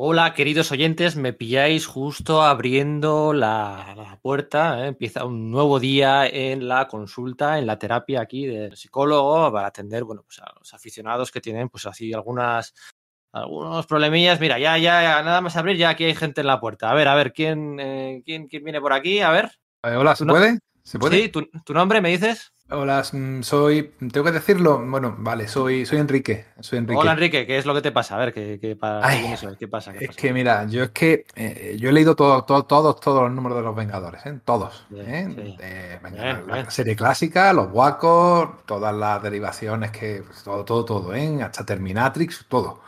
[0.00, 4.84] Hola, queridos oyentes, me pilláis justo abriendo la, la puerta.
[4.84, 4.86] ¿eh?
[4.86, 10.04] Empieza un nuevo día en la consulta, en la terapia aquí del psicólogo para atender,
[10.04, 12.74] bueno, pues a los aficionados que tienen, pues así algunas,
[13.32, 14.38] algunos problemillas.
[14.38, 16.92] Mira, ya, ya, ya, nada más abrir, ya aquí hay gente en la puerta.
[16.92, 19.18] A ver, a ver, ¿quién, eh, quién, quién viene por aquí?
[19.18, 19.50] A ver.
[19.82, 20.60] Eh, hola, ¿se ¿Tu no- puede?
[20.88, 21.18] ¿Se puede?
[21.24, 22.50] Sí, ¿tu, tu nombre me dices?
[22.70, 23.92] Hola, mm, soy.
[24.10, 24.82] ¿Tengo que decirlo?
[24.86, 26.46] Bueno, vale, soy, soy Enrique.
[26.60, 26.98] Soy Enrique.
[26.98, 28.14] Hola, Enrique, ¿qué es lo que te pasa?
[28.14, 29.46] A ver, ¿qué, qué, pa- Ay, es?
[29.58, 29.92] ¿Qué pasa?
[29.92, 30.18] ¿Qué Es pasa?
[30.22, 33.58] que mira, yo es que eh, yo he leído todo, todo- todos, todos los números
[33.58, 34.40] de los Vengadores, ¿eh?
[34.46, 34.86] Todos.
[34.88, 35.28] Bien, ¿eh?
[35.36, 35.56] sí.
[35.60, 36.70] Eh, Bien, la, bien.
[36.70, 40.22] serie clásica, los guacos, todas las derivaciones que.
[40.26, 41.42] pues, todo, todo, todo, ¿eh?
[41.42, 42.80] Hasta Terminatrix, todo.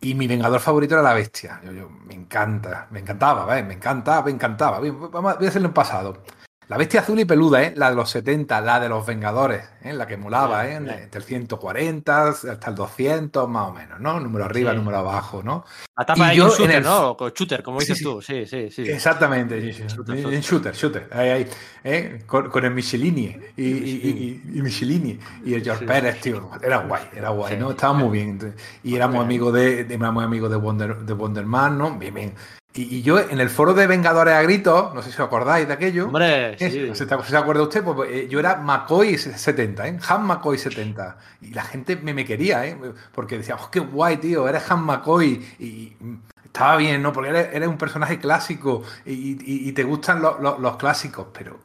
[0.00, 1.60] Y mi Vengador favorito era la bestia.
[1.64, 3.64] Yo, yo- me encanta, me encantaba, ¿ves?
[3.64, 4.78] Me encantaba, me encantaba.
[4.78, 6.22] A, voy a hacerlo en pasado.
[6.68, 7.72] La bestia azul y peluda, ¿eh?
[7.76, 9.94] La de los 70, la de los Vengadores, ¿eh?
[9.94, 10.78] La que molaba, ¿eh?
[10.78, 10.98] Bien.
[11.04, 14.20] Entre el 140 hasta el 200, más o menos, ¿no?
[14.20, 14.76] Número arriba, Sí.
[14.76, 15.64] número abajo, ¿no?
[15.96, 17.12] La tapa y de yo un shooter, el- ¿no?
[17.18, 18.04] O shooter, como Sí, dices sí.
[18.04, 18.20] tú.
[18.20, 18.82] Sí, sí, sí.
[18.82, 20.74] Exactamente, En- shooter.
[20.74, 21.48] shooter, ahí, ahí,
[21.84, 22.22] ¿eh?
[22.26, 25.86] con, con el Michelini y, y, y- y- y Michelini y el George.
[25.86, 27.56] Pérez, tío, era guay, era guay.
[27.56, 27.70] ¿no?
[27.70, 28.54] Estaba muy bien.
[28.84, 31.98] Y éramos amigos de, de- éramos amigos de Wonder, de Wonder Man, ¿no?
[31.98, 32.34] Bien, bien.
[32.78, 35.66] Y, y yo en el foro de Vengadores a gritos, no sé si os acordáis
[35.66, 36.06] de aquello.
[36.06, 36.94] Hombre, ¿eh?
[36.94, 37.04] sí.
[37.26, 39.98] Se acuerda usted, pues eh, yo era McCoy 70, ¿eh?
[40.08, 41.18] Han McCoy 70.
[41.40, 42.78] Y la gente me, me quería, ¿eh?
[43.12, 45.44] Porque decía, oh, qué guay, tío, eres Han McCoy.
[45.58, 47.12] Y, y, mm, estaba bien, ¿no?
[47.12, 51.26] Porque eres, eres un personaje clásico y, y- y te gustan los, los- los clásicos.
[51.32, 51.58] Pero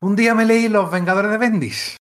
[0.00, 1.96] un día me leí Los Vengadores de Bendis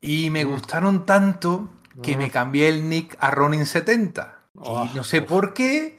[0.00, 0.48] y me Mm.
[0.48, 1.68] gustaron tanto
[2.02, 2.18] que Mm.
[2.18, 4.40] me cambié el nick a Ronin 70.
[4.56, 5.98] Oh, y no sé por qué.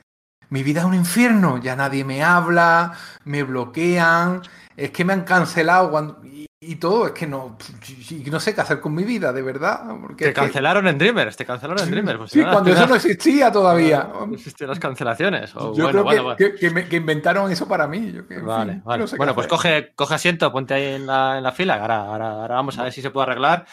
[0.49, 1.57] Mi vida es un infierno.
[1.61, 2.93] Ya nadie me habla,
[3.23, 4.41] me bloquean.
[4.77, 7.05] Es que me han cancelado cuando- y, y todo.
[7.07, 7.57] Es que no,
[8.09, 9.83] y no sé qué hacer con mi vida, de verdad.
[10.01, 12.17] Porque Te que- cancelaron en Dreamers, te cancelaron en Dreamers.
[12.17, 14.09] Pues sí, nada, cuando eso no existía todavía.
[14.27, 15.55] No existían las cancelaciones.
[15.55, 16.37] O Yo bueno, creo bueno, que, bueno.
[16.37, 18.11] que- que me- que inventaron eso para mí.
[18.11, 19.01] Yo que, en Vale, fin, vale.
[19.01, 21.75] no sé qué bueno, pues coge, coge asiento, ponte ahí en la, en la fila.
[21.75, 23.65] Ahora, ahora, ahora vamos a ver si se puede arreglar.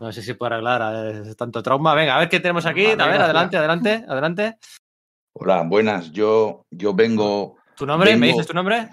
[0.00, 1.94] No sé si se puede arreglar tanto trauma.
[1.94, 2.82] Venga, a ver qué tenemos aquí.
[2.86, 3.24] Vale, a ver, gracias.
[3.24, 4.58] adelante, adelante, adelante.
[5.38, 6.12] Hola, buenas.
[6.12, 7.58] Yo, yo vengo.
[7.76, 8.16] ¿Tu nombre?
[8.16, 8.88] ¿Me dices tu nombre?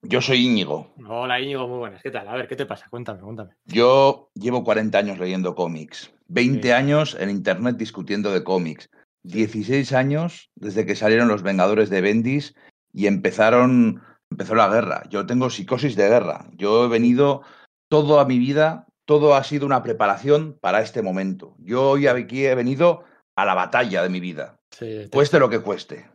[0.00, 0.94] Yo soy Íñigo.
[1.06, 2.02] Hola, Íñigo, muy buenas.
[2.02, 2.26] ¿Qué tal?
[2.26, 2.86] A ver, ¿qué te pasa?
[2.88, 3.50] Cuéntame, cuéntame.
[3.66, 6.10] Yo llevo 40 años leyendo cómics.
[6.28, 6.72] 20 Sí.
[6.72, 8.88] años en internet discutiendo de cómics.
[9.24, 12.54] 16 años desde que salieron los Vengadores de Bendis
[12.94, 15.02] y empezaron, empezó la guerra.
[15.10, 16.46] Yo tengo psicosis de guerra.
[16.54, 17.42] Yo he venido
[17.90, 21.56] toda mi vida, todo ha sido una preparación para este momento.
[21.58, 23.04] Yo hoy aquí he venido
[23.36, 24.57] a la batalla de mi vida.
[24.70, 26.08] Sí, te- Cueste lo que cueste.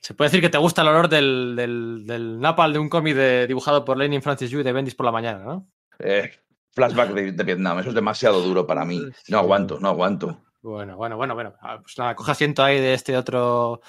[0.00, 3.14] Se puede decir que te gusta el olor del, del, del napal de un cómic
[3.16, 5.68] de- dibujado por Lenin Francis Yu de Bendis por la mañana, ¿no?
[5.98, 6.30] Eh,
[6.72, 9.02] flashback de, de Vietnam, eso es demasiado duro para mí.
[9.28, 10.44] No aguanto, no aguanto.
[10.60, 11.54] Bueno, bueno, bueno, bueno.
[11.60, 13.80] Ah, Pues nada, coge asiento ahí de este otro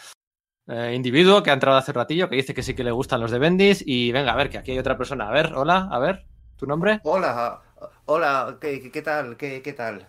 [0.67, 3.31] eh, individuo que ha entrado hace ratillo, que dice que sí que le gustan los
[3.31, 3.83] de Bendis.
[3.85, 5.27] Y venga, a ver, que aquí hay otra persona.
[5.27, 7.01] A ver, hola, a ver, ¿tu nombre?
[7.03, 7.61] Hola,
[8.05, 9.35] hola, ¿qué, qué- qué tal?
[9.35, 10.07] ¿Qué, qué tal?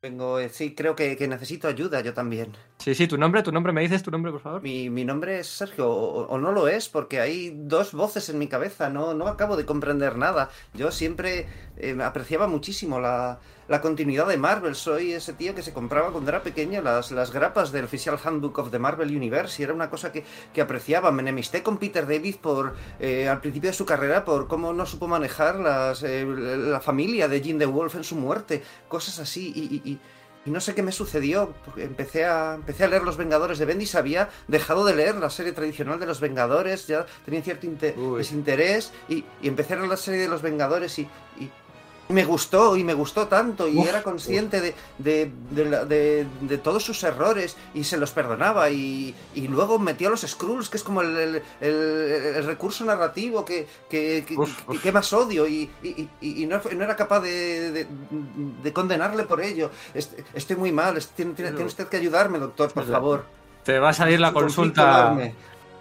[0.00, 2.52] Vengo, eh, sí, creo que, que necesito ayuda yo también.
[2.78, 4.62] Sí, sí, tu nombre, tu nombre, ¿me dices tu nombre, por favor?
[4.62, 8.38] Mi, mi nombre es Sergio, o, o no lo es, porque hay dos voces en
[8.38, 10.50] mi cabeza, no, no acabo de comprender nada.
[10.72, 15.72] Yo siempre eh, apreciaba muchísimo la, la continuidad de Marvel, soy ese tío que se
[15.72, 19.64] compraba cuando era pequeño las, las grapas del Official Handbook of the Marvel Universe y
[19.64, 21.12] era una cosa que, que apreciaba.
[21.12, 24.86] Me enemisté con Peter David por, eh, al principio de su carrera por cómo no
[24.86, 29.52] supo manejar las, eh, la familia de Jean the Wolf en su muerte, cosas así.
[29.54, 29.98] Y, y- y-
[30.46, 33.94] y no sé qué me sucedió, empecé a, empecé a leer Los Vengadores de Bendis,
[33.96, 37.66] había dejado de leer la serie tradicional de Los Vengadores, ya tenía cierto
[38.16, 41.02] desinterés, y, y empecé a leer la serie de Los Vengadores y,
[41.38, 41.50] y
[42.08, 47.02] me gustó, y me gustó tanto, y Uf, era consciente de, de, de todos sus
[47.02, 51.02] errores, y se los perdonaba, y, y luego metió a los Skrulls, que es como
[51.02, 54.82] el, el- el- el recurso narrativo que, que, que- Uf, que- uf.
[54.82, 57.86] que más odio, y, y- y- y no, no era capaz de, de-
[58.62, 59.70] de condenarle por ello.
[59.94, 63.24] Est- Estoy muy mal, tiene, tiene- tiene usted que ayudarme, doctor, por favor.
[63.64, 65.14] Te va a salir la consulta.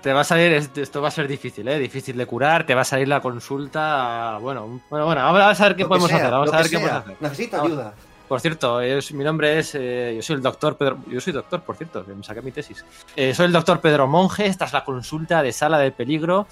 [0.08, 1.78] Te va a salir, es- esto va a ser difícil, ¿eh?
[1.78, 2.66] Difícil de curar.
[2.66, 4.38] Te va a salir la consulta.
[4.40, 6.32] Bueno, bueno, bueno, vamos a ver qué Lo podemos sea, hacer.
[6.32, 7.18] Vamos a ver qué podemos hacer.
[7.20, 7.72] Necesito Vamos.
[7.74, 7.94] ayuda.
[8.30, 9.76] Por cierto, es- mi nombre es.
[9.76, 11.00] eh, yo soy el doctor Pedro.
[11.10, 12.86] Yo soy doctor, por cierto, que me saqué mi tesis.
[13.18, 14.46] Eh, soy el doctor Pedro Monge.
[14.46, 16.48] Esta es la consulta de sala de peligro.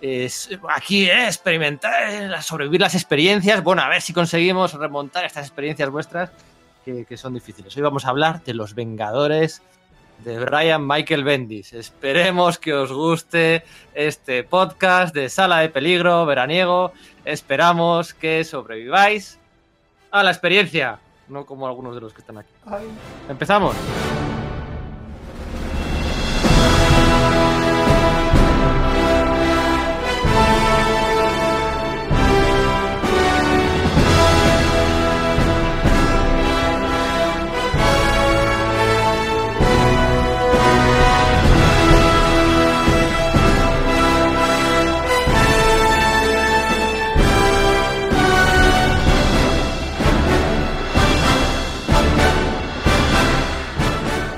[0.00, 3.62] Es, aquí, eh, experimentar, sobrevivir las experiencias.
[3.62, 6.30] Bueno, a ver si conseguimos remontar estas experiencias vuestras
[6.82, 7.76] que, que son difíciles.
[7.76, 9.60] Hoy vamos a hablar de los Vengadores
[10.24, 11.72] de Brian Michael Bendis.
[11.72, 13.64] Esperemos que os guste
[13.94, 16.92] este podcast de sala de peligro veraniego.
[17.24, 19.38] Esperamos que sobreviváis
[20.10, 20.98] a la experiencia,
[21.28, 22.52] no como algunos de los que están aquí.
[23.28, 23.74] Empezamos.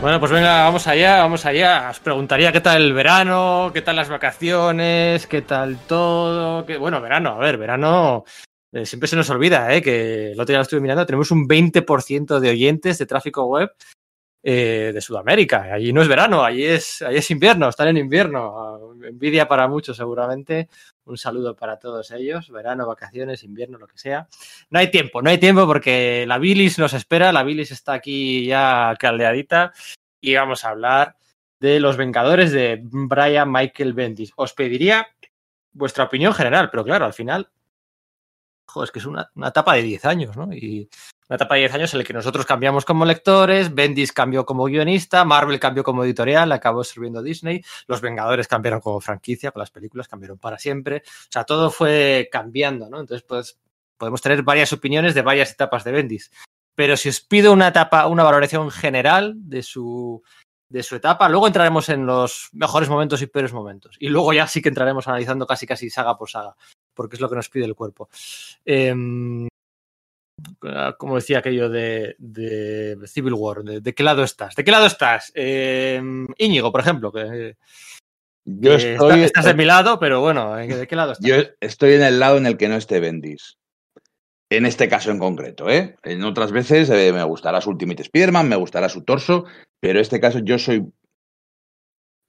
[0.00, 1.91] Bueno, pues venga, vamos allá, vamos allá.
[1.91, 6.65] Os preguntaría qué tal el verano, qué tal las vacaciones, qué tal todo.
[6.65, 6.77] Qué...
[6.77, 8.25] Bueno, verano, a ver, verano
[8.73, 9.83] eh, siempre se nos olvida, ¿eh?
[9.83, 13.71] que el otro día lo estuve mirando, tenemos un 20% de oyentes de tráfico web
[14.43, 15.62] eh, de Sudamérica.
[15.73, 18.94] Allí no es verano, allí es, allí es invierno, están en invierno.
[19.02, 20.69] Envidia para muchos seguramente.
[21.05, 22.50] Un saludo para todos ellos.
[22.50, 24.29] Verano, vacaciones, invierno, lo que sea.
[24.70, 27.32] No hay tiempo, no hay tiempo porque la bilis nos espera.
[27.32, 29.73] La bilis está aquí ya caldeadita
[30.20, 31.17] y vamos a hablar
[31.61, 34.32] de los Vengadores de Brian Michael Bendis.
[34.37, 35.08] Os pediría
[35.73, 37.49] vuestra opinión general, pero claro, al final
[38.69, 40.53] joder, es que es una, una etapa de 10 años, ¿no?
[40.53, 40.88] Y
[41.29, 44.65] una etapa de 10 años en la que nosotros cambiamos como lectores, Bendis cambió como
[44.65, 49.70] guionista, Marvel cambió como editorial, acabó sirviendo Disney, los Vengadores cambiaron como franquicia, con las
[49.70, 53.00] películas cambiaron para siempre, o sea, todo fue cambiando, ¿no?
[53.00, 53.59] Entonces, pues
[53.97, 56.31] podemos tener varias opiniones de varias etapas de Bendis.
[56.75, 60.23] Pero si os pido una etapa, una valoración general de su,
[60.69, 63.97] de su etapa, luego entraremos en los mejores momentos y peores momentos.
[63.99, 66.55] Y luego ya sí que entraremos analizando casi casi saga por saga
[66.99, 68.09] porque es lo que nos pide el cuerpo.
[68.67, 68.93] Eh,
[70.99, 74.56] como decía aquello de, de Civil War, de, de, qué lado estás?
[74.56, 75.31] ¿De qué lado estás?
[75.37, 76.03] Eh,
[76.39, 77.56] Íñigo, por ejemplo, que,
[78.45, 81.25] yo estoy, está, estás de mi lado, pero bueno, ¿de qué lado estás?
[81.25, 83.59] Yo estoy en el lado en el que no esté Bendis.
[84.51, 85.94] En este caso en concreto, ¿eh?
[86.03, 89.44] En otras veces eh, me gustará su Ultimate Spider-Man, me gustará su torso,
[89.79, 90.85] pero en este caso yo soy.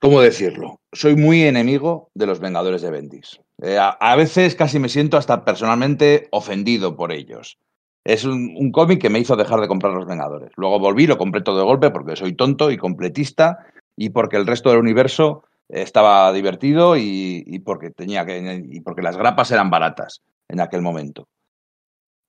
[0.02, 0.80] ¿Cómo decirlo?
[0.94, 3.42] Soy muy enemigo de los Vengadores de Bendis.
[3.62, 7.58] Eh, a, veces casi me siento hasta personalmente ofendido por ellos.
[8.06, 10.52] Es un, cómic que me hizo dejar de comprar Los Vengadores.
[10.56, 13.58] Luego volví, lo compré todo de golpe porque soy tonto y completista
[13.98, 19.02] y porque el resto del universo estaba divertido y, y porque tenía que y porque
[19.02, 21.28] las grapas eran baratas en aquel momento.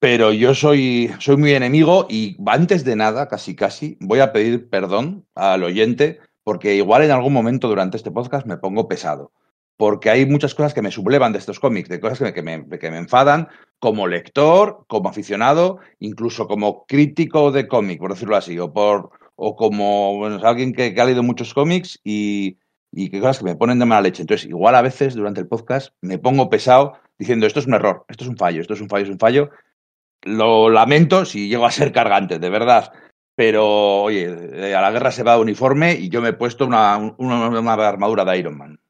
[0.00, 4.68] Pero yo soy, soy muy enemigo y antes de nada, casi casi, voy a pedir
[4.68, 6.18] perdón al oyente
[6.50, 9.30] porque igual en algún momento durante este podcast me pongo pesado
[9.76, 12.42] porque hay muchas cosas que me sublevan de estos cómics, de cosas que me, que,
[12.42, 13.46] me, que me, enfadan
[13.78, 19.54] como lector, como aficionado, incluso como crítico de cómic, por decirlo así, o, por, o
[19.54, 22.58] como alguien que, que, ha leído muchos cómics y,
[22.90, 24.22] y que cosas que me ponen de mala leche.
[24.22, 28.04] Entonces, igual a veces durante el podcast me pongo pesado diciendo esto es un error,
[28.08, 29.50] esto es un fallo, esto es un fallo, es un fallo.
[30.22, 32.92] Lo lamento si llego a ser cargante, de verdad.
[33.34, 36.96] Pero, oye, a la guerra se va de uniforme y yo me he puesto una,
[36.96, 38.80] una, una armadura de Iron Man.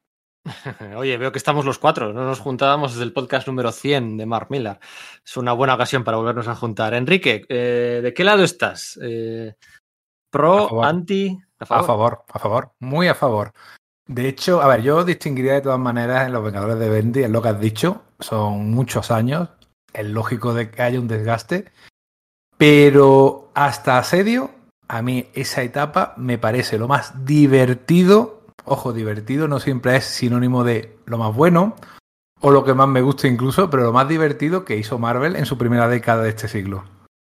[0.96, 4.26] Oye, veo que estamos los cuatro, no nos juntábamos desde el podcast número 100 de
[4.26, 4.80] Mark Millar.
[5.24, 6.94] Es una buena ocasión para volvernos a juntar.
[6.94, 8.98] Enrique, eh, ¿de qué lado estás?
[9.02, 9.54] Eh,
[10.30, 11.36] ¿Pro, anti?
[11.58, 11.84] A favor?
[11.84, 13.52] a favor, a favor, muy a favor.
[14.06, 17.30] De hecho, a ver, yo distinguiría de todas maneras en los Vengadores de Bendy, es
[17.30, 19.50] lo que has dicho, son muchos años,
[19.92, 21.70] es lógico de que haya un desgaste,
[22.60, 24.50] pero hasta asedio,
[24.86, 30.62] a mí esa etapa me parece lo más divertido ojo, divertido no siempre es sinónimo
[30.62, 31.74] de lo más bueno
[32.40, 35.46] o lo que más me gusta incluso, pero lo más divertido que hizo Marvel en
[35.46, 36.84] su primera década de este siglo.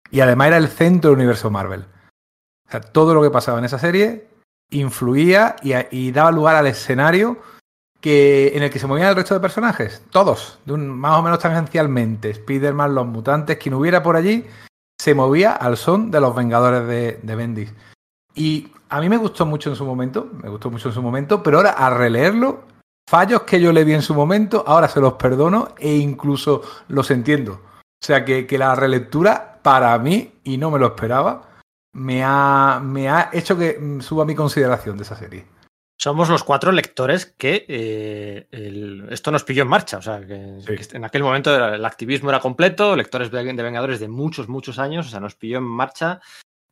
[0.10, 1.86] Y además era el centro del universo Marvel.
[2.68, 4.28] O sea, todo lo que pasaba en esa serie
[4.72, 7.40] influía y, daba lugar al escenario
[8.00, 10.04] que, en el que se movían el resto de personajes.
[10.10, 12.32] Todos, más o menos tangencialmente.
[12.32, 14.46] Spider-Man, los mutantes, quien hubiera por allí,
[15.02, 16.86] se movía al son de los Vengadores
[17.24, 17.74] de, Bendis.
[18.36, 21.42] Y a mí me gustó mucho en su momento, me gustó mucho en su momento,
[21.42, 22.66] pero ahora al releerlo,
[23.10, 27.10] fallos que yo le vi en su momento, ahora se los perdono e incluso los
[27.10, 27.54] entiendo.
[27.54, 31.50] O sea que, que la relectura, para mí, y no me lo esperaba,
[31.94, 35.48] me ha, me ha hecho que suba mi consideración de esa serie.
[36.04, 39.98] Somos los cuatro lectores que eh, el, esto nos pilló en marcha.
[39.98, 40.76] O sea, que, sí.
[40.76, 44.80] que, en aquel momento el activismo era completo, lectores de, de Vengadores de muchos, muchos
[44.80, 46.20] años, o sea, nos pilló en marcha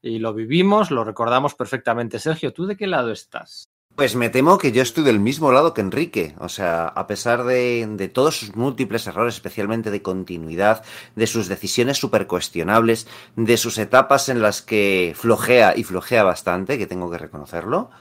[0.01, 2.17] y lo vivimos, lo recordamos perfectamente.
[2.17, 3.65] Sergio, ¿tú de qué lado estás?
[3.95, 6.33] Pues me temo que yo estoy del mismo lado que Enrique.
[6.39, 10.83] O sea, a pesar de, de todos sus múltiples errores, especialmente de continuidad,
[11.15, 16.79] de sus decisiones súper cuestionables, de sus etapas en las que flojea y flojea bastante,
[16.79, 17.91] que tengo que reconocerlo,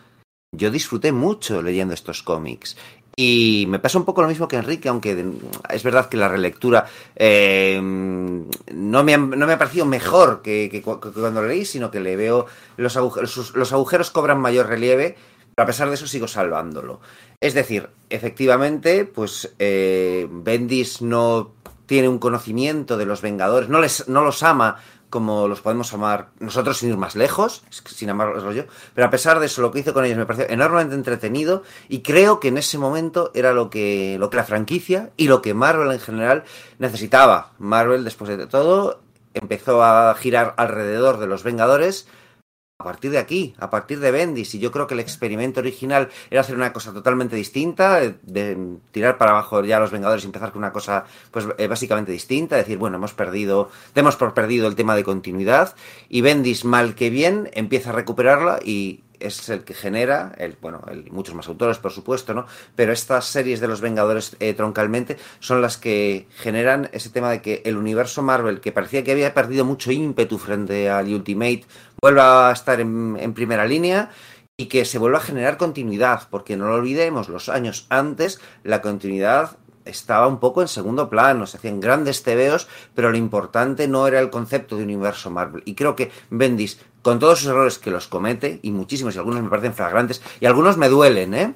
[0.52, 2.76] yo disfruté mucho leyendo estos cómics.
[3.20, 5.24] Y me pasa un poco lo mismo que Enrique, aunque
[5.70, 6.86] es verdad que la relectura
[7.16, 12.14] eh, no, me ha, no, me ha, parecido mejor que, cuando leí, sino que le
[12.14, 15.16] veo los agujeros, los agujeros cobran mayor relieve,
[15.52, 17.00] pero a pesar de eso sigo salvándolo.
[17.40, 21.54] Es decir, efectivamente, pues eh, Bendis no
[21.86, 24.76] tiene un conocimiento de los Vengadores, no, les, no los ama
[25.10, 29.40] como los podemos amar nosotros sin ir más lejos, sin amarlos yo, pero a pesar
[29.40, 32.58] de eso lo que hice con ellos me pareció enormemente entretenido y creo que en
[32.58, 36.44] ese momento era lo que, lo que la franquicia y lo que Marvel en general
[36.78, 37.52] necesitaba.
[37.58, 39.00] Marvel después de todo
[39.34, 42.06] empezó a girar alrededor de los Vengadores
[42.80, 46.10] a partir de aquí, a partir de Bendis, y yo creo que el experimento original
[46.30, 50.28] era hacer una cosa totalmente distinta, de tirar para abajo ya a los Vengadores y
[50.28, 54.68] empezar con una cosa pues eh, básicamente distinta, decir, bueno, hemos perdido, demos por perdido
[54.68, 55.74] el tema de continuidad,
[56.08, 60.82] y Bendis, mal que bien, empieza a recuperarla y es el que genera, el, bueno,
[60.90, 62.46] el, muchos más autores, por supuesto, ¿no?
[62.76, 67.42] Pero estas series de los Vengadores eh, troncalmente son las que generan ese tema de
[67.42, 71.64] que el universo Marvel, que parecía que había perdido mucho ímpetu frente al Ultimate,
[72.00, 74.10] vuelva a estar en, en primera línea
[74.56, 78.82] y que se vuelva a generar continuidad, porque no lo olvidemos, los años antes la
[78.82, 79.56] continuidad
[79.88, 84.20] estaba un poco en segundo plano, se hacían grandes tebeos, pero lo importante no era
[84.20, 85.62] el concepto de universo Marvel.
[85.64, 89.42] Y creo que Bendis, con todos sus errores que los comete, y muchísimos, y algunos
[89.42, 91.54] me parecen flagrantes, y algunos me duelen, ¿eh?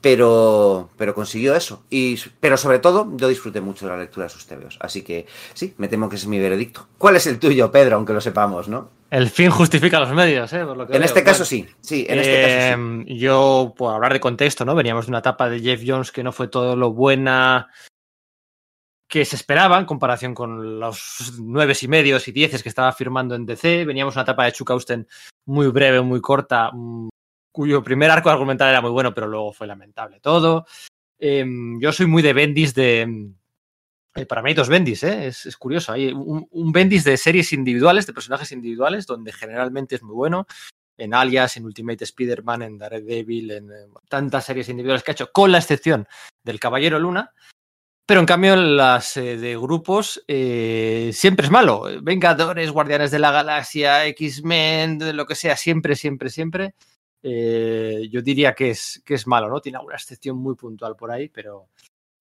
[0.00, 1.84] Pero, pero consiguió eso.
[1.90, 4.78] Y, pero sobre todo, yo disfruté mucho de la lectura de sus tebeos.
[4.80, 6.88] Así que sí, me temo que ese es mi veredicto.
[6.96, 7.96] ¿Cuál es el tuyo, Pedro?
[7.96, 8.88] Aunque lo sepamos, ¿no?
[9.10, 10.64] El fin justifica los medios, ¿eh?
[10.64, 11.06] Por lo que En veo.
[11.06, 13.12] este caso sí, sí, en este caso sí.
[13.12, 14.74] eh, Yo, por hablar de contexto, ¿no?
[14.74, 17.68] Veníamos de una etapa de Jeff Jones que no fue todo lo buena
[19.08, 23.34] que se esperaba en comparación con los nueve y medios y dieces que estaba firmando
[23.34, 23.84] en DC.
[23.84, 25.08] Veníamos de una etapa de Chuck Austen
[25.46, 26.70] muy breve, muy corta,
[27.52, 30.66] cuyo primer arco argumental era muy bueno, pero luego fue lamentable todo.
[31.18, 31.44] Eh,
[31.78, 33.32] yo soy muy de Bendis de.
[34.14, 35.26] eh, para mí hay dos Bendis, ¿eh?
[35.26, 35.92] es, curioso.
[35.92, 40.46] Hay un, Bendis de series individuales, de personajes individuales, donde generalmente es muy bueno.
[40.96, 45.32] En Alias, en Ultimate Spider-Man, en Daredevil, en eh, tantas series individuales que ha hecho,
[45.32, 46.06] con la excepción
[46.42, 47.32] del Caballero Luna.
[48.06, 51.84] Pero en cambio, en las eh, de grupos siempre es malo.
[52.02, 56.74] Vengadores, Guardianes de la Galaxia, X-Men, lo que sea, siempre, siempre, siempre.
[57.22, 59.60] Eh, yo diría que es, que es malo, ¿no?
[59.60, 61.68] Tiene alguna excepción muy puntual por ahí, pero,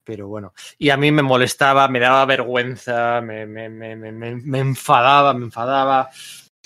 [0.04, 0.54] pero bueno.
[0.78, 6.10] Y a mí me molestaba, me daba vergüenza, me, me, me, me, enfadaba, me enfadaba,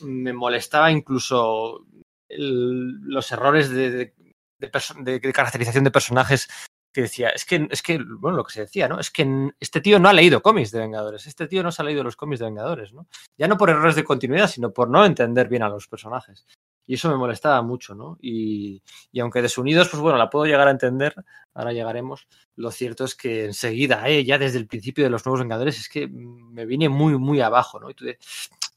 [0.04, 1.86] me molestaba incluso
[2.30, 4.14] los errores de, de-
[4.60, 6.50] de de- caracterización de personajes
[6.94, 9.00] que decía, es que, es que, bueno, lo que se decía, ¿no?
[9.00, 11.86] Es que este tío no ha leído cómics de Vengadores, este tío no se ha
[11.86, 13.08] leído los cómics de Vengadores, ¿no?
[13.38, 16.46] Ya no por errores de continuidad, sino por no entender bien a los personajes.
[16.86, 18.18] Y eso me molestaba mucho, ¿no?
[18.22, 21.16] Y, y aunque desunidos, pues bueno, la puedo llegar a entender,
[21.54, 22.28] ahora llegaremos.
[22.56, 25.88] Lo cierto es que enseguida, eh, ya desde el principio de los nuevos Vengadores, es
[25.88, 27.90] que me vine muy, muy abajo, ¿no?
[27.90, 28.06] Y tú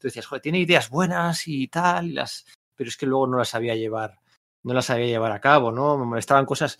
[0.01, 2.45] decías, joder, tiene ideas buenas y tal, y las,
[2.75, 4.19] pero es que luego no las sabía llevar,
[4.63, 5.97] no las sabía llevar a cabo, ¿no?
[5.97, 6.79] Me molestaban cosas.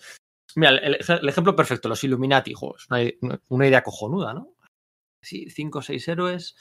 [0.54, 2.86] Mira, el, el ejemplo perfecto, los Illuminati, jo, es
[3.20, 4.54] una, una idea cojonuda, ¿no?
[5.20, 6.56] Sí, cinco o seis héroes,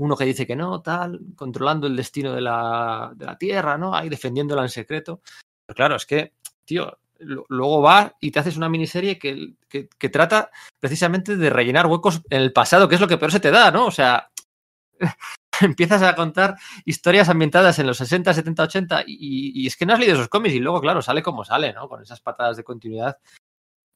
[0.00, 3.94] uno que dice que no, tal, controlando el destino de la, de la Tierra, ¿no?
[3.94, 5.20] Ahí defendiéndola en secreto.
[5.66, 6.32] Pero claro, es que,
[6.64, 11.86] tío, luego va y te haces una miniserie que, que, que trata precisamente de rellenar
[11.86, 13.84] huecos en el pasado, que es lo que peor se te da, ¿no?
[13.86, 14.30] O sea,
[15.60, 19.92] empiezas a contar historias ambientadas en los 60, 70, 80 y, y es que no
[19.92, 21.90] has leído esos cómics y luego, claro, sale como sale, ¿no?
[21.90, 23.18] Con esas patadas de continuidad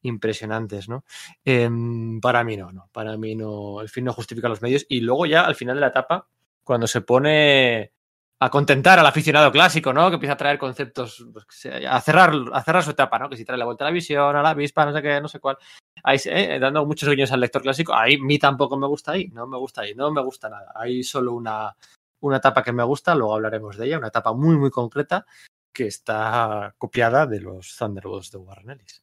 [0.05, 1.05] impresionantes, ¿no?
[1.45, 2.89] Em, para mí no, no.
[2.93, 3.81] Para mí no.
[3.81, 4.87] El fin no justifica los medios.
[4.89, 6.29] Y luego ya al final de la etapa,
[6.63, 7.93] cuando se pone
[8.41, 10.09] a contentar al aficionado clásico, ¿no?
[10.09, 11.47] Que empieza a traer conceptos, pues,
[11.89, 13.29] a cerrar, a cerrar su etapa, ¿no?
[13.31, 15.29] Que si trae la vuelta a la visión, a la avispa, no sé qué, no
[15.29, 15.57] sé cuál.
[16.03, 17.95] Ahí, eh, dando muchos guiños al lector clásico.
[17.95, 20.73] Ahí mí tampoco me gusta ahí, no me gusta ahí, no me gusta nada.
[20.75, 21.75] Hay solo una,
[22.21, 25.25] una etapa que me gusta, luego hablaremos de ella, una etapa muy, muy concreta
[25.73, 29.03] que está copiada de los Thunderbolts de Warren Ellis.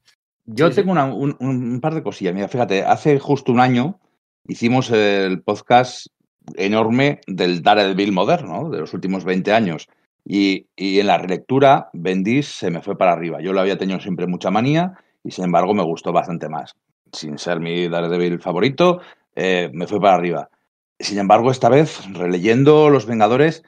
[0.53, 2.33] Yo Sí, tengo una- un, un par de cosillas.
[2.33, 3.99] Mira, fíjate, hace justo un año
[4.47, 6.07] hicimos el podcast
[6.55, 8.69] enorme del Daredevil moderno, ¿no?
[8.69, 9.87] de los últimos 20 años.
[10.25, 13.41] Y, y en la relectura, Bendis se me fue para arriba.
[13.41, 14.93] Yo lo había tenido siempre mucha manía
[15.23, 16.75] y sin embargo me gustó bastante más.
[17.13, 19.01] Sin ser mi Daredevil favorito,
[19.35, 20.49] eh, me fue para arriba.
[20.99, 23.63] Sin embargo, esta vez, releyendo Los Vengadores,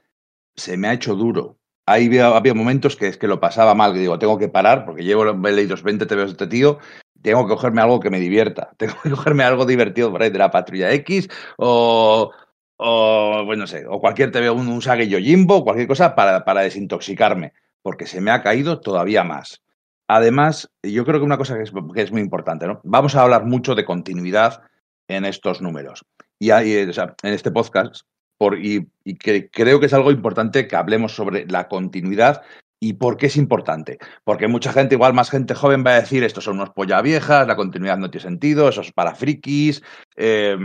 [0.55, 1.57] se me ha hecho duro.
[1.85, 5.03] Ahí había, momentos que es que lo pasaba mal, que digo, tengo que parar porque
[5.03, 6.79] llevo he leído los 20 TVOs de este tío,
[7.21, 10.39] tengo que cogerme algo que me divierta, tengo que cogerme algo divertido por ahí de
[10.39, 12.31] la Patrulla X o,
[12.77, 17.53] bueno, no sé, o cualquier TV, un, un Sage Yojimbo, cualquier cosa para, para desintoxicarme,
[17.81, 19.61] porque se me ha caído todavía más.
[20.07, 22.81] Además, yo creo que una cosa que es, que es muy importante, ¿no?
[22.83, 24.61] Vamos a hablar mucho de continuidad
[25.07, 26.05] en estos números.
[26.39, 28.01] Y hay, o sea, en este podcast,
[28.43, 32.41] por, y, y que creo que es algo importante que hablemos sobre la continuidad
[32.77, 33.97] y por qué es importante.
[34.25, 37.47] Porque mucha gente, igual más gente joven, va a decir, estos son unos polla viejas,
[37.47, 39.81] la continuidad no tiene sentido, eso es para frikis.
[40.17, 40.57] eh,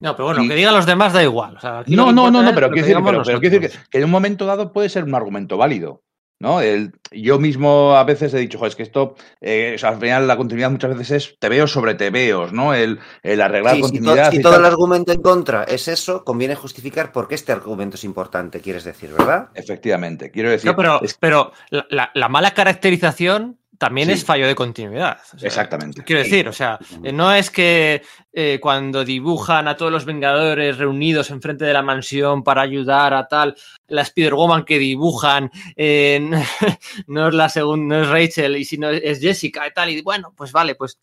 [0.00, 1.56] No, pero bueno, Y- que digan los demás da igual.
[1.56, 3.66] O sea, no, no, no, no, pero quiero decir, digamos pero, pero quiero decir que,
[3.68, 3.88] nosotros.
[3.90, 6.02] que en un momento dado puede ser un argumento válido.
[6.40, 6.60] ¿No?
[6.60, 10.00] El, yo mismo a veces he dicho, "Jo, es que esto, eh, o sea, al
[10.00, 12.74] final la continuidad muchas veces es tebeos sobre tebeos, ¿no?
[12.74, 14.30] El, el arreglar Sí, si, to- continuidad.
[14.30, 14.60] si y todo tal.
[14.62, 18.84] el argumento en contra es eso, conviene justificar por qué este argumento es importante, quieres
[18.84, 19.48] decir, ¿verdad?
[19.54, 20.70] Efectivamente, quiero decir.
[20.70, 24.14] No, pero, es- pero la, la- la mala caracterización también Sí.
[24.14, 25.18] es fallo de continuidad.
[25.34, 26.02] O sea, Exactamente.
[26.04, 30.78] Quiero decir, o sea, eh, no es que eh, cuando dibujan a todos los Vengadores
[30.78, 33.54] reunidos enfrente de la mansión para ayudar a tal,
[33.88, 36.18] la Spider-Woman que dibujan eh,
[37.08, 40.00] no es la segunda, no es Rachel y si no es Jessica y tal, y
[40.02, 40.98] bueno, pues vale, pues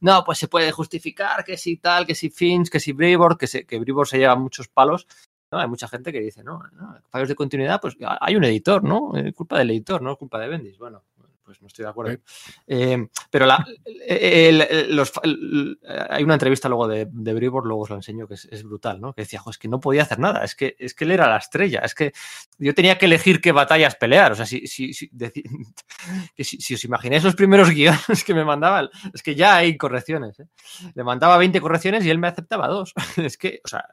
[0.00, 3.46] no, pues se puede justificar que si tal, que si Finch, que si Brevoort, que,
[3.46, 5.06] se, que Brevoort se lleva muchos palos.
[5.50, 5.58] ¿no?
[5.58, 9.12] Hay mucha gente que dice, no, no, fallos de continuidad, pues hay un editor, ¿no?
[9.16, 10.76] Es culpa del editor, no es culpa de Bendis.
[10.76, 11.02] Bueno,
[11.48, 12.18] pues no estoy de acuerdo.
[12.66, 13.66] Eh, pero la,
[14.06, 15.78] el- el- los, el-
[16.10, 19.00] hay una entrevista luego de, de Brevoort, luego os lo enseño, que es, es brutal,
[19.00, 19.14] ¿no?
[19.14, 21.26] Que decía, "Jo, es que no podía hacer nada, es que, es que él era
[21.26, 22.12] la estrella, es que
[22.58, 24.32] yo tenía que elegir qué batallas pelear.
[24.32, 25.42] O sea, si, si, si, deci-
[26.36, 29.78] que si, si os imagináis los primeros guiones que me mandaban, es que ya hay
[29.78, 30.38] correcciones.
[30.40, 30.46] ¿eh?
[30.94, 32.92] Le mandaba 20 correcciones y él me aceptaba dos.
[33.16, 33.86] es que, o sea,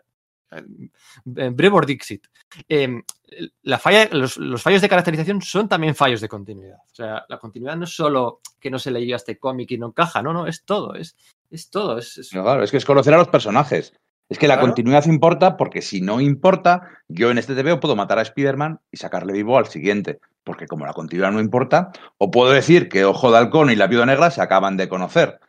[0.51, 2.27] eh, Brevoort Dixit.
[2.69, 3.01] Eh,
[3.63, 6.77] la falla, los, los fallos de caracterización son también fallos de continuidad.
[6.91, 9.87] O sea, la continuidad no es solo que no se leyó este cómic y no
[9.87, 11.15] encaja, no, no, es todo, es,
[11.49, 11.97] es todo.
[11.97, 13.93] Es, es- No, claro, es que es conocer a los personajes.
[14.27, 18.17] Es que la continuidad importa porque si no importa, yo en este TVO puedo matar
[18.17, 20.19] a Spider-Man y sacarle vivo al siguiente.
[20.43, 23.85] Porque como la continuidad no importa, o puedo decir que Ojo de Halcón y la
[23.85, 25.39] Viuda Negra se acaban de conocer.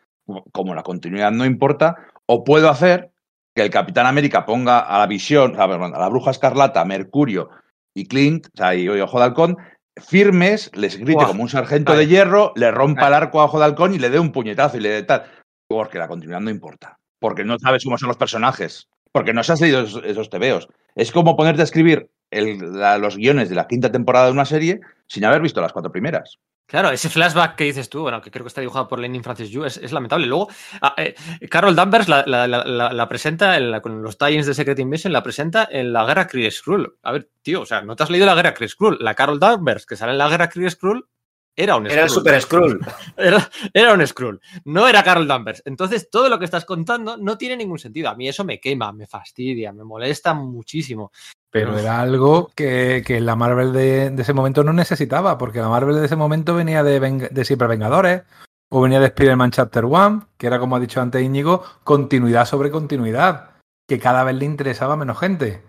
[0.52, 3.12] Como la continuidad no importa, o puedo hacer
[3.56, 7.48] que el Capitán América ponga a la visión, a, perdón, a la Bruja Escarlata, Mercurio
[7.94, 9.56] y Clint, o sea, y Ojo de Halcón,
[9.96, 12.04] firmes, les grite como un sargento Vale.
[12.04, 13.16] de hierro, le rompa Vale.
[13.16, 15.24] el arco a Ojo de Halcón y le dé un puñetazo y le dé tal.
[15.66, 16.98] Porque la continuidad no importa.
[17.18, 18.88] Porque no sabes cómo son los personajes.
[19.10, 20.68] Porque no se has leído esos, esos tebeos.
[20.94, 24.44] Es como ponerte a escribir el- la- los guiones de la quinta temporada de una
[24.44, 26.36] serie sin haber visto las cuatro primeras.
[26.66, 29.50] Claro, ese flashback que dices tú, bueno, que creo que está dibujado por Lenin Francis
[29.50, 30.26] Yu, es, es lamentable.
[30.26, 30.48] Luego,
[30.82, 31.14] ah, eh,
[31.48, 35.12] Carol Danvers la, la- la- la- la presenta en con los tie-ins de Secret Invasion,
[35.12, 36.96] la presenta en la guerra Kree Skrull.
[37.04, 38.98] A ver, tío, o sea, no te has leído la guerra Kree Skrull.
[39.00, 41.06] La Carol Danvers que sale en la guerra Kree Skrull
[41.54, 42.10] era un Era el.
[42.10, 42.80] Super Skrull.
[43.16, 45.62] Era, era un Skrull, no era Carol Danvers.
[45.64, 48.10] Entonces, todo lo que estás contando no tiene ningún sentido.
[48.10, 51.12] A mí eso me quema, me fastidia, me molesta muchísimo.
[51.60, 55.68] Pero era algo que, que la Marvel de, de ese momento no necesitaba, porque la
[55.68, 58.22] Marvel de ese momento venía de, de Siempre Vengadores,
[58.70, 62.70] o venía de Spider-Man Chapter One, que era, como ha dicho antes Íñigo, continuidad sobre
[62.70, 63.50] continuidad,
[63.88, 65.62] que cada vez le interesaba a menos gente.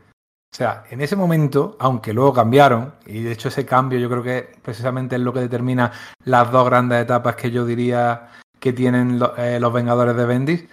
[0.52, 4.24] O sea, en ese momento, aunque luego cambiaron, y de hecho ese cambio yo creo
[4.24, 5.92] que precisamente es lo que determina
[6.24, 10.66] las dos grandes etapas que yo diría que tienen lo- eh, los Vengadores de Bendis,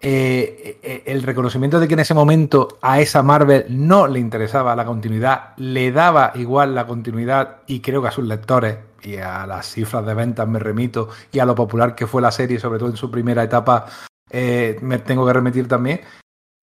[0.00, 4.84] eh, el reconocimiento de que en ese momento a esa Marvel no le interesaba la
[4.84, 9.66] continuidad, le daba igual la continuidad y creo que a sus lectores y a las
[9.66, 12.90] cifras de ventas me remito y a lo popular que fue la serie, sobre todo
[12.90, 13.86] en su primera etapa,
[14.30, 16.00] eh, me tengo que remitir también.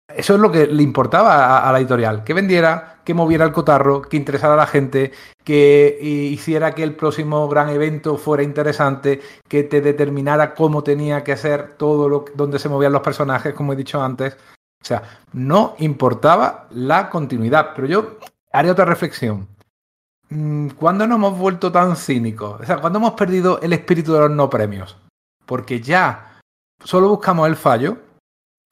[0.08, 4.02] Eso es lo que le importaba a, la editorial, que vendiera, que moviera el cotarro,
[4.02, 5.12] que interesara a la gente,
[5.42, 11.36] que hiciera que el próximo gran evento fuera interesante, que te determinara cómo tenía que
[11.36, 14.36] ser todo lo donde se movían los personajes, como he dicho antes.
[14.84, 17.70] O sea, no importaba la continuidad.
[17.74, 18.18] Pero yo
[18.52, 19.48] haré otra reflexión.
[20.28, 22.60] Mm, ¿Cuándo nos hemos vuelto tan cínicos?
[22.60, 24.98] O sea, ¿cuándo hemos perdido el espíritu de los no premios?
[25.46, 26.40] Porque ya
[26.82, 27.96] solo buscamos el fallo.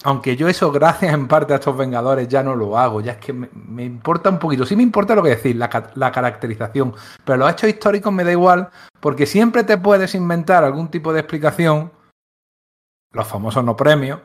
[0.05, 3.01] Aunque yo eso, gracias en parte a estos Vengadores, ya no lo hago.
[3.01, 4.67] Ya es que me, me importa un poquito.
[4.67, 6.93] Sí me importa lo que decís, la, ca- la caracterización.
[7.25, 8.69] Pero los hechos históricos me da igual,
[9.01, 11.93] porque siempre te puedes inventar algún tipo de explicación,
[13.12, 14.19] los famosos no premios,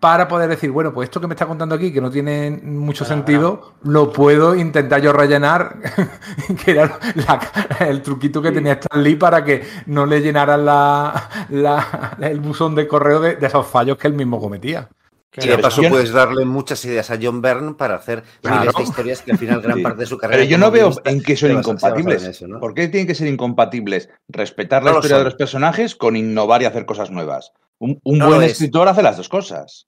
[0.00, 3.04] para poder decir, bueno, pues esto que me está contando aquí, que no tiene mucho
[3.04, 5.76] Claro, sentido, lo puedo intentar yo rellenar,
[6.64, 11.28] que era la- el truquito que tenía Stan Lee para que no le llenaran la,
[11.50, 14.88] la- el buzón de correo de, de esos fallos que él mismo cometía.
[15.34, 18.60] Y de paso no- puedes darle muchas ideas a John Byrne para hacer Claro.
[18.60, 19.82] miles de historias que al final gran Sí.
[19.82, 20.38] parte de su carrera.
[20.40, 22.22] Pero yo no veo en qué son incompatibles.
[22.24, 22.60] eso, ¿no?
[22.60, 24.10] ¿Por qué tienen que ser incompatibles?
[24.28, 27.52] Respetar la No lo historia de los personajes con innovar y hacer cosas nuevas.
[27.78, 28.52] Un, buen es.
[28.52, 29.86] escritor hace las dos cosas.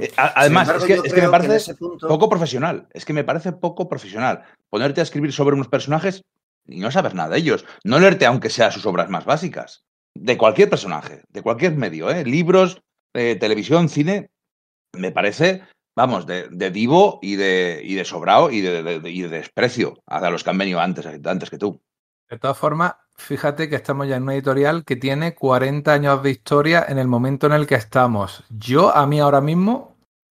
[0.00, 2.86] Eh, Además, embargo, es, que, es que me parece punto- poco profesional.
[2.92, 4.42] Es que me parece poco profesional.
[4.68, 6.22] Ponerte a escribir sobre unos personajes
[6.66, 7.64] y no saber nada de ellos.
[7.84, 9.84] No leerte, aunque sea sus obras más básicas.
[10.14, 12.24] De cualquier personaje, de cualquier medio, ¿eh?
[12.24, 12.82] libros,
[13.14, 14.29] eh, televisión, cine.
[14.96, 15.62] Me parece,
[15.96, 20.02] vamos, de, de divo y de, y de sobrado y de, de- y de desprecio
[20.06, 21.80] hacia los que han venido antes, antes que tú.
[22.28, 26.30] De todas formas, fíjate que estamos ya en una editorial que tiene 40 años de
[26.30, 28.44] historia en el momento en el que estamos.
[28.50, 29.89] Yo, a mí ahora mismo,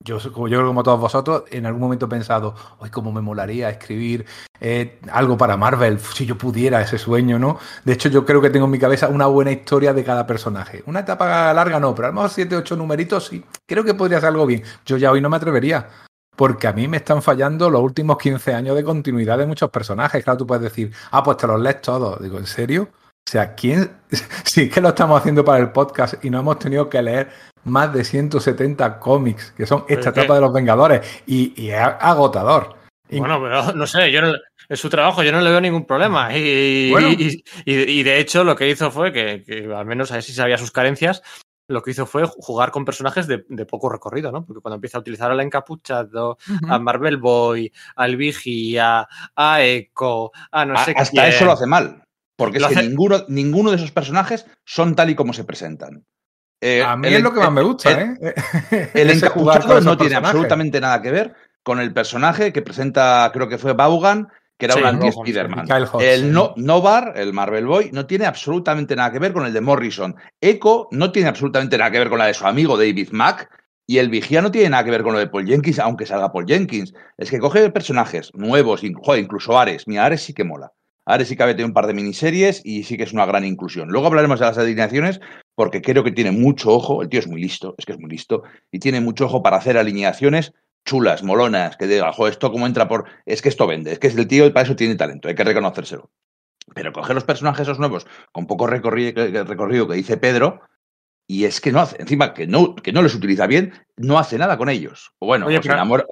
[0.08, 4.24] yo, yo como todos vosotros, en algún momento he pensado, hoy cómo me molaría escribir
[4.60, 7.58] eh, algo para Marvel, si yo pudiera ese sueño, ¿no?
[7.84, 10.82] De hecho, yo creo que tengo en mi cabeza una buena historia de cada personaje.
[10.86, 13.44] Una etapa larga no, pero a lo mejor 7, 8 numeritos sí.
[13.66, 14.62] Creo que podría ser algo bien.
[14.84, 15.88] Yo ya hoy no me atrevería.
[16.34, 20.22] Porque a mí me están fallando los últimos 15 años de continuidad de muchos personajes.
[20.22, 22.22] Claro, tú puedes decir, ah, pues te los lees todos.
[22.22, 22.88] Digo, ¿en serio?
[23.28, 23.90] O sea, ¿quién?
[24.44, 27.28] Si es que lo estamos haciendo para el podcast y no hemos tenido que leer
[27.64, 32.74] más de 170 cómics, que son esta etapa de los Vengadores, y, es agotador.
[33.10, 34.32] Bueno, pero no sé, yo no,
[34.66, 36.34] es su trabajo, yo no le veo ningún problema.
[36.34, 36.94] Y,
[37.66, 40.70] y, de hecho, lo que hizo fue que, al menos a ver si sabía sus
[40.70, 41.22] carencias,
[41.68, 44.46] lo que hizo fue jugar con personajes de, poco recorrido, ¿no?
[44.46, 50.64] Porque cuando empieza a utilizar al encapuchado, a Marvel Boy, al Vigía, a Echo, a
[50.64, 51.02] no sé qué.
[51.02, 52.07] Hasta eso lo hace mal.
[52.38, 56.04] Porque es que ninguno, ninguno de esos personajes son tal y como se presentan.
[56.60, 58.34] Eh, a mí es lo que más me gusta, ¿eh?
[58.94, 63.58] El encapuchado no tiene absolutamente nada que ver con el personaje que presenta, creo que
[63.58, 65.66] fue Baugan, que era un anti-Spiderman.
[65.98, 69.60] El no, Novar, el Marvel Boy, no tiene absolutamente nada que ver con el de
[69.60, 70.14] Morrison.
[70.40, 73.50] Echo no tiene absolutamente nada que ver con la de su amigo David Mack.
[73.84, 76.30] Y el Vigía no tiene nada que ver con lo de Paul Jenkins, aunque salga
[76.30, 76.94] Paul Jenkins.
[77.16, 79.88] Es que coge personajes nuevos, incluso Ares.
[79.88, 80.72] Mi Ares sí que mola.
[81.08, 83.88] Ahora sí había tenido un par de miniseries y sí que es una gran inclusión.
[83.88, 85.20] Luego hablaremos de las alineaciones
[85.54, 88.10] porque creo que tiene mucho ojo, el tío es muy listo, es que es muy
[88.10, 90.52] listo, y tiene mucho ojo para hacer alineaciones
[90.84, 93.06] chulas, molonas, que diga, jo, esto como entra por...
[93.24, 95.34] Es que esto vende, es que es el tío y para eso tiene talento, hay
[95.34, 96.10] que reconocérselo.
[96.74, 100.60] Pero coger los personajes esos nuevos con poco recorrido, recorrido que dice Pedro,
[101.26, 104.36] y es que no hace, encima que no, que no les utiliza bien, no hace
[104.36, 105.12] nada con ellos.
[105.20, 106.04] O bueno, Oye, enamora...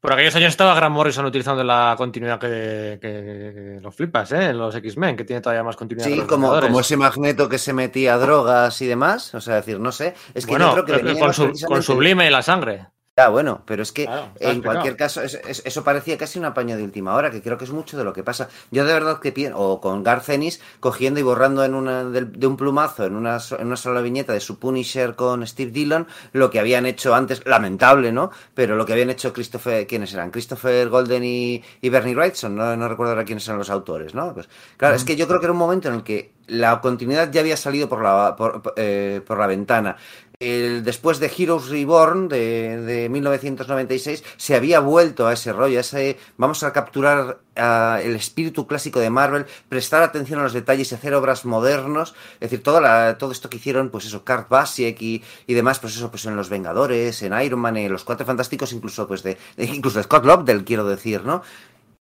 [0.00, 4.52] Por aquellos años estaba Grant Morrison utilizando la continuidad que, que, los flipas, ¿eh?
[4.52, 6.08] Los X-Men, que tiene todavía más continuidad.
[6.08, 9.34] Sí, como, como, ese magneto que se metía a drogas y demás.
[9.34, 10.14] O sea, decir, no sé.
[10.34, 12.86] Es que bueno, yo creo que con, su, con sublime y la sangre.
[13.18, 14.06] Ya, bueno, pero es que
[14.40, 17.70] en cualquier caso, eso parecía casi un apaño de última hora, que creo que es
[17.70, 18.50] mucho de lo que pasa.
[18.70, 22.58] Yo de verdad que pienso, o con Garcenis cogiendo y borrando en una, de, un
[22.58, 26.60] plumazo, en una, en una sola viñeta de su Punisher con Steve Dillon, lo que
[26.60, 28.32] habían hecho antes, lamentable, ¿no?
[28.52, 30.30] Pero lo que habían hecho Christopher, ¿quiénes eran?
[30.30, 34.34] Christopher Golden y, Bernie Wrightson, no, no recuerdo ahora quiénes eran los autores, ¿no?
[34.34, 37.30] Pues claro, es que yo creo que era un momento en el que la continuidad
[37.32, 39.96] ya había salido por la, por, eh, por la ventana
[40.40, 45.80] el, después de Heroes Reborn de, de, 1996 se había vuelto a ese rollo, a
[45.80, 50.94] ese vamos a capturar el espíritu clásico de Marvel, prestar atención a los detalles y
[50.94, 55.00] hacer obras modernos, es decir, todo, la, todo esto que hicieron, pues eso, Kurt Basiek
[55.00, 58.26] y, y, demás, pues eso, pues en Los Vengadores, en Iron Man, en Los Cuatro
[58.26, 61.42] Fantásticos, incluso pues de incluso de Scott Lobdell, quiero decir, ¿no?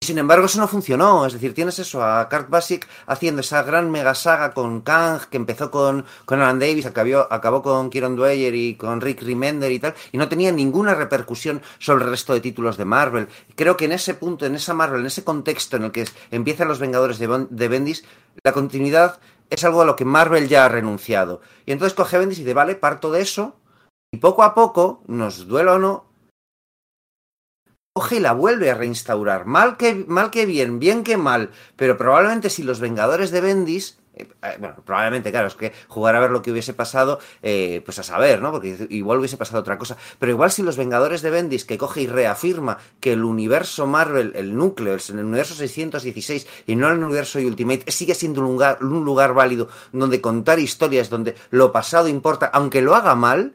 [0.03, 1.27] Sin embargo, eso no funcionó.
[1.27, 5.37] Es decir, tienes eso a Kurt Basic haciendo esa gran mega saga con Kang, que
[5.37, 9.77] empezó con, con Alan Davis, acabó, acabó con Kieron Dwyer y con Rick Remender y
[9.77, 13.27] tal, y no tenía ninguna repercusión sobre el resto de títulos de Marvel.
[13.55, 16.67] Creo que en ese punto, en esa Marvel, en ese contexto en el que empiezan
[16.67, 18.03] los Vengadores de, de Bendis,
[18.43, 19.19] la continuidad
[19.51, 21.41] es algo a lo que Marvel ya ha renunciado.
[21.67, 23.55] Y entonces coge Bendis y dice, vale, parto de eso,
[24.11, 26.10] y poco a poco, nos duela o no,
[27.93, 29.45] coge y la vuelve a reinstaurar.
[29.45, 31.51] Mal que, mal que bien, bien que mal.
[31.75, 33.97] Pero probablemente si los Vengadores de Bendis.
[34.13, 37.81] Eh, eh, bueno, probablemente, claro, es que jugar a ver lo que hubiese pasado, eh,
[37.83, 38.51] pues a saber, ¿no?
[38.51, 39.97] Porque igual hubiese pasado otra cosa.
[40.19, 44.31] Pero igual si los Vengadores de Bendis, que coge y reafirma que el universo Marvel,
[44.35, 48.83] el núcleo, el, el universo 616 y no el universo Ultimate, sigue siendo un lugar,
[48.83, 53.53] un lugar válido donde contar historias, donde lo pasado importa, aunque lo haga mal,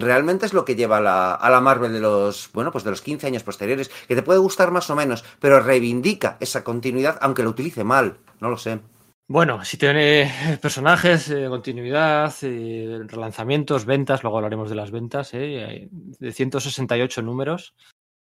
[0.00, 2.90] realmente es lo que lleva a la, a la Marvel de los, bueno, pues de
[2.90, 7.18] los 15 años posteriores, que te puede gustar más o menos, pero reivindica esa continuidad,
[7.20, 8.80] aunque lo utilice mal, no lo sé.
[9.28, 10.30] Bueno, si tiene
[10.62, 17.74] personajes, eh, continuidad, eh, relanzamientos, ventas, luego hablaremos de las ventas, eh, de 168 números,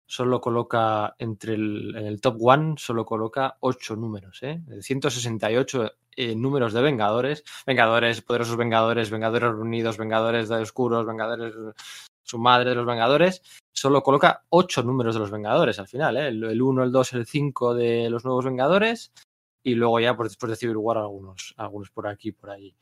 [0.06, 6.34] solo coloca entre el, en el top one, solo coloca 8 números, de 168 eh,
[6.34, 11.54] números de Vengadores, Vengadores, Poderosos Vengadores, Vengadores Unidos, Vengadores de Oscuros, Vengadores,
[12.22, 16.28] su madre de los Vengadores, solo coloca ocho números de los Vengadores al final, ¿eh?
[16.28, 19.12] el, 1, el 2, el 5 de los nuevos Vengadores
[19.62, 22.74] y luego ya pues, después de Civil War algunos, algunos por aquí, por ahí.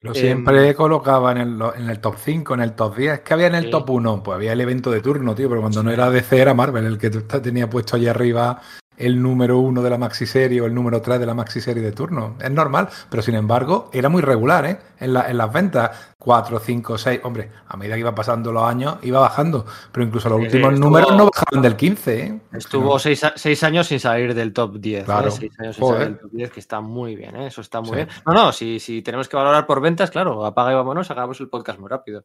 [0.00, 3.20] Lo siempre eh, colocaba en el, en el, top 5, en el top 10.
[3.20, 4.22] que había en el top 1?
[4.22, 6.98] Pues había el evento de turno, tío, pero cuando no era DC era Marvel el
[6.98, 8.62] que tenía puesto allí arriba
[8.98, 11.82] el número uno de la maxi serie o el número tres de la maxi serie
[11.82, 12.36] de turno.
[12.40, 14.78] Es normal, pero sin embargo era muy regular ¿eh?
[14.98, 16.14] en, la, en las ventas.
[16.18, 17.20] Cuatro, cinco, seis.
[17.22, 20.90] Hombre, a medida que iba pasando los años iba bajando, pero incluso los últimos estuvo,
[20.90, 22.20] números no bajaban del 15.
[22.20, 22.40] ¿eh?
[22.52, 22.98] Estuvo no.
[22.98, 25.04] seis, seis, años sin salir del top 10.
[25.04, 25.28] Claro.
[25.28, 25.30] ¿eh?
[25.30, 26.00] Seis años sin Joder.
[26.00, 27.46] salir del top 10, que está muy bien, ¿eh?
[27.46, 27.94] eso está muy sí.
[27.96, 28.08] bien.
[28.26, 31.48] No, no, si, si tenemos que valorar por ventas, claro, apaga y vámonos, hagamos el
[31.48, 32.24] podcast muy rápido.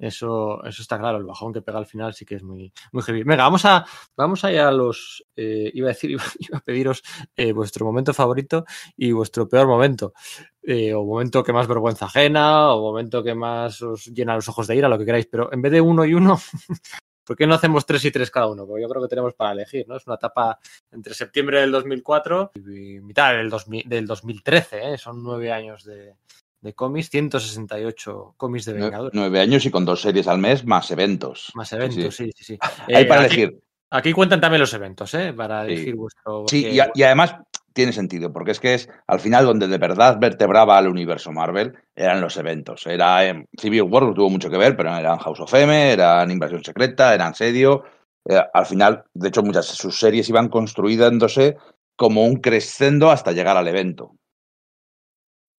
[0.00, 3.02] Eso, eso está claro, el bajón que pega al final sí que es muy, muy
[3.02, 3.22] heavy.
[3.22, 3.84] Venga, vamos a,
[4.16, 7.02] vamos allá a los, eh, iba a decir, iba, iba a pediros
[7.36, 8.64] eh, vuestro momento favorito
[8.96, 10.14] y vuestro peor momento.
[10.62, 14.66] Eh, o momento que más vergüenza ajena, o momento que más os llena los ojos
[14.66, 16.38] de ira, lo que queráis, pero en vez de uno y uno,
[17.24, 18.66] ¿por qué no hacemos tres y tres cada uno?
[18.66, 19.96] Porque yo creo que tenemos para elegir, ¿no?
[19.96, 20.58] Es una etapa
[20.90, 24.98] entre septiembre del 2004 y mitad del, 2000 del 2013, ¿eh?
[24.98, 26.14] Son nueve años de,
[26.60, 29.14] de cómics, 168 cómics de Vengadores.
[29.14, 31.50] Nueve años y con dos series al mes más eventos.
[31.54, 32.58] Más eventos, sí, sí, sí.
[32.94, 33.60] Hay Eh, para aquí- elegir.
[33.92, 35.32] Aquí cuentan también los eventos, ¿eh?
[35.32, 35.72] Para Sí.
[35.72, 36.44] elegir vuestro.
[36.48, 37.34] Sí, y, a- y además
[37.72, 41.74] tiene sentido, porque es que es al final donde de verdad vertebraba al universo Marvel
[41.96, 42.86] eran los eventos.
[42.86, 46.62] Era en Civil War, tuvo mucho que ver, pero eran House of M, eran Invasión
[46.62, 47.82] Secreta, eran Sedio.
[48.28, 51.56] Eh, al final, de hecho, muchas de sus series iban construyéndose
[51.96, 54.14] como un crescendo hasta llegar al evento.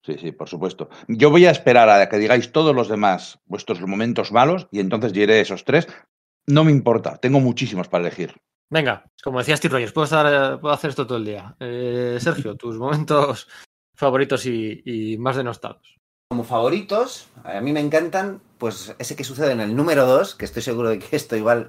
[0.03, 0.89] Sí, sí, por supuesto.
[1.07, 5.13] Yo voy a esperar a que digáis todos los demás vuestros momentos malos y entonces
[5.13, 5.87] diré esos tres.
[6.47, 8.33] No me importa, tengo muchísimos para elegir.
[8.71, 11.55] Venga, como decía Steve Rogers, puedo, estar- puedo hacer esto todo el día.
[11.59, 13.47] Eh, Sergio, tus momentos
[13.95, 15.97] favoritos y, y más denostados.
[16.29, 20.45] Como favoritos, a mí me encantan, pues ese que sucede en el número 2, que
[20.45, 21.67] estoy seguro de que esto igual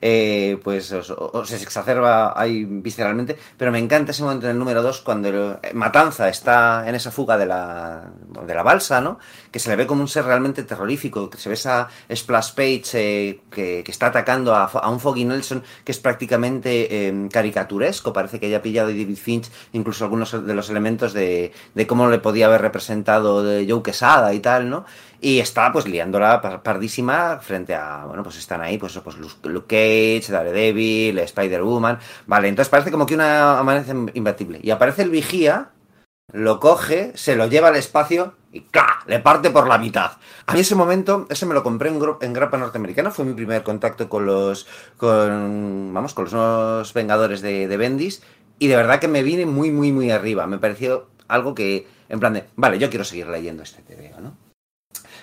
[0.00, 4.82] eh, pues os, os exacerba ahí visceralmente, pero me encanta ese momento en el número
[4.82, 8.10] 2 cuando el- eh, Matanza está en esa fuga de la,
[8.46, 9.18] de la balsa, ¿no?
[9.50, 12.82] Que se le ve como un ser realmente terrorífico, que se ve esa Splash Page
[12.94, 18.40] eh, que, que está atacando a, un Foggy Nelson que es prácticamente eh, caricaturesco, parece
[18.40, 22.46] que haya pillado David Finch incluso algunos de los elementos de, de cómo le podía
[22.46, 24.86] haber representado de Joe Quesada y tal, ¿no?
[25.24, 29.66] Y está pues liándola par- pardísima frente a, bueno, pues están ahí, pues, pues Luke
[29.68, 34.58] Cage, Daredevil, Spider-Woman, vale, entonces parece como que una amanece imbatible.
[34.62, 35.70] Y aparece el vigía,
[36.32, 39.00] lo coge, se lo lleva al espacio y ¡cla!
[39.06, 40.12] le parte por la mitad.
[40.46, 43.62] A mí ese momento, ese me lo compré en, en grapa norteamericana, fue mi primer
[43.62, 48.22] contacto con los, con, vamos, con los nuevos Vengadores de, de Bendis,
[48.58, 50.46] y de verdad que me vine muy, muy, muy arriba.
[50.48, 54.41] Me pareció algo que, en plan de, vale, yo quiero seguir leyendo este TVO, ¿no?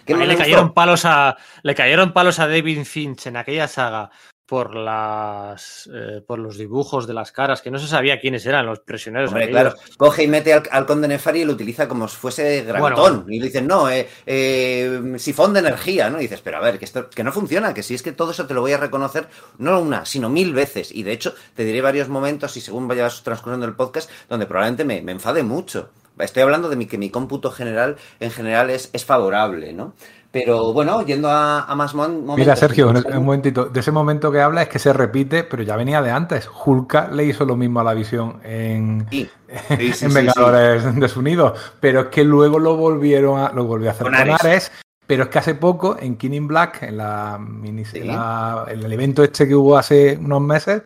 [0.09, 0.43] ¿Qué A mí más le gustó?
[0.45, 4.09] cayeron palos a le cayeron palos a David Finch en aquella saga
[4.47, 8.65] por las eh, por los dibujos de las caras que no se sabía quiénes eran
[8.65, 12.07] los prisioneros Hombre, claro, coge y mete al, al conde Nefari y lo utiliza como
[12.07, 13.27] si fuese gravitón.
[13.29, 16.17] Y le dicen, no, eh, eh, sifón de energía, ¿no?
[16.17, 18.31] Y dices, pero a ver, que esto que no funciona, que si es que todo
[18.31, 19.27] eso te lo voy a reconocer,
[19.59, 20.91] no una, sino mil veces.
[20.91, 24.83] Y de hecho, te diré varios momentos, y según vayas transcurriendo el podcast, donde probablemente
[24.83, 25.91] me, me enfade mucho.
[26.19, 29.93] Estoy hablando de mi, que mi cómputo general, en general, es, es favorable, ¿no?
[30.31, 32.37] Pero bueno, yendo a, a más momentos...
[32.37, 33.65] Mira, Sergio, un, un momentito.
[33.65, 36.47] De ese momento que habla es que se repite, pero ya venía de antes.
[36.65, 39.27] Hulka le hizo lo mismo a la visión en, Sí,
[39.79, 41.59] sí, sí, en Vengadores Desunidos.
[41.79, 44.35] Pero es que luego lo volvieron a, lo volvió a hacer Con Ares.
[44.43, 44.71] Ares.
[45.07, 47.97] Pero es que hace poco, en King in Black, en la mini, Sí.
[47.97, 50.83] en la- en el evento este que hubo hace unos meses,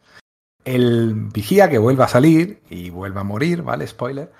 [0.64, 3.86] el vigía que vuelve a salir y vuelve a morir, ¿vale?
[3.88, 4.32] Spoiler.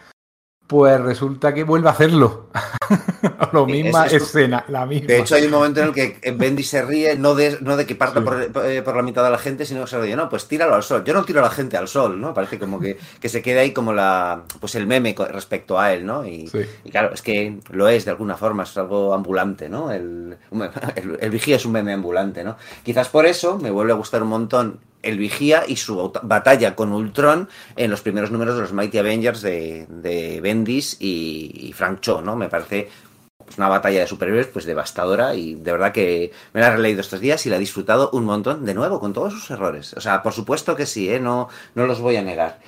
[0.74, 2.48] Pues resulta que vuelve a hacerlo.
[3.22, 5.06] la Sí, misma es- escena, la misma.
[5.06, 7.86] De hecho, hay un momento en el que Bendy se ríe, no de, no de
[7.86, 10.30] que parta por, eh, por la mitad de la gente, sino que se ríe, no,
[10.30, 11.04] pues tíralo al sol.
[11.06, 12.34] Yo no tiro a la gente al sol, ¿no?
[12.34, 16.08] Parece como que, que se queda ahí como la, pues el meme respecto a él,
[16.08, 16.26] ¿no?
[16.26, 16.62] Y, Sí.
[16.84, 19.92] y claro, es que lo es de alguna forma, es algo ambulante, ¿no?
[19.92, 20.38] El,
[21.20, 22.58] el vigía es un meme ambulante, ¿no?
[22.84, 26.76] Quizás por eso me vuelve a gustar un montón el vigía y su bat- batalla
[26.76, 31.74] con Ultron en los primeros números de los Mighty Avengers de, de Bendis y, y
[31.74, 32.36] Frank Cho, ¿no?
[32.36, 32.90] Me parece
[33.38, 37.02] pues una batalla de superhéroes pues devastadora y de verdad que me la he releído
[37.02, 39.94] estos días y la he disfrutado un montón de nuevo con todos sus errores.
[39.96, 41.20] O sea, por supuesto que sí, ¿eh?
[41.20, 42.60] no, no los voy a negar.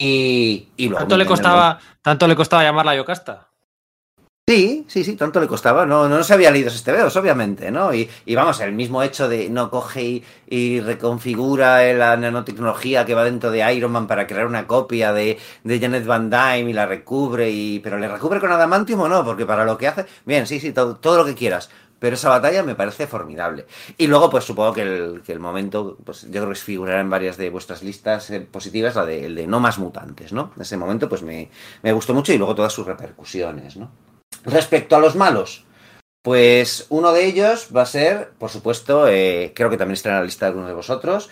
[0.00, 3.47] Y, y luego tanto le costaba tanto le costaba llamarla Yocasta
[4.48, 5.84] Sí, sí, sí, tanto le costaba.
[5.84, 7.92] No, no se había leído este veos, obviamente, ¿no?
[7.92, 13.12] Y, y vamos, el mismo hecho de no coge y, y reconfigura la nanotecnología que
[13.12, 16.72] va dentro de Iron Man para crear una copia de, de Janet Van Dyne y
[16.72, 20.06] la recubre, y, pero le recubre con adamantium o no, porque para lo que hace,
[20.24, 21.68] bien, sí, sí, todo, todo lo que quieras.
[21.98, 23.66] Pero esa batalla me parece formidable.
[23.98, 27.10] Y luego, pues supongo que el, que el momento, pues yo creo que figurará en
[27.10, 30.52] varias de vuestras listas eh, positivas, la de, el de no más mutantes, ¿no?
[30.58, 31.50] Ese momento, pues me,
[31.82, 34.07] me gustó mucho y luego todas sus repercusiones, ¿no?
[34.44, 35.64] Respecto a los malos,
[36.22, 40.16] pues uno de ellos va a ser, por supuesto, eh, creo que también está en
[40.16, 41.30] la lista de algunos de vosotros,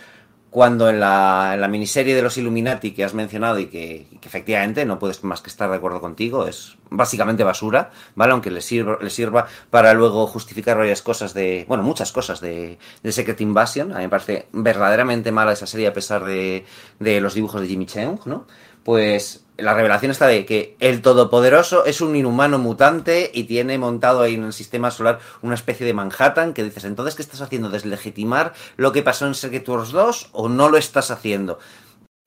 [0.57, 5.23] cuando en la, miniserie de los Illuminati que has mencionado y que, efectivamente no puedes
[5.23, 8.33] más que estar de acuerdo contigo, es básicamente basura, ¿vale?
[8.33, 12.79] Aunque le sirva, le sirva para luego justificar varias cosas de, bueno, muchas cosas de,
[13.03, 13.93] de Secret Invasion.
[13.93, 16.65] A mí me parece verdaderamente mala esa serie a pesar de,
[17.01, 18.47] de los dibujos de Jimmy Cheung, ¿no?
[18.87, 24.21] Pues la revelación está de que el Todopoderoso es un inhumano mutante y tiene montado
[24.21, 27.69] ahí en el sistema solar una especie de Manhattan que dices, entonces, ¿qué estás haciendo?
[27.69, 31.59] ¿Deslegitimar lo que pasó en Secret Wars 2 o no lo estás haciendo?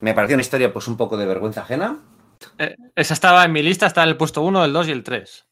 [0.00, 1.96] Me pareció una historia pues un poco de vergüenza ajena.
[2.58, 5.02] Eh, esa estaba en mi lista, está en el puesto 1, el 2 y el
[5.02, 5.46] 3.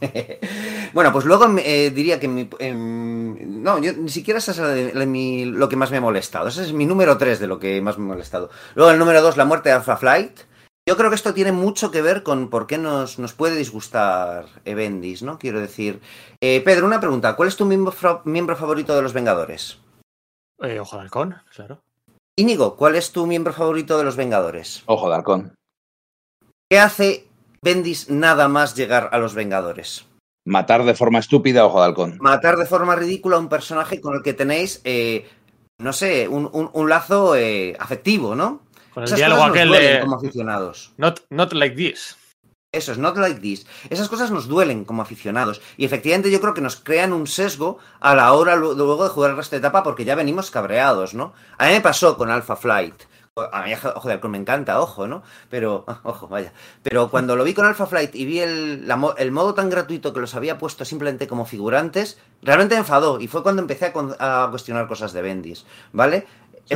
[0.92, 4.68] bueno, pues luego eh, diría que mi, em, no, yo ni siquiera esa es la
[4.68, 6.48] de- la- mi- lo que más me ha molestado.
[6.48, 8.50] Ese es mi número 3 de lo que más me ha molestado.
[8.74, 10.40] Luego el número 2, la muerte de Alpha Flight.
[10.88, 14.46] Yo creo que esto tiene mucho que ver con por qué nos, nos puede disgustar
[14.64, 15.38] Evendis, ¿no?
[15.38, 16.00] Quiero decir.
[16.40, 17.36] Eh, Pedro, una pregunta.
[17.36, 19.78] ¿Cuál es tu miembro favorito de los Vengadores?
[20.62, 21.82] Eh, Ojo de halcón, claro.
[22.36, 24.82] Íñigo, ¿cuál es tu miembro favorito de los Vengadores?
[24.86, 25.54] Ojo de halcón.
[26.70, 27.28] ¿Qué hace
[27.62, 30.06] Bendis nada más llegar a los Vengadores?
[30.46, 32.18] Matar de forma estúpida, ojo de halcón.
[32.20, 35.28] matar de forma ridícula a un personaje con el que tenéis, eh,
[35.78, 38.62] no sé, un, un- un lazo eh, afectivo, ¿no?
[38.94, 40.92] Con el Esas diálogo cosas nos aquel duelen de como aficionados.
[40.96, 42.16] not, not like this.
[42.72, 43.66] Eso es, not like this.
[43.90, 45.60] Esas cosas nos duelen como aficionados.
[45.76, 49.10] Y efectivamente yo creo que nos crean un sesgo a la hora lu- luego de
[49.10, 51.32] jugar el resto de etapa porque ya venimos cabreados, ¿no?
[51.58, 52.94] A mí me pasó con Alpha Flight.
[53.36, 55.22] A mí, halcón me encanta, ojo, ¿no?
[55.48, 56.52] Pero, ojo, vaya.
[56.82, 58.88] Pero cuando lo vi con Alpha Flight y vi el,
[59.18, 63.20] el modo tan gratuito que los había puesto simplemente como figurantes, realmente me enfadó.
[63.20, 66.26] Y fue cuando empecé a cuestionar cosas de Bendis, ¿vale?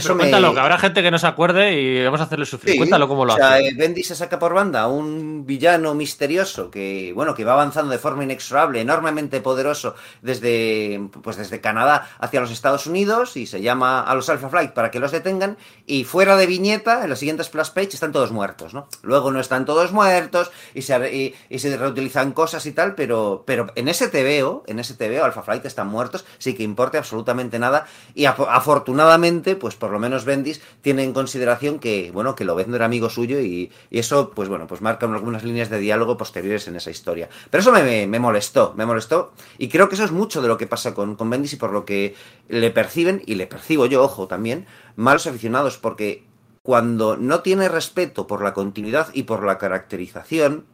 [0.02, 2.72] Pero cuéntalo, que habrá gente que no se acuerde y vamos a hacerle sufrir.
[2.72, 3.68] Sí, cuéntalo cómo lo o sea, hace.
[3.68, 7.98] eh, Bendy se saca por banda un villano misterioso que, bueno, que va avanzando de
[7.98, 14.02] forma inexorable, enormemente poderoso desde, pues desde Canadá hacia los Estados Unidos y se llama
[14.02, 17.46] a los Alpha Flight para que los detengan y fuera de viñeta, en los siguientes
[17.46, 18.88] splash page están todos muertos, ¿no?
[19.02, 23.44] Luego no están todos muertos y se, y, y se reutilizan cosas y tal, pero,
[23.46, 27.58] pero en ese TVO, en ese TVO Alpha Flight están muertos, sí que importe absolutamente
[27.58, 32.44] nada y af- afortunadamente, pues por lo menos Bendis tiene en consideración que, bueno, que
[32.46, 36.66] Lobezno era amigo suyo y, eso, pues bueno, pues marca algunas líneas de diálogo posteriores
[36.68, 37.28] en esa historia.
[37.50, 40.48] Pero eso me, me- me molestó, me molestó y creo que eso es mucho de
[40.48, 42.14] lo que pasa con, con Bendis y por lo que
[42.48, 44.64] le perciben, y le percibo yo, ojo, también,
[44.96, 46.24] malos aficionados, porque
[46.62, 50.64] cuando no tiene respeto por la continuidad y por la caracterización,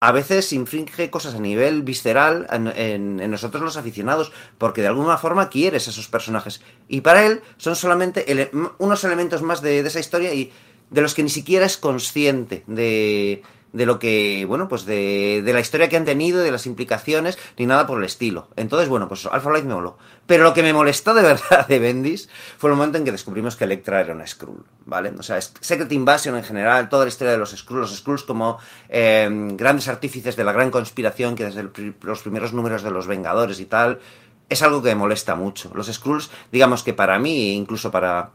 [0.00, 5.48] a veces infringe cosas a nivel visceral en, nosotros los aficionados, porque de alguna forma
[5.48, 6.60] quieres a esos personajes.
[6.88, 10.52] Y para él son solamente unos elementos más de esa historia y
[10.90, 15.52] de los que ni siquiera es consciente de, de lo que, bueno, pues de, de
[15.52, 18.48] la historia que han tenido, de las implicaciones, ni nada por el estilo.
[18.56, 19.98] Entonces, bueno, pues Alpha Light me moló.
[20.26, 22.28] Pero lo que me molestó de verdad de Bendis
[22.58, 25.12] fue el momento en que descubrimos que Electra era una Skrull, ¿vale?
[25.18, 28.58] O sea, Secret Invasion en general, toda la historia de los Skrulls, los Skrulls como
[28.88, 31.68] eh, grandes artífices de la gran conspiración que desde
[32.02, 34.00] los primeros números de los Vengadores y tal,
[34.48, 35.70] es algo que me molesta mucho.
[35.74, 38.32] Los Skrulls, digamos que para mí, incluso para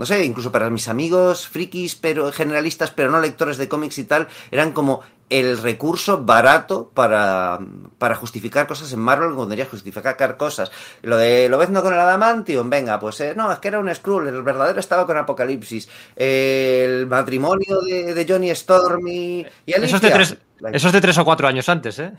[0.00, 4.04] no sé, incluso para mis amigos frikis, pero generalistas, pero no lectores de cómics y
[4.04, 7.58] tal, eran como el recurso barato para,
[7.98, 10.72] para justificar cosas en Marvel cuando justificar cosas.
[11.02, 14.28] Lo de Lobezno con el Adamantium, venga, pues eh, no, es que era un Skrull,
[14.28, 15.86] el verdadero estaba con Apocalipsis.
[16.16, 20.36] el matrimonio de, de Johnny Storm y, y Eso es, de tres,
[20.72, 22.14] eso es de tres o cuatro años antes, ¿eh?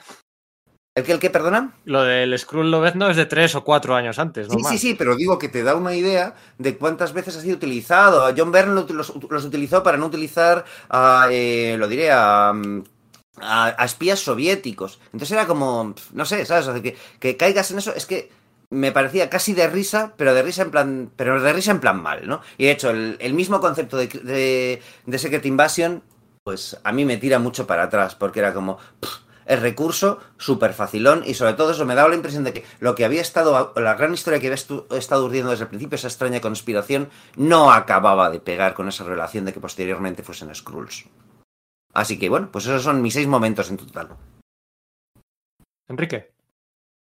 [0.95, 1.73] ¿El que, el que, perdona?
[1.85, 4.55] Lo del Skrull Lobezno es de tres o cuatro años antes, ¿no?
[4.57, 7.55] Sí, sí, sí, pero digo que te da una idea de cuántas veces ha sido
[7.55, 8.33] utilizado.
[8.35, 12.53] John Byrne lo- los, los utilizó para no utilizar, a, eh, lo diré, a, a,
[13.41, 14.99] a espías soviéticos.
[15.13, 16.67] Entonces era como, no sé, ¿sabes?
[16.67, 18.29] O sea, que, que caigas en eso es que
[18.69, 22.01] me parecía casi de risa, pero de risa en plan, pero de risa en plan
[22.01, 22.41] mal, ¿no?
[22.57, 26.03] Y de hecho, el, el mismo concepto de, de, de Secret Invasion,
[26.43, 28.77] pues a mí me tira mucho para atrás, porque era como...
[29.51, 32.95] el recurso súper facilón y sobre todo eso me daba la impresión de que lo
[32.95, 36.07] que había estado, la gran historia que había estu- estado urdiendo desde el principio, esa
[36.07, 41.05] extraña conspiración, no acababa de pegar con esa relación de que posteriormente fuesen Skrulls.
[41.93, 44.09] Así que bueno, pues esos son mis seis momentos en total.
[45.87, 46.31] Enrique.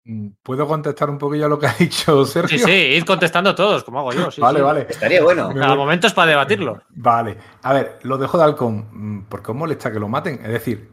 [0.04, 2.58] Mm, ¿Puedo contestar un poquillo a lo que ha dicho Sergio?
[2.58, 4.30] Sí, sí, id contestando todos, como hago yo.
[4.30, 4.64] sí, vale, sí.
[4.64, 4.86] vale.
[4.88, 5.52] Estaría bueno.
[5.54, 6.82] Cada momento es para debatirlo.
[6.90, 7.36] Vale.
[7.62, 8.88] A ver, lo dejo de halcón.
[8.90, 10.40] mm, ¿Por qué os molesta que lo maten?
[10.44, 10.90] Es decir,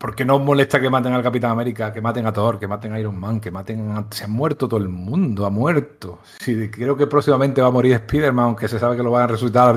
[0.00, 2.66] ¿por qué no os molesta que maten al Capitán América, que maten a Thor, que
[2.66, 4.06] maten a Iron Man, que maten a...
[4.10, 6.20] Se ha muerto todo el mundo, ha muerto.
[6.40, 9.26] Sí, creo que próximamente va a morir Spider-Man, aunque se sabe que lo van a
[9.26, 9.76] resucitar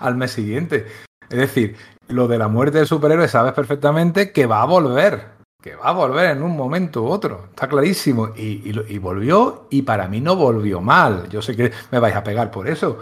[0.00, 0.86] al, mes siguiente.
[1.30, 1.76] Es decir,
[2.08, 5.28] lo de la muerte del superhéroe sabes perfectamente que va a volver.
[5.62, 7.46] Que va a volver en un momento u otro.
[7.50, 8.30] Está clarísimo.
[8.36, 11.28] Y, y volvió, y para mí no volvió mal.
[11.28, 12.98] Yo sé que me vais a pegar por eso.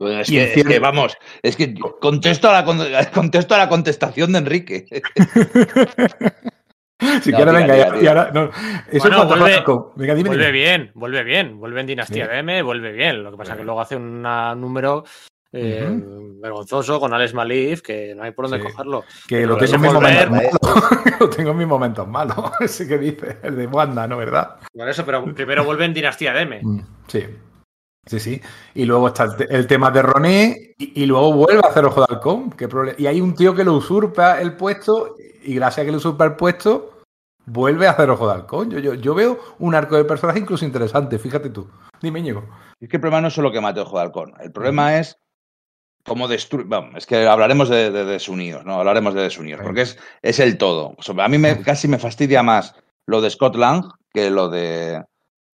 [0.00, 2.78] Es, que, es que, vamos, es que contesto a la, con-
[3.14, 4.86] contesto a la contestación de Enrique.
[7.22, 8.02] Si No, venga, tira, y- tira.
[8.02, 8.30] y ahora.
[8.34, 8.50] No,
[8.90, 9.64] eso Bueno, vuelve-.
[9.94, 10.30] Venga, dime.
[10.30, 10.52] Vuelve dime.
[10.52, 11.58] bien, vuelve bien.
[11.60, 12.46] Vuelve en Dinastía Bien.
[12.46, 13.22] de M, vuelve bien.
[13.22, 15.04] Lo que pasa es que luego hace un número
[15.52, 15.88] eh,
[16.42, 18.72] vergonzoso con Alex Malif, que no hay por dónde Sí.
[18.72, 19.04] cogerlo.
[19.28, 21.20] Que lo tengo, en mis volver, momentos malos.
[21.20, 22.36] lo tengo en mis momentos malos.
[22.60, 24.16] Ese que dice, el de Wanda, ¿no?
[24.16, 24.56] ¿Verdad?
[24.74, 26.60] Por eso, pero primero vuelve en Dinastía de M.
[26.64, 27.24] Mm, Sí.
[28.08, 28.40] Sí, sí.
[28.74, 31.84] Y luego está el, te- el tema de Roné y, y luego vuelve a hacer
[31.84, 32.50] Ojo de Halcón.
[32.50, 35.98] ¿Qué y hay un tío que lo usurpa el puesto y gracias a que le
[35.98, 37.02] usurpa el puesto,
[37.46, 38.70] vuelve a hacer Ojo de Halcón.
[38.70, 41.68] Yo, yo, yo veo un arco de personaje incluso interesante, fíjate tú.
[42.00, 42.44] Dime, Íñigo.
[42.80, 44.34] Es que el problema no es solo que mate Ojo de Halcón.
[44.40, 45.18] El problema es
[46.04, 46.66] cómo destruir.
[46.66, 48.74] Bueno, es que hablaremos de, de desunidos, ¿no?
[48.74, 50.94] Hablaremos de desunidos, porque es, es el todo.
[50.96, 52.74] O sea, a mí me, casi me fastidia más
[53.06, 55.04] lo de Scott Lang que lo de,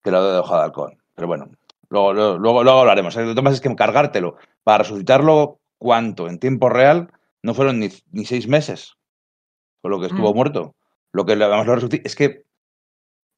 [0.03, 0.97] que lo de Ojo de Halcón.
[1.15, 1.49] Pero bueno,
[1.93, 3.15] luego, luego, luego, luego hablaremos.
[3.15, 6.27] El tema es que cargártelo para resucitarlo, ¿cuánto?
[6.27, 7.11] En tiempo real
[7.43, 8.95] no fueron ni, ni seis meses
[9.81, 10.35] con lo que estuvo Mm.
[10.35, 10.75] muerto.
[11.13, 12.05] Lo que le vamos a resucitar.
[12.05, 12.43] Es que.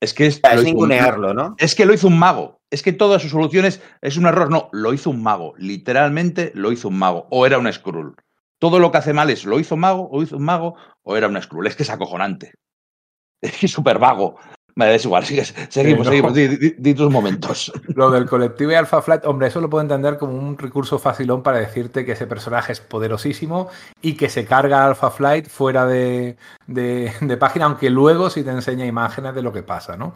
[0.02, 1.56] Es que es, Es lo ningunearlo, ¿no?
[1.58, 2.60] es que lo hizo un mago.
[2.70, 4.50] Es que todas sus soluciones es un error.
[4.52, 5.54] No, lo hizo un mago.
[5.58, 7.28] Literalmente lo hizo un mago.
[7.32, 8.16] O era un Skrull.
[8.60, 11.18] Todo lo que hace mal es lo hizo un mago, o hizo un mago, o
[11.18, 11.68] era un Skrull.
[11.68, 12.54] Es que es acojonante.
[13.42, 14.38] Es que es súper vago.
[14.78, 15.24] Vale, es igual.
[15.26, 16.12] sigue- seguimos, no.
[16.12, 16.34] seguimos.
[16.34, 17.72] Di, di- di tus momentos.
[17.96, 21.42] Lo del colectivo y Alpha Flight, hombre, eso lo puedo entender como un recurso facilón
[21.44, 23.70] para decirte que ese personaje es poderosísimo
[24.02, 26.36] y que se carga Alpha Flight fuera de,
[26.68, 30.14] de- de página, aunque luego sí te enseña imágenes de lo que pasa, ¿no?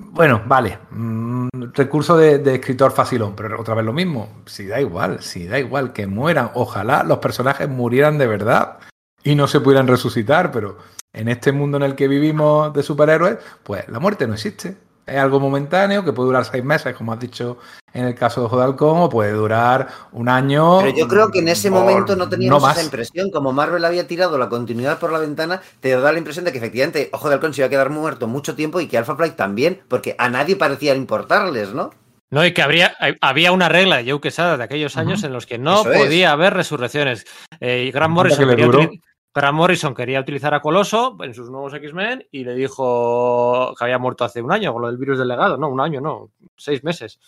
[0.00, 0.78] Bueno, vale.
[0.90, 4.28] mm, recurso de, de escritor facilón, pero otra vez lo mismo.
[4.46, 6.50] Si da igual, si da igual que mueran.
[6.54, 8.78] Ojalá los personajes murieran de verdad
[9.24, 10.78] y no se pudieran resucitar, pero
[11.12, 14.76] en este mundo en el que vivimos de superhéroes, pues la muerte no existe.
[15.06, 17.56] Es algo momentáneo que puede durar seis meses, como has dicho
[17.94, 20.80] en el caso de Ojo de Halcón, o puede durar un año.
[20.80, 22.76] Pero yo creo que en ese momento no teníamos más.
[22.76, 23.30] esa impresión.
[23.30, 26.58] Como Marvel había tirado la continuidad por la ventana, te da la impresión de que
[26.58, 29.34] efectivamente Ojo de Halcón se iba a quedar muerto mucho tiempo y que Alpha Flight
[29.34, 31.90] también, porque a nadie parecía importarles, ¿no?
[32.30, 35.46] No, y que habría, había una regla de Joe Quesada de aquellos años en los
[35.46, 35.98] que no Eso es.
[35.98, 37.24] podía haber resurrecciones.
[37.60, 38.90] Eh, y Grant Morrison, quería duró.
[39.38, 43.96] Grant Morrison quería utilizar a Coloso en sus nuevos X-Men y le dijo que había
[43.96, 45.56] muerto hace un año con lo del virus del legado.
[45.56, 47.20] No, un año, no, seis meses.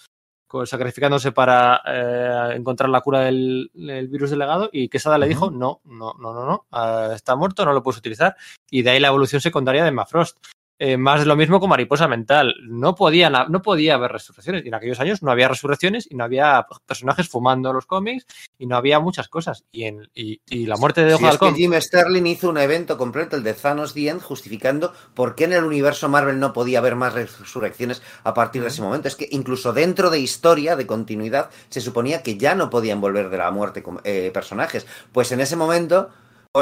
[0.64, 4.68] Sacrificándose para eh, encontrar la cura del, del virus del legado.
[4.72, 5.52] Y Quesada le dijo.
[5.52, 8.34] No, no, no, no, no, ah, está muerto, no lo puedes utilizar.
[8.68, 10.36] Y de ahí la evolución secundaria de Mafrost.
[10.82, 12.54] Eh, más de lo mismo con Mariposa Mental.
[12.62, 14.64] No, podían, no podía haber resurrecciones.
[14.64, 18.24] Y en aquellos años no había resurrecciones y no había personajes fumando los cómics
[18.56, 19.66] y no había muchas cosas.
[19.70, 21.52] Y, en, y, y la muerte de Ojo de es que.
[21.52, 25.52] Jim Sterling hizo un evento completo, el de Thanos The End, justificando por qué en
[25.52, 29.06] el universo Marvel no podía haber más resurrecciones a partir de ese momento.
[29.06, 33.28] Es que incluso dentro de historia, de continuidad, se suponía que ya no podían volver
[33.28, 34.86] de la muerte eh, personajes.
[35.12, 36.08] Pues en ese momento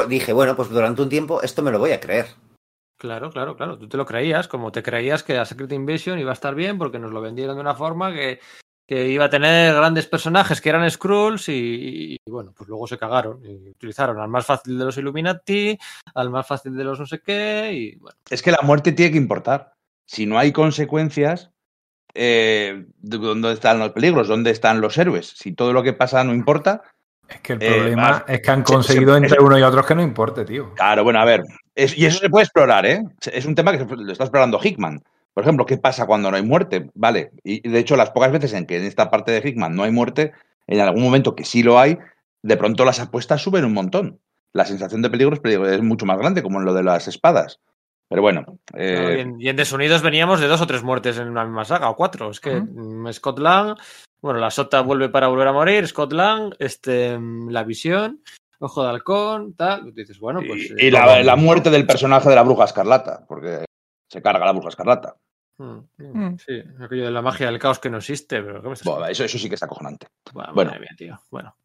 [0.09, 2.27] dije, bueno, pues durante un tiempo esto me lo voy a creer.
[2.99, 3.77] Claro, claro, claro.
[3.79, 6.77] Tú te lo creías, como te creías que la Secret Invasion iba a estar bien
[6.77, 8.41] porque nos lo vendieron de una forma que,
[8.85, 12.97] que iba a tener grandes personajes que eran Skrulls y, y, bueno, pues luego se
[12.97, 15.77] cagaron y utilizaron al más fácil de los Illuminati,
[16.13, 18.17] al más fácil de los no sé qué y bueno.
[18.29, 19.71] Es que la muerte tiene que importar.
[20.05, 21.51] Si no hay consecuencias,
[22.13, 24.27] eh, ¿dónde están los peligros?
[24.27, 25.27] ¿Dónde están los héroes?
[25.37, 26.81] Si todo lo que pasa no importa.
[27.29, 29.85] Es que el Eh, problema es que han se- conseguido se- entre uno y otros
[29.85, 30.73] que no importe, tío.
[30.73, 31.43] Claro, bueno, a ver.
[31.83, 33.03] Es- y eso se puede explorar, ¿eh?
[33.31, 35.01] Es un tema que se- lo está explorando Hickman.
[35.33, 36.89] Por ejemplo, ¿qué pasa cuando no hay muerte?
[36.93, 37.31] Vale.
[37.43, 39.91] Y de hecho, las pocas veces en que en esta parte de Hickman no hay
[39.91, 40.33] muerte,
[40.67, 41.97] en algún momento que sí lo hay,
[42.41, 44.19] de pronto las apuestas suben un montón.
[44.53, 47.59] La sensación de peligro es, mucho más grande, como en lo de las espadas.
[48.09, 48.57] Pero bueno.
[48.73, 51.63] eh, y, en, y en Desunidos veníamos de dos o tres muertes en una misma
[51.65, 52.31] saga, o cuatro.
[52.31, 52.63] Es que
[53.11, 53.77] Scott Lang,
[54.21, 58.21] bueno, la Sota vuelve para volver a morir, Scott Lang, este, mm, la visión,
[58.59, 59.83] Ojo de Halcón, tal.
[59.85, 60.69] Tú dices, bueno, pues.
[60.69, 63.65] y eh, y la, la muerte del personaje de la bruja escarlata, porque
[64.07, 65.15] se carga la bruja escarlata.
[65.57, 66.37] Mm, mm, Mm.
[66.37, 69.25] Sí, aquello de la magia del caos que no existe, pero ¿qué me estás eso,
[69.25, 70.07] eso sí que es acojonante.
[70.33, 70.71] Bueno, Bueno.
[70.79, 71.19] mía, tío.
[71.29, 71.55] Bueno.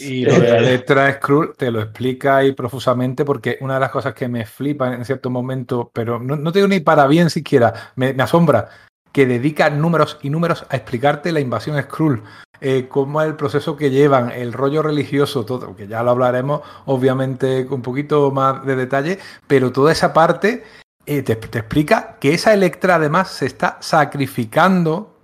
[0.00, 3.90] Y lo de la letra Skrull te lo explica ahí profusamente porque una de las
[3.90, 7.30] cosas que me flipa en cierto momento, pero no, no te digo ni para bien
[7.30, 8.68] siquiera, me, me asombra,
[9.12, 12.22] que dedica números y números a explicarte la invasión Skrull,
[12.60, 16.62] eh, cómo es el proceso que llevan, el rollo religioso, todo, que ya lo hablaremos
[16.86, 20.64] obviamente con un poquito más de detalle, pero toda esa parte
[21.04, 25.16] eh, te, explica que esa Electra además se está sacrificando,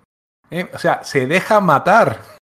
[0.51, 2.38] eh, o sea, se deja matar.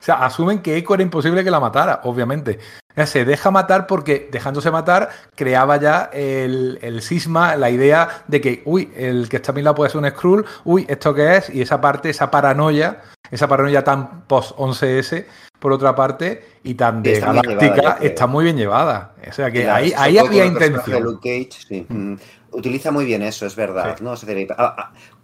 [0.00, 2.58] O sea, asumen que Echo era imposible que la matara, obviamente.
[2.90, 8.24] O sea, se deja matar porque dejándose matar creaba ya el, el sisma, la idea
[8.26, 11.12] de que, uy, el que está a mi lado puede ser un Skrull, uy, ¿esto
[11.12, 11.50] qué es?
[11.50, 15.26] Y esa parte, esa paranoia, esa paranoia tan post-11S,
[15.58, 19.14] por otra parte, y tan de Está muy galáctica, llevada, está muy bien llevada.
[19.28, 21.02] O sea, que ahí, ahí había intención.
[21.02, 21.86] Luke Cage, sí.
[21.86, 22.14] Mm.
[22.52, 24.14] utiliza muy bien eso, es verdad, ¿no?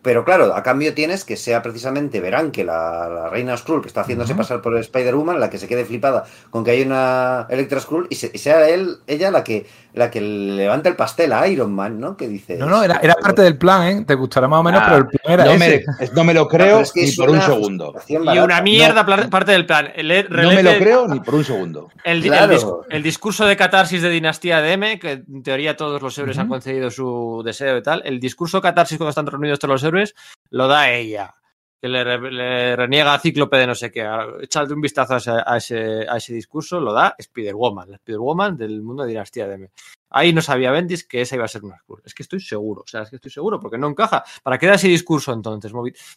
[0.07, 3.89] Pero claro, a cambio tienes que sea precisamente Verán, que la, la reina Skrull, que
[3.89, 7.81] está haciéndose pasar por Spider-Woman, la que se quede flipada con que hay una Electra
[7.81, 9.67] Skrull, y, se- y sea él, ella la que,
[9.97, 12.17] la que levanta el pastel a Iron Man, ¿no?
[12.19, 12.57] Que dice...
[12.59, 14.05] No, no, era, era parte del plan, ¿eh?
[14.07, 15.85] Te gustará más o menos, Ah, pero el plan era no, ese.
[15.99, 17.95] me, no me lo creo pero es que ni por un segundo.
[18.07, 19.89] Y una mierda parte del plan.
[19.97, 21.89] El, No me lo creo ni por un segundo.
[22.05, 22.53] El, di- Claro.
[22.53, 26.17] el dis- el discurso de catarsis de Dinastía de M, que en teoría todos los
[26.19, 29.83] héroes han concedido su deseo y tal, el discurso catarsis cuando están reunidos todos los
[29.83, 30.15] héroes
[30.51, 31.35] lo da ella.
[31.81, 34.09] Que le, re- le reniega a Cíclope de no sé qué.
[34.41, 38.57] Échale un vistazo a ese, a ese, a ese discurso, lo da Spider-Woman, la Spider-Woman
[38.57, 39.71] del mundo de Dinastía de M.
[40.11, 42.01] Ahí no sabía Bendis que esa iba a ser una Skrull.
[42.05, 44.25] Es que estoy seguro, o sea, es que estoy seguro, porque no encaja.
[44.43, 45.73] ¿Para qué da ese discurso entonces?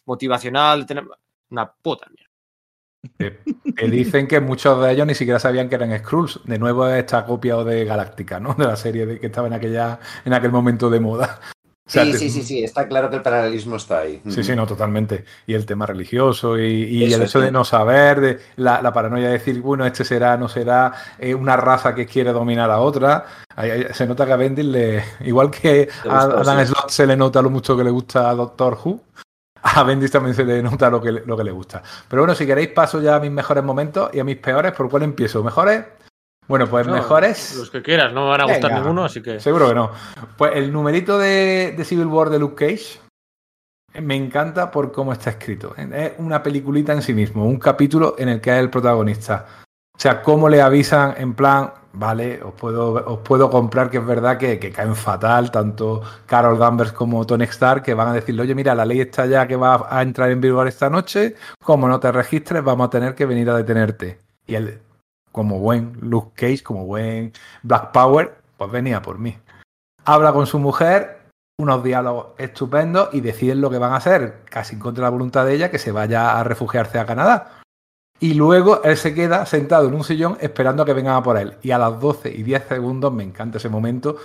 [0.06, 1.04] Motivacional, tener-
[1.50, 2.30] una puta mierda.
[3.90, 6.40] Dicen que muchos de ellos ni siquiera sabían que eran Skrulls.
[6.44, 8.54] De nuevo está copiado de Galáctica, ¿no?
[8.54, 11.40] De la serie de que estaba en aquella, en aquel momento de moda.
[11.90, 14.22] Sea, Sí, te- sí, sí, sí, está claro que el paralelismo está ahí.
[14.28, 15.24] Sí, sí, no, totalmente.
[15.46, 17.52] Y el tema religioso y, el hecho de sí.
[17.52, 21.56] no saber, de la, la paranoia de decir, bueno, este será, no será, eh, una
[21.56, 23.24] raza que quiere dominar a otra.
[23.56, 25.02] Ahí- ahí se nota que a Bendis le.
[25.22, 26.72] Igual que a Dan sí.
[26.72, 29.00] Slott se le nota lo mucho que le gusta a Doctor Who,
[29.62, 31.82] a Bendis también se le nota lo que, lo que le gusta.
[32.08, 34.72] Pero bueno, si queréis, paso ya a mis mejores momentos y a mis peores.
[34.72, 35.42] ¿Por cuál empiezo?
[35.42, 35.84] ¿Mejores?
[36.50, 37.54] Bueno, pues No, mejores.
[37.54, 39.38] Los que quieras, no me van a gustar ninguno, así que.
[39.38, 39.92] Seguro que no.
[40.36, 42.98] Pues el numerito de, de Civil War de Luke Cage
[43.94, 45.76] eh, me encanta por cómo está escrito.
[45.76, 49.46] Es una peliculita en sí mismo, un capítulo en el que es el protagonista.
[49.94, 54.04] O sea, cómo le avisan en plan, vale, os puedo, os puedo comprar que es
[54.04, 58.42] verdad que, que caen fatal, tanto Carol Danvers como Tony Stark, que van a decirle,
[58.42, 61.86] oye, mira, la ley está ya que va a entrar en vigor esta noche, como
[61.86, 64.18] no te registres, vamos a tener que venir a detenerte.
[64.48, 64.80] Y él,
[65.32, 69.36] como buen Luke Cage, como buen Black Power, pues venía por mí.
[70.04, 71.20] Habla con su mujer,
[71.58, 75.54] unos diálogos estupendos y deciden lo que van a hacer, casi contra la voluntad de
[75.54, 77.60] ella, que se vaya a refugiarse a Canadá.
[78.18, 81.38] Y luego él se queda sentado en un sillón esperando a que vengan a por
[81.38, 81.56] él.
[81.62, 84.16] Y a las 12 y 10 segundos, me encanta ese momento,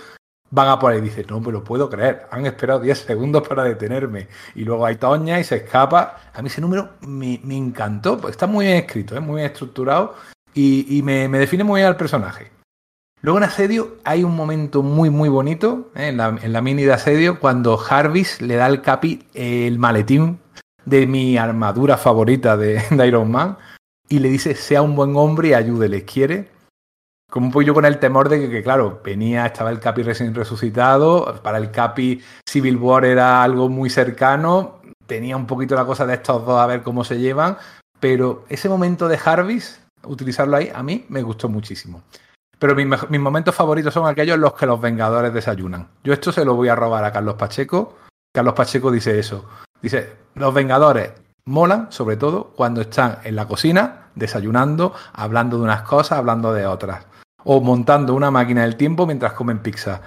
[0.50, 3.46] van a por él y dice, no me lo puedo creer, han esperado 10 segundos
[3.48, 4.28] para detenerme.
[4.54, 6.30] Y luego hay Toña y se escapa.
[6.34, 9.20] A mí ese número me, me encantó, pues está muy bien escrito, ¿eh?
[9.20, 10.14] muy bien estructurado
[10.56, 12.50] y, me, define muy bien al personaje.
[13.20, 16.08] Luego en Asedio hay un momento muy muy bonito ¿eh?
[16.08, 20.38] en, la, mini de Asedio cuando Jarvis le da al Capi el maletín
[20.84, 23.58] de mi armadura favorita de, Iron Man
[24.08, 26.50] y le dice sea un buen hombre y ayúdele, quiere.
[27.28, 30.32] Como poco yo con el temor de que, que, claro, venía, estaba el Capi recién
[30.34, 36.06] resucitado, para el Capi Civil War era algo muy cercano, tenía un poquito la cosa
[36.06, 37.58] de estos dos a ver cómo se llevan,
[37.98, 42.02] pero ese momento de Jarvis, utilizarlo ahí, a mí me gustó muchísimo.
[42.58, 45.88] Pero mis, mis momentos favoritos son aquellos en los que los Vengadores desayunan.
[46.02, 47.96] Yo esto se lo voy a robar a Carlos Pacheco.
[48.34, 49.44] Carlos Pacheco dice eso.
[49.82, 51.12] Dice, los Vengadores
[51.44, 56.66] molan, sobre todo, cuando están en la cocina, desayunando, hablando de unas cosas, hablando de
[56.66, 57.06] otras.
[57.44, 60.00] O montando una máquina del tiempo mientras comen pizza.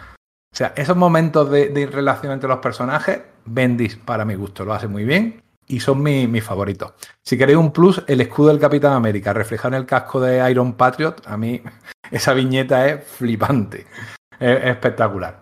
[0.52, 4.74] O sea, esos momentos de, de relación entre los personajes, Bendis, para mi gusto, lo
[4.74, 6.94] hace muy bien y son mi- mis favoritos.
[7.24, 10.74] Si queréis un plus, el escudo del Capitán América, reflejado en el casco de Iron
[10.74, 11.62] Patriot, a mí
[12.12, 13.86] esa viñeta es flipante,
[14.40, 15.40] es, es espectacular.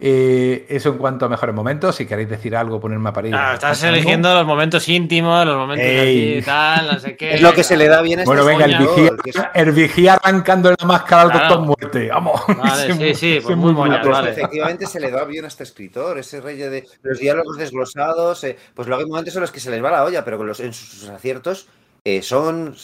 [0.00, 3.34] Eh, eso en cuanto a mejores momentos, si queréis decir algo, ponerme a parir.
[3.34, 3.94] Ah, estás algo.
[3.96, 7.34] eligiendo los momentos íntimos, los momentos así, tal, no sé qué.
[7.34, 9.36] Es lo que se le da bien a Bueno, este venga, el vigía, que es-
[9.54, 11.48] el vigía arrancando la máscara al Claro.
[11.48, 12.08] Doctor Muerte.
[12.08, 12.40] Vamos.
[12.58, 14.32] Vale, sí, sí, pues muy moñas, vale.
[14.32, 18.56] Efectivamente se le da bien a este escritor, ese rey de los diálogos desglosados, eh,
[18.74, 20.58] pues luego hay momentos en los que se les va la olla, pero con los,
[20.58, 21.68] en sus aciertos
[22.06, 22.74] eh, son,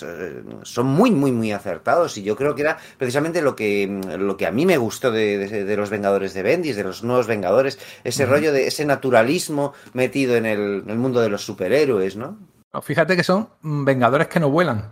[0.63, 2.17] son muy, muy, muy acertados.
[2.17, 3.87] Y yo creo que era precisamente lo que,
[4.19, 7.03] lo que a mí me gustó de, de- de los Vengadores de Bendis, de los
[7.05, 11.45] nuevos Vengadores, ese rollo de ese naturalismo metido en el, en el mundo de los
[11.45, 12.39] superhéroes, ¿no?
[12.83, 14.91] Fíjate que son mm, vengadores que no vuelan.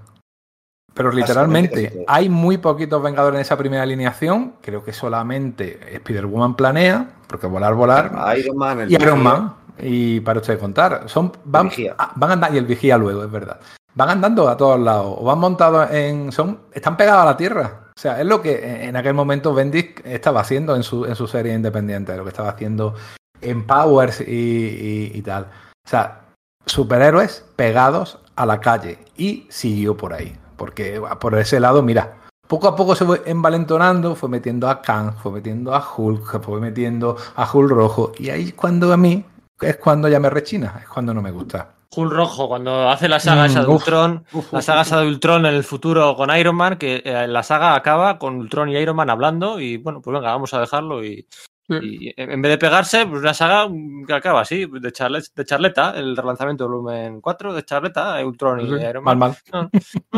[0.95, 4.55] Pero literalmente hay muy poquitos vengadores en esa primera alineación.
[4.61, 8.37] Creo que solamente Spider-Woman planea, porque volar, volar.
[8.37, 9.23] Iron Man, el y Iron.
[9.23, 9.55] Man.
[9.79, 11.05] Y para usted contar.
[11.09, 11.71] Son, van,
[12.17, 13.61] van andando, y el vigía luego, es verdad.
[13.99, 15.17] Van andando a todos lados.
[15.19, 16.31] O van montados en.
[16.31, 17.81] son Están pegados a la tierra.
[17.97, 21.27] O sea, es lo que en aquel momento Bendis estaba haciendo en su, en su
[21.27, 22.95] serie independiente, lo que estaba haciendo
[23.41, 25.49] en Powers y, y- tal.
[25.85, 26.21] O sea,
[26.65, 28.99] superhéroes pegados a la calle.
[29.17, 30.33] Y siguió por ahí.
[30.57, 35.17] Porque por ese lado, mira, poco a poco se fue envalentonando, fue metiendo a Khan,
[35.17, 38.13] fue metiendo a Hulk, fue metiendo a Hulk rojo.
[38.17, 39.25] Y ahí cuando a mí,
[39.61, 41.78] es cuando ya me rechina, es cuando no me gusta.
[41.95, 44.81] Hulk rojo, cuando hace la saga Mm, esa de uf, Ultron, uf, la uf, saga
[44.83, 44.87] uf.
[44.87, 48.37] esa de Ultron en el futuro con Iron Man, que eh, la saga acaba con
[48.37, 51.27] Ultron y Iron Man hablando y bueno, pues venga, vamos a dejarlo y
[51.71, 53.69] Y en vez de pegarse, pues una saga
[54.07, 58.61] que acaba así, de, charlet, de charleta, el relanzamiento de volumen 4 de charleta, Ultron
[58.61, 59.19] y Sí, Iron Man.
[59.19, 59.37] mal, mal.
[59.53, 59.71] No,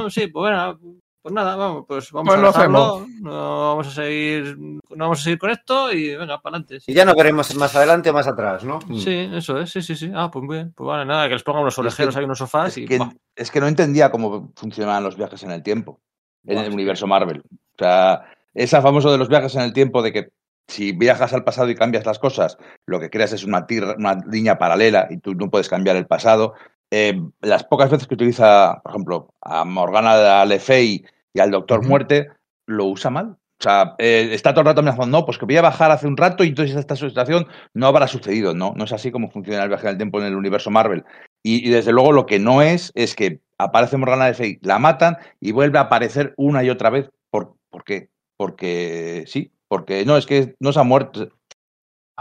[0.03, 0.79] no, sí, pues bueno,
[1.23, 5.21] pues nada, vamos, pues vamos Pues a lo dejarlo, no vamos a seguir, no vamos
[5.21, 6.79] a seguir con esto y venga, para adelante.
[6.87, 8.81] Y ya no veremos más adelante o más atrás, ¿no?
[8.99, 10.11] Sí, eso es, sí, sí, sí.
[10.15, 12.39] Ah, pues muy bien, pues vale, nada, que les pongan unos que- orejeros, hay unos
[12.39, 13.11] sofás y Es que, buah.
[13.37, 16.01] es que no entendía cómo funcionaban los viajes en el tiempo
[16.47, 17.43] en el universo Marvel.
[17.51, 18.23] O sea,
[18.55, 20.29] esa famoso de los viajes en el tiempo de que
[20.67, 22.57] si viajas al pasado y cambias las cosas,
[22.87, 26.07] lo que creas es una, tir- una línea paralela y tú no puedes cambiar el
[26.07, 26.55] pasado.
[26.91, 31.87] Eh, las pocas veces que utiliza, por ejemplo, a Morgana Le Fay y al Doctor.
[31.87, 32.29] Muerte,
[32.67, 33.37] lo usa mal.
[33.61, 36.07] O sea, eh, está todo el rato amenazando, no, pues que voy a bajar hace
[36.07, 38.55] un rato y entonces esta situación no habrá sucedido.
[38.55, 41.05] No, no es así como funciona el viaje en el tiempo en el universo Marvel.
[41.43, 44.79] Y, y desde luego lo que no es es que aparece Morgana Le Fay, la
[44.79, 47.11] matan y vuelve a aparecer una y otra vez.
[47.31, 48.09] ¿Por, por qué?
[48.39, 51.29] Porque sí, porque no, es que no se ha muerto.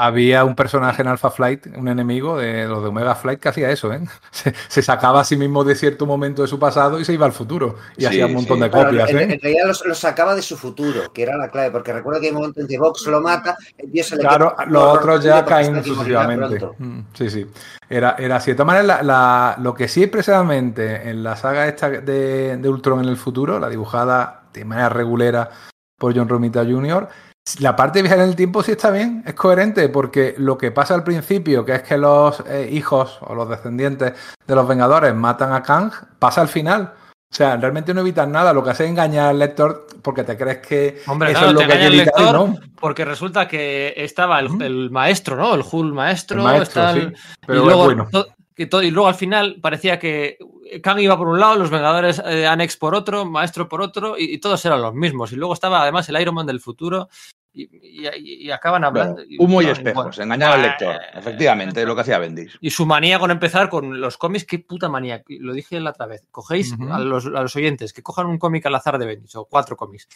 [0.01, 3.69] Había un personaje en Alpha Flight, un enemigo de los de Omega Flight, que hacía
[3.69, 3.99] eso, ¿eh?
[4.31, 7.25] Se, se sacaba a sí mismo de cierto momento de su pasado y se iba
[7.25, 7.75] al futuro.
[7.97, 8.63] Y Sí, hacía un montón sí.
[8.63, 9.23] de copias, en, ¿eh?
[9.33, 12.27] en realidad los- lo sacaba de su futuro, que era la clave, porque recuerda que
[12.27, 15.21] hay un momento en que Vox lo mata, el tío se le Claro, los otros
[15.23, 16.65] ya caen sucesivamente.
[16.77, 17.45] Mm, Sí, sí.
[17.89, 18.51] Era, era así.
[18.51, 22.69] De todas maneras, la- la- lo que sí precisamente en la saga esta de, de
[22.69, 25.49] Ultron en el futuro, la dibujada de manera regulera
[25.97, 27.07] por John Romita Jr.,
[27.59, 30.71] la parte de viajar en el tiempo sí está bien, es coherente, porque lo que
[30.71, 34.13] pasa al principio, que es que los eh, hijos o los descendientes
[34.45, 36.93] de los Vengadores matan a Kang, pasa al final.
[37.31, 40.35] O sea, realmente no evitan nada, lo que hace es engañar al lector porque te
[40.35, 42.55] crees que Hombre, eso claro, es lo te que hay que evitar lector no.
[42.79, 45.53] porque resulta que estaba el, maestro, ¿no?
[45.53, 48.07] El Hulk maestro, El maestro, está el- sí, y pero luego bueno.
[48.11, 48.33] todo-
[48.83, 50.37] y luego al final parecía que
[50.83, 54.33] Kang iba por un lado, los Vengadores eh, Annex por otro, Maestro por otro, y,
[54.33, 55.31] y todos eran los mismos.
[55.31, 57.07] Y luego estaba además el Iron Man del futuro,
[57.64, 59.16] y, y- y acaban hablando.
[59.16, 60.24] Bueno, humo y no, espejos, bueno.
[60.24, 60.95] engañar al Eh, lector.
[61.14, 62.57] Efectivamente, lo que hacía Bendis.
[62.62, 65.24] Y su manía con empezar con los cómics, qué puta manía.
[65.28, 66.26] Lo dije la otra vez.
[66.32, 69.45] Cogéis a, los, a los oyentes que cojan un cómic al azar de Bendis, o
[69.45, 70.07] cuatro cómics.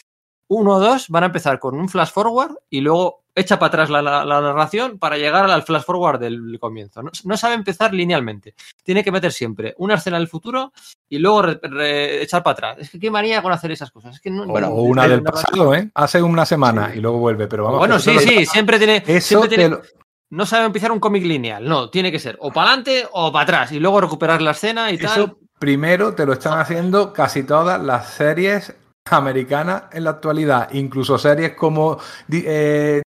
[0.48, 3.90] Uno o dos van a empezar con un flash forward y luego echa para atrás
[3.90, 7.02] la, la- la narración para llegar al flash forward del comienzo.
[7.02, 8.54] No, no sabe empezar linealmente.
[8.84, 10.72] Tiene que meter siempre una escena del futuro
[11.10, 12.78] y luego re- re- echar para atrás.
[12.80, 14.16] Es que qué manía con hacer esas cosas.
[14.16, 15.90] Es que no, Bueno, o una de- del de- pasado, ¿eh?
[15.96, 17.80] Hace una semana y luego vuelve, pero vamos.
[17.80, 19.04] Bueno, sí, sí, siempre tiene.
[19.06, 19.82] Eso siempre tiene- lo-
[20.30, 21.64] No sabe empezar un cómic lineal.
[21.68, 24.92] No, tiene que ser o para adelante o para atrás y luego recuperar la escena
[24.92, 25.12] y tal.
[25.12, 28.74] Eso primero te lo están haciendo casi todas las series
[29.12, 32.00] americanas en la actualidad, incluso series como
[32.32, 33.03] eh,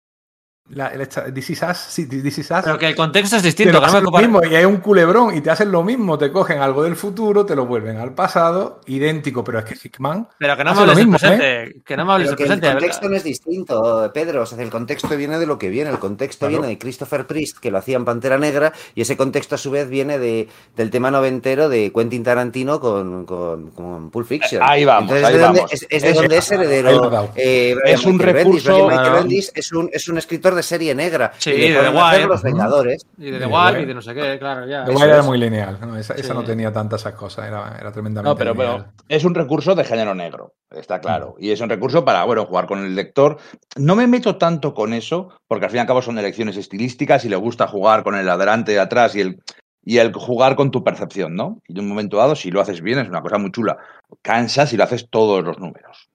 [0.71, 3.81] la, el This Is Us, sí, This Is Us, Pero que el contexto es distinto.
[3.81, 6.83] lo no mismo y hay un culebrón y te hacen lo mismo, te cogen algo
[6.83, 10.75] del futuro, te lo vuelven al pasado, idéntico, pero es que Hickman Pero que no
[10.75, 11.21] me hables del mismo, ¿eh?
[11.21, 11.83] presente.
[11.85, 12.71] Que no me hables del que el presente.
[12.73, 14.43] contexto no es distinto, Pedro.
[14.43, 15.91] O sea, el contexto viene de lo que viene.
[15.91, 16.51] El contexto Claro.
[16.63, 19.71] viene de Christopher Priest, que lo hacía en Pantera Negra, y ese contexto a su
[19.71, 24.63] vez viene de, del tema noventero de Quentin Tarantino con, con, con Pulp Fiction.
[24.65, 25.73] Ahí vamos, Entonces, ahí es de donde, vamos.
[25.73, 27.31] es, es de Ese- donde es heredero.
[27.37, 28.35] eh, Es un Bendis.
[28.65, 29.19] recurso- Brian Michael Claro.
[29.21, 31.33] Bendis es un, es un escritor de serie negra.
[31.39, 33.07] Sí, y de The los Vengadores.
[33.19, 34.85] Y de The y de no sé qué, claro, ya.
[34.85, 35.25] The era es.
[35.25, 35.97] muy lineal, ¿no?
[35.97, 38.87] esa, no tenía tantas esas cosas, era, era tremendamente No, pero, lineal.
[38.87, 41.37] pero es un recurso de género negro, está claro.
[41.39, 43.39] Y es un recurso para, bueno, jugar con el lector.
[43.77, 47.25] No me meto tanto con eso, porque al fin y al cabo son elecciones estilísticas
[47.25, 49.41] y le gusta jugar con el adelante y atrás y el,
[49.85, 51.61] y el jugar con tu percepción, ¿no?
[51.69, 53.77] Y en un momento dado, si lo haces bien, es una cosa muy chula.
[54.23, 56.09] Cansas si lo haces todos los números.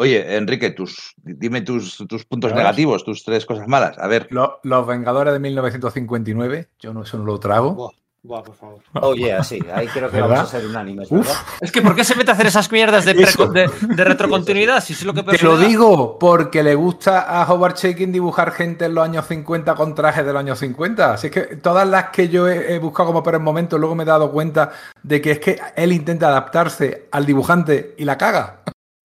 [0.00, 3.98] Oye, Enrique, tus, dime tus, tus puntos negativos, tus tres cosas malas.
[3.98, 4.28] A ver.
[4.30, 7.74] Lo- los Vengadores de 1959, yo no, eso no lo trago.
[7.74, 7.90] Buah,
[8.22, 8.78] buah, por favor.
[8.94, 9.58] Oh, yeah, sí.
[9.74, 10.36] Ahí creo que ¿Verdad?
[10.36, 11.26] vamos a ser unánimes, ¿verdad?
[11.30, 14.82] Uf, Es que ¿por qué se mete a hacer esas mierdas de, de, de retrocontinuidad?
[14.82, 18.86] Si es lo que Te lo digo porque le gusta a Howard Shaking dibujar gente
[18.86, 21.12] en los años 50 con trajes de los años 50.
[21.12, 24.04] Así que todas las que yo he, he buscado como por el momento, luego me
[24.04, 24.70] he dado cuenta
[25.02, 28.62] de que es que él intenta adaptarse al dibujante y la caga.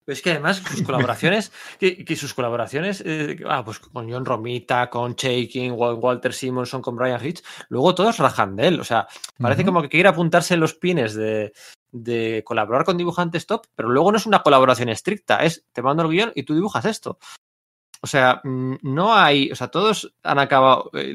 [0.07, 4.91] Es que además sus colaboraciones, que, que sus colaboraciones, eh, ah, pues con John Romita,
[4.91, 8.81] con Shaking, Wal- Walter Simonson, con Brian Hitch, luego todos rajan de él.
[8.81, 9.07] O sea,
[9.39, 11.53] parece como que quiere apuntarse en los pines de,
[11.91, 16.03] de colaborar con dibujantes top, pero luego no es una colaboración estricta, es te mando
[16.03, 17.19] el guion y tú dibujas esto.
[18.03, 20.91] O sea, mm, no hay, o sea, todos han acabado.
[20.93, 21.15] eh,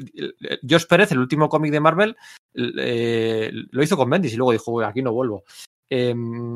[0.67, 2.17] Josh Pérez, el último cómic de Marvel,
[2.55, 5.43] eh, lo hizo con Bendis y luego dijo, "Uy, aquí no vuelvo.
[5.89, 6.55] Em, eh,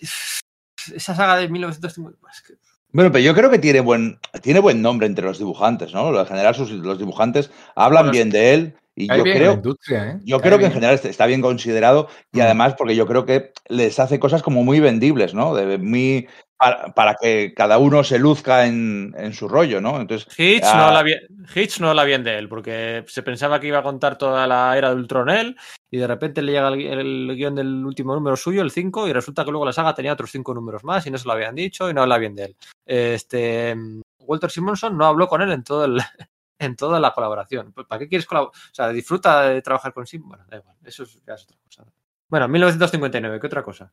[0.00, 2.18] esa saga de 1950.
[2.20, 2.54] pues, que-
[2.92, 6.18] Bueno, pero yo creo que tiene buen, tiene buen nombre entre los dibujantes, ¿no?
[6.18, 10.18] En general, sus- los dibujantes hablan Bueno, bien de él y yo creo, industria, ¿eh?
[10.24, 12.42] yo creo que en general está bien considerado y Mm.
[12.42, 15.54] además porque yo creo que les hace cosas como muy vendibles, ¿no?
[15.54, 16.28] De muy
[16.60, 19.98] para, para que cada uno se luzca en, en su rollo, ¿no?
[19.98, 21.20] Entonces, Hitch, ah, no habla bien,
[21.54, 24.76] Hitch no habla bien de él, porque se pensaba que iba a contar toda la
[24.76, 25.56] era de Ultron él,
[25.90, 29.14] y de repente le llega el, el guion del último número suyo, el 5, y
[29.14, 31.54] resulta que luego la saga tenía otros 5 números más, y no se lo habían
[31.54, 32.56] dicho, y no habla bien de él.
[32.84, 33.74] Este
[34.18, 35.96] Walter Simonson no habló con él en todo el,
[36.58, 37.72] en toda la colaboración.
[37.72, 38.54] ¿Para qué quieres colaborar?
[38.54, 40.28] O sea, disfruta de trabajar con Sim.
[40.28, 41.86] Bueno, da igual, eso es, ya es otra cosa.
[42.28, 43.90] Bueno, 1959, ¿qué otra cosa?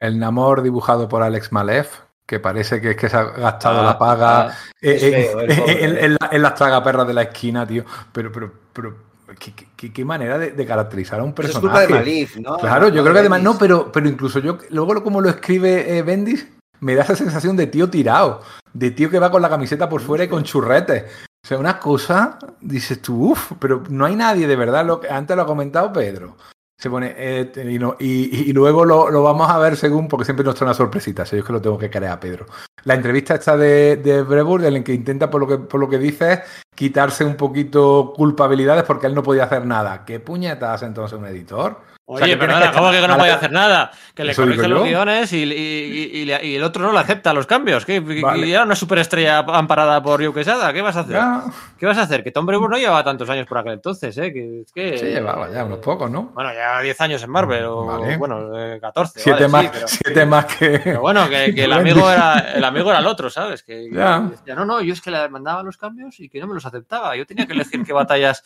[0.00, 1.88] El Namor dibujado por Alex Malev,
[2.28, 5.40] que parece que es que se ha gastado Ah, la paga ah, eh, eh, feo,
[5.40, 7.84] eh, en, en la- en las tragaperras de la esquina, tío.
[8.12, 8.96] Pero, pero, pero,
[9.38, 11.62] qué, qué- qué manera de, de caracterizar a un es personaje.
[11.62, 12.58] culpa de Malif, ¿no?
[12.58, 15.30] Claro, yo No creo que de además, no, pero, pero incluso yo, luego como lo
[15.30, 16.46] escribe eh, Bendis,
[16.80, 18.42] me da esa sensación de tío tirado,
[18.74, 21.04] de tío que va con la camiseta por fuera y con churretes.
[21.42, 25.08] O sea, una cosa, dices tú, uff, pero no hay nadie de verdad, lo que
[25.08, 26.36] antes lo ha comentado Pedro.
[26.80, 30.74] Se pone, eh, y, luego lo, vamos a ver según, porque siempre nos trae una
[30.74, 32.46] sorpresita, yo es que lo tengo que creer a Pedro.
[32.84, 35.98] La entrevista esta de, de en la que intenta, por lo que, por lo que
[35.98, 36.38] dices,
[36.76, 40.04] quitarse un poquito culpabilidades porque él no podía hacer nada.
[40.04, 41.80] ¿Qué puñetas entonces un editor?
[42.10, 43.90] O sea, Oye, que tienes perdona, que ¿cómo que no podía hacer nada?
[44.14, 46.82] Que le Eso digo corrige los guiones y, y- y- y le- y el otro
[46.86, 47.84] no le acepta los cambios.
[47.84, 48.00] ¿Qué?
[48.00, 48.46] Vale.
[48.46, 50.72] Y era una superestrella amparada por Ryu Quesada.
[50.72, 51.12] ¿Qué vas a hacer?
[51.16, 51.42] Ya,
[51.78, 52.24] ¿Qué vas a hacer?
[52.24, 54.32] Que Tom Brevoort no llevaba tantos años por aquel entonces, ¿eh?
[54.32, 56.30] Que, que, se llevaba ya unos pocos, ¿no?
[56.34, 58.16] Bueno, ya 10 años en Marvel, o Vale.
[58.16, 59.20] bueno, eh, 14.
[59.20, 60.80] Siete, vale, más, sí, pero, siete más que.
[60.82, 63.62] pero bueno, que, que el amigo era el amigo era el otro, ¿sabes?
[63.62, 64.20] Que, que Ya.
[64.20, 66.64] decía, no, no, yo es que le mandaba los cambios y que no me los
[66.64, 67.14] aceptaba.
[67.16, 68.42] Yo tenía que elegir qué batallas.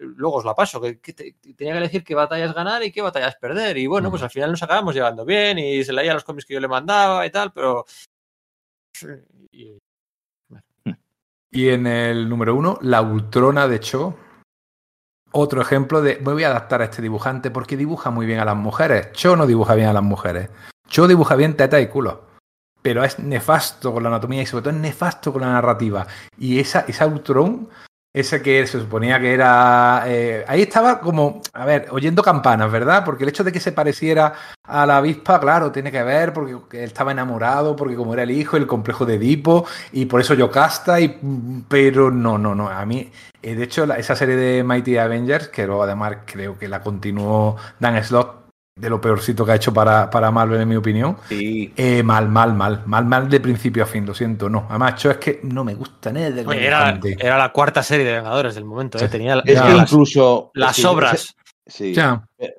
[0.00, 3.02] Luego os la paso, que, que te- tenía que elegir qué batallas ganar y qué
[3.02, 3.76] batallas perder.
[3.78, 6.54] Y bueno, pues al final nos acabamos llevando bien y se leía los cómics que
[6.54, 7.84] yo le mandaba y tal, pero.
[9.52, 9.78] y-
[11.52, 14.16] Y en el número uno, la Ultrona de Cho.
[15.32, 16.16] Otro ejemplo de.
[16.18, 19.10] Me voy a adaptar a este dibujante porque dibuja muy bien a las mujeres.
[19.12, 20.48] Cho no dibuja bien a las mujeres.
[20.88, 22.28] Cho dibuja bien teta y culo.
[22.82, 26.06] Pero es nefasto con la anatomía y sobre todo es nefasto con la narrativa.
[26.38, 27.68] Y esa, esa Ultron,
[28.12, 30.04] ese que se suponía que era.
[30.06, 33.04] eh, ahí estaba como, a ver, oyendo campanas, ¿verdad?
[33.04, 34.32] Porque el hecho de que se pareciera
[34.64, 36.52] a la avispa, claro, tiene que ver porque
[36.82, 40.34] él estaba enamorado, porque como era el hijo, el complejo de Edipo, y por eso
[40.34, 41.18] yo casta, y,
[41.68, 42.68] pero no, no, no.
[42.68, 43.10] A mí,
[43.42, 47.56] eh, de hecho, esa serie de Mighty Avengers, que luego además creo que la continuó
[47.78, 48.39] Dan Slott,
[48.80, 51.16] de lo peorcito que ha hecho para, para Marvel, en mi opinión.
[51.28, 51.72] Sí.
[51.76, 54.66] Eh, mal, mal, mal, mal, mal de principio a fin, lo siento, no.
[54.68, 56.98] Además, yo es que no me gusta nada del Oye, era,
[57.38, 59.08] la cuarta serie de Vengadores del momento, ¿eh?
[59.08, 59.66] Tenía la- Es Ya.
[59.66, 60.50] que las, incluso.
[60.54, 61.34] las obras.
[61.66, 61.92] Sí.
[61.94, 62.22] Ya.
[62.38, 62.54] Eh,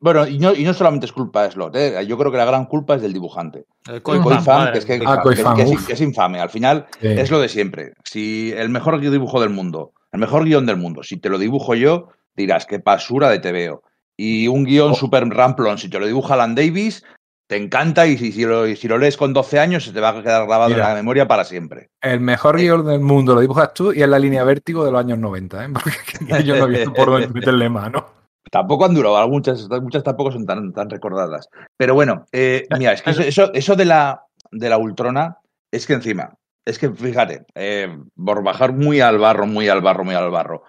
[0.00, 2.04] Bueno, y no, y no solamente es culpa de Slot, ¿eh?
[2.04, 3.66] yo creo que la gran culpa es del dibujante.
[3.88, 5.08] El que es, que, mía.
[5.12, 5.86] Ah, Koi que- Fan, que es- uf.
[5.86, 6.40] que es infame.
[6.40, 7.06] Al final Sí.
[7.06, 7.92] es lo de siempre.
[8.02, 11.76] Si el mejor dibujo del mundo, el mejor guion del mundo, si te lo dibujo
[11.76, 13.82] yo, dirás, qué basura de te veo.
[14.22, 14.94] Y un guion Oh.
[14.94, 17.02] super ramplón, si te lo dibuja Alan Davis,
[17.46, 20.00] te encanta y si, si lo, y si lo lees con 12 años, se te
[20.00, 20.82] va a quedar grabado Mira.
[20.84, 21.88] en la memoria para siempre.
[22.02, 25.00] El mejor guion del mundo lo dibujas tú y es la línea vértigo de los
[25.00, 25.68] años 90, ¿eh?
[25.72, 28.06] Porque yo no he visto por meterle mano.
[28.50, 31.48] Tampoco han durado, muchas, muchas tampoco son tan, tan recordadas.
[31.78, 35.38] Pero bueno, eh, mira, es que eso, eso, eso de, la, de la Ultrona
[35.72, 36.34] es que encima,
[36.66, 40.64] es que fíjate, eh, por bajar muy al barro, muy al barro, muy al barro.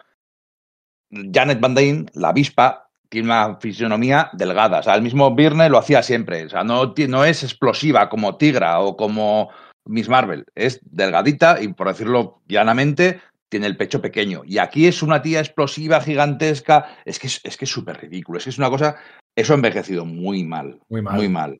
[1.12, 4.80] Janet Van Dyne, la avispa, tiene una fisionomía delgada.
[4.80, 6.46] O sea, el mismo Birne lo hacía siempre.
[6.46, 9.50] O sea, no, no es explosiva como Tigra o como
[9.86, 10.46] Miss Marvel.
[10.56, 14.44] Es delgadita y, por decirlo llanamente, tiene el pecho pequeño.
[14.46, 16.88] Y aquí es una tía explosiva, gigantesca.
[17.04, 18.38] Es que es, es que es súper ridículo.
[18.38, 18.96] Es que es una cosa.
[19.36, 20.80] Eso ha envejecido muy mal.
[20.88, 21.16] Muy mal.
[21.18, 21.60] Muy mal.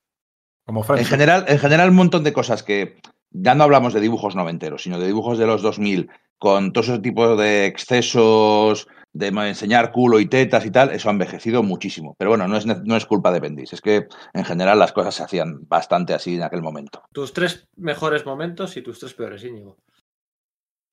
[0.66, 4.38] Como En general, en general, un montón de cosas que ya no hablamos de dibujos
[4.38, 6.10] noventeros, sino de dibujos de los 2000,
[6.42, 11.12] con todo ese tipo de excesos, de enseñar culo y tetas y tal, eso ha
[11.12, 12.16] envejecido muchísimo.
[12.18, 15.14] Pero bueno, no es, no es culpa de Bendis, es que en general las cosas
[15.14, 17.04] se hacían bastante así en aquel momento.
[17.14, 19.78] Tus tres mejores momentos y tus tres peores, Íñigo.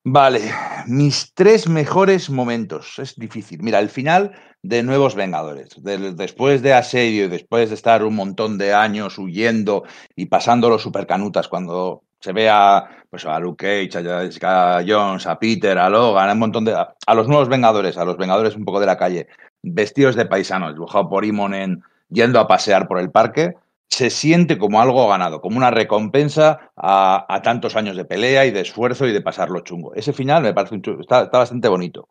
[0.04, 0.52] Vale,
[0.86, 2.98] mis tres mejores momentos.
[2.98, 3.62] Es difícil.
[3.62, 4.32] Mira, el final
[4.62, 5.70] de Nuevos Vengadores.
[5.82, 9.84] Después de Asedio y después de estar un montón de años huyendo
[10.14, 15.26] y pasando los supercanutas cuando se ve a, pues, a Luke Cage, a Jessica Jones,
[15.26, 16.74] a Peter, a Logan, a un montón de.
[16.74, 19.28] a, los nuevos Vengadores, a los Vengadores un poco de la calle,
[19.62, 23.54] vestidos de paisanos, dibujado por Imonen, yendo a pasear por el parque
[23.88, 28.60] se siente como algo ganado, como una recompensa a, tantos años de pelea y de
[28.60, 29.94] esfuerzo y de pasarlo chungo.
[29.94, 32.08] Ese final me parece un chu- está, bastante bonito.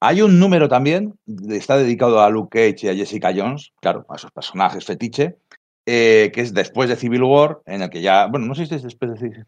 [0.00, 1.18] Hay un número también,
[1.48, 5.38] está dedicado a Luke Cage y a Jessica Jones, claro, a esos personajes fetiche,
[5.86, 8.74] eh, que es después de Civil War, en el que ya, bueno, no sé si
[8.74, 9.46] es después de Civil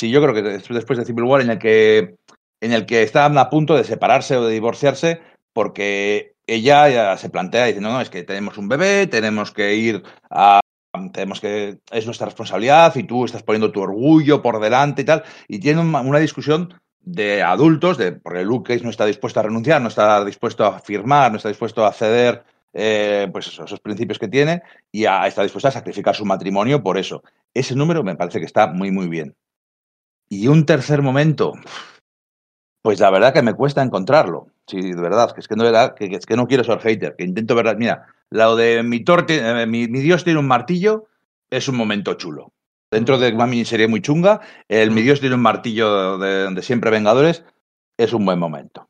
[0.00, 2.16] Sí, yo creo que es después de Civil War, en el que,
[2.62, 5.20] en el que están a punto de separarse o de divorciarse,
[5.52, 9.74] porque ella ya se plantea y dice, no, es que tenemos un bebé, tenemos que
[9.74, 10.60] ir a
[11.12, 15.22] tenemos que, es nuestra responsabilidad y tú estás poniendo tu orgullo por delante y tal,
[15.48, 19.82] y tienen una, discusión de adultos, de, porque Luke Cage no está dispuesto a renunciar,
[19.82, 22.42] no está dispuesto a firmar, no está dispuesto a ceder
[22.72, 26.96] eh, pues eso, esos principios que tiene y está dispuesto a sacrificar su matrimonio por
[26.96, 27.22] eso.
[27.52, 29.36] Ese número me parece que está muy, muy bien.
[30.30, 31.52] Y un tercer momento,
[32.82, 34.46] pues la verdad que me cuesta encontrarlo.
[34.66, 35.64] Sí, de verdad, que es que no,
[35.94, 37.76] que, que, es que no quiero ser hater, que intento ver.
[37.76, 41.06] Mira, lo de mi, torte, eh, mi, mi Dios tiene un martillo
[41.50, 42.52] es un momento chulo.
[42.92, 46.90] Dentro de una miniserie muy chunga, el Mi Dios tiene un martillo de, de Siempre
[46.90, 47.44] Vengadores
[47.98, 48.88] es un buen momento.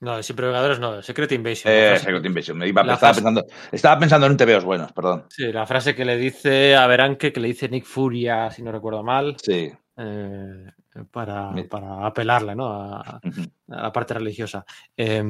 [0.00, 1.72] No, de Siempre Vengadores no, Secret Invasion.
[1.74, 2.56] Eh, Secret Invasion.
[2.58, 5.26] Me iba- estaba, frase- pensando, estaba pensando en un TVOs buenos, perdón.
[5.30, 8.70] Sí, la frase que le dice a Beranque, que le dice Nick Furia, si no
[8.72, 9.70] recuerdo mal, Sí.
[9.98, 10.66] Eh,
[11.10, 12.72] para, Mi- para apelarle ¿no?
[12.72, 13.20] a,
[13.66, 14.64] la parte religiosa.
[14.96, 15.22] Eh,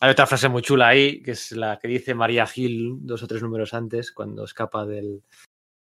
[0.00, 3.26] hay otra frase muy chula ahí, que es la que dice María Gil dos o
[3.26, 5.22] tres números antes, cuando escapa del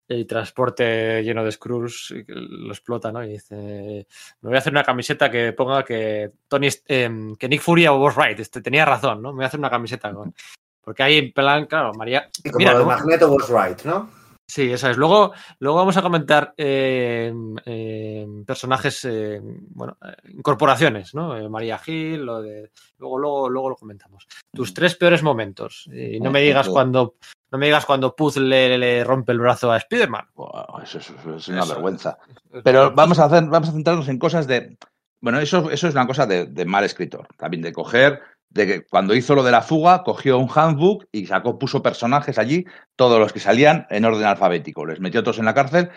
[0.06, 3.24] el transporte lleno de que lo explota, ¿no?
[3.24, 4.06] Y dice,
[4.42, 8.14] me voy a hacer una camiseta que ponga que Tony, em, que Nick Furia was
[8.14, 9.30] right, este, tenía razón, ¿no?
[9.30, 10.34] Me voy a hacer una camiseta con...
[10.82, 12.28] Porque ahí en plan, claro, María...
[12.44, 12.90] Y como Mira, lo de ¿no?
[12.90, 14.10] Magneto was right, ¿no?
[14.46, 14.96] Sí, eso es.
[14.98, 17.32] Luego, luego vamos a comentar eh,
[17.64, 19.96] eh, personajes, eh, bueno,
[20.28, 21.36] incorporaciones, ¿no?
[21.36, 22.70] Eh, María Gil, lo de.
[22.98, 24.26] Luego, luego, luego lo comentamos.
[24.52, 25.88] Tus tres peores momentos.
[25.92, 27.14] Y no me digas cuando.
[27.50, 30.26] No me digas cuando Puz le, le rompe el brazo a Spider-Man.
[30.82, 31.72] Eso, es- eso es una Eso.
[31.74, 32.18] vergüenza.
[32.64, 34.76] Pero vamos a, hacer, vamos a centrarnos en cosas de.
[35.20, 37.26] Bueno, eso, eso es una cosa de, de mal escritor.
[37.38, 38.20] También de coger,
[38.54, 42.38] de que cuando hizo lo de la fuga, cogió un handbook y sacó, puso personajes
[42.38, 42.64] allí,
[42.96, 44.86] todos los que salían en orden alfabético.
[44.86, 45.90] Les metió todos en la cárcel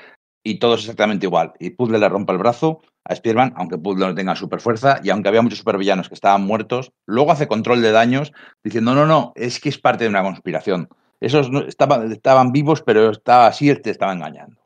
[0.44, 1.54] y todos exactamente igual.
[1.60, 5.12] Y Puzzle le rompe el brazo a Spider-Man, aunque Puzzle no tenga super fuerza y
[5.12, 8.34] aunque había muchos supervillanos que estaban muertos, luego hace control de daños
[8.64, 10.90] diciendo, no, no, es que es parte de una conspiración.
[11.20, 14.62] Esos no- estaban, estaban vivos, pero estaba así, él te estaba engañando.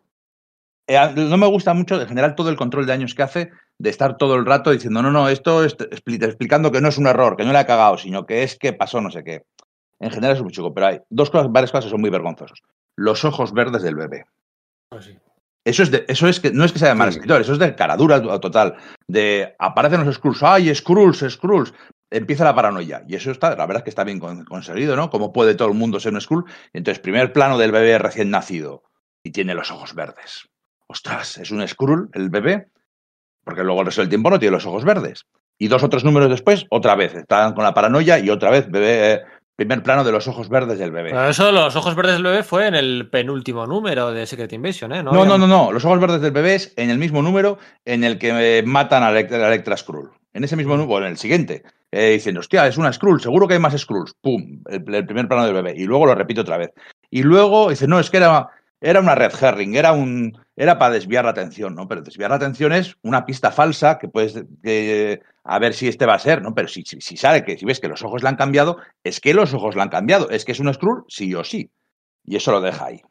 [0.87, 3.51] Eh, a- no me gusta mucho, en general, todo el control de daños que hace,
[3.81, 6.97] de estar todo el rato diciendo, no, no, esto es expli- explicando que no es
[6.97, 9.43] un error, que no le ha cagado, sino que es que pasó no sé qué.
[9.99, 12.61] En general es muy chico, pero hay dos cosas, varias cosas que son muy vergonzosos.
[12.95, 14.25] Los ojos verdes del bebé.
[14.89, 15.17] Pues sí.
[15.63, 17.17] Eso es, de, eso es que no es que sea de mal Sí.
[17.17, 18.75] escritor, eso es de caradura to- total.
[19.07, 21.73] De aparecen los Skrulls, ¡ay, Skrulls, Skrulls!
[22.09, 23.03] Empieza la paranoia.
[23.07, 25.09] Y eso está, la verdad es que está bien con- conseguido, ¿no?
[25.11, 26.45] Como puede todo el mundo ser un Skrull.
[26.73, 28.83] Entonces, primer plano del bebé recién nacido
[29.23, 30.49] y tiene los ojos verdes.
[30.87, 32.70] Ostras, es un Skrull el bebé,
[33.43, 35.25] porque luego el resto del tiempo no tiene los ojos verdes.
[35.57, 38.69] Y dos o tres números después, otra vez, están con la paranoia y otra vez,
[38.69, 39.21] bebé, eh,
[39.55, 41.09] primer plano de los ojos verdes del bebé.
[41.11, 44.91] Pero eso, los ojos verdes del bebé fue en el penúltimo número de Secret Invasion,
[44.93, 45.03] ¿eh?
[45.03, 45.71] No, no, había- no, no.
[45.71, 49.11] Los ojos verdes del bebé es en el mismo número en el que matan a
[49.11, 50.09] Electra, a Electra Skrull.
[50.33, 51.61] En ese mismo número, en el siguiente.
[51.91, 54.13] Eh, dicen, hostia, es una Skrull, seguro que hay más Skrulls.
[54.21, 55.73] Pum, el, el primer plano del bebé.
[55.75, 56.71] Y luego lo repite otra vez.
[57.11, 58.47] Y luego dice, no, es que era,
[58.79, 60.35] era una red herring, era un.
[60.61, 61.87] Era para desviar la atención, ¿no?
[61.87, 64.33] Pero desviar la atención es una pista falsa que puedes.
[64.61, 66.53] que- a ver si este va a ser, ¿no?
[66.53, 69.19] Pero si, si, si sale que si ves que los ojos le han cambiado, es
[69.19, 70.29] que los ojos le han cambiado.
[70.29, 71.71] Es que es un Skrull, sí o sí.
[72.23, 73.01] Y eso lo deja ahí.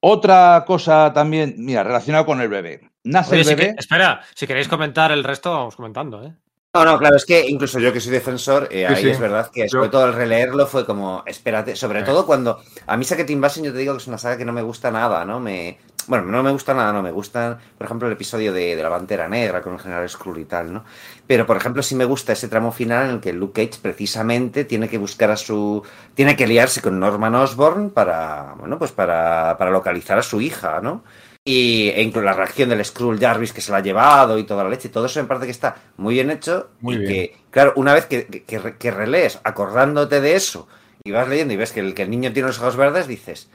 [0.00, 2.80] Otra cosa también, mira, relacionado con el bebé.
[3.04, 3.74] Nace Oye, el si bebé.
[3.74, 6.32] que- espera, si queréis comentar el resto, vamos comentando, ¿eh?
[6.74, 9.10] No, no, claro, es que incluso yo que soy defensor, eh, ahí sí.
[9.10, 12.04] es verdad que sobre Yo- todo al releerlo fue como, espérate, sobre Eh.
[12.04, 14.52] todo cuando a mí Secret Invasion yo te digo que es una saga que no
[14.52, 15.40] me gusta nada, ¿no?
[15.40, 15.78] Me,
[16.08, 18.90] bueno, no me gusta nada, no me gusta, por ejemplo, el episodio de, de la
[18.90, 20.84] Pantera Negra con el general Skrull y tal, ¿no?
[21.26, 24.64] Pero, por ejemplo, sí me gusta ese tramo final en el que Luke Cage precisamente
[24.64, 25.82] tiene que buscar a su...
[26.14, 30.80] tiene que liarse con Norman Osborn para, bueno, pues para, para localizar a su hija,
[30.82, 31.04] ¿no?
[31.44, 34.64] Y e incluso la reacción del Skrull Jarvis que se la ha llevado y toda
[34.64, 36.70] la leche, todo eso me parece que está muy bien hecho.
[36.80, 37.06] Muy y bien.
[37.06, 40.68] que, claro, una vez que, que, que- que relees acordándote de eso
[41.04, 43.48] y vas leyendo y ves que el, que el niño tiene los ojos verdes, dices,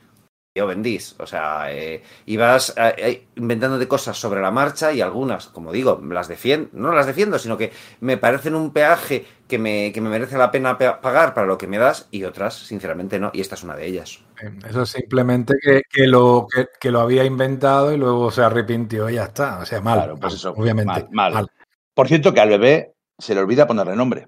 [0.55, 1.15] yo bendís.
[1.19, 5.71] O sea, eh, y vas eh, eh, inventándote cosas sobre la marcha y algunas, como
[5.71, 10.01] digo, las defiendo, no las defiendo, sino que me parecen un peaje que me, que
[10.01, 13.31] me merece la pena pe- pagar para lo que me das y otras, sinceramente, no.
[13.33, 14.19] Y esta es una de ellas.
[14.41, 18.43] Eh, Eso es simplemente que, que lo, que, que lo había inventado y luego se
[18.43, 19.57] arrepintió y ya está.
[19.59, 19.97] O sea, mal.
[19.97, 21.07] Claro, pues mal, eso, obviamente.
[21.11, 21.47] mal, mal.
[21.95, 24.27] Por cierto, que al bebé se le olvida ponerle nombre.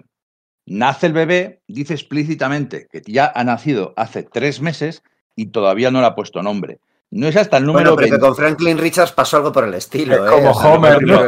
[0.68, 5.04] Nace el bebé, dice explícitamente que ya ha nacido hace tres meses
[5.36, 6.80] y todavía no le ha puesto nombre.
[7.10, 9.64] No es hasta el número Bueno, pero que 20, con Franklin Richards pasó algo por
[9.64, 10.14] el estilo.
[10.14, 10.34] Es ¿eh?
[10.34, 11.20] como Homer, no-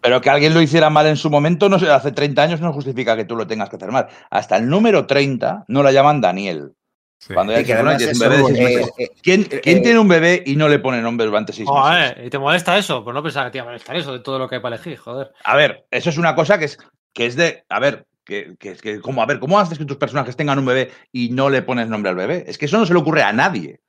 [0.00, 2.72] pero que alguien lo hiciera mal en su momento, no sé, hace 30 años no
[2.72, 4.06] justifica que tú lo tengas que hacer mal.
[4.30, 6.72] Hasta el número 30 no la llaman Daniel.
[7.18, 7.32] Sí.
[7.32, 7.72] Cuando ya que
[8.04, 11.54] es eso, eh, eh, ¿Quién, quién tiene un bebé y no le pone nombre durante
[11.54, 11.82] seis meses?
[11.82, 13.02] Joder, ¿y te molesta eso?
[13.02, 14.76] Pues no pensaba que te iba a molestar eso de todo lo que hay para
[14.76, 15.32] elegir, joder.
[15.42, 16.78] A ver, eso es una cosa que es,
[17.14, 17.64] que es de.
[17.70, 20.66] A ver, que, que, que como, a ver, ¿cómo haces que tus personajes tengan un
[20.66, 22.44] bebé y no le pones nombre al bebé?
[22.46, 23.80] Es que eso no se le ocurre a nadie.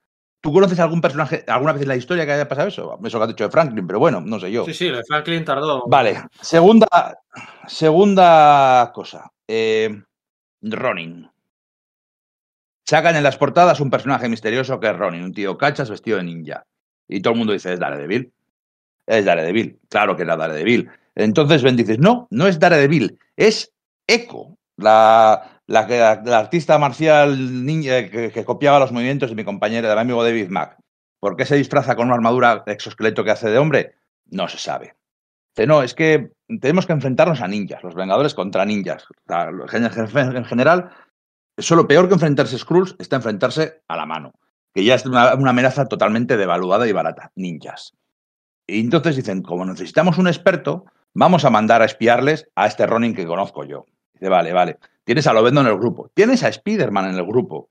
[0.42, 3.00] ¿Tú conoces algún personaje, alguna vez en la historia que haya pasado eso?
[3.04, 4.64] Eso que has dicho de Franklin, pero bueno, no sé yo.
[4.66, 5.88] Sí, sí, lo de Franklin tardó.
[5.88, 7.18] Vale, segunda,
[7.66, 9.32] segunda cosa.
[9.48, 10.04] Eh,
[10.62, 11.30] Ronin.
[12.86, 16.26] Sacan en las portadas un personaje misterioso que es Ronin, un tío cachas vestido de
[16.26, 16.68] ninja.
[17.08, 18.32] Y todo el mundo dice, es Daredevil.
[19.08, 19.80] Es Daredevil.
[19.90, 20.92] Claro que era Daredevil.
[21.16, 23.74] Entonces Ben dices, no, no es Daredevil, es
[24.08, 29.96] Echo, la, la, la artista marcial ninja que, copiaba los movimientos de mi compañero, de
[29.96, 30.78] mi amigo David Mack.
[31.20, 33.96] ¿Por qué se disfraza con una armadura exoesqueleto que hace de hombre?
[34.28, 34.96] No se sabe.
[35.56, 39.06] Dice, no, es que tenemos que enfrentarnos a ninjas, los Vengadores contra ninjas.
[39.10, 40.92] O sea, en en general,
[41.58, 44.34] solo peor que enfrentarse a Skrulls está enfrentarse a la mano,
[44.74, 47.94] que ya es una amenaza totalmente devaluada y barata, ninjas.
[48.68, 53.16] Y entonces dicen, como necesitamos un experto, vamos a mandar a espiarles a este Ronin
[53.16, 53.86] que conozco yo.
[54.16, 54.78] Dice, vale, vale.
[55.04, 57.70] Tienes a Lobezno en el grupo, tienes a Spider-Man en el grupo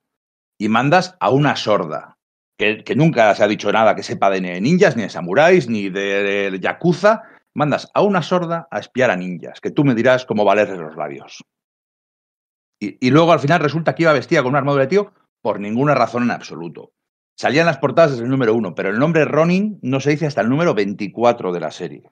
[0.58, 2.18] y mandas a una sorda,
[2.56, 5.08] que, que nunca se ha dicho nada que sepa de ni de ninjas, ni de
[5.08, 7.22] samuráis, ni de, yakuza.
[7.54, 10.96] Mandas a una sorda a espiar a ninjas, que tú me dirás cómo valerle los
[10.96, 11.44] labios.
[12.80, 15.60] Y, y luego al final resulta que iba vestida con una armadura de tío por
[15.60, 16.92] ninguna razón en absoluto.
[17.36, 20.26] Salía en las portadas desde el número uno, pero el nombre Ronin no se dice
[20.26, 22.10] hasta el número 24 de la serie.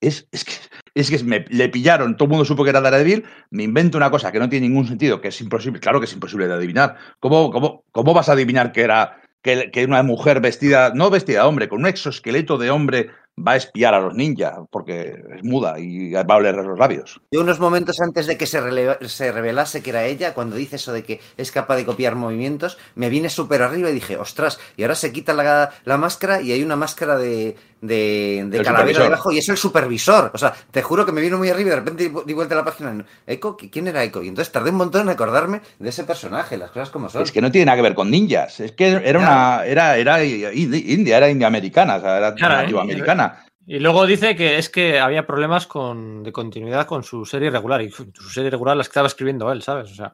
[0.00, 0.52] Es, es que,
[0.94, 4.10] es que me, le pillaron, todo el mundo supo que era Daredevil, me invento una
[4.10, 6.96] cosa que no tiene ningún sentido, que es imposible, claro que es imposible de adivinar.
[7.18, 11.42] ¿Cómo, cómo, cómo vas a adivinar que era que, que una mujer vestida, no vestida
[11.42, 14.58] de hombre, con un exoesqueleto de hombre va a espiar a los ninjas?
[14.70, 17.20] Porque es muda y va a oler los labios.
[17.30, 18.60] Yo unos momentos antes de que se,
[19.08, 22.78] se revelase que era ella, cuando dice eso de que es capaz de copiar movimientos,
[22.94, 26.52] me vine súper arriba y dije, ostras, y ahora se quita la, la máscara y
[26.52, 29.02] hay una máscara de, de, de calavera supervisor.
[29.04, 30.30] debajo y es el supervisor.
[30.34, 32.58] O sea, te juro que me vino muy arriba y de repente di vuelta a
[32.58, 33.04] la página.
[33.26, 33.56] ¿Eco?
[33.56, 34.22] ¿Quién era Eco?
[34.22, 37.22] Y entonces tardé un montón en acordarme de ese personaje, las cosas como son.
[37.22, 38.60] Es que no tiene nada que ver con ninjas.
[38.60, 39.64] Es que era una.
[39.64, 42.34] Era, era india, era india americana, o sea, era ¿eh?
[42.38, 43.44] nativa americana.
[43.66, 47.82] Y luego dice que es que había problemas con, de continuidad con su serie regular.
[47.82, 49.92] Y su serie regular la estaba escribiendo él, ¿sabes?
[49.92, 50.12] O sea.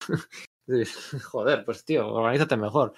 [1.30, 2.92] Joder, pues tío, organízate mejor.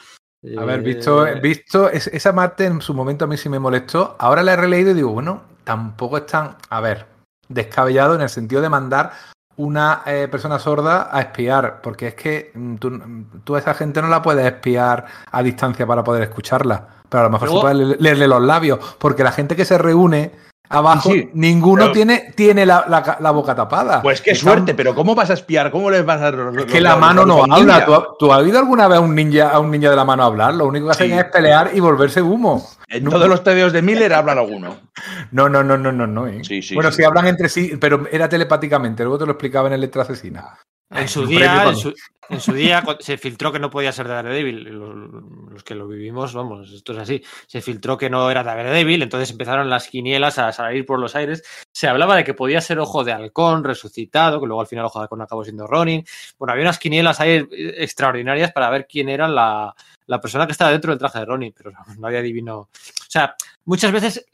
[0.58, 3.58] A ver, Eh, visto, visto es- esa parte en su momento a mí sí me
[3.58, 4.16] molestó.
[4.18, 7.06] Ahora la he releído y digo, bueno, tampoco es tan, a ver,
[7.48, 9.12] descabellado en el sentido de mandar
[9.56, 12.98] una eh, persona sorda a espiar, porque es que mm, tú,
[13.44, 17.24] tú a esa gente no la puedes espiar a distancia para poder escucharla, pero a
[17.24, 20.32] lo mejor Luego- puedes le- leerle los labios, porque la gente que se reúne
[20.70, 24.00] abajo, Sí, ninguno pero- tiene, tiene la, la- la boca tapada.
[24.00, 25.70] Pues qué Están- suerte, pero ¿cómo vas a espiar?
[25.70, 26.28] ¿Cómo les vas a.?
[26.30, 27.84] Es que la mano no habla.
[27.84, 30.04] ¿Tú, ha- tú has oído alguna vez a un ninja, a un ninja de la
[30.04, 30.54] mano hablar?
[30.54, 31.18] Lo único que hacen Sí.
[31.18, 32.66] es pelear y volverse humo.
[32.88, 34.76] En todos los TVOs de Miller hablan alguno.
[35.32, 36.26] No, no, no, no, no, no.
[36.26, 36.42] ¿eh?
[36.42, 39.02] Sí, bueno, sí hablan entre sí, pero era telepáticamente.
[39.04, 40.58] Luego te lo explicaba en el Letra Asesina.
[40.90, 41.94] En su día, en su,
[42.30, 44.64] en su día se filtró que no podía ser Daredevil.
[44.64, 47.22] Los, los que lo vivimos, vamos, esto es así.
[47.46, 51.42] Se filtró que no era Daredevil, entonces empezaron las quinielas a salir por los aires.
[51.72, 54.98] Se hablaba de que podía ser Ojo de Halcón resucitado, que luego al final Ojo
[54.98, 56.04] de Halcón acabó siendo Ronin.
[56.38, 59.74] Bueno, había unas quinielas ahí extraordinarias para ver quién era la,
[60.06, 62.58] la persona que estaba dentro del traje de Ronin, pero nadie adivinó.
[62.58, 62.68] O
[63.08, 63.34] sea,
[63.64, 64.26] muchas veces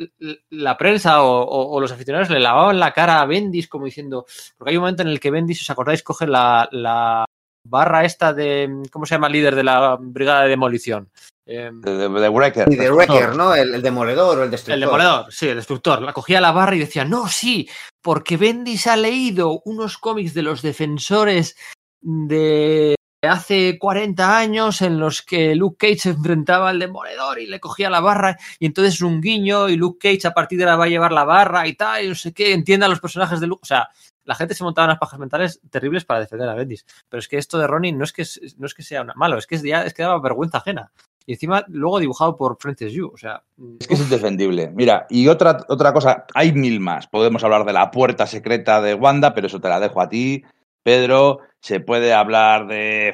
[0.51, 4.27] la prensa o, o- o los aficionados le lavaban la cara a Bendis como diciendo,
[4.57, 6.03] porque hay un momento en el que Bendis, ¿os acordáis?
[6.03, 7.25] Coge la, la
[7.69, 11.11] barra esta de, ¿cómo se llama el líder de la brigada de demolición?
[11.49, 12.73] Eh, De, de, de Wrecker.
[12.73, 13.55] Y de Wrecker, ¿no?
[13.55, 14.75] El, el demoledor o el destructor.
[14.75, 16.03] el demoledor, sí, el destructor.
[16.03, 17.69] La cogía la barra y decía, no, sí,
[18.03, 21.57] porque Bendis ha leído unos cómics de los defensores
[22.01, 27.61] de hace 40 años en los que Luke Cage se enfrentaba al demoledor y le
[27.61, 30.77] cogía la barra y entonces es un guiño y Luke Cage a partir de ahora
[30.77, 33.41] va a llevar la barra y tal, y no sé qué, entienda a los personajes
[33.41, 33.61] de Luke.
[33.63, 33.89] O sea,
[34.25, 36.85] la gente se montaba unas pajas mentales terribles para defender a Bendis.
[37.09, 38.25] Pero es que esto de Ronin no es que,
[38.59, 39.63] no es que sea una- malo, es que, es,
[39.95, 40.91] que daba vergüenza ajena.
[41.25, 43.09] Y encima luego dibujado por Francis Yu.
[43.13, 43.43] O sea,
[43.81, 44.71] Es que es indefendible.
[44.75, 47.07] Mira, y otra, otra cosa, hay mil más.
[47.09, 50.45] Podemos hablar de la puerta secreta de Wanda, pero eso te la dejo a ti,
[50.83, 51.41] Pedro.
[51.67, 53.13] Se puede hablar de.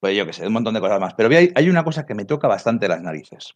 [0.00, 1.12] Pues yo qué sé, de un montón de cosas más.
[1.14, 3.52] Pero hay, hay una cosa que me toca bastante las narices.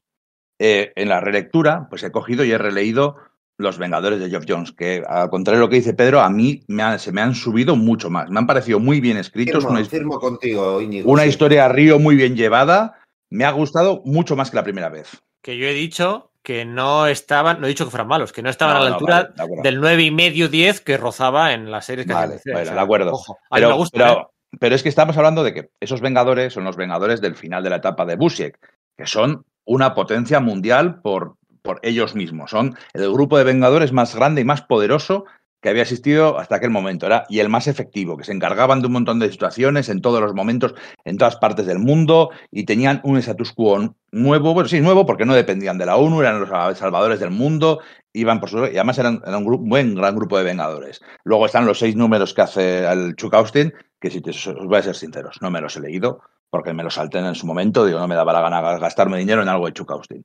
[0.59, 3.17] Eh, en la relectura, pues he cogido y he releído
[3.57, 6.63] Los Vengadores de Geoff Jones, que al contrario de lo que dice Pedro, a mí
[6.69, 8.29] me han- se me han subido mucho más.
[8.29, 11.11] Me han parecido muy bien escritos, Firmo, una, firmo contigo, Íñigo.
[11.11, 11.31] una sí.
[11.31, 12.99] historia a río muy bien llevada.
[13.31, 15.23] Me ha gustado mucho más que la primera vez.
[15.43, 18.51] que yo he dicho que no estaban, no he dicho que fueran malos, que no
[18.51, 19.63] estaban No, a la no, altura vale, de acuerdo.
[19.63, 23.13] del 9 y medio 10 que rozaba en las series que Vale, hacían de acuerdo.
[23.13, 24.27] Ojo, a mí Pero, me gusta, ¿eh?
[24.59, 27.71] pero es que estamos hablando de que esos Vengadores son los Vengadores del final de
[27.71, 28.59] la etapa de Busiek,
[28.97, 32.51] que son una potencia mundial por, por ellos mismos.
[32.51, 35.27] Son el grupo de Vengadores más grande y más poderoso
[35.61, 37.07] que había existido hasta aquel momento.
[37.07, 40.21] Era, y el más efectivo, que se encargaban de un montón de situaciones en todos
[40.21, 44.81] los momentos, en todas partes del mundo, y tenían un status quo nuevo, bueno, sí,
[44.81, 47.81] nuevo, porque no dependían de la ONU, eran los salvadores del mundo,
[48.13, 51.01] iban por su, y además eran, un buen gran grupo de vengadores.
[51.25, 54.79] Luego están los seis números que hace el Chuck Austin, que si te, os voy
[54.79, 57.85] a ser sinceros, no me los he leído, porque me los salté en su momento,
[57.85, 60.25] digo, no me daba la gana gastarme dinero en algo de Chuck Austin.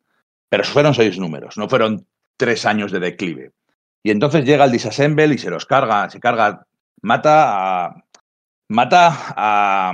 [0.50, 2.08] Pero fueron seis números, no fueron
[2.38, 3.52] tres años de declive.
[4.06, 6.68] Y entonces llega el disassemble y se los carga, se carga,
[7.01, 8.03] mata a,
[8.70, 9.93] mata a,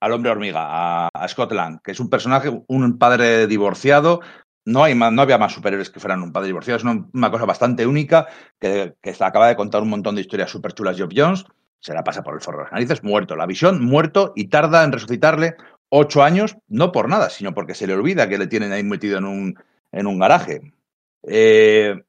[0.00, 4.22] al hombre hormiga, a, Scott Lang, que es un personaje, un padre divorciado.
[4.64, 7.86] No, hay no había más superiores que fueran un padre divorciado, es una, cosa bastante
[7.86, 8.28] única
[8.58, 11.44] que, que acaba de contar un montón de historias súper chulas Job Jones,
[11.80, 13.36] se la pasa por el forro de las narices, muerto.
[13.36, 15.56] La visión, muerto, y tarda en resucitarle
[15.90, 19.18] ocho años, no por nada, sino porque se le olvida que le tienen ahí metido
[19.18, 19.58] en un,
[19.92, 20.72] en un garaje.
[21.28, 22.04] Eh,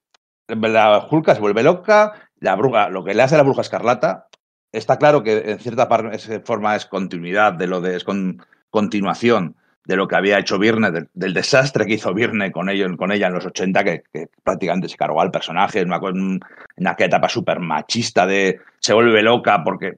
[0.48, 4.28] la Hulka se vuelve loca, la bruja, lo que le hace a la bruja escarlata,
[4.72, 5.88] está claro que en cierta
[6.44, 8.06] forma es continuidad de lo de es
[8.70, 12.68] continuación de lo que había hecho Virne, del, desastre que hizo Virne con,
[12.98, 14.04] con ella en los 80, que,
[14.44, 16.40] prácticamente se cargó al personaje, en una,
[16.92, 19.94] aquella etapa súper machista de se vuelve loca porque,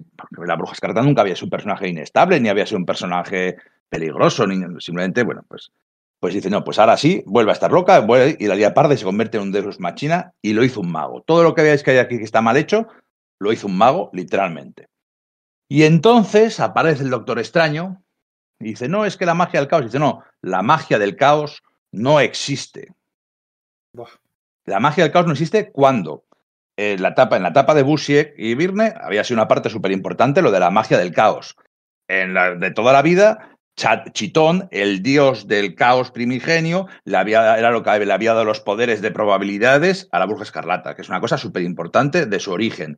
[0.45, 3.55] la bruja escarlata nunca había sido un personaje inestable, ni había sido un personaje
[3.89, 5.71] peligroso, ni simplemente, bueno, pues
[6.19, 8.93] pues dice, no, pues ahora sí, vuelve a estar loca, vuelve, y la lía parda
[8.93, 11.21] y se convierte en un deus machina y lo hizo un mago.
[11.21, 12.87] Todo lo que veáis que hay aquí que está mal hecho,
[13.39, 14.87] lo hizo un mago, literalmente.
[15.69, 18.01] Y entonces aparece el Doctor Extraño
[18.59, 19.85] y dice, no, es que la magia del caos.
[19.85, 21.61] dice, no, la magia del caos
[21.91, 22.93] no existe.
[24.65, 26.23] La magia del caos no existe cuando
[26.77, 29.91] en la etapa, en la etapa de Busiek y Virne había sido una parte súper
[29.91, 31.55] importante lo de la magia del caos.
[32.07, 33.56] En la, de toda la vida
[34.11, 38.59] Chitón, el dios del caos primigenio, le había, era lo que le había dado los
[38.59, 42.51] poderes de probabilidades a la bruja escarlata, que es una cosa súper importante de su
[42.51, 42.97] origen.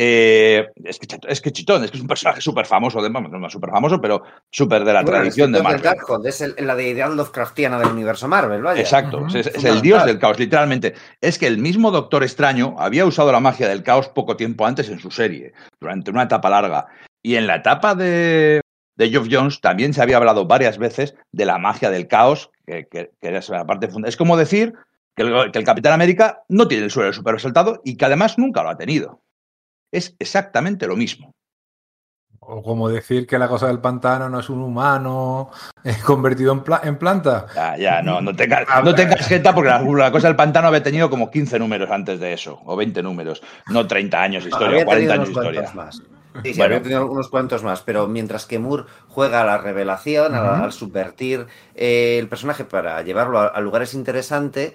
[0.00, 3.70] Eh, es, que, es, que, Chitón, es que es un personaje súper famoso, no súper
[3.70, 5.82] famoso, pero súper de la tradición de Marvel.
[6.24, 8.80] es la deidad Lovecraftiana del universo Marvel, vaya.
[8.80, 10.94] Exacto, es, el dios del caos, literalmente.
[11.20, 14.88] Es que el mismo Doctor Extraño había usado la magia del caos poco tiempo antes
[14.88, 16.86] en su serie, durante una etapa larga.
[17.20, 18.60] Y en la etapa de,
[18.98, 22.88] de Geoff Jones también se había hablado varias veces de la magia del caos, que,
[23.22, 24.08] era la parte fundamental.
[24.08, 24.74] Es como decir
[25.16, 28.70] que el, Capitán América no tiene el suelo super resaltado y que además nunca lo
[28.70, 29.22] ha tenido.
[29.92, 31.32] Es exactamente lo mismo.
[32.40, 35.50] O como decir que la cosa del pantano no es un humano
[35.84, 37.46] es convertido en, planta.
[37.54, 41.08] Ya, ya, no, no tengas, no tengas jeta porque la, cosa del pantano había tenido
[41.08, 44.86] como 15 números antes de eso, o 20 números, no 30 años de historia, o
[44.86, 45.70] 40 años de historia.
[45.74, 46.02] Más.
[46.44, 50.34] Sí, sí, había tenido unos cuantos más, pero mientras que Moore juega a la revelación,
[50.34, 54.74] al subvertir eh, el personaje para llevarlo a, lugares interesantes,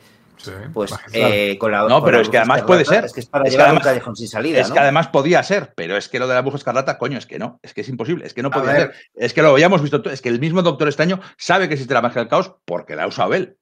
[0.73, 1.87] pues eh, con la.
[1.87, 3.05] No, pero es que además puede ser.
[3.05, 4.59] Es que es para llevar a un callejón sin salida.
[4.59, 7.25] Es que además podía ser, pero es que lo de la bruja escarlata, coño, es
[7.25, 7.59] que no.
[7.61, 8.25] Es que es imposible.
[8.25, 8.93] Es que no podía ser.
[9.15, 10.03] Es que lo habíamos visto.
[10.09, 13.03] Es que el mismo Doctor Extraño sabe que existe la magia del caos porque la
[13.03, 13.57] ha usado él.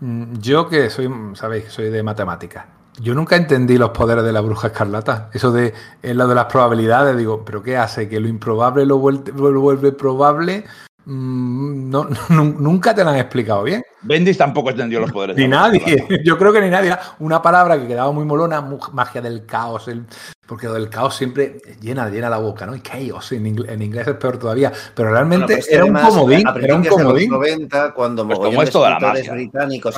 [0.00, 4.40] Mm, yo que soy, sabéis, soy de matemáticas yo nunca entendí los poderes de la
[4.40, 5.30] bruja escarlata.
[5.32, 5.72] Eso de
[6.02, 8.08] lo de las probabilidades, digo, ¿pero qué hace?
[8.08, 10.64] ¿Que lo improbable lo vuelve, probable?
[11.06, 13.82] Mm, no, nunca te lo han explicado bien.
[14.02, 15.36] Bendis tampoco entendió los poderes.
[15.36, 16.06] Ni nadie.
[16.24, 16.96] Yo creo que ni nadie.
[17.18, 18.60] Una palabra que quedaba muy molona,
[18.92, 19.88] magia del caos.
[19.88, 20.04] El,
[20.46, 22.74] porque lo del caos siempre llena, llena la boca, ¿no?
[22.74, 24.72] Y chaos en, inglés, es peor todavía.
[24.94, 27.30] Pero realmente pues era, un comodín, era un comodín.
[27.30, 29.96] 90, cuando pues como es toda la británicos,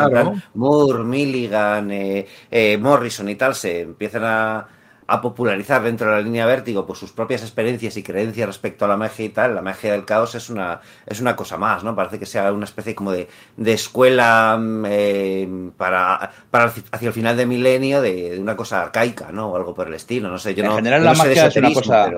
[0.54, 4.66] Moore, Milligan, eh, eh, Morrison y tal, se empiezan a
[5.12, 8.88] a popularizar dentro de la línea vértigo pues sus propias experiencias y creencias respecto a
[8.88, 11.94] la magia y tal, la magia del caos es una, es una cosa más, ¿no?
[11.94, 13.28] Parece que sea una especie como de,
[13.58, 19.30] de escuela mm, eh, para, para hacia el final de milenio de, una cosa arcaica,
[19.32, 19.50] ¿no?
[19.50, 20.54] O algo por el estilo, no sé.
[20.54, 22.10] Yo en general la magia es una cosa...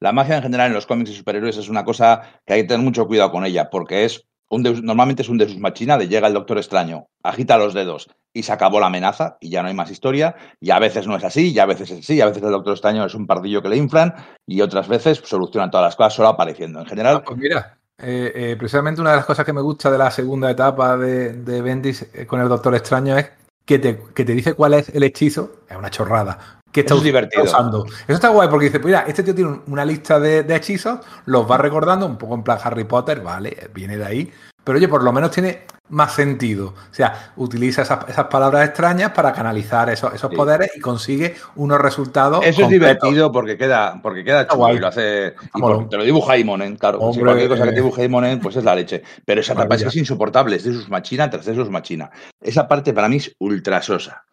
[0.00, 2.68] La magia en general en los cómics y superhéroes es una cosa que hay que
[2.68, 4.26] tener mucho cuidado con ella, porque es
[4.58, 8.52] normalmente es un sus machina de llega el Doctor Extraño, agita los dedos y se
[8.52, 10.34] acabó la amenaza y ya no hay más historia.
[10.60, 12.72] Y a veces no es así, y a veces es así, a veces el Doctor
[12.72, 14.14] Extraño es un pardillo que le inflan
[14.46, 16.80] y otras veces solucionan todas las cosas solo apareciendo.
[16.80, 17.16] En general.
[17.18, 20.10] Ah, pues mira, eh, eh, precisamente una de las cosas que me gusta de la
[20.10, 23.30] segunda etapa de, de Bendis eh, con el Doctor Extraño es
[23.64, 25.60] que te, que te dice cuál es el hechizo.
[25.68, 27.44] Es una chorrada que está divertido.
[27.44, 27.84] usando.
[27.84, 31.00] Eso está guay porque dice, pues mira, este tío tiene una lista de, de, hechizos,
[31.26, 34.32] los va recordando un poco en plan Harry Potter, vale, viene de ahí,
[34.64, 36.68] pero oye, por lo menos tiene más sentido.
[36.68, 42.44] O sea, utiliza esas, palabras extrañas para canalizar esos, esos poderes y consigue unos resultados.
[42.44, 45.34] Eso es divertido porque queda, porque queda chulo y lo hace.
[45.54, 47.12] Y te lo dibuja Imonen, claro.
[47.12, 49.02] si cualquier cosa que te dibuje Imonen, pues es la leche.
[49.24, 52.10] Pero esa etapa es, insoportable, es de sus machina tras de sus machina.
[52.40, 54.24] Esa parte para mí es ultra sosa.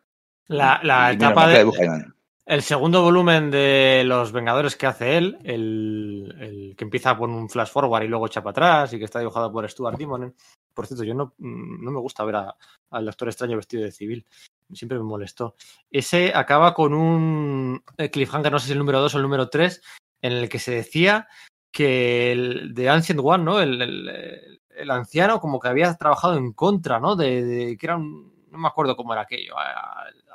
[0.47, 1.65] La, la etapa de.
[2.49, 7.69] El segundo volumen de Los Vengadores que hace él, el, que empieza con un flash
[7.69, 10.33] forward y luego echa para atrás y que está dibujado por Stuart Timonen.
[10.73, 12.37] Por cierto, yo no, no me gusta ver
[12.89, 14.25] al Doctor Extraño vestido de civil.
[14.73, 15.55] Siempre me molestó.
[15.91, 19.47] Ese acaba con un eh, cliffhanger, no sé si el número 2 o el número
[19.47, 19.79] 3,
[20.23, 21.27] en el que se decía
[21.71, 23.59] que el de Ancient One, ¿no?
[23.61, 27.15] El, el- anciano como que había trabajado en contra, ¿no?
[27.15, 29.53] De, de- que era un, no me acuerdo cómo era aquello,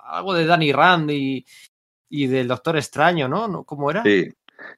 [0.04, 1.44] algo de Danny Rand y,
[2.08, 3.64] y del Doctor Extraño, ¿no?
[3.64, 4.02] ¿Cómo era?
[4.02, 4.28] Sí.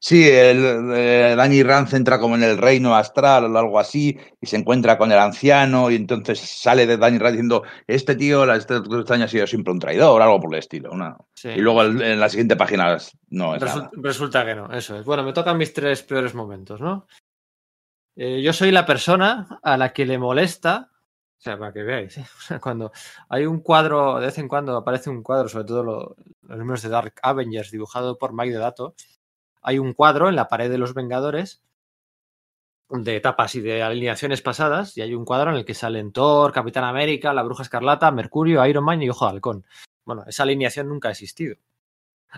[0.01, 4.47] Sí, el, eh, Danny Rand entra como en el reino astral o algo así y
[4.47, 8.57] se encuentra con el anciano y entonces sale de Danny Rand diciendo este tío, la-
[8.57, 10.91] este doctor extraño ha sido siempre un traidor, algo por el estilo.
[10.91, 11.51] una- Sí.
[11.51, 12.97] Y luego el- en la siguiente página
[13.29, 13.91] no es Resul- nada.
[13.97, 15.05] resulta que no, eso es.
[15.05, 17.07] Bueno, me tocan mis tres peores momentos, ¿no?
[18.17, 20.91] Eh, yo soy la persona a la que le molesta,
[21.39, 22.27] o sea, para que veáis, ¿eh?
[22.63, 22.93] Cuando
[23.29, 26.83] hay un cuadro, de vez en cuando aparece un cuadro, sobre todo lo- los números
[26.83, 28.95] de Dark Avengers, dibujado por Mike Dedato,
[29.63, 31.63] hay un cuadro en la pared de los Vengadores
[32.89, 36.53] de etapas y de alineaciones pasadas, y hay un cuadro en el que salen Thor,
[36.53, 39.67] Capitán América, la Bruja Escarlata, Mercurio, Iron Man y Ojo de Halcón.
[40.05, 41.57] Bueno, esa alineación nunca ha existido.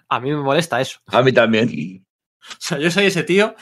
[0.08, 1.00] A mí me molesta eso.
[1.06, 2.06] A mí también.
[2.50, 3.54] O sea, yo soy ese tío.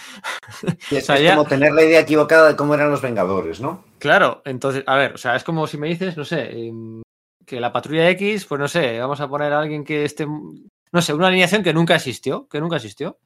[0.91, 3.03] Y es, O sea, es ya- como tener la idea equivocada de cómo eran los
[3.03, 3.85] Vengadores, ¿no?
[3.99, 7.03] Claro, entonces, a ver, o sea, es como si me dices, no sé, em,
[7.45, 10.27] que la patrulla X, pues no sé, vamos a poner a alguien que esté.
[10.27, 13.19] No sé, una alineación que nunca existió, que nunca existió.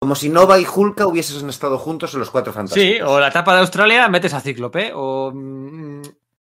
[0.00, 2.96] Como si Nova y Hulka hubiesen estado juntos en los Cuatro Fantásticos.
[2.96, 5.32] Sí, o la etapa de Australia metes a Cíclope, o.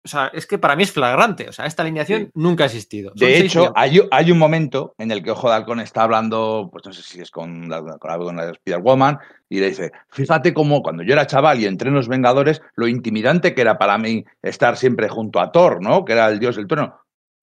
[0.05, 1.49] o sea, es que para mí es flagrante.
[1.49, 2.31] O sea, esta alineación Sí.
[2.35, 3.11] nunca ha existido.
[3.11, 6.69] Son De hecho, hay, hay un momento en el que Ojo de Halcón está hablando,
[6.73, 9.19] pues no sé si es con la, con la, con la Spider-Woman,
[9.49, 12.89] y le dice, fíjate cómo cuando yo era chaval y entré en los Vengadores, lo
[12.89, 16.05] intimidante que era para mí estar siempre junto a Thor, ¿no?
[16.05, 16.99] Que era el dios del trueno.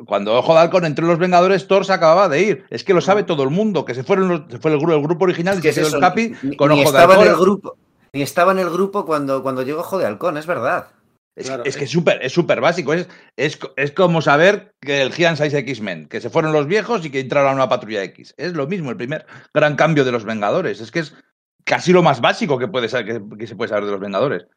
[0.05, 2.65] Cuando Ojo de Halcón entró en los Vengadores, Thor se acababa de ir.
[2.69, 4.93] Es que lo sabe todo el mundo, que se fueron los- se fue el grupo,
[4.95, 6.97] el grupo original Es y que se es el Capi ni, con ni Ojo de
[6.97, 7.43] estaba en el Halcón.
[7.45, 7.77] grupo,
[8.13, 10.87] ni estaba en el grupo cuando, cuando llegó Ojo de Halcón, es verdad.
[11.39, 11.85] Es, Claro, es que eh.
[11.85, 12.93] es súper es súper básico.
[12.93, 13.07] Es,
[13.37, 17.09] es, es como saber que el Giant Size X-Men, que se fueron los viejos y
[17.09, 18.33] que entraron a una patrulla X.
[18.37, 20.81] Es lo mismo, el primer gran cambio de los Vengadores.
[20.81, 21.15] Es que es
[21.63, 24.47] casi lo más básico que, puede ser, que, que se puede saber de los Vengadores.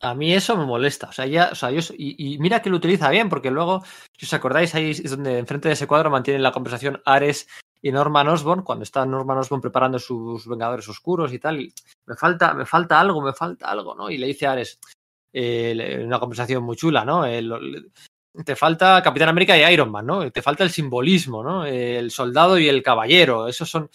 [0.00, 1.08] A mí eso me molesta.
[1.08, 3.82] O sea, ya, o sea, yo, y, y mira que lo utiliza bien, porque luego,
[4.16, 7.48] si os acordáis, ahí es donde enfrente de ese cuadro mantienen la conversación Ares
[7.82, 11.60] y Norman Osborn, cuando está Norman Osborn preparando sus Vengadores Oscuros y tal.
[11.60, 11.74] Y
[12.06, 14.08] me falta, me falta algo, me falta algo, ¿no?
[14.08, 14.78] Y le dice a Ares,
[15.32, 17.26] eh, una conversación muy chula, ¿no?
[17.26, 17.42] Eh,
[18.44, 20.30] te falta Capitán América y Iron Man, ¿no?
[20.30, 21.66] Te falta el simbolismo, ¿no?
[21.66, 23.48] El soldado y el caballero.
[23.48, 23.90] Esos son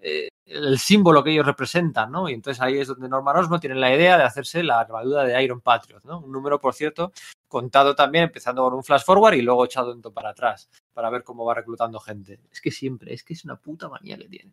[0.00, 2.28] eh, el símbolo que ellos representan, ¿no?
[2.28, 5.42] Y entonces ahí es donde Norman Osborn tiene la idea de hacerse la armadura de
[5.42, 6.20] Iron Patriot, ¿no?
[6.20, 7.12] Un número, por cierto,
[7.48, 11.44] contado también, empezando con un flash forward y luego echado para atrás, para ver cómo
[11.44, 12.40] va reclutando gente.
[12.50, 14.52] Es que siempre, es que es una puta manía que tiene.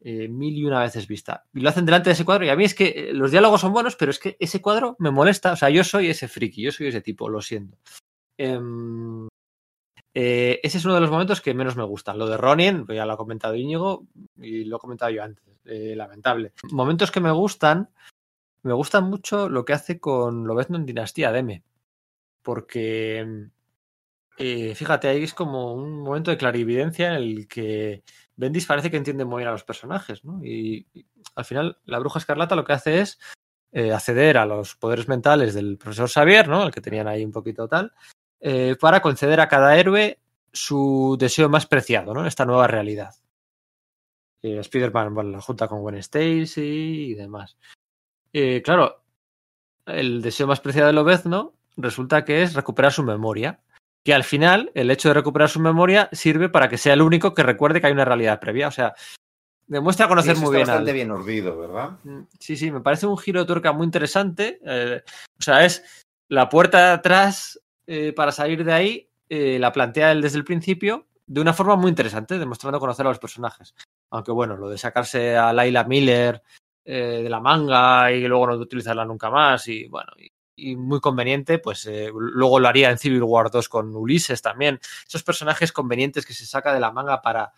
[0.00, 1.44] Eh, mil y una veces vista.
[1.54, 3.62] Y lo hacen delante de ese cuadro y a mí es que eh, los diálogos
[3.62, 5.52] son buenos, pero es que ese cuadro me molesta.
[5.52, 7.78] O sea, yo soy ese friki, yo soy ese tipo, lo siento.
[8.36, 9.26] Em,
[10.14, 12.18] eh, ese es uno de los momentos que menos me gustan.
[12.18, 14.06] Lo de Ronin, pues ya lo ha comentado Íñigo
[14.36, 15.44] y lo he comentado yo antes.
[15.64, 16.52] lamentable.
[16.70, 17.90] Momentos que me gustan,
[18.62, 21.64] me gusta mucho lo que hace con Lobezno en Dinastía Deme.
[22.42, 23.48] Porque,
[24.38, 28.02] eh, fíjate, ahí es como un momento de clarividencia en el que
[28.36, 30.44] Bendis parece que entiende muy bien a los personajes, ¿no?
[30.44, 30.86] Y,
[31.34, 33.18] al final, la bruja escarlata lo que hace es
[33.72, 36.64] eh, acceder a los poderes mentales del profesor Xavier, ¿no?
[36.64, 37.92] El que tenían ahí un poquito tal,
[38.40, 40.20] eh, para conceder a cada héroe
[40.52, 42.26] su deseo más preciado, ¿no?
[42.26, 43.14] Esta nueva realidad.
[44.42, 47.56] Spider-Man, la junta con Gwen Stacy y demás.
[48.62, 49.02] Claro,
[49.86, 53.60] el deseo más preciado de Lobezno resulta que es recuperar su memoria.
[54.06, 57.34] Que al final, el hecho de recuperar su memoria sirve para que sea el único
[57.34, 58.68] que recuerde que hay una realidad previa.
[58.68, 58.94] O sea,
[59.66, 61.98] demuestra conocer muy está bien al, bastante bien urdido, ¿verdad?
[62.04, 64.60] Mm, Sí, sí, me parece un giro de tuerca muy interesante.
[64.64, 65.02] eh,
[65.36, 70.12] o sea, es la puerta de atrás eh, para salir de ahí, eh, la plantea
[70.12, 73.74] él desde el principio de una forma muy interesante, demostrando conocer a los personajes.
[74.10, 76.40] Aunque bueno, lo de sacarse a Laila Miller
[76.84, 81.00] eh, de la manga y luego no utilizarla nunca más y bueno, y, y muy
[81.00, 84.80] conveniente, pues eh, luego lo haría en Civil War 2 con Ulises también.
[85.06, 87.52] Esos personajes convenientes que se saca de la manga para,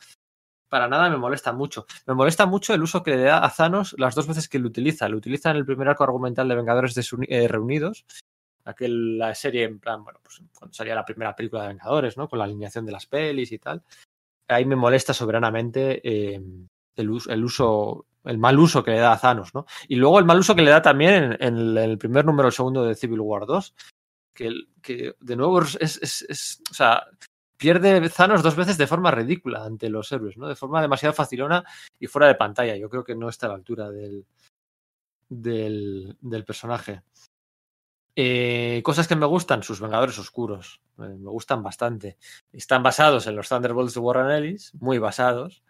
[0.69, 1.87] para nada me molesta mucho.
[2.07, 4.67] Me molesta mucho el uso que le da a Thanos las dos veces que lo
[4.67, 5.09] utiliza.
[5.09, 8.05] Lo utiliza en el primer arco argumental de Vengadores eh, Reunidos,
[8.65, 12.29] aquel, la serie en plan, bueno, pues cuando salía la primera película de Vengadores, ¿no?
[12.29, 13.83] Con la alineación de las pelis y tal.
[14.49, 16.41] Ahí me molesta soberanamente eh,
[16.99, 17.47] el,
[18.25, 19.67] el mal uso que le da a Thanos, ¿no?
[19.89, 22.95] Y luego el mal uso que le da también en, el, primer número, segundo de
[22.95, 23.75] Civil War 2,
[24.35, 27.03] que, de nuevo es, o sea,
[27.57, 30.47] pierde Thanos dos veces de forma ridícula ante los héroes, ¿no?
[30.49, 31.65] De forma demasiado facilona
[31.99, 32.77] y fuera de pantalla.
[32.77, 34.27] Yo creo que no está a la altura del,
[35.29, 37.03] del, del personaje.
[38.21, 40.81] Eh, cosas que me gustan, sus Vengadores Oscuros.
[40.99, 42.19] Eh, me gustan bastante.
[42.53, 45.63] Están basados en los Thunderbolts de Warren Ellis, muy basados.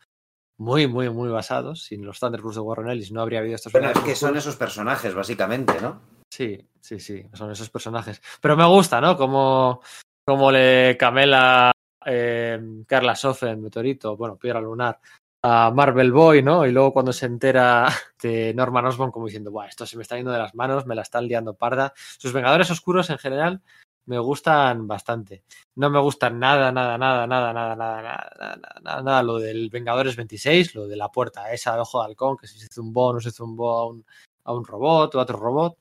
[0.59, 1.85] Muy, muy, muy basados.
[1.85, 4.37] Sin los Thunderbolts de Warren Ellis no habría habido estos Bueno, es Vengadores que son
[4.37, 6.01] esos personajes, básicamente, ¿no?
[6.31, 8.21] Sí, sí, sí, son esos personajes.
[8.41, 9.17] Pero me gusta, ¿no?
[9.17, 9.81] Como,
[10.27, 11.71] como le camela
[12.05, 14.99] eh, Carla Sofen, Meteorito, bueno, Piedra Lunar,
[15.43, 16.67] a Marvel Boy, ¿no?
[16.67, 17.89] Y luego cuando se entera
[18.23, 20.97] de Norman Osborn como diciendo, Buah, esto se me está yendo de las manos, me
[20.97, 21.93] la están liando parda.
[21.97, 23.63] Sus Vengadores Oscuros en general
[24.09, 25.45] me gustan bastante.
[25.77, 29.69] No me gustan nada, nada, nada, nada, nada, nada, nada, nada, nada, nada, lo del
[29.69, 33.13] Vengadores 26, lo de la puerta esa de ojo de halcón, que si se zumbó
[33.13, 34.05] no se zumbó a un,
[34.45, 35.79] a un robot o a otro robot.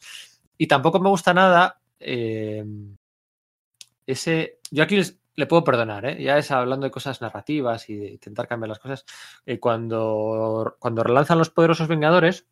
[0.57, 2.65] Y tampoco me gusta nada eh,
[4.05, 4.59] ese.
[4.71, 4.99] Yo aquí
[5.35, 6.21] le puedo perdonar, ¿eh?
[6.21, 9.05] ya es hablando de cosas narrativas y de intentar cambiar las cosas.
[9.45, 12.45] eh, cuando, cuando relanzan los poderosos Vengadores,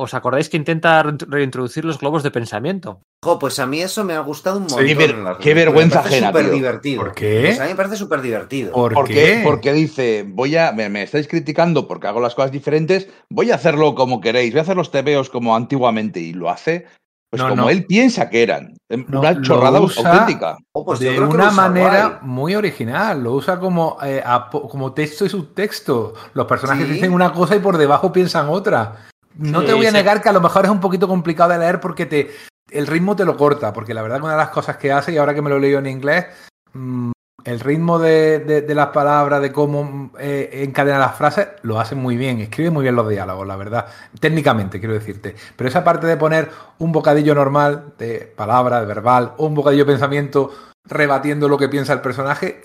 [0.00, 3.00] ¿os acordáis que intenta re- reintroducir los globos de pensamiento?
[3.24, 4.86] Jo, pues a mí eso me ha gustado un montón.
[4.86, 7.02] qué ver- vergüenza Me ajena, súper divertido.
[7.02, 7.42] ¿Por qué?
[7.46, 8.72] Pues a mí me parece súper divertido.
[8.72, 9.40] ¿Por ¿Por qué?
[9.44, 13.56] Porque dice, voy a, me, me estáis criticando porque hago las cosas diferentes, voy a
[13.56, 16.86] hacerlo como queréis, voy a hacer los tebeos como antiguamente y lo hace,
[17.30, 17.70] pues No, como no.
[17.70, 20.56] él piensa que eran, No, una chorrada usa- auténtica.
[20.72, 22.18] Oh, pues de una manera guay.
[22.22, 23.22] muy original.
[23.22, 24.22] Lo usa como, eh,
[24.70, 26.14] como texto y subtexto.
[26.34, 26.92] Los personajes Sí.
[26.94, 29.08] dicen una cosa y por debajo piensan otra.
[29.36, 31.58] No Sí, te voy a negar que a lo mejor es un poquito complicado de
[31.58, 32.30] leer porque te
[32.70, 33.72] el ritmo te lo corta.
[33.72, 35.58] Porque la verdad que una de las cosas que hace, y ahora que me lo
[35.58, 36.26] leído en inglés,
[36.74, 37.12] mm,
[37.44, 41.80] el ritmo de, de- de las palabras, de cómo mm, eh, encadena las frases, lo
[41.80, 42.40] hace muy bien.
[42.40, 43.86] Escribe muy bien los diálogos, la verdad.
[44.20, 45.34] Técnicamente, quiero decirte.
[45.56, 49.84] Pero esa parte de poner un bocadillo normal de palabra, de verbal, o un bocadillo
[49.84, 50.50] de pensamiento
[50.84, 52.60] rebatiendo lo que piensa el personaje,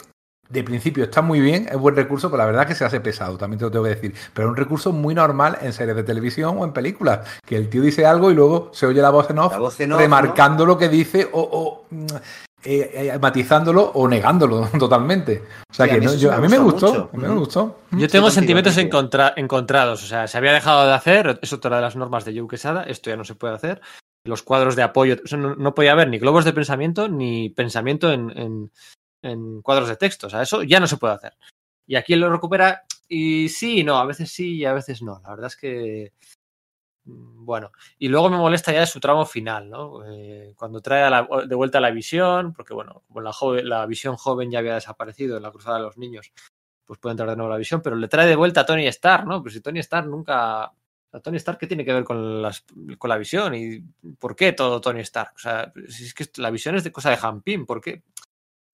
[0.54, 3.38] de principio está muy bien, es buen recurso, pero la verdad que se hace pesado,
[3.38, 4.14] también te lo tengo que decir.
[4.34, 7.70] Pero es un recurso muy normal en series de televisión o en películas, que el
[7.70, 10.00] tío dice algo y luego se oye la voz en off, La voz en off,
[10.00, 12.06] remarcando lo que dice o, o, mm,
[12.66, 15.44] eh, eh, matizándolo o negándolo totalmente.
[15.70, 17.10] O sea Sí, a que mí no, yo- sí a me mí me gustó, mucho.
[17.12, 17.80] a mí me gustó.
[17.92, 18.88] Yo tengo Sí, sentimientos contigo.
[19.00, 20.04] encontra- encontrados.
[20.04, 22.84] O sea, se había dejado de hacer, es otra de las normas de Joe Quesada,
[22.84, 23.82] esto ya no se puede hacer.
[24.26, 28.30] Los cuadros de apoyo, no, no podía haber ni globos de pensamiento ni pensamiento en,
[28.38, 28.72] en-
[29.24, 30.28] en cuadros de texto.
[30.28, 31.34] O sea, eso ya no se puede hacer.
[31.88, 35.20] Y aquí lo recupera y sí y no, a veces sí y a veces no.
[35.24, 36.14] La verdad es que.
[37.06, 40.06] mm, Bueno, y luego me molesta ya su tramo final, ¿no?
[40.08, 41.12] Eh, cuando trae
[41.48, 45.38] de vuelta la visión, porque bueno, como la, joven- la visión joven ya había desaparecido
[45.38, 46.32] en la cruzada de los niños,
[46.86, 49.26] pues puede entrar de nuevo la visión, pero le trae de vuelta a Tony Stark,
[49.28, 49.42] ¿no?
[49.42, 50.74] Pues si Tony Stark nunca.
[51.16, 52.04] A Tony Stark, ¿qué tiene que ver
[52.98, 53.54] con la visión?
[53.56, 53.82] ¿Y
[54.20, 55.34] por qué todo Tony Stark?
[55.36, 58.02] O sea, si es que la visión es de cosa de Jampín, ¿por qué?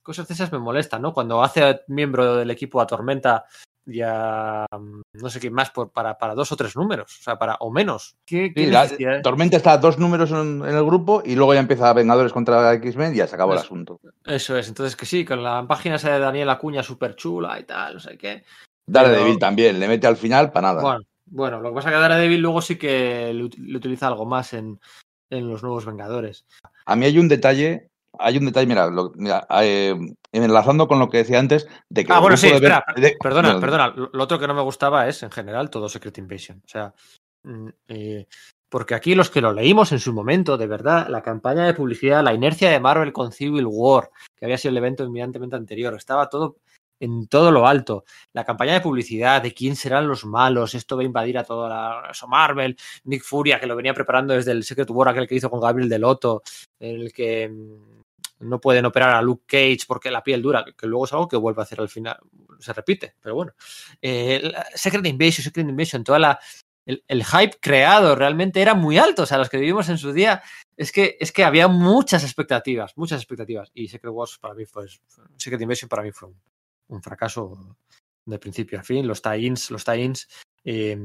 [0.09, 1.13] Cosas de esas me molestan, ¿no?
[1.13, 3.45] Cuando hace miembro del equipo a Tormenta
[3.85, 7.23] y a mm, no sé qué más por, para, para dos o tres números, o
[7.23, 8.15] sea, para o menos.
[8.25, 9.21] ¿Qué, qué Sí, la- necesidad?
[9.21, 12.73] Tormenta está a dos números en, en el grupo y luego ya empieza Vengadores contra
[12.73, 13.99] X-Men y ya se acabó el asunto.
[14.25, 17.65] Eso es, entonces que sí, con la página esa de Daniel Acuña súper chula y
[17.65, 18.43] tal, no sé qué.
[18.87, 20.81] Dale Pero- también, le mete al final para nada.
[20.81, 24.25] Bueno, bueno, lo que pasa es que Daredevil luego sí que le, le utiliza algo
[24.25, 24.79] más en,
[25.29, 26.47] en los nuevos Vengadores.
[26.87, 29.95] A mí hay un detalle, hay un detalle, mira, lo- mira, eh,
[30.31, 33.59] enlazando con lo que decía antes, de que Ah, bueno, sí, espera, de- Perdona, no,
[33.59, 33.93] perdona.
[34.11, 36.61] Lo otro que no me gustaba es, en general, todo Secret Invasion.
[36.65, 36.93] O sea,
[37.43, 38.27] mm, eh,
[38.69, 42.23] porque aquí los que lo leímos en su momento, de verdad, la campaña de publicidad,
[42.23, 46.29] la inercia de Marvel con Civil War, que había sido el evento inmediatamente anterior, estaba
[46.29, 46.57] todo
[47.01, 48.03] en todo lo alto.
[48.33, 51.69] La campaña de publicidad de quién serán los malos, esto va a invadir a toda
[51.69, 52.75] la eso Marvel,
[53.05, 55.87] Nick Furia, que lo venía preparando desde el Secret War, aquel que hizo con Gabriel
[55.89, 56.43] Delotto,
[56.77, 57.98] en el que mm,
[58.39, 61.37] no pueden operar a Luke Cage porque la piel dura, que, luego es algo que
[61.37, 62.17] vuelve a hacer al final,
[62.59, 63.53] se repite, pero bueno.
[64.01, 66.39] Eh, Secret Invasion, Secret Invasion, toda la
[67.07, 70.41] el, hype creado realmente era muy alto, o sea, los que vivimos en su día,
[70.75, 74.87] es que, es que había muchas expectativas, muchas expectativas, y Secret Wars para mí fue,
[75.37, 76.29] Secret Invasion para mí fue
[76.87, 77.77] un, fracaso
[78.25, 80.27] de principio a fin, los tie-ins, los tie-ins,
[80.63, 80.97] eh,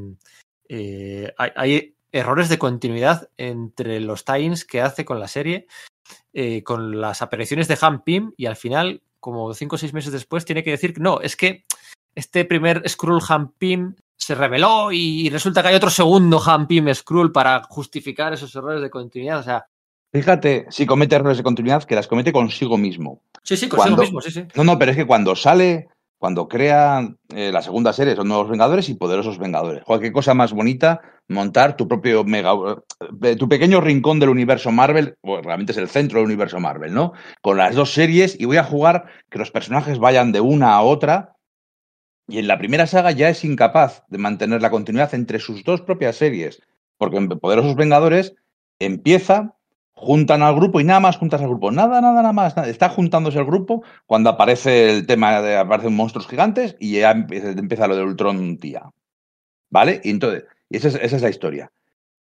[0.69, 5.67] eh, hay, hay errores de continuidad entre los tie-ins que hace con la serie,
[6.33, 10.13] eh, con las apariciones de Han Pym, y al final, como cinco o seis meses
[10.13, 11.65] después, tiene que decir que no, es que
[12.15, 16.93] este primer Skrull Han Pym se reveló y resulta que hay otro segundo Han Pym
[16.95, 19.41] Skrull para justificar esos errores de continuidad.
[19.41, 19.67] O sea,
[20.13, 23.21] Fíjate, si comete errores de continuidad, que las comete consigo mismo.
[23.43, 24.45] sí, sí, consigo Cuando- mismo, sí, sí.
[24.55, 25.89] No, no, pero es que cuando sale,
[26.25, 29.85] cuando crea eh, la segunda serie son Nuevos Vengadores y Poderosos Vengadores.
[29.85, 32.55] Cualquier cosa más bonita, montar tu propio mega,
[33.23, 36.95] eh, tu pequeño rincón del universo Marvel, o realmente es el centro del universo Marvel,
[36.95, 37.13] ¿no?
[37.43, 40.81] Con las dos series y voy a jugar que los personajes vayan de una a
[40.81, 41.37] otra.
[42.27, 45.83] Y en la primera saga ya es incapaz de mantener la continuidad entre sus dos
[45.83, 46.63] propias series,
[46.97, 48.35] porque en Poderosos Vengadores
[48.79, 49.54] empieza
[49.95, 51.71] juntan al grupo y nada más juntas al grupo.
[51.71, 52.57] Nada, nada, nada más.
[52.57, 57.87] Está juntándose el grupo cuando aparece el tema de aparecen monstruos gigantes y ya empieza,
[57.87, 58.91] lo de Ultron tía.
[59.71, 60.01] ¿Vale?
[60.05, 61.73] Y entonces, esa es, esa es la historia.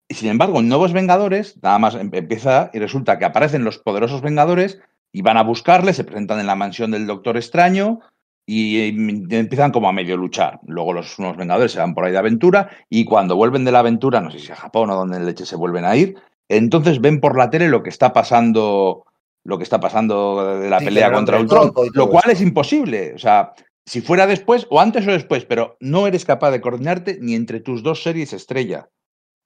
[0.07, 3.79] Y sin embargo, en Nuevos Vengadores, nada más em, empieza y resulta que aparecen los
[3.79, 4.79] poderosos Vengadores
[5.11, 8.01] y van a buscarle, se presentan en la mansión del Doctor Extraño
[8.45, 8.89] y
[9.33, 10.59] empiezan como a medio luchar.
[10.67, 13.79] Luego los nuevos Vengadores se van por ahí de aventura y cuando vuelven de la
[13.79, 16.15] aventura, no sé si a Japón o donde leche se vuelven a ir,
[16.49, 19.05] entonces ven por la tele lo que está pasando,
[19.43, 23.13] lo que está pasando de la pelea contra Ultron, lo cual es imposible.
[23.13, 23.53] O sea,
[23.85, 27.59] si fuera después, o antes o después, pero no eres capaz de coordinarte ni entre
[27.59, 28.89] tus dos series estrella.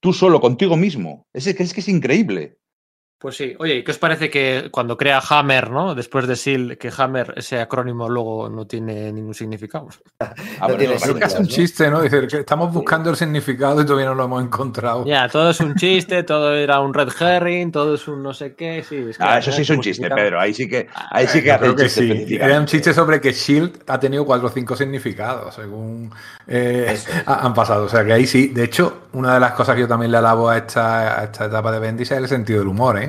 [0.00, 1.26] Tú solo, contigo mismo.
[1.32, 2.58] Es que es, que es increíble.
[3.18, 5.96] Pues sí, oye, qué os parece que cuando crea Hammer, ¿no?
[5.96, 9.88] Después de SEAL, que Hammer, ese acrónimo luego no tiene ningún significado.
[10.60, 12.00] A ver, es un chiste, ¿no?
[12.00, 15.04] Dice que estamos buscando el significado y todavía no lo hemos encontrado.
[15.04, 18.54] Ya, todo es un chiste, todo era un red herring, todo es un no sé
[18.54, 18.84] qué.
[18.88, 20.38] Sí, ah, eso sí es un chiste, Pedro.
[20.38, 22.38] Ahí sí que, ahí sí que hace que sí.
[22.40, 26.08] Era un chiste sobre que Shield ha tenido cuatro o cinco significados, según
[26.46, 26.96] eh,
[27.26, 27.86] han pasado.
[27.86, 28.46] O sea que ahí sí.
[28.48, 31.46] De hecho, una de las cosas que yo también le alabo a esta, a esta
[31.46, 33.07] etapa de Bendis es el sentido del humor, ¿eh?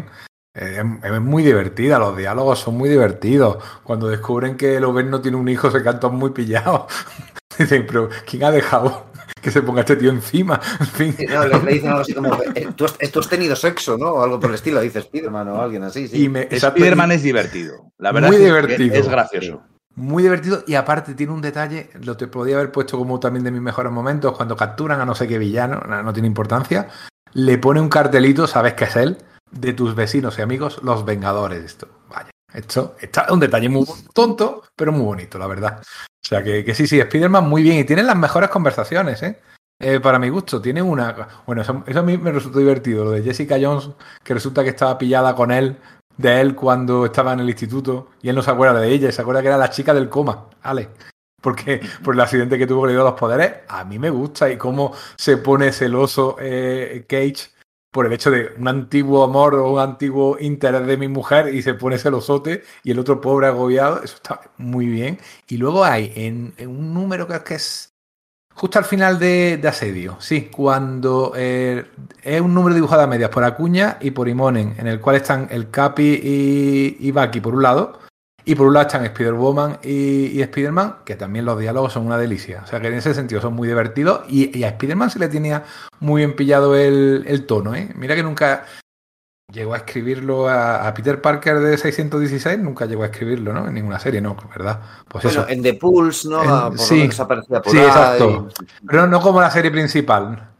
[0.53, 3.63] Es, muy divertida, los diálogos son muy divertidos.
[3.83, 6.91] Cuando descubren que Loven no tiene un hijo, se cantan muy pillados.
[7.57, 9.07] Dicen, pero ¿quién ha dejado
[9.41, 10.59] que se ponga este tío encima?
[10.79, 11.15] En fin.
[11.17, 14.11] le, dicen algo así como, eh, ¿tú, has, tenido sexo, ¿no?
[14.11, 16.07] O algo por el estilo, dice Spiderman o alguien así.
[16.07, 16.25] Sí.
[16.25, 17.91] Y Spiderman es divertido.
[17.97, 18.95] La verdad muy es, divertido.
[18.95, 19.61] es gracioso.
[19.95, 23.51] Muy divertido y aparte tiene un detalle, lo te podía haber puesto como también de
[23.51, 26.87] mis mejores momentos, cuando capturan a no sé qué villano, no tiene importancia,
[27.33, 29.17] le pone un cartelito, sabes que es él,
[29.51, 31.63] de tus vecinos y amigos, los Vengadores.
[31.63, 35.81] Esto, vaya, esto está un detalle muy tonto, pero muy bonito, la verdad.
[35.81, 39.39] O sea que, que sí, sí, Spider-Man muy bien y tienen las mejores conversaciones, ¿eh?
[39.79, 39.99] ¿eh?
[39.99, 41.41] para mi gusto, tiene una.
[41.45, 43.05] Bueno, eso, a mí me resultó divertido.
[43.05, 43.89] Lo de Jessica Jones,
[44.23, 45.77] que resulta que estaba pillada con él,
[46.17, 49.21] de él cuando estaba en el instituto, y él no se acuerda de ella, se
[49.21, 50.89] acuerda que era la chica del coma, Ale.
[51.41, 54.51] Porque por el accidente que tuvo que le dio los poderes, a mí me gusta
[54.51, 57.51] y cómo se pone celoso eh, Cage
[57.91, 61.61] por el hecho de un antiguo amor o un antiguo interés de mi mujer y
[61.61, 65.19] se pone celosote y el otro pobre agobiado, eso está muy bien.
[65.47, 67.93] Y luego hay en, un número que, que, es
[68.53, 71.85] justo al final de, Asedio, sí, cuando eh,
[72.21, 75.47] es un número dibujado a medias por Acuña y por Imonen, en el cual están
[75.49, 78.08] el Capi y, y Baki por un lado
[78.45, 82.61] y por un lado están Spider-Woman y, Spider-Man, que también los diálogos son una delicia.
[82.63, 84.21] O sea que en ese sentido son muy divertidos.
[84.29, 85.63] Y, a Spider-Man se le tenía
[85.99, 87.75] muy bien pillado el, tono.
[87.75, 87.89] ¿eh?
[87.95, 88.65] Mira que nunca
[89.51, 93.67] llegó a escribirlo a, Peter Parker de 616, nunca llegó a escribirlo, ¿no?
[93.67, 94.35] En ninguna serie, ¿no?
[94.49, 94.81] ¿Verdad?
[95.07, 96.71] Pues bueno, en The Pulse, ¿no?
[96.77, 98.47] sí, sí, exacto.
[98.87, 100.51] Pero no como la serie principal.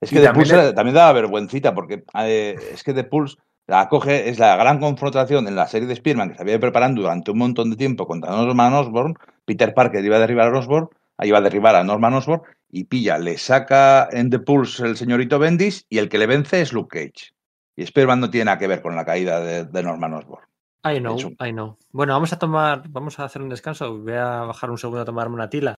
[0.00, 4.28] Es que The Pulse también daba vergüencita, porque eh, es que The Pulse la coge,
[4.28, 7.38] es la gran confrontación en la serie de Spearman que se había preparando durante un
[7.38, 9.14] montón de tiempo contra Norman Osborn.
[9.44, 10.88] Peter Parker iba a derribar a Osborn,
[11.22, 15.38] iba a derribar a Norman Osborn y pilla, le saca en The Pulse el señorito
[15.38, 17.32] Bendis y el que le vence es Luke Cage.
[17.76, 20.44] Y Spearman no tiene nada que ver con la caída de, Norman Osborn.
[20.84, 21.78] I know, I know.
[21.92, 23.98] Bueno, vamos a tomar, vamos a hacer un descanso.
[23.98, 25.74] Voy a bajar un segundo a tomarme una tila.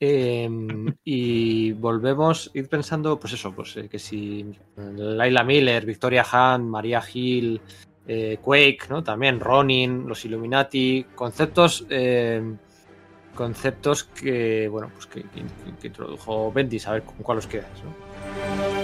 [0.00, 4.44] Em, y volvemos, ir pensando, pues eso, pues eh, que si
[4.76, 7.60] Laila Miller, Victoria Hunt, María Hill,
[8.06, 9.02] eh, Quake, ¿no?
[9.04, 12.58] También Ronin, los Illuminati, conceptos, em,
[13.34, 15.24] conceptos que, bueno, pues que,
[15.86, 18.83] introdujo Bendis, a ver con cuál os quedáis, ¿no?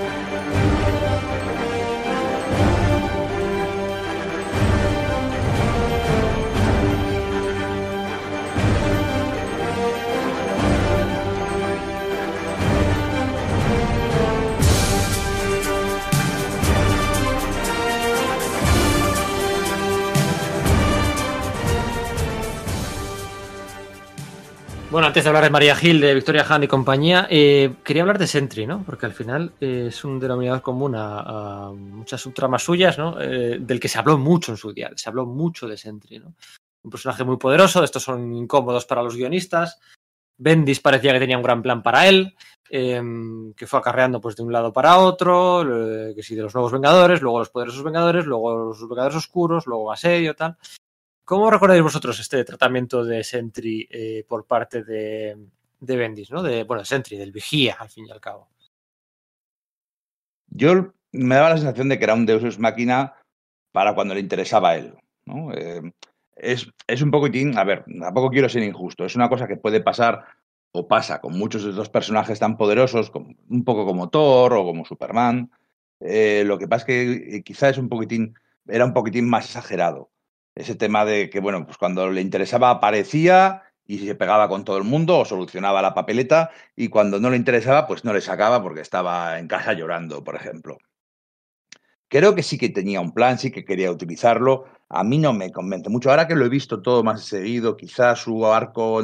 [24.91, 28.19] Bueno, antes de hablar de María Gil, de Victoria Han y compañía, eh, quería hablar
[28.19, 28.83] de Sentry, ¿no?
[28.83, 33.21] Porque al final eh, es un denominador común a, muchas subtramas suyas, ¿no?
[33.21, 36.35] Eh, del que se habló mucho en su día, se habló mucho de Sentry, ¿no?
[36.83, 39.79] Un personaje muy poderoso, estos son incómodos para los guionistas.
[40.37, 42.35] Bendis parecía que tenía un gran plan para él,
[42.69, 45.65] que fue acarreando pues de un lado para otro,
[46.17, 49.93] que sí, de los nuevos Vengadores, luego los poderosos Vengadores, luego los Vengadores Oscuros, luego
[49.93, 50.57] Asedio, tal
[51.31, 55.37] ¿Cómo recordáis vosotros este tratamiento de Sentry eh, por parte de,
[55.79, 56.43] de Bendis, ¿no?
[56.43, 58.49] De, bueno, Sentry, del vigía, al fin y al cabo.
[60.49, 63.15] Yo me daba la sensación de que era un Deus Ex Máquina
[63.71, 64.97] para cuando le interesaba a él.
[65.55, 65.93] Eh,
[66.35, 69.81] es, es, un poquitín, a ver, tampoco quiero ser injusto, es una cosa que puede
[69.81, 70.25] pasar
[70.73, 74.85] o pasa con muchos de estos personajes tan poderosos, un poco como Thor o como
[74.85, 75.53] Superman.
[76.01, 78.35] Eh, lo que pasa es que quizá es un poquitín,
[78.67, 80.11] era un poquitín más exagerado.
[80.61, 84.77] Ese tema de que, bueno, pues cuando le interesaba aparecía y se pegaba con todo
[84.77, 88.63] el mundo o solucionaba la papeleta y cuando no le interesaba, pues no le sacaba
[88.63, 90.77] porque estaba en casa llorando, por ejemplo.
[92.09, 94.67] Creo que sí que tenía un plan, sí que quería utilizarlo.
[94.91, 96.11] A mí no me convence mucho.
[96.11, 99.01] Ahora que lo he visto todo más seguido, quizás su arco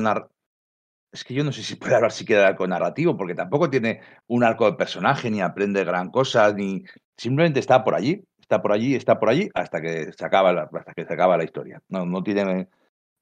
[1.11, 4.03] es que yo no sé si puede hablar siquiera de arco narrativo, porque tampoco tiene
[4.27, 6.85] un arco de personaje, ni aprende gran cosa, ni
[7.17, 10.71] simplemente está por allí, está por allí, está por allí, hasta que se acaba la,
[10.73, 11.83] hasta que se acaba la historia.
[11.89, 12.69] No, no tiene,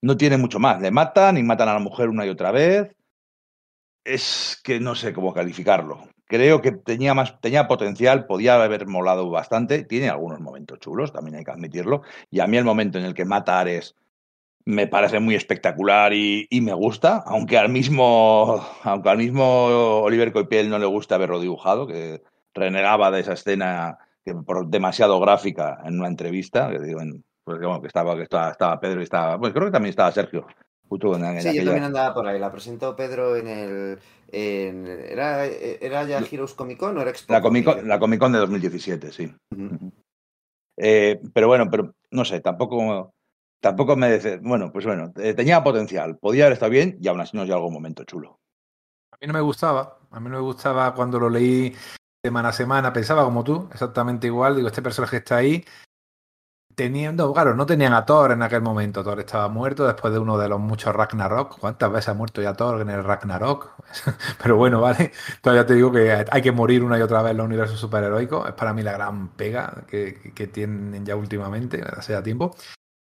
[0.03, 0.81] no tiene mucho más.
[0.83, 2.95] Le matan y matan a la mujer una y otra vez.
[4.05, 6.09] Es que no sé cómo calificarlo.
[6.27, 9.85] Creo que tenía más, tenía potencial, podía haber molado bastante.
[9.85, 12.03] Tiene algunos momentos chulos, también hay que admitirlo.
[12.31, 13.97] Y a mí el momento en el que mata a Ares
[14.67, 19.67] me parece muy espectacular y, y, me gusta, aunque al mismo, aunque al mismo
[20.03, 22.23] Oliver Coipel no le gusta verlo dibujado, que
[22.55, 27.59] renegaba de esa escena que por demasiado gráfica en una entrevista, que digo, en, pues
[27.59, 30.47] bueno, que estaba, que estaba, estaba Pedro y estaba, pues creo que también estaba Sergio.
[30.89, 31.63] Justo en, en sí, aquella...
[31.63, 32.39] yo también andaba por ahí.
[32.39, 33.99] La presentó Pedro en el.
[34.31, 37.33] En, ¿era, ¿Era ya Heroes Comic Con o era Expo?
[37.33, 39.35] La Comic Con, la Comic -Con de 2017, sí.
[39.55, 39.93] Uh -huh.
[40.77, 43.15] eh, pero bueno, pero no sé, tampoco
[43.61, 47.21] tampoco me dice, bueno, pues bueno, eh, tenía potencial, podía haber estado bien y aún
[47.21, 48.39] así nos dio algún momento chulo.
[49.11, 51.75] A mí no me gustaba, a mí no me gustaba cuando lo leí
[52.25, 55.65] semana a semana, pensaba como tú, exactamente igual, digo, este personaje está ahí.
[56.75, 60.39] Teniendo, claro, no tenían a Thor en aquel momento, Thor estaba muerto después de uno
[60.39, 61.59] de los muchos Ragnarok.
[61.59, 63.75] ¿Cuántas veces ha muerto ya Thor en el Ragnarok?
[64.43, 67.37] Pero bueno, vale, todavía te digo que hay que morir una y otra vez en
[67.37, 72.15] los universos superheroicos, es para mí la gran pega que, que tienen ya últimamente, hace
[72.15, 72.57] ya tiempo.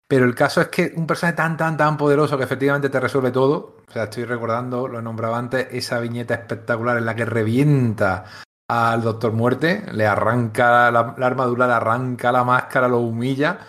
[0.09, 3.31] Pero el caso es que un personaje tan, tan, tan poderoso que efectivamente te resuelve
[3.31, 3.77] todo.
[3.87, 8.25] O sea, estoy recordando, lo he nombrado antes, esa viñeta espectacular en la que revienta
[8.71, 13.59] al Doctor Muerte, le arranca la, la armadura, le arranca la máscara, lo humilla.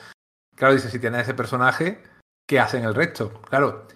[0.54, 2.02] Claro, dice, si tienes ese personaje,
[2.46, 3.42] ¿qué hacen el resto?
[3.48, 3.86] Claro,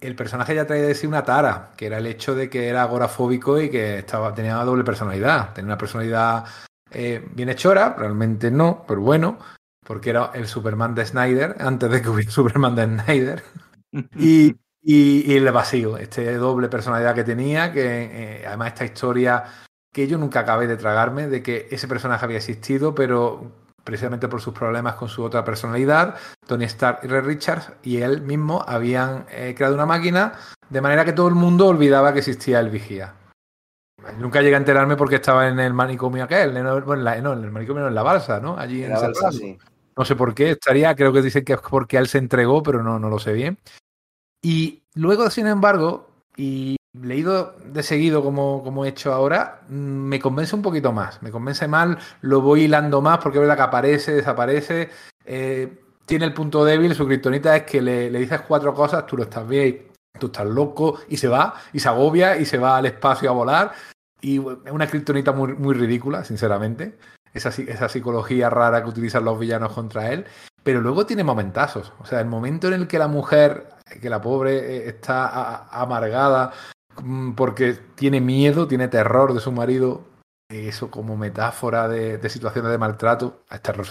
[0.00, 2.82] el personaje ya traía de sí una tara, que era el hecho de que era
[2.82, 5.52] agorafóbico y que estaba, tenía una doble personalidad.
[5.52, 6.44] Tenía una personalidad
[6.90, 9.38] eh, bien hechora, realmente no, pero bueno
[9.84, 13.42] porque era el Superman de Snyder, antes de que hubiera Superman de Snyder.
[14.16, 19.44] y, y, y, el vacío, este doble personalidad que tenía, que eh, además esta historia
[19.92, 23.52] que yo nunca acabé de tragarme, de que ese personaje había existido, pero
[23.84, 26.16] precisamente por sus problemas con su otra personalidad,
[26.46, 30.34] Tony Stark y Red Richards y él mismo habían eh, creado una máquina
[30.70, 33.14] de manera que todo el mundo olvidaba que existía el vigía.
[34.18, 37.32] Nunca llegué a enterarme porque estaba en el manicomio aquel, en, bueno, en, la, no,
[37.34, 38.56] en el manicomio, en la balsa, ¿no?
[38.56, 39.58] Allí en, en la balsa, sí.
[39.96, 42.82] No sé por qué, estaría, creo que dicen que es porque él se entregó, pero
[42.82, 43.58] no, no lo sé bien.
[44.40, 50.54] Y luego, sin embargo, y leído de seguido como, como he hecho ahora, me convence
[50.54, 51.22] un poquito más.
[51.22, 54.90] Me convence mal, lo voy hilando más porque es verdad que aparece, desaparece.
[55.24, 59.24] Eh, tiene el punto débil, su criptonita es que le, dices cuatro cosas, tú lo
[59.24, 59.88] estás bien,
[60.18, 63.32] tú estás loco, y se va, y se agobia, y se va al espacio a
[63.32, 63.72] volar.
[64.20, 66.96] Y es una criptonita muy, muy ridícula, sinceramente
[67.34, 70.26] esa, esa psicología rara que utilizan los villanos contra él,
[70.62, 71.92] pero luego tiene momentazos.
[72.00, 73.68] O sea, el momento en el que la mujer,
[74.00, 76.71] que la pobre está amargada mm,
[77.36, 80.04] porque tiene miedo, tiene terror de su marido,
[80.48, 83.44] eso como metáfora de, situaciones de maltrato,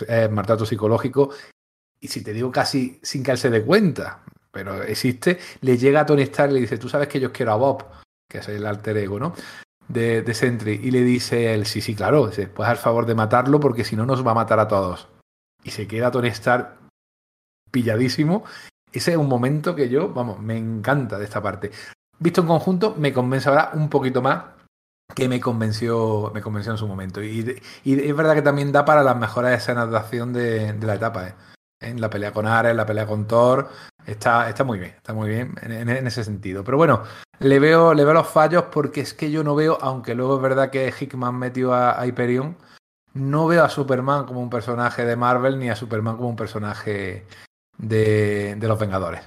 [0.07, 1.31] eh, maltrato psicológico,
[1.99, 6.01] y si te digo casi sin que él se dé cuenta, pero existe, le llega
[6.01, 7.85] a Tony Stark y le dice, tú sabes que yo quiero a Bob,
[8.29, 9.33] que es el alter ego, ¿no?
[9.91, 13.59] de, de Sentry y le dice él, sí, sí, claro, pues al favor de matarlo
[13.59, 15.07] porque si no nos va a matar a todos.
[15.63, 16.77] Y se queda Tony Stark
[17.69, 18.43] pilladísimo.
[18.91, 21.71] Ese es un momento que yo, vamos, me encanta de esta parte.
[22.21, 24.43] Visto en conjunto, me convence ahora un poquito más
[25.15, 27.21] que me convenció, me convenció en su momento.
[27.23, 30.95] Y, es verdad que también da para las mejores escenas de acción de, de la
[30.95, 31.29] etapa.
[31.29, 31.33] ¿eh?
[31.81, 33.69] En la pelea con Ares, la pelea con Thor,
[34.05, 36.63] está, está muy bien, está muy bien en, ese sentido.
[36.63, 37.01] Pero bueno,
[37.39, 40.43] le veo, le veo los fallos porque es que yo no veo, aunque luego es
[40.43, 42.55] verdad que Hickman metió a, Hyperion,
[43.15, 47.25] no veo a Superman como un personaje de Marvel ni a Superman como un personaje
[47.79, 49.23] de los Vengadores.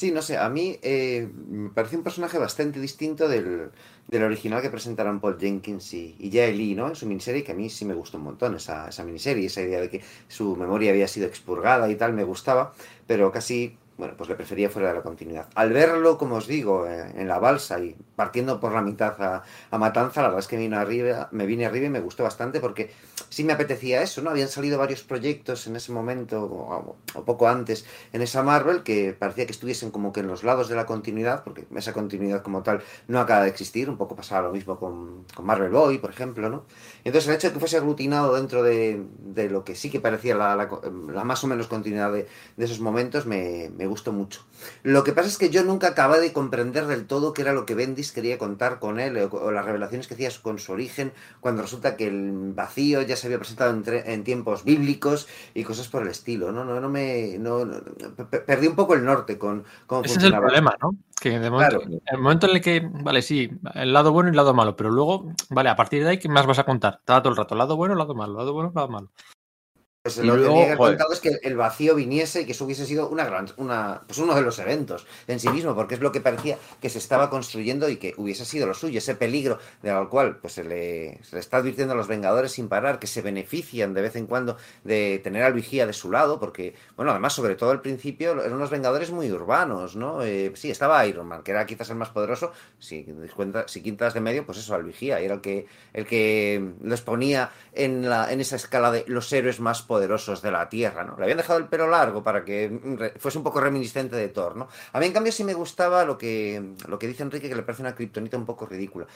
[0.00, 3.72] Sí, no sé, a mí eh, me parece un personaje bastante distinto del,
[4.06, 6.86] del, original que presentaron Paul Jenkins y, y Lee, ¿no?
[6.86, 9.60] En su miniserie, que a mí sí me gustó un montón esa, esa miniserie, esa
[9.60, 12.74] idea de que su memoria había sido expurgada y tal, me gustaba,
[13.08, 15.48] pero casi bueno, pues le prefería fuera de la continuidad.
[15.56, 19.42] Al verlo, como os digo, eh, en la balsa y partiendo por la mitad a,
[19.70, 22.60] a Matanza, la verdad es que vino arriba, me vine arriba y me gustó bastante
[22.60, 22.92] porque
[23.28, 24.30] sí me apetecía eso, ¿no?
[24.30, 26.42] Habían salido varios proyectos en ese momento,
[27.14, 30.68] o, poco antes, en esa Marvel, que parecía que estuviesen como que en los lados
[30.68, 34.48] de la continuidad, porque esa continuidad como tal no acaba de existir, un poco pasaba
[34.48, 36.64] lo mismo con, con Marvel Boy, por ejemplo, ¿no?
[37.08, 40.36] Entonces el hecho de que fuese aglutinado dentro de, de lo que sí que parecía
[40.36, 40.68] la, la,
[41.12, 44.42] la más o menos continuidad de, de esos momentos me, me gustó mucho.
[44.82, 47.66] Lo que pasa es que yo nunca acabé de comprender del todo qué era lo
[47.66, 51.12] que Bendis quería contar con él o, o las revelaciones que hacía con su origen,
[51.40, 55.88] cuando resulta que el vacío ya se había presentado en, en tiempos bíblicos y cosas
[55.88, 56.64] por el estilo, ¿no?
[56.64, 57.38] No, no me.
[57.38, 57.80] No, no,
[58.46, 60.48] perdí un poco el norte con cómo Ese funcionaba.
[60.48, 60.96] es el problema, ¿no?
[61.20, 62.00] Que de momento, claro.
[62.06, 64.90] el momento en el que, vale, sí, el lado bueno y el lado malo, pero
[64.90, 67.00] luego, vale, a partir de ahí, ¿qué más vas a contar?
[67.04, 69.10] Todo el rato, lado bueno, lado malo, lado bueno, lado malo.
[70.04, 73.08] Pues lo que tenía contado es que el vacío viniese y que eso hubiese sido
[73.08, 76.20] una gran, una, pues uno de los eventos en sí mismo, porque es lo que
[76.20, 80.36] parecía que se estaba construyendo y que hubiese sido lo suyo, ese peligro del cual
[80.36, 83.92] pues se le, se le está advirtiendo a los Vengadores sin parar, que se benefician
[83.92, 87.56] de vez en cuando de tener al vigía de su lado, porque, bueno, además, sobre
[87.56, 90.22] todo al principio, eran unos Vengadores muy urbanos, ¿no?
[90.22, 93.04] Eh, sí, estaba Iron Man, que era quizás el más poderoso, si,
[93.34, 97.02] cuenta, si quintas de medio, pues eso, al vigía, era el que, el que los
[97.02, 101.16] ponía en, la, en esa escala de los héroes más poderosos de la Tierra, ¿no?
[101.16, 104.68] Le habían dejado el pelo largo para que fuese un poco reminiscente de Thor, ¿no?
[104.92, 107.62] A mí, en cambio, sí me gustaba lo que, lo que dice Enrique, que le
[107.62, 109.06] parece una kriptonita un poco ridícula.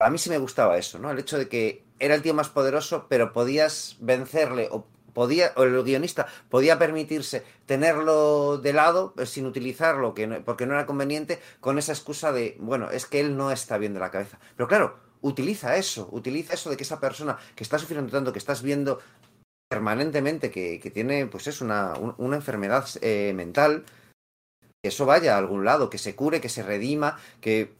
[0.00, 1.12] A mí sí me gustaba eso, ¿no?
[1.12, 5.64] El hecho de que era el tío más poderoso, pero podías vencerle o podía, o
[5.64, 10.86] el guionista podía permitirse tenerlo de lado eh, sin utilizarlo, que no, porque no era
[10.86, 14.38] conveniente, con esa excusa de, bueno, es que él no está bien de la cabeza.
[14.56, 18.38] Pero claro, utiliza eso, utiliza eso de que esa persona que está sufriendo tanto, que
[18.38, 18.98] estás viendo
[19.72, 23.84] permanentemente que, que tiene, pues es una, una enfermedad eh, mental,
[24.82, 27.72] que eso vaya a algún lado, que se cure, que se redima, que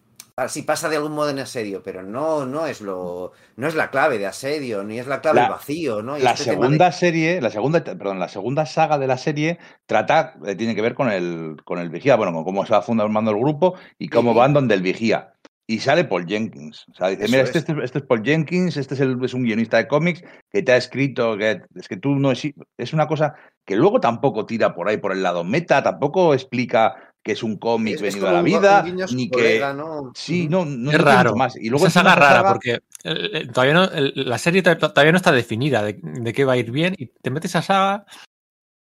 [0.49, 3.91] si pasa de algún modo en asedio, pero no, no es lo, no es la
[3.91, 6.17] clave de asedio, ni es la clave la, del vacío, ¿no?
[6.17, 6.93] Y la este segunda de...
[6.93, 10.95] serie, la segunda, perdón, la segunda saga de la serie trata, eh, tiene que ver
[10.95, 14.33] con el, con el vigía, bueno, con cómo se va fundando el grupo y cómo
[14.33, 14.39] sí.
[14.39, 15.35] van donde el vigía.
[15.73, 16.87] Y sale Paul Jenkins.
[16.91, 17.65] O sea, dice, Eso mira, este, es.
[17.69, 20.73] Este, este, es Paul Jenkins, este es, el, es un guionista de cómics que te
[20.73, 22.43] ha escrito, que es que tú no es,
[22.77, 23.35] es una cosa
[23.65, 27.57] que luego tampoco tira por ahí por el lado meta, tampoco explica que es un
[27.57, 29.37] cómic Es- es venido a la un- vida, ni que...
[29.39, 30.11] colega, ¿no?
[30.15, 31.37] Sí, no, no es no raro.
[31.37, 31.57] más.
[31.57, 34.63] Y luego esa encima saga rara, saga- porque eh, eh, todavía no, el- la serie
[34.63, 37.55] to- todavía no está definida de, de qué va a ir bien y te metes
[37.57, 38.05] a saga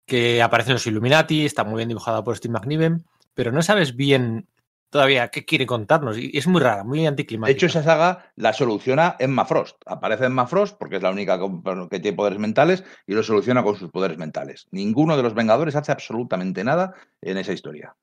[0.07, 3.05] que aparecen los Illuminati, está muy bien dibujada por Steve McNiven,
[3.35, 4.47] pero no sabes bien
[4.97, 7.53] todavía qué quiere contarnos y es muy rara, muy De anticlimática.
[7.53, 9.77] hecho, esa saga la soluciona Emma Frost.
[9.85, 11.39] Aparece Emma Frost porque es la única
[11.91, 14.67] que tiene poderes mentales y lo soluciona con sus poderes mentales.
[14.71, 17.95] Ninguno de los Vengadores hace absolutamente nada en esa historia.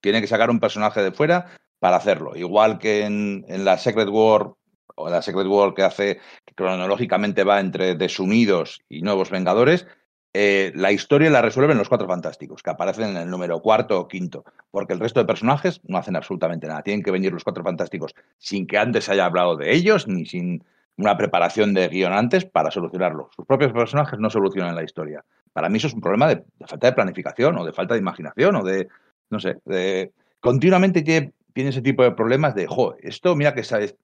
[0.00, 1.46] Tiene que sacar un personaje de fuera
[1.78, 2.34] para hacerlo.
[2.34, 4.54] Igual que en, en la Secret War,
[4.96, 9.86] o la Secret War que hace, que cronológicamente va entre Desunidos y Nuevos Vengadores,
[10.34, 14.08] eh, la historia la resuelven los Cuatro Fantásticos, que aparecen en el número cuarto o
[14.08, 16.82] quinto, porque el resto de personajes no hacen absolutamente nada.
[16.82, 20.64] Tienen que venir los Cuatro Fantásticos sin que antes haya hablado de ellos, ni sin
[20.98, 23.30] una preparación de guion antes para solucionarlo.
[23.34, 25.24] Sus propios personajes no solucionan la historia.
[25.52, 28.56] Para mí eso es un problema de, falta de planificación o de falta de imaginación
[28.56, 28.88] o de,
[29.30, 30.12] no sé, de...
[30.40, 33.96] Continuamente tiene, ese tipo de problemas de, jo, esto mira que sabes...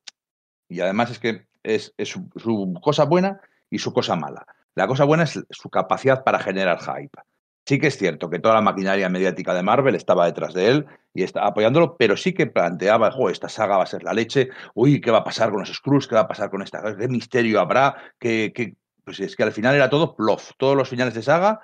[0.69, 3.41] Y además es que es, su cosa buena
[3.71, 4.47] y su cosa mala.
[4.75, 7.21] La cosa buena es su capacidad para generar hype.
[7.67, 10.87] Sí que es cierto que toda la maquinaria mediática de Marvel estaba detrás de él
[11.15, 15.01] y está apoyándolo, pero sí que planteaba, esta saga va a ser la leche, uy,
[15.01, 16.07] ¿qué va a pasar con los Skrulls?
[16.07, 16.83] ¿Qué va a pasar con esta?
[16.97, 17.97] ¿Qué misterio habrá?
[18.19, 18.77] ¿Qué?
[19.05, 20.51] Pues es que al final era todo plof.
[20.59, 21.61] Todos los finales de saga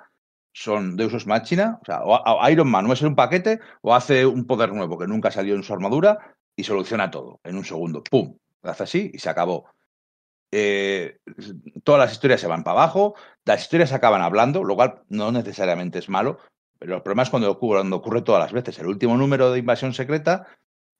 [0.53, 4.25] son Deus Ex Machina, o sea, o Iron Man no es un paquete o hace
[4.25, 8.03] un poder nuevo que nunca salió en su armadura y soluciona todo en un segundo.
[8.09, 8.37] ¡Pum!
[8.63, 9.65] Lo hace así y se acabó.
[10.51, 11.19] Eh,
[11.83, 13.15] todas las historias se van para abajo,
[13.45, 16.39] las historias acaban hablando, lo cual no necesariamente es malo,
[16.77, 18.79] pero el problema es cuando ocurre, cuando ocurre todas las veces.
[18.79, 20.47] El último número de Invasión Secreta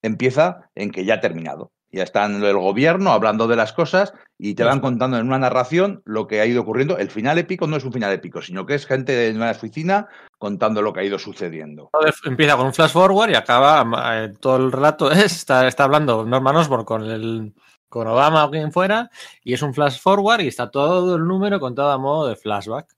[0.02, 1.72] empieza en que ya ha terminado.
[1.92, 6.02] Ya están el gobierno hablando de las cosas y te van contando en una narración
[6.06, 6.98] lo que ha ido ocurriendo.
[6.98, 10.08] El final épico no es un final épico, sino que es gente en una oficina
[10.38, 11.90] contando lo que ha ido sucediendo.
[12.24, 13.84] Empieza con un flash forward y acaba
[14.16, 15.12] eh, todo el relato.
[15.12, 17.54] Está, está hablando Norman Osborn con el
[17.92, 19.12] con Obama o quien fuera,
[19.44, 22.96] y es un flash forward y está todo el número contado a modo de flashback,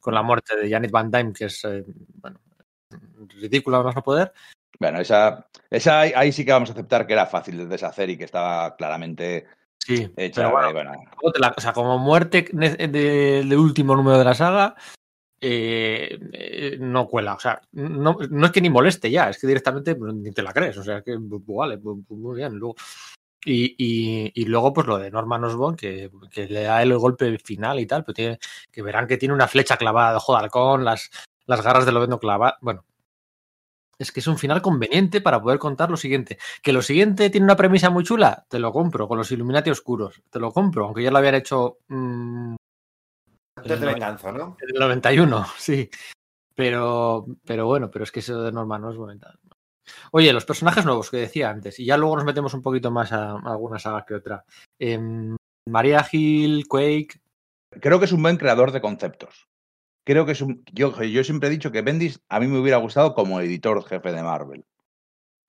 [0.00, 1.84] con la muerte de Janet Van Dyne, que es eh,
[2.14, 2.40] bueno,
[3.38, 4.32] ridícula, vamos a poder.
[4.78, 8.16] Bueno, esa, esa ahí sí que vamos a aceptar que era fácil de deshacer y
[8.16, 9.46] que estaba claramente
[9.78, 10.40] sí, hecha.
[10.40, 10.92] Pero bueno, bueno.
[11.22, 14.74] O sea, como muerte del de, último número de la saga,
[15.38, 17.34] eh, eh, no cuela.
[17.34, 20.42] O sea, no, no, es que ni moleste ya, es que directamente pues, ni te
[20.42, 20.78] la crees.
[20.78, 22.54] O sea, que pues, vale, pues, muy bien.
[22.54, 22.76] Luego,
[23.44, 27.38] y, y, y, luego, pues lo de Norman Osborn, que, que, le da el golpe
[27.38, 28.38] final y tal, pero tiene,
[28.70, 31.10] que verán que tiene una flecha clavada de ojo de halcón, las,
[31.46, 32.58] las garras de Lobezno clavadas.
[32.60, 32.84] Bueno,
[34.00, 36.38] es que es un final conveniente para poder contar lo siguiente.
[36.62, 40.22] Que lo siguiente tiene una premisa muy chula, te lo compro, con los Illuminati oscuros,
[40.30, 41.78] te lo compro, aunque ya lo habían hecho.
[41.88, 42.56] Mmm,
[43.56, 44.56] Antes de venganza, ¿no?
[44.60, 45.90] En el 91, sí.
[46.54, 49.39] Pero, pero bueno, pero es que eso de Norman Osborn y tal.
[50.12, 53.12] Oye, los personajes nuevos que decía antes, y ya luego nos metemos un poquito más
[53.12, 54.44] a, a alguna saga que otra.
[54.78, 54.98] Eh,
[55.66, 57.20] María Hill, Quake.
[57.80, 59.48] Creo que es un buen creador de conceptos.
[60.04, 60.64] Creo que es un.
[60.72, 64.12] Yo, yo siempre he dicho que Bendis a mí me hubiera gustado como editor jefe
[64.12, 64.64] de Marvel.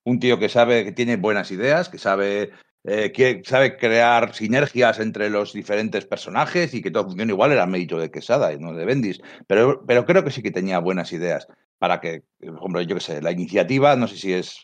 [0.03, 2.51] Un tío que sabe que tiene buenas ideas, que sabe,
[2.83, 7.65] eh, que sabe crear sinergias entre los diferentes personajes y que todo funcione igual era
[7.65, 9.21] mérito de Quesada y no de Bendis.
[9.47, 11.47] Pero, pero creo que sí que tenía buenas ideas
[11.81, 14.61] para que, por ejemplo, yo qué sé, la iniciativa, no sé si es,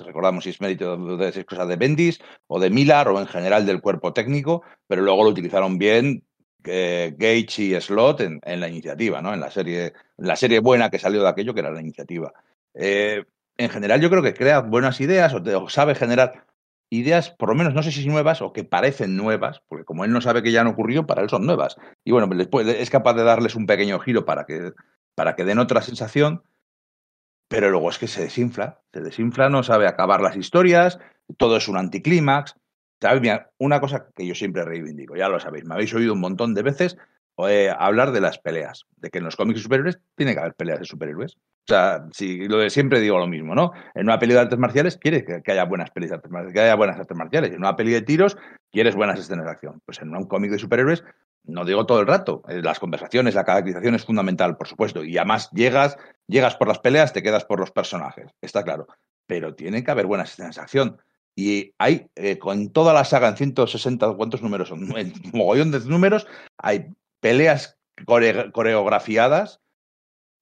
[0.00, 3.66] recordamos si es mérito de, de cosas de Bendis o de Millar o en general
[3.66, 6.24] del cuerpo técnico, pero luego lo utilizaron bien
[6.64, 9.34] eh, Gage y Slot en, la iniciativa, ¿no?
[9.34, 12.32] En la serie, en la serie buena que salió de aquello, que era la iniciativa.
[12.72, 13.24] Eh,
[13.58, 16.46] en general, yo creo que crea buenas ideas o, o, sabe generar
[16.88, 20.12] ideas, por lo menos no sé si nuevas o que parecen nuevas, porque como él
[20.12, 21.76] no sabe que ya han ocurrido, para él son nuevas.
[22.04, 24.72] Y bueno, después es capaz de darles un pequeño giro para que,
[25.14, 26.42] para que den otra sensación
[27.54, 30.98] pero luego es que se desinfla, se desinfla, no sabe acabar las historias,
[31.36, 32.56] todo es un anticlímax.
[33.00, 33.40] ¿Sabes?
[33.58, 36.62] Una cosa que yo siempre reivindico, ya lo sabéis, me habéis oído un montón de
[36.62, 36.96] veces
[37.48, 40.54] eh, hablar de las peleas, de que en los cómics de superhéroes tiene que haber
[40.54, 41.36] peleas de superhéroes.
[41.36, 43.72] O sea, si lo de siempre digo lo mismo, ¿no?
[43.94, 46.54] En una peli de artes marciales quieres que, que haya buenas pelis de artes marciales,
[46.54, 47.50] que haya buenas artes marciales.
[47.52, 48.36] En una peli de tiros
[48.70, 49.80] quieres buenas escenas de acción.
[49.84, 51.04] Pues en un cómic de superhéroes
[51.44, 55.16] no digo todo el rato, eh, las conversaciones, la caracterización es fundamental, por supuesto, y
[55.18, 55.96] además llegas,
[56.26, 58.86] llegas por las peleas, te quedas por los personajes, está claro,
[59.26, 60.98] pero tiene que haber buenas escenas acción.
[61.36, 64.84] Y hay, eh, con toda la saga en 160, ¿cuántos números son?
[64.96, 66.26] En mogollón de números,
[66.58, 66.86] hay
[67.20, 69.60] peleas core coreografiadas,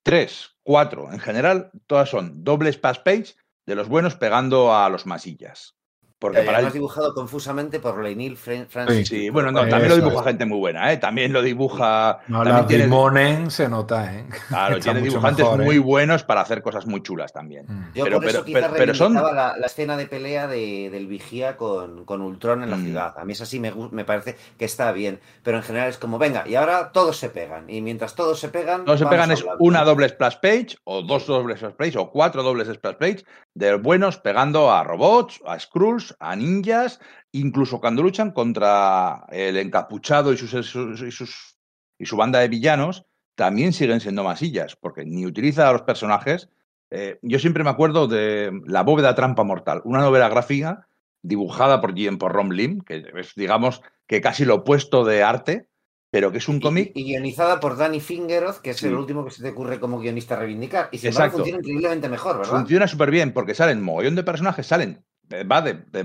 [0.02, 3.34] tres, cuatro, en general, todas son dobles pass page
[3.66, 5.76] de los buenos pegando a los masillas.
[6.22, 6.70] Porque para él...
[6.70, 9.08] dibujado confusamente por Leinil Francis.
[9.08, 10.26] Sí, sí bueno, no, también lo dibuja es.
[10.26, 10.96] gente muy buena, ¿eh?
[10.98, 12.20] También lo dibuja.
[12.28, 12.86] No, la tiene...
[12.86, 14.24] Monen se nota, ¿eh?
[14.48, 15.80] Claro, tiene dibujantes mejor, muy ¿eh?
[15.80, 17.66] buenos para hacer cosas muy chulas también.
[17.66, 17.92] Mm.
[17.96, 19.14] Yo pero, por eso pero, pero, pero son.
[19.14, 22.84] La, la, escena de pelea de, del vigía con, con Ultron en la mm.
[22.84, 23.14] ciudad.
[23.18, 25.18] A mí es así, me, me parece que está bien.
[25.42, 27.68] Pero en general es como, venga, y ahora todos se pegan.
[27.68, 28.84] Y mientras todos se pegan.
[28.84, 32.44] Todos se pegan es una doble splash page, o dos dobles splash page, o cuatro
[32.44, 33.24] dobles splash page
[33.54, 37.00] de buenos pegando a robots, a Skrulls, a ninjas,
[37.32, 41.56] incluso cuando luchan contra el encapuchado y, sus, y, sus,
[41.98, 46.48] y su banda de villanos, también siguen siendo masillas, porque ni utiliza a los personajes.
[46.90, 50.86] Eh, yo siempre me acuerdo de La bóveda trampa mortal, una novela gráfica
[51.22, 55.68] dibujada por, por Rom Lim, que es, digamos, que casi lo opuesto de arte,
[56.10, 56.92] pero que es un cómic.
[56.94, 58.86] Y, y, guionizada por Danny Fingeroth, que es sí.
[58.86, 60.88] el último que se te ocurre como guionista reivindicar.
[60.92, 62.52] Y sin embargo funciona increíblemente mejor, ¿verdad?
[62.52, 65.02] Funciona súper bien, porque salen mogollón de personajes, salen.
[65.30, 66.02] Va de, de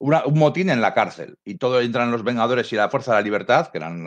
[0.00, 3.18] una, un motín en la cárcel y todo entran los Vengadores y la Fuerza de
[3.18, 4.04] la Libertad, que eran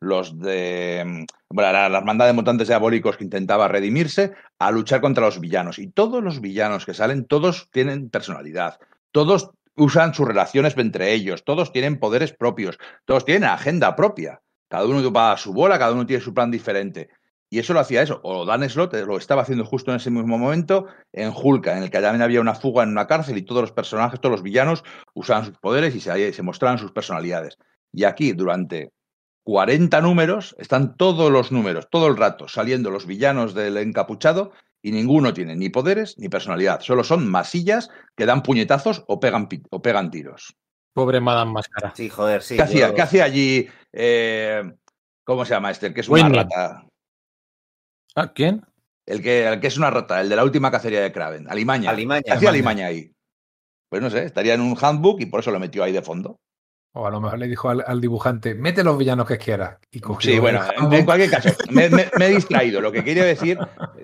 [0.00, 5.24] los de bueno, la, la hermandad de mutantes diabólicos que intentaba redimirse, a luchar contra
[5.24, 5.78] los villanos.
[5.78, 8.78] Y todos los villanos que salen, todos tienen personalidad,
[9.12, 14.40] todos usan sus relaciones entre ellos, todos tienen poderes propios, todos tienen agenda propia.
[14.68, 17.10] Cada uno va a su bola, cada uno tiene su plan diferente.
[17.54, 18.18] Y eso lo hacía eso.
[18.24, 21.90] O Dan Slott lo estaba haciendo justo en ese mismo momento en Hulka, en el
[21.90, 24.82] que también había una fuga en una cárcel y todos los personajes, todos los villanos
[25.14, 27.56] usaban sus poderes y se, se mostraban sus personalidades.
[27.92, 28.90] Y aquí, durante
[29.44, 34.50] 40 números, están todos los números, todo el rato, saliendo los villanos del encapuchado
[34.82, 36.80] y ninguno tiene ni poderes ni personalidad.
[36.80, 40.56] Solo son masillas que dan puñetazos o pegan, o pegan tiros.
[40.92, 41.92] Pobre Madame Máscara.
[41.94, 42.56] Sí, joder, sí.
[42.56, 42.64] ¿Qué, yo...
[42.64, 43.68] hacía, ¿Qué hacía allí?
[43.92, 44.60] Eh,
[45.22, 45.94] ¿Cómo se llama este?
[45.94, 46.84] Que es una rata.
[48.14, 48.64] ¿Ah, ¿Quién?
[49.06, 51.50] El que, el que es una rata, el de la última cacería de Kraven.
[51.50, 51.90] Alimaña.
[51.90, 52.22] Alimaña.
[52.22, 53.12] ¿Qué hacía Alimaña ahí?
[53.90, 56.40] Pues no sé, estaría en un handbook y por eso lo metió ahí de fondo.
[56.96, 59.78] O a lo mejor le dijo al, al dibujante, mete los villanos que quieras.
[59.90, 60.62] Y sí, bueno,
[60.92, 62.80] en, cualquier caso, me, me, me, he distraído.
[62.80, 63.58] Lo que quería decir,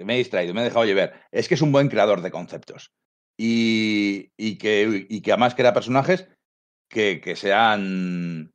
[0.04, 1.12] me he distraído, me he dejado llevar.
[1.30, 2.90] Es que es un buen creador de conceptos.
[3.38, 6.28] Y, y, que, y que además crea personajes
[6.88, 8.52] que, que sean.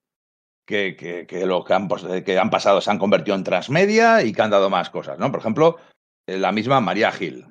[0.66, 1.88] Que, que, lo que han,
[2.24, 5.30] que han pasado se han convertido en transmedia y que han dado más cosas, ¿no?
[5.30, 5.78] Por ejemplo,
[6.26, 7.46] la misma María Gil.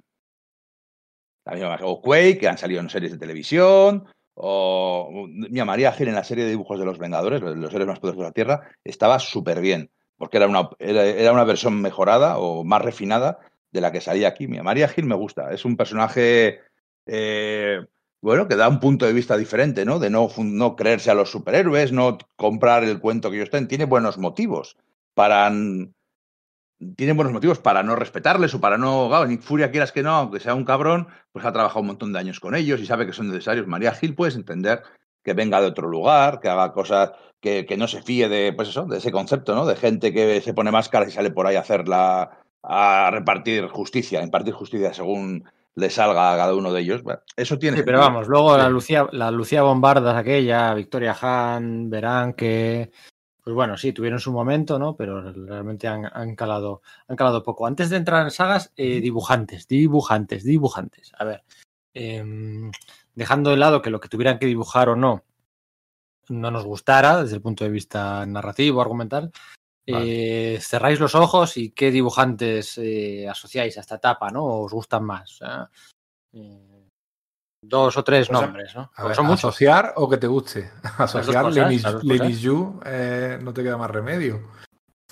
[1.45, 6.09] La misma, o Quake, que han salido en series de televisión, o mira, María Gil
[6.09, 8.69] en la serie de dibujos de los Vengadores, los seres más poderosos de la Tierra,
[8.83, 13.39] estaba súper bien, porque era una, era, era una versión mejorada o más refinada
[13.71, 14.49] de la que salía aquí.
[14.49, 16.61] Mira, María Gil me gusta, es un personaje,
[17.07, 17.81] eh,
[18.25, 19.99] bueno, que da un punto de vista diferente, ¿no?
[19.99, 23.85] De no, no creerse a los superhéroes, no comprar el cuento que ellos estén, tiene
[23.85, 24.79] buenos motivos
[25.13, 25.53] para...
[26.97, 29.09] Tiene buenos motivos para no respetarles o para no.
[29.09, 32.19] Claro, Furia, quieras que no, aunque sea un cabrón, pues ha trabajado un montón de
[32.19, 33.67] años con ellos y sabe que son necesarios.
[33.67, 34.83] María Gil, puedes entender
[35.23, 38.71] que venga de otro lugar, que haga cosas, que, que, no se fíe de, pues
[38.71, 39.67] eso, de ese concepto, ¿no?
[39.67, 43.69] De gente que se pone máscara y sale por ahí a hacer la, a repartir
[43.69, 45.45] justicia, impartir justicia según
[45.77, 47.03] le salga a cada uno de ellos.
[47.03, 47.79] Bueno, eso tiene.
[47.79, 52.91] Sí, pero vamos, luego la Lucía, la Lucía Bombardas, aquella, Victoria Han, verán que.
[53.43, 54.97] Pues bueno, sí, tuvieron su momento, ¿no?
[54.97, 57.67] Pero realmente han, han calado, han calado poco.
[57.67, 61.13] Antes de entrar en sagas, eh, dibujantes, dibujantes, dibujantes.
[61.19, 61.45] A ver.
[61.93, 62.25] Eh,
[63.15, 65.23] dejando de lado que lo que tuvieran que dibujar o no
[66.29, 69.33] no nos gustara desde el punto de vista narrativo, argumental,
[69.87, 70.55] vale.
[70.57, 74.45] eh, cerráis los ojos y qué dibujantes eh, asociáis a esta etapa, ¿no?
[74.45, 75.41] ¿Os gustan más?
[76.33, 76.89] Eh,
[77.63, 78.91] dos o tres Pues a- nombres, ¿no?
[79.05, 79.45] Ver, son muchos.
[79.45, 80.71] asociar o que te guste.
[80.99, 81.53] Asociar.
[82.03, 84.41] Lenis Yu, eh, no te queda más remedio.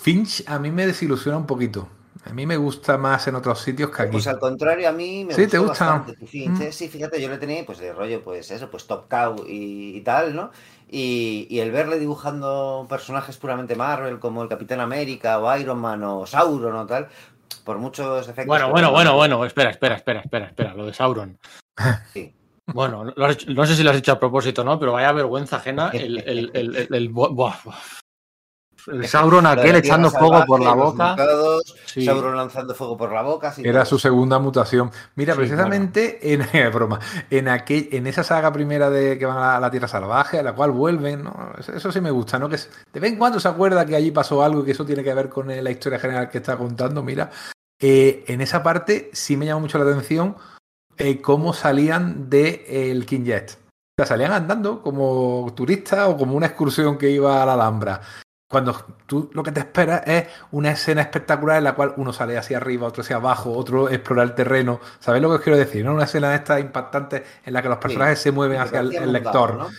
[0.01, 1.87] Finch a mí me desilusiona un poquito.
[2.25, 4.11] A mí me gusta más en otros sitios que aquí.
[4.13, 5.85] Pues al contrario, a mí me Sí, ¿te gusta?
[5.97, 6.61] bastante tu Finch, Mm.
[6.61, 6.71] ¿eh?
[6.71, 10.01] Sí, fíjate, yo le tenía pues de rollo, pues eso, pues Top Cow y, y
[10.01, 10.51] tal, ¿no?
[10.95, 16.03] Y, y el verle dibujando personajes puramente Marvel, como el Capitán América o Iron Man
[16.03, 17.07] o Sauron o tal,
[17.65, 18.45] por muchos efectos.
[18.45, 21.39] Bueno, bueno, bueno, bueno, espera, espera, espera, espera, espera, lo de Sauron.
[22.13, 22.33] Sí.
[22.65, 24.79] Bueno, lo has no sé si lo has hecho a propósito, ¿no?
[24.79, 27.75] Pero vaya vergüenza ajena el, el, el, el, el- buah, buah.
[28.87, 31.15] El Sauron de aquel echando fuego por la boca.
[31.85, 32.05] Sí.
[32.05, 33.53] Sauron lanzando fuego por la boca.
[33.57, 34.91] Era todo su segunda mutación.
[35.15, 36.43] Mira, Sí, precisamente en
[36.73, 36.99] broma,
[37.29, 40.53] en aquel, en esa saga primera de que van a la, Tierra Salvaje, a la
[40.53, 41.53] cual vuelven, ¿no?
[41.57, 42.49] Eso, sí me gusta, ¿no?
[42.49, 45.03] Que de vez en cuando se acuerda que allí pasó algo y que eso tiene
[45.03, 47.03] que ver con eh, la historia general que está contando.
[47.03, 47.31] Mira,
[47.79, 50.35] eh, en esa parte sí me llama mucho la atención
[50.97, 53.57] eh, cómo salían del King Jet.
[53.95, 58.01] O sea, salían andando como turistas o como una excursión que iba a la Alhambra.
[58.53, 62.37] Cuando tú lo que te esperas es una escena espectacular en la cual uno sale
[62.37, 64.79] hacia arriba, otro hacia abajo, otro explora el terreno.
[64.99, 65.83] ¿Sabéis lo que os quiero decir?
[65.83, 65.93] ¿no?
[65.95, 69.55] Una escena de estas impactantes en la que los personajes se mueven hacia el, lector.
[69.55, 69.69] ¿no?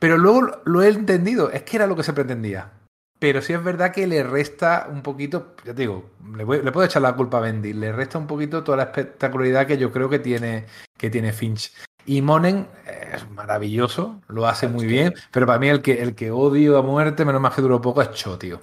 [0.00, 2.72] Pero luego lo- lo he entendido, es que era lo que se pretendía.
[3.18, 6.70] Pero sí es verdad que le resta un poquito, ya te digo, le, voy- le
[6.72, 9.90] puedo echar la culpa a Bendy, le resta un poquito toda la espectacularidad que yo
[9.90, 10.66] creo que tiene,
[10.98, 11.72] que tiene Finch.
[12.04, 12.68] Y Monen
[13.12, 16.82] es maravilloso, lo hace muy bien, pero para mí el que, el que odio a
[16.82, 18.60] muerte, menos mal que duró poco, es Cho, tío.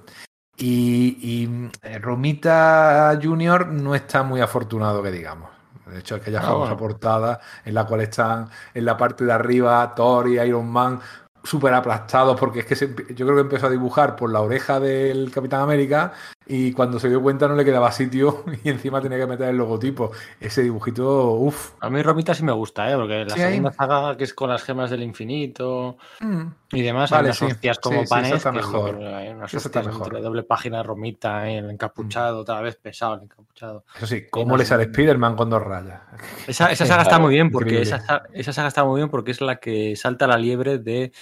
[0.56, 5.50] Y, y eh, Romita Junior no está muy afortunado, que digamos.
[5.86, 6.76] De hecho, aquella Ah, famosa bueno.
[6.76, 11.00] portada en la cual están en la parte de arriba Thor y Iron Man
[11.42, 14.80] súper aplastados porque es que se- yo creo que empezó a dibujar por la oreja
[14.80, 16.12] del Capitán América
[16.46, 19.56] y cuando se dio cuenta no le quedaba sitio y encima tenía que meter el
[19.56, 20.10] logotipo.
[20.40, 21.72] Ese dibujito, uff.
[21.80, 22.96] A mí Romita sí me gusta, ¿eh?
[22.96, 26.42] Porque la Sí, segunda saga, que es con las gemas del infinito Mm.
[26.72, 27.44] y demás, Vale, hay unas sí.
[27.46, 28.32] hostias como Sí, panes.
[28.32, 28.98] está mejor.
[28.98, 30.06] que hay unas está hostias mejor.
[30.08, 31.58] entre doble página Romita, ¿eh?
[31.58, 33.84] el encapuchado, otra vez pesado el encapuchado.
[33.96, 36.02] Eso sí, ¿cómo le sale Spider-Man con dos rayas?
[36.46, 39.30] Esa, esa saga está muy bien porque esa, sa- esa saga está muy bien porque
[39.30, 41.12] es la que salta la liebre de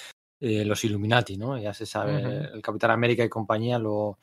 [0.40, 1.57] eh, los Illuminati, ¿no?
[1.59, 4.19] Ya se sabe, el Capitán América y compañía lo,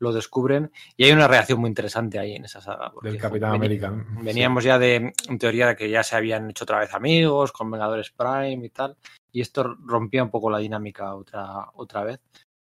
[0.00, 2.92] lo descubren y hay una reacción muy interesante ahí en esa saga.
[3.02, 3.92] Del Capitán América.
[4.22, 7.70] Veníamos ya de, en teoría, de que ya se habían hecho otra vez amigos con
[7.70, 8.96] Vengadores Prime y tal,
[9.30, 12.20] y esto rompía un poco la dinámica otra, otra vez.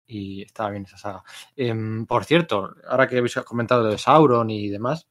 [0.06, 1.24] Y estaba bien esa saga.
[1.56, 5.08] Em, por cierto, ahora que habéis comentado lo de Sauron y demás,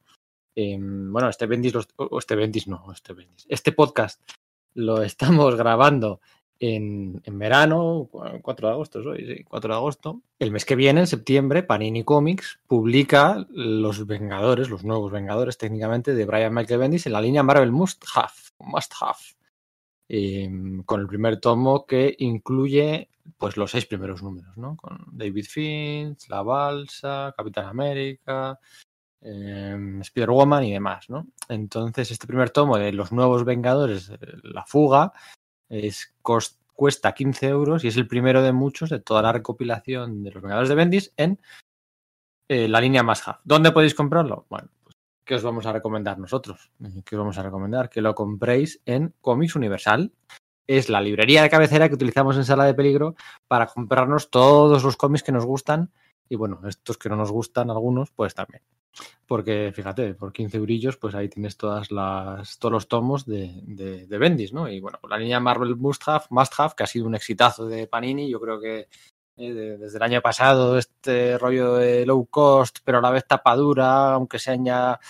[0.54, 1.88] em, bueno, este Bendis, los-
[2.18, 4.22] este Bendis no, este Bendis, este podcast
[4.74, 6.20] lo estamos grabando
[6.64, 8.08] en, verano,
[8.40, 10.22] 4 de agosto es hoy, sí, 4 de agosto.
[10.38, 16.14] El mes que viene, en septiembre, Panini Comics publica Los Vengadores, los nuevos Vengadores técnicamente,
[16.14, 19.18] de Brian Michael Bendis en la línea Marvel Must Have, Must Have
[20.08, 20.48] eh,
[20.86, 24.76] con el primer tomo que incluye pues los seis primeros números, ¿no?
[24.76, 28.56] Con David Finch, La Balsa, Capitán América,
[29.20, 31.26] eh, Spider-Woman y demás, ¿no?
[31.48, 35.12] Entonces, este primer tomo de los nuevos Vengadores, eh, La Fuga,
[35.72, 36.14] es,
[36.74, 40.42] cuesta 15 euros y es el primero de muchos de toda la recopilación de los
[40.42, 41.40] Vengadores de Bendis en
[42.48, 43.38] eh, la línea más Have.
[43.44, 44.44] ¿Dónde podéis comprarlo?
[44.50, 46.70] Bueno, pues, ¿qué os vamos a recomendar nosotros?
[47.04, 47.88] ¿Qué os vamos a recomendar?
[47.88, 50.12] Que lo compréis en Comics Universal.
[50.66, 53.16] Es la librería de cabecera que utilizamos en Sala de Peligro
[53.48, 55.90] para comprarnos todos los cómics que nos gustan
[56.28, 58.62] y bueno, estos que no nos gustan algunos, pues también.
[59.26, 64.06] Porque fíjate, por 15 eurillos, pues ahí tienes todas las, todos los tomos de, de,
[64.06, 64.68] de Bendis, ¿no?
[64.68, 67.86] Y bueno, la línea Marvel Must Have, Must Have, que ha sido un exitazo de
[67.86, 68.88] Panini, yo creo que
[69.36, 73.26] eh, de- desde el año pasado, este rollo de low cost, pero a la vez
[73.26, 75.00] tapadura, aunque sean ya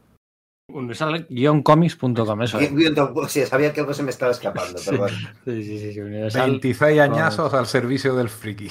[0.70, 2.60] Universal-comics.com, eso.
[3.28, 5.10] Sí, sabía que algo se me estaba escapando, perdón.
[5.46, 8.70] Sí, sí, sí, Universal 26 añazos al servicio del friki.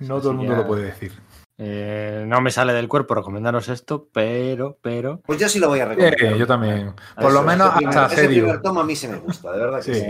[0.00, 1.12] no todo el mundo lo puede decir.
[1.56, 5.20] Eh, no me sale del cuerpo recomendaros esto, pero, pero.
[5.24, 6.36] Pues yo sí lo voy a recomendar.
[6.36, 6.92] yo también.
[7.20, 9.94] Por lo menos hasta ese primer tomo a mí se me gusta, de verdad que
[9.94, 10.04] sí.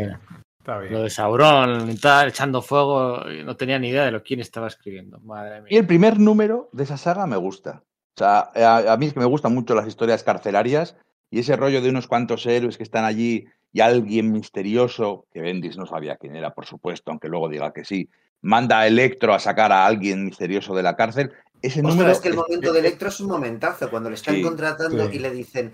[0.59, 0.95] Está bien.
[0.95, 4.69] Lo de Sauron y tal, echando fuego, no tenía ni idea de lo quién estaba
[4.69, 5.21] escribiendo.
[5.21, 5.69] Madre mía.
[5.71, 7.83] Y el primer número de esa saga me gusta.
[8.17, 10.97] O sea, a, mí es que me gustan mucho las historias carcelarias
[11.31, 15.77] y ese rollo de unos cuantos héroes que están allí y alguien misterioso, que Bendis
[15.77, 18.09] no sabía quién era, por supuesto, aunque luego diga que sí,
[18.41, 21.33] manda a Electro a sacar a alguien misterioso de la cárcel.
[21.61, 25.11] Ese número es que el momento de Electro es un momentazo, cuando le están contratando
[25.11, 25.73] y le dicen,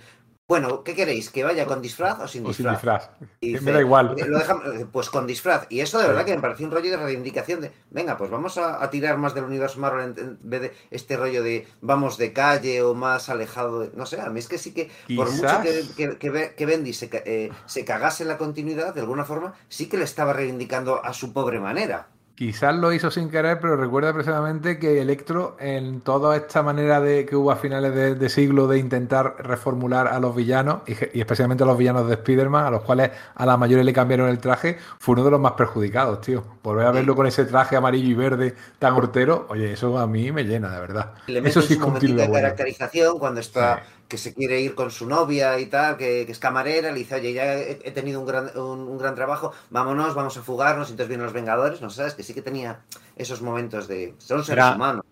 [0.51, 1.31] bueno, ¿qué queréis?
[1.31, 3.11] ¿Que vaya con disfraz o sin disfraz?
[3.41, 4.17] me da igual.
[4.91, 5.69] pues con disfraz.
[5.69, 8.59] Y eso de verdad que me pareció un rollo de reivindicación de, venga, pues vamos
[8.59, 12.83] a, tirar más del universo Marvel en, vez de este rollo de vamos de calle
[12.83, 13.79] o más alejado.
[13.79, 15.61] De, no sé, a mí es que sí que, por mucho
[15.97, 19.89] que, que, que Bendy se, eh, se cagase en la continuidad, de alguna forma, sí
[19.89, 22.09] que le estaba reivindicando a su pobre manera.
[22.41, 27.27] Quizás lo hizo sin querer, pero recuerda precisamente que Electro, en toda esta manera de
[27.27, 31.67] que hubo a finales de, siglo de intentar reformular a los villanos, y, especialmente a
[31.67, 35.12] los villanos de Spider-Man, a los cuales a la mayoría le cambiaron el traje, fue
[35.17, 36.43] uno de los más perjudicados, tío.
[36.62, 40.33] Volver a verlo con ese traje amarillo y verde tan hortero, oye, eso a mí
[40.33, 41.12] me llena, de verdad.
[41.27, 45.66] eso sí es de caracterización cuando está que se quiere ir con su novia y
[45.66, 49.53] tal, que, es camarera, le dice, oye, ya he, tenido un gran, un, gran, trabajo,
[49.70, 52.15] vámonos, vamos a fugarnos, y entonces vienen los Vengadores, ¿no sabes?
[52.15, 52.81] Que sí que tenía
[53.16, 54.15] esos momentos de...
[54.19, 55.05] Son seres era, humanos.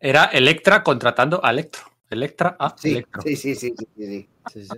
[0.00, 1.82] Era Electra contratando a Electro.
[2.08, 3.22] Electra a sí, Electro.
[3.22, 4.68] Sí, sí, sí, sí, sí.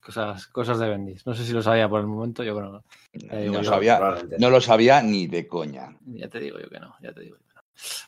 [0.00, 1.24] Cosas, cosas de Bendis.
[1.24, 3.52] No sé si lo sabía por el momento, yo creo que no.
[3.52, 4.00] No, sabía,
[4.38, 5.96] no lo sabía ni de coña.
[6.06, 7.36] Ya te digo yo que no, ya te digo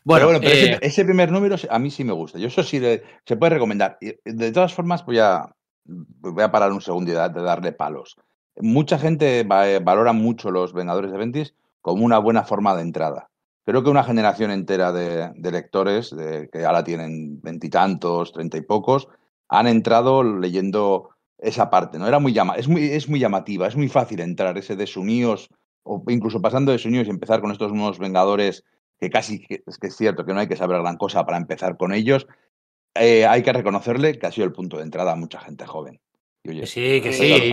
[0.05, 2.39] bueno, bueno eh, ese, primer número a mí sí me gusta.
[2.39, 3.99] Yo eso sí se puede recomendar.
[4.25, 5.55] De todas formas, voy a,
[5.85, 8.17] voy a parar un segundo y de darle palos.
[8.57, 13.31] Mucha gente eh, valora mucho los Vengadores de Ventis como una buena forma de entrada.
[13.65, 19.09] Creo que una generación entera de, lectores, de, que ahora tienen veintitantos, treinta y pocos,
[19.49, 21.99] han entrado leyendo esa parte.
[21.99, 22.09] ¿no?
[22.09, 25.49] Era muy llama es, muy, es muy llamativa, es muy fácil entrar, ese de Suníos,
[25.85, 28.65] o incluso pasando de Suníos y empezar con estos nuevos Vengadores
[29.03, 31.77] que casi es que es cierto que no hay que saber gran cosa para empezar
[31.77, 32.29] con ellos,
[32.95, 36.01] eh, hay que reconocerle que ha sido el punto de entrada a mucha gente joven.
[36.45, 37.53] sí, que sí.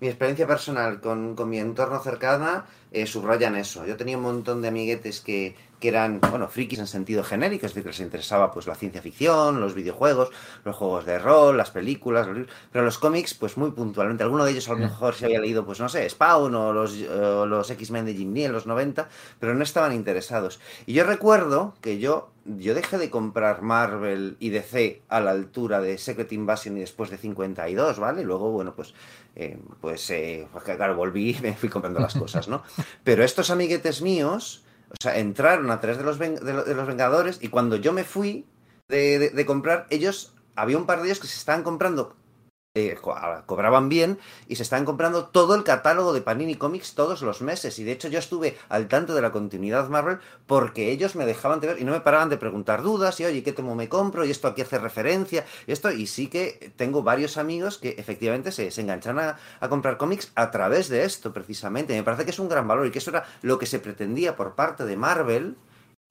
[0.00, 3.84] Mi experiencia personal con, mi entorno cercana eh, subrayan eso.
[3.84, 7.72] Yo tenía un montón de amiguetes que, que eran, bueno, frikis en sentido genérico, es
[7.72, 10.30] decir, que les interesaba pues la ciencia ficción, los videojuegos,
[10.64, 12.28] los juegos de rol, las películas,
[12.70, 14.22] pero los cómics, pues muy puntualmente.
[14.22, 16.96] Alguno de ellos a lo mejor se había leído, pues no sé, Spawn o los,
[16.96, 19.08] los X-Men de Jim Lee en los 90,
[19.40, 20.60] pero no estaban interesados.
[20.86, 25.80] Y yo recuerdo que yo, yo dejé de comprar Marvel y DC a la altura
[25.80, 28.22] de Secret Invasion y después de 52, ¿vale?
[28.22, 28.94] Y luego, bueno, pues
[29.34, 32.62] eh, pues, eh, pues claro, volví y me fui comprando las cosas, ¿no?
[33.04, 34.61] Pero estos amiguetes míos,
[34.92, 38.46] o sea, entraron a través de los, de los Vengadores y cuando yo me fui
[38.88, 42.14] de, de, comprar, ellos, había un par de ellos que se estaban comprando
[42.74, 42.96] eh,
[43.44, 44.18] cobraban bien
[44.48, 47.78] y se estaban comprando todo el catálogo de Panini Comics todos los meses.
[47.78, 51.60] Y de hecho yo estuve al tanto de la continuidad Marvel porque ellos me dejaban
[51.60, 54.24] de ver y no me paraban de preguntar dudas y oye, ¿qué tomo me compro?
[54.24, 55.44] Y esto aquí hace referencia.
[55.66, 59.98] Y esto, y sí que tengo varios amigos que efectivamente se, enganchan a, a, comprar
[59.98, 61.94] cómics a través de esto precisamente.
[61.94, 64.34] Me parece que es un gran valor y que eso era lo que se pretendía
[64.34, 65.56] por parte de Marvel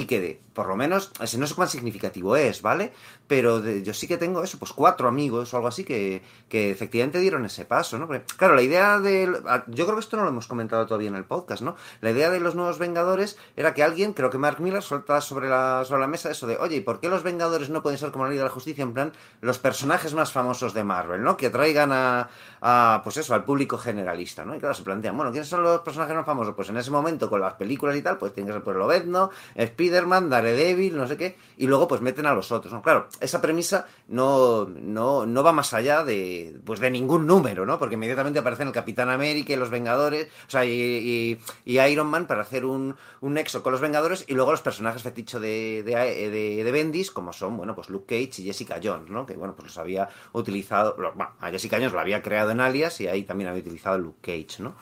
[0.01, 2.91] y que por lo menos, no sé cuán significativo es, ¿vale?
[3.31, 7.17] Pero yo sí que tengo eso, pues cuatro amigos o algo así que, que efectivamente
[7.17, 8.09] dieron ese paso, ¿no?
[8.35, 9.41] claro, la idea de...
[9.67, 11.77] Yo creo que esto no lo hemos comentado todavía en el podcast, ¿no?
[12.01, 15.47] La idea de los nuevos Vengadores era que alguien, creo que Mark Miller, soltaba sobre
[15.47, 18.11] la, sobre la mesa eso de, oye, ¿y por qué los Vengadores no pueden ser
[18.11, 18.81] como la Liga de la Justicia?
[18.81, 21.37] En plan, los personajes más famosos de Marvel, ¿no?
[21.37, 22.27] Que atraigan a,
[22.59, 24.57] a pues eso, al público generalista, ¿no?
[24.57, 26.53] Y claro, se plantean, bueno, ¿quiénes son los personajes más famosos?
[26.53, 29.29] Pues en ese momento, con las películas y tal, pues tiene que ser por Obedno,
[29.55, 32.81] Speed Spider-Man, Daredevil, no sé qué, y luego pues meten a los otros, ¿no?
[32.81, 37.79] Claro, esa premisa no, no, no va más allá de, pues de ningún número, ¿no?
[37.79, 42.41] Porque inmediatamente aparecen el Capitán América y los Vengadores, o sea, y, Iron Man para
[42.41, 46.71] hacer un, un nexo con los Vengadores y luego los personajes feticho de, de, de,
[46.71, 49.25] Bendis, como son, bueno, pues Luke Cage y Jessica Jones, ¿no?
[49.25, 52.99] Que, bueno, pues los había utilizado, bueno, a Jessica Jones lo había creado en Alias
[53.01, 54.75] y ahí también había utilizado Luke Cage, ¿no?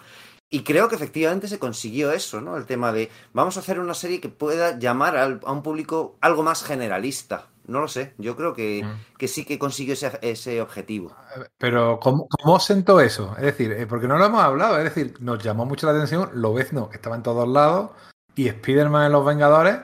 [0.51, 2.57] Y creo que efectivamente se consiguió eso, ¿no?
[2.57, 6.41] El tema de vamos a hacer una serie que pueda llamar a un público algo
[6.41, 7.48] más generalista.
[7.69, 9.17] No lo sé, yo creo que, Mm.
[9.17, 11.15] que sí que consiguió ese, ese objetivo.
[11.57, 13.33] Pero, ¿cómo, cómo sentó eso?
[13.37, 16.29] Es decir, eh, porque no lo hemos hablado, es decir, nos llamó mucho la atención
[16.33, 17.91] Lobezno, que estaba en todos lados,
[18.35, 19.77] y Spider-Man en Los Vengadores.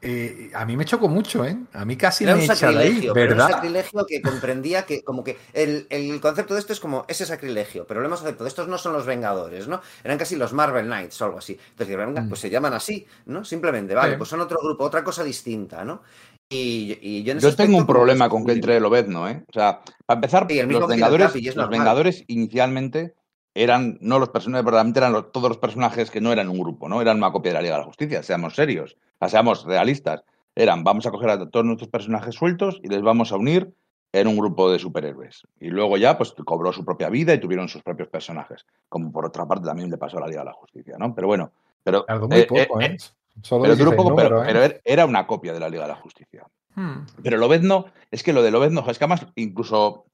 [0.00, 1.58] eh, a mí me chocó mucho, ¿eh?
[1.72, 3.50] A mí casi Era me un ahí, sacrilegio, era un ¿verdad?
[3.50, 7.84] sacrilegio que comprendía que, como que el, el concepto de esto es como ese sacrilegio,
[7.84, 8.46] pero lo hemos aceptado.
[8.46, 9.80] Estos no son los Vengadores, ¿no?
[10.04, 11.58] Eran casi los Marvel Knights o algo así.
[11.70, 12.28] Entonces, Mm.
[12.28, 13.44] pues se llaman así, ¿no?
[13.44, 14.18] Simplemente, vale, Sí.
[14.18, 16.02] pues son otro grupo, otra cosa distinta, ¿no?
[16.50, 19.44] Y, y yo en Yo tengo un problema con que entre Lobezno, ¿eh?
[19.48, 22.14] O sea, para empezar, Sí, los Vengadores, los normal.
[22.28, 23.14] Inicialmente
[23.54, 26.88] eran, no los personajes, verdaderamente eran los- todos los personajes que no eran un grupo,
[26.88, 27.02] ¿no?
[27.02, 30.22] Eran una copia de la Liga de la Justicia, seamos serios, o sea, seamos realistas.
[30.54, 33.74] Eran, vamos a coger a todos nuestros personajes sueltos y les vamos a unir
[34.12, 35.42] en un grupo de superhéroes.
[35.60, 38.64] Y luego ya, pues, cobró su propia vida y tuvieron sus propios personajes.
[38.88, 41.14] Como por otra parte también le pasó a la Liga de la Justicia, ¿no?
[41.14, 41.52] Pero bueno,
[41.84, 42.04] pero...
[42.04, 42.96] Tardó muy eh, poco, eh, ¿eh?
[43.42, 44.46] Solo pero 16 poco, pero, ¿eh?
[44.46, 46.46] pero er- era una copia de la Liga de la Justicia.
[46.74, 47.06] Hmm.
[47.22, 50.06] Pero Lobezno, es que lo de Lobezno, es que además incluso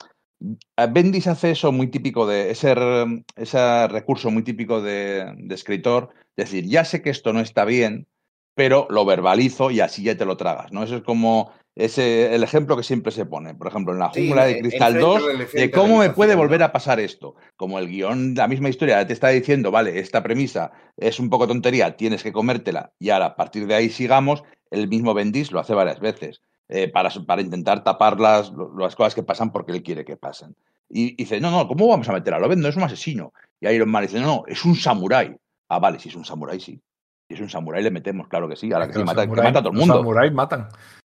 [0.91, 2.75] Bendis hace eso muy típico de ese
[3.89, 8.07] recurso muy típico de, de escritor, decir, ya sé que esto no está bien,
[8.55, 10.83] pero lo verbalizo y así ya te lo tragas, ¿no?
[10.83, 14.27] Eso es como ese, el ejemplo que siempre se pone, por ejemplo, en la Sí,
[14.29, 16.39] jungla de en- Cristal enfrente 2, del de cómo me puede ¿no?
[16.41, 17.35] volver a pasar esto.
[17.57, 21.47] Como el guion, la misma historia te está diciendo, vale, esta premisa es un poco
[21.49, 25.61] tontería, tienes que comértela y ahora a partir de ahí sigamos, el mismo Bendis lo
[25.61, 29.83] hace varias veces eh, para, para intentar tapar las, las cosas que pasan porque él
[29.83, 30.55] quiere que pasen.
[30.89, 32.69] Y dice, no, no, ¿cómo vamos a meter a Lobezno?
[32.69, 33.33] Es un asesino.
[33.61, 35.35] Y Iron Man dice, no, no, es un samurái.
[35.69, 36.81] Ah, vale, si es un samurái, sí.
[37.27, 38.71] Si es un samurái, le metemos, claro que sí.
[38.73, 39.95] Ahora que, sí, Los mata, que mata a todo el los mundo.
[39.97, 40.69] samuráis matan.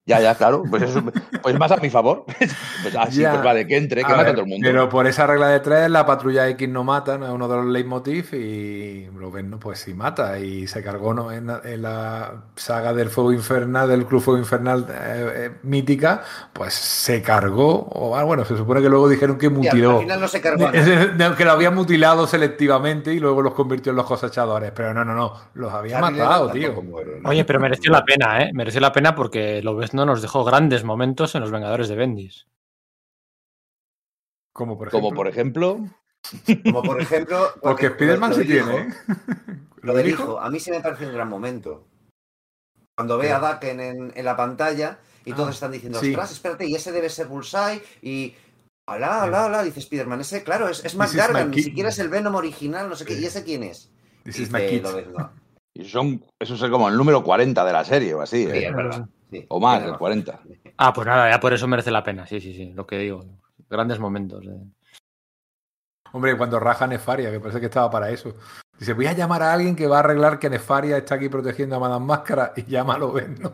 [0.08, 0.62] Ya, ya, claro.
[0.70, 1.02] Pues, eso,
[1.42, 2.24] pues más a mi favor.
[2.82, 3.32] Pues así, Ya.
[3.32, 4.64] pues vale, que entre, que A mata a todo el mundo.
[4.64, 7.56] Pero por esa regla de tres, la patrulla X no mata, no es uno de
[7.56, 11.32] los leitmotiv y Lobezno pues sí mata y se cargó ¿no?
[11.32, 16.22] en, la, en la saga del fuego infernal, del club fuego infernal eh, eh, mítica,
[16.52, 19.90] pues se cargó, o ah, bueno, se supone que luego dijeron que Y al- mutiló.
[19.96, 21.34] al final no se cargó nadie.
[21.36, 24.70] que lo había mutilado selectivamente y luego los convirtió en los cosechadores.
[24.76, 26.72] Pero no, no, no, los había matado, tío.
[27.20, 27.28] ¿no?
[27.28, 28.50] Oye, pero mereció la pena, ¿eh?
[28.52, 29.60] Mereció la pena porque
[29.96, 32.46] Lobezno nos dejó grandes momentos en los Vengadores de Bendis.
[34.52, 35.00] Como por ejemplo.
[35.00, 35.80] Como por ejemplo,
[36.64, 37.48] Como por ejemplo.
[37.62, 38.88] Porque Spider-Man sí tiene, ¿eh?
[39.82, 41.86] Lo del hijo, a mí sí me parece un gran momento.
[42.96, 46.10] Cuando ve a Daken en, en la pantalla y todos Ah, están diciendo, sí.
[46.10, 48.34] ostras, espérate, y ese debe ser Bullseye y.
[48.88, 52.08] Alá, alá, alá, dice Spider-Man, ese, claro, es, es is Gargan, ni siquiera es el
[52.08, 53.90] Venom original, no sé qué, ¿y ese quién es?
[54.22, 54.84] This is my kid.
[55.74, 58.44] Y son, eso es como el número 40 de la serie o así.
[58.44, 58.68] Sí, ¿eh?
[58.68, 59.08] es verdad.
[59.30, 59.98] Sí, O más, razón.
[59.98, 60.40] 40.
[60.78, 62.26] Ah, pues nada, ya por eso merece la pena.
[62.26, 63.24] Sí, sí, sí, lo que digo.
[63.70, 64.44] Grandes momentos.
[64.44, 64.60] eh.
[66.12, 68.34] Hombre, cuando raja Nefaria, que parece que estaba para eso.
[68.78, 71.76] Dice, voy a llamar a alguien que va a arreglar que Nefaria está aquí protegiendo
[71.76, 73.52] a Madame Máscara y llámalo ven, ¿no?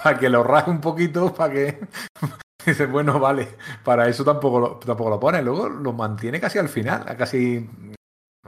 [0.00, 1.78] Para que lo raje un poquito, para que...
[2.66, 3.48] Dice, bueno, vale,
[3.84, 5.42] para eso tampoco lo, tampoco lo pone.
[5.42, 7.68] Luego lo mantiene casi al final, a casi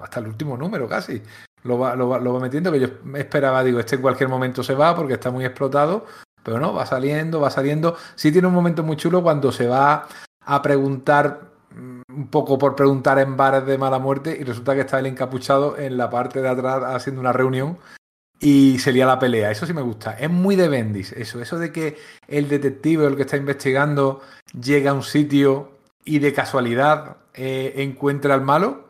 [0.01, 1.23] hasta el último número casi.
[1.65, 4.29] Lo va, lo va- lo va metiendo, que yo me esperaba, digo, este en cualquier
[4.29, 6.07] momento se va porque está muy explotado,
[6.47, 7.97] pero no, va saliendo, va saliendo.
[8.15, 10.07] Sí tiene un momento muy chulo cuando se va
[10.43, 11.41] a preguntar
[11.75, 15.07] mm, un poco por preguntar en bares de mala muerte y resulta que está el
[15.07, 17.79] encapuchado en la parte de atrás haciendo una reunión
[18.39, 19.51] y se lía la pelea.
[19.51, 20.13] Eso sí me gusta.
[20.21, 21.11] Es muy de Bendis.
[21.15, 21.99] Eso, eso de que
[22.29, 24.21] el detective el que está investigando
[24.53, 25.73] llega a un sitio
[26.05, 28.85] y de casualidad eh, encuentra al malo,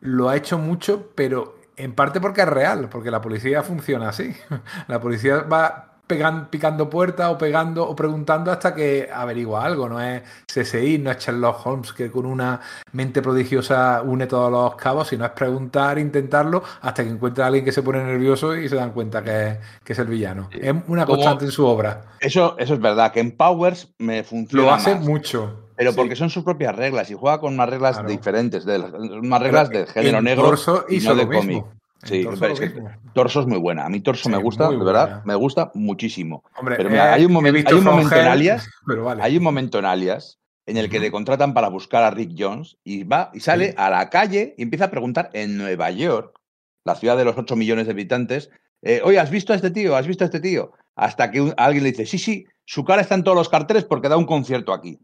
[0.00, 4.34] lo ha hecho mucho, pero en parte porque es real, porque la policía funciona así.
[4.88, 9.88] La policía va pegan- picando puertas o pegando o preguntando hasta que averigua algo.
[9.88, 12.60] No es CSI, no es Sherlock Holmes que con una
[12.92, 17.64] mente prodigiosa une todos los cabos, sino es preguntar, intentarlo, hasta que encuentra a alguien
[17.64, 20.48] que se pone nervioso y se dan cuenta que es, que es el villano.
[20.52, 20.58] Sí.
[20.62, 22.02] Es una Como- constante en su obra.
[22.20, 25.04] Eso, eso es verdad, que en Powers me funciona Lo hace más.
[25.04, 25.58] mucho.
[25.74, 25.96] Pero Sí.
[25.96, 28.08] porque son sus propias reglas y juega con unas reglas Claro.
[28.10, 30.54] diferentes, de, unas reglas Pero de género negro
[30.88, 31.64] y hizo no de cómic.
[32.04, 32.82] Sí, Torso es que.
[33.14, 33.84] Torso es muy buena.
[33.84, 36.42] A mí Torso Sí, me gusta, de verdad, me gusta muchísimo.
[36.56, 39.04] Hombre, Pero mira, eh, hay un momento, visto hay un From momento en Alias, pero
[39.04, 39.22] vale.
[39.22, 42.76] hay un momento en Alias en el que le contratan para buscar a Rick Jones
[42.84, 43.74] y va y sale Sí.
[43.78, 46.38] a la calle y empieza a preguntar en Nueva York,
[46.84, 48.50] la ciudad de los 8 millones de habitantes,
[48.82, 49.96] eh, oye, ¿has visto a este tío?
[49.96, 50.72] ¿Has visto a este tío?
[50.94, 53.84] hasta que un- alguien le dice, sí, sí, su cara está en todos los carteles
[53.84, 54.98] porque da un concierto aquí.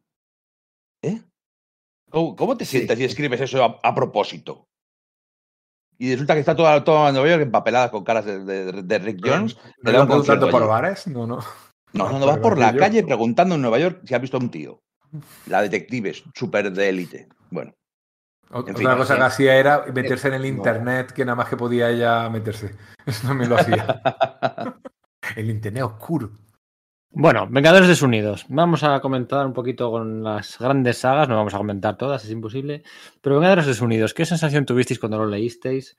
[1.03, 1.23] ¿Eh?
[2.11, 2.77] ¿Cómo, cómo te Sí.
[2.77, 4.69] sientes y escribes eso a, a propósito?
[5.99, 9.21] Y resulta que está toda, toda Nueva York empapelada con caras de, de- de Rick
[9.23, 9.57] Jones.
[9.83, 11.07] ¿No iban concierto preguntando por bares?
[11.09, 11.39] No, no.
[11.93, 14.37] No, no, no, Por va por la calle preguntando en Nueva York si ha visto
[14.37, 14.81] a un tío.
[15.47, 17.29] La detective es súper de élite.
[17.51, 17.73] Bueno,
[18.51, 19.19] Otra fin, cosa sí.
[19.21, 20.49] que hacía era meterse en el No.
[20.49, 22.75] internet, que nada más que podía ella meterse.
[23.07, 24.01] Eso también lo hacía.
[25.37, 26.31] el internet oscuro.
[27.11, 28.45] Bueno, Vengadores Desunidos.
[28.49, 32.31] Vamos a comentar un poquito con las grandes sagas, no vamos a comentar todas, es
[32.31, 32.83] imposible.
[33.21, 35.97] Pero Vengadores Desunidos, ¿qué sensación tuvisteis cuando lo leísteis?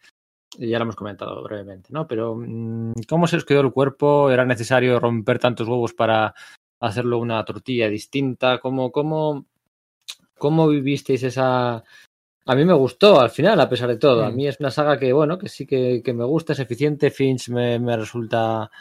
[0.57, 2.07] Ya lo hemos comentado brevemente, ¿no?
[2.07, 4.31] Pero mm, ¿cómo se os quedó el cuerpo?
[4.31, 6.33] ¿Era necesario romper tantos huevos para
[6.79, 8.59] hacerlo una tortilla distinta?
[8.59, 9.45] ¿Cómo, cómo,
[10.37, 11.83] cómo vivisteis esa...?
[12.45, 14.23] A mí me gustó al final, a pesar de todo.
[14.23, 14.35] A Mm.
[14.35, 17.11] mí es una saga que, bueno, que sí que, que me gusta, es eficiente.
[17.11, 18.71] Finch me, me resulta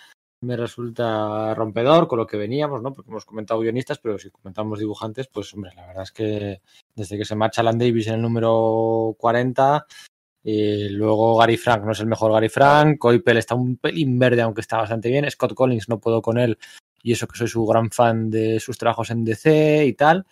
[0.40, 2.92] me resulta rompedor con lo que veníamos, ¿no?
[2.92, 6.62] Porque hemos comentado guionistas, pero si comentamos dibujantes, pues hombre, la verdad es que
[6.94, 9.86] desde que se marcha Alan Davis en el número 40,
[10.44, 14.42] y luego Gary Frank no es el mejor Gary Frank, Coipel está un pelín verde,
[14.42, 16.58] aunque está bastante bien, Scott Collins no puedo con él,
[17.02, 20.26] y eso que soy su gran fan de sus trabajos en DC y tal.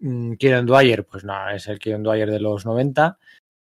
[0.00, 3.18] Mm, Kieran Dwyer, pues nada, es el Kieran Dwyer de los 90.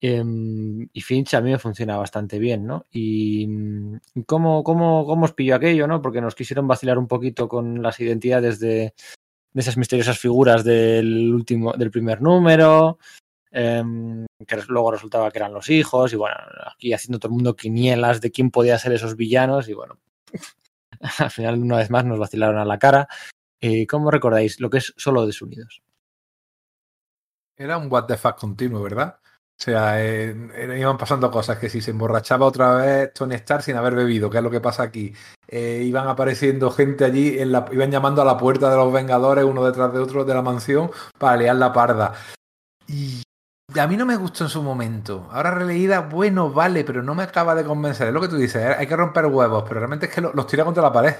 [0.04, 2.86] Em, y Finch a mí me funciona bastante bien, ¿no?
[2.90, 6.02] Y mm, cómo, cómo, cómo os pilló aquello, ¿no?
[6.02, 8.94] Porque nos quisieron vacilar un poquito con las identidades de,
[9.52, 12.98] de esas misteriosas figuras del último, del primer número,
[13.52, 16.34] em, que luego resultaba que eran los hijos, y bueno,
[16.74, 20.00] aquí haciendo todo el mundo quinielas de quién podía ser esos villanos, y bueno,
[21.18, 23.06] al final una vez más nos vacilaron a la cara.
[23.60, 25.80] Eh, ¿Cómo recordáis lo que es solo desunidos?
[27.56, 29.21] Era un what the fuck continuo, ¿verdad?
[29.62, 33.94] O sea, iban pasando cosas que si se emborrachaba otra vez Tony Stark sin haber
[33.94, 35.14] bebido, que es lo que pasa aquí.
[35.46, 39.44] Eh, iban apareciendo gente allí, en la, iban llamando a la puerta de los Vengadores,
[39.44, 42.12] uno detrás de otro de la mansión, para liar la parda.
[42.88, 43.22] Y
[43.78, 45.28] a mí no me gustó en su momento.
[45.30, 48.08] Ahora releída, bueno, vale, pero no me acaba de convencer.
[48.08, 50.32] Es lo que tú dices, eh, hay que romper huevos, pero realmente es que lo-
[50.32, 51.14] los tira contra la pared.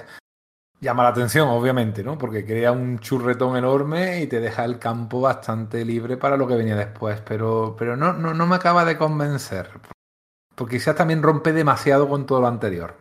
[0.83, 2.19] Llama la atención, obviamente, ¿no?
[2.19, 6.57] Porque crea un churretón enorme y te deja el campo bastante libre para lo que
[6.57, 7.21] venía después.
[7.21, 9.71] Pero, pero no, no, no me acaba de convencer.
[10.57, 12.97] Porque quizás también rompe demasiado con todo lo anterior.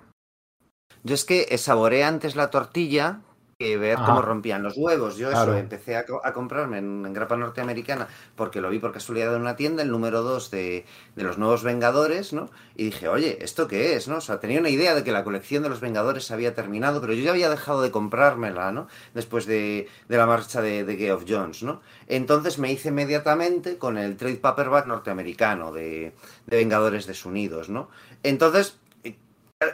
[1.02, 3.22] Yo es que saboreé antes la tortilla
[3.62, 4.06] que ver Ajá.
[4.06, 5.18] cómo rompían los huevos.
[5.18, 5.54] Yo Claro.
[5.54, 9.36] eso empecé a, co- a comprarme en, en grapa norteamericana porque lo vi por casualidad
[9.36, 10.86] en una tienda, el número 2 de,
[11.16, 12.50] de los nuevos Vengadores, ¿no?
[12.76, 14.08] Y dije, oye, ¿esto qué es?
[14.08, 14.18] ¿no?
[14.18, 17.14] O sea, tenía una idea de que la colección de los Vengadores había terminado, pero
[17.14, 18.88] yo ya había dejado de comprármela, ¿no?
[19.14, 21.82] Después de, de la marcha de, de Geoff Jones, ¿no?
[22.08, 26.14] Entonces me hice inmediatamente con el trade paperback norteamericano de,
[26.48, 27.90] de Vengadores Desunidos, ¿no?
[28.24, 28.80] Entonces,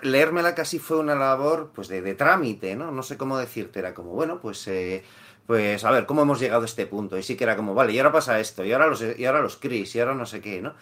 [0.01, 2.91] leérmela casi fue una labor pues de, de trámite, ¿no?
[2.91, 5.03] No sé cómo decirte, era como, bueno, pues eh,
[5.45, 7.17] pues a ver, ¿cómo hemos llegado a este punto?
[7.17, 9.41] Y sí que era como, vale, y ahora pasa esto, y ahora los, y ahora
[9.41, 10.73] los Chris, y ahora no sé qué, ¿no?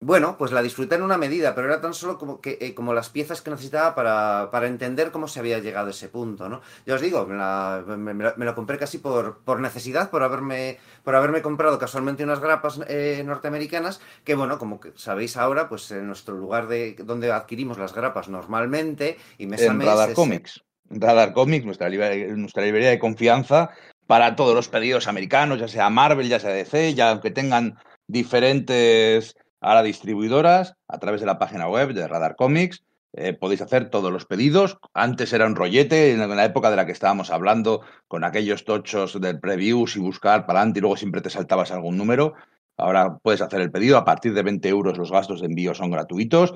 [0.00, 2.94] Bueno, pues la disfruté en una medida, pero era tan solo como, que, eh, como
[2.94, 6.60] las piezas que necesitaba para, para entender cómo se había llegado a ese punto, ¿no?
[6.86, 10.78] Ya os digo, me la, me, me la- compré casi por, por necesidad, por haberme,
[11.02, 15.90] por haberme comprado casualmente unas grapas eh, norteamericanas, que bueno, como que sabéis ahora, pues
[15.90, 19.88] en nuestro lugar de donde adquirimos las grapas normalmente, y mes a en mes...
[19.88, 20.64] Radar es- Comics.
[20.90, 23.70] Radar Comics, nuestra, libre- nuestra librería de confianza
[24.06, 27.76] para todos los pedidos americanos, ya sea Marvel, ya sea DC, ya aunque tengan
[28.06, 33.88] diferentes ahora distribuidoras, a través de la página web de Radar Comics, eh, podéis hacer
[33.90, 34.78] todos los pedidos.
[34.92, 39.18] Antes era un rollete, en la época de la que estábamos hablando, con aquellos tochos
[39.20, 42.34] del previews y buscar para adelante y luego siempre te saltabas algún número.
[42.76, 45.90] Ahora puedes hacer el pedido, a partir de 20 euros los gastos de envío son
[45.90, 46.54] gratuitos.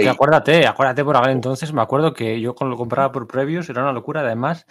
[0.00, 3.70] Ahí- acuérdate, acuérdate por aquel entonces, me acuerdo que yo con lo compraba por previos,
[3.70, 4.66] era una locura, además,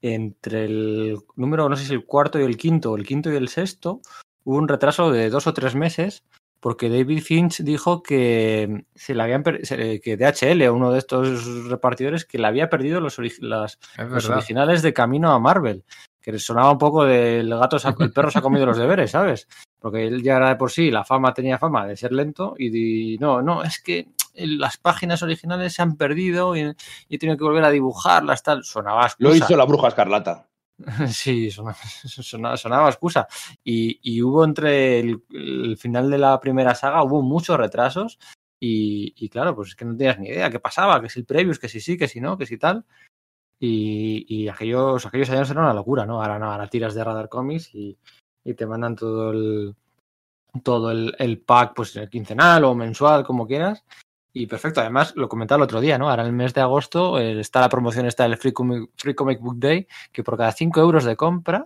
[0.00, 3.36] entre el número, no sé si el cuarto y el quinto, o el quinto y
[3.36, 4.00] el sexto,
[4.44, 6.22] hubo un retraso de dos o tres meses,
[6.64, 12.38] porque David Finch dijo que se le habían que DHL, uno de estos repartidores, que
[12.38, 14.38] le había perdido los, ori- las, Es los verdad.
[14.38, 15.84] originales de camino a Marvel.
[16.22, 19.46] Que le sonaba un poco del gato, el perro se ha comido los deberes, ¿sabes?
[19.78, 22.70] Porque él ya era de por sí, la fama tenía fama de ser lento y
[22.70, 26.60] di- no, no, es que las páginas originales se han perdido y,
[27.10, 28.64] y he tenido que volver a dibujarlas, tal.
[28.64, 29.44] Sonaba a Lo excusa.
[29.44, 30.48] hizo la bruja escarlata.
[31.08, 31.76] Sí, sonaba,
[32.56, 33.26] sonaba, excusa.
[33.62, 38.18] Y, y hubo entre el, final de la primera saga, hubo muchos retrasos.
[38.60, 41.26] Y, y claro, pues es que no tenías ni idea qué pasaba, que si el
[41.26, 42.84] previews, que si sí, que si no, que si tal.
[43.60, 46.22] Y, y aquellos, aquellos años eran una locura, ¿no?
[46.22, 47.96] Ahora no, ahora tiras de Radar Comics y,
[48.44, 49.74] y te mandan todo el
[50.62, 53.84] todo el, el pack, pues quincenal o mensual, como quieras.
[54.36, 56.10] Y perfecto, además lo comentaba el otro día, ¿no?
[56.10, 59.14] Ahora en el mes de agosto eh, está la promoción está del Free Comic, Free
[59.14, 61.64] Comic Book Day, que por cada 5 euros de compra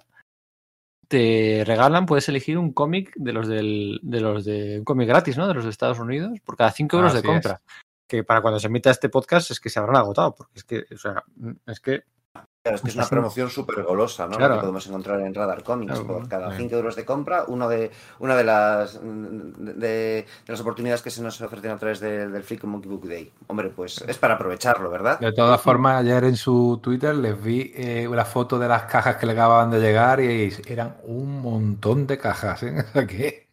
[1.09, 5.39] te regalan, puedes elegir un cómic de los del, de los de un cómic gratis,
[5.39, 5.49] ¿no?
[5.49, 7.24] De los de Estados Unidos, por cada 5 euros de es.
[7.24, 7.62] compra.
[8.07, 10.85] Que para cuando se emita este podcast es que se habrán agotado, porque es que,
[10.95, 11.24] o sea,
[11.66, 12.03] es que
[12.35, 14.37] Claro, es que es una promoción súper golosa, ¿no?
[14.37, 14.55] Claro.
[14.55, 15.93] Lo que podemos encontrar en Radar Comics.
[15.93, 16.57] Claro, Por cada sí.
[16.59, 21.23] 5 euros de compra, uno de, una de las de, de las oportunidades que se
[21.23, 23.33] nos ofrecen a través de- del Free Comic Book Day.
[23.47, 25.19] Hombre, pues es para aprovecharlo, ¿verdad?
[25.19, 29.17] De todas formas, ayer en su Twitter les vi eh, la foto de las cajas
[29.17, 32.63] que le acababan de llegar y eran un montón de cajas.
[32.65, 32.85] ¿eh?
[32.89, 33.49] O sea que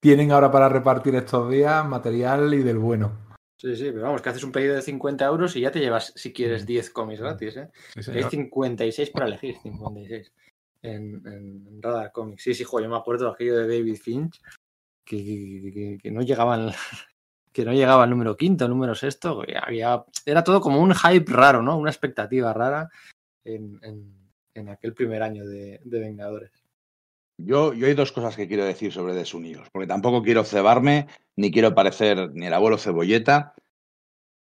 [0.00, 3.29] tienen ahora para repartir estos días material y del bueno.
[3.60, 6.14] Sí, sí, pero vamos, que haces un pedido de 50 euros y ya te llevas,
[6.16, 7.68] si quieres, 10 cómics gratis, ¿eh?
[8.00, 8.10] Sí.
[8.12, 10.32] Hay 56 para elegir, 56.
[10.82, 12.42] En, en Radar Comics.
[12.42, 14.40] Sí, sí, jo, yo me acuerdo de aquello de David Finch,
[15.04, 16.70] que, que- que- que no llegaban
[17.52, 19.42] que no llegaba al número quinto, número sexto.
[19.62, 21.76] Había, era todo como un hype raro, ¿no?
[21.76, 22.88] Una expectativa rara
[23.44, 24.14] en, en-
[24.54, 26.50] en aquel primer año de, de Vengadores.
[27.44, 31.06] Yo, yo hay dos cosas que quiero decir sobre Desunidos, porque tampoco quiero cebarme,
[31.36, 33.54] ni quiero parecer ni el abuelo cebolleta.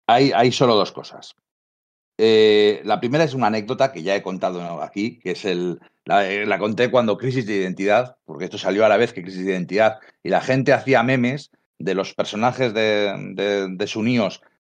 [0.06, 1.34] Hay, hay solo dos cosas.
[2.18, 5.80] Eh, la primera es una anécdota que ya he contado aquí, que es el.
[6.04, 9.22] La, eh, la conté cuando Crisis de Identidad, porque esto salió a la vez que
[9.22, 13.86] Crisis de Identidad, y la gente hacía memes de los personajes de, de, de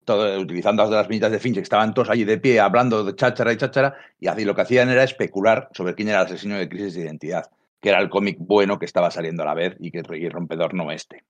[0.04, 3.52] todo, utilizando las viñetas de Finch, que estaban todos allí de pie hablando de cháchara
[3.52, 6.68] y cháchara, y así lo que hacían era especular sobre quién era el asesino de
[6.68, 7.50] Crisis de Identidad,
[7.82, 10.72] que era el cómic bueno que estaba saliendo a la vez y que y rompedor
[10.72, 11.24] no este.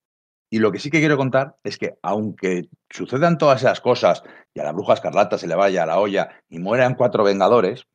[0.51, 4.23] Y lo que sí que quiero contar es que, aunque sucedan todas esas cosas
[4.53, 7.87] y a la bruja escarlata se le vaya a la olla y mueran cuatro vengadores,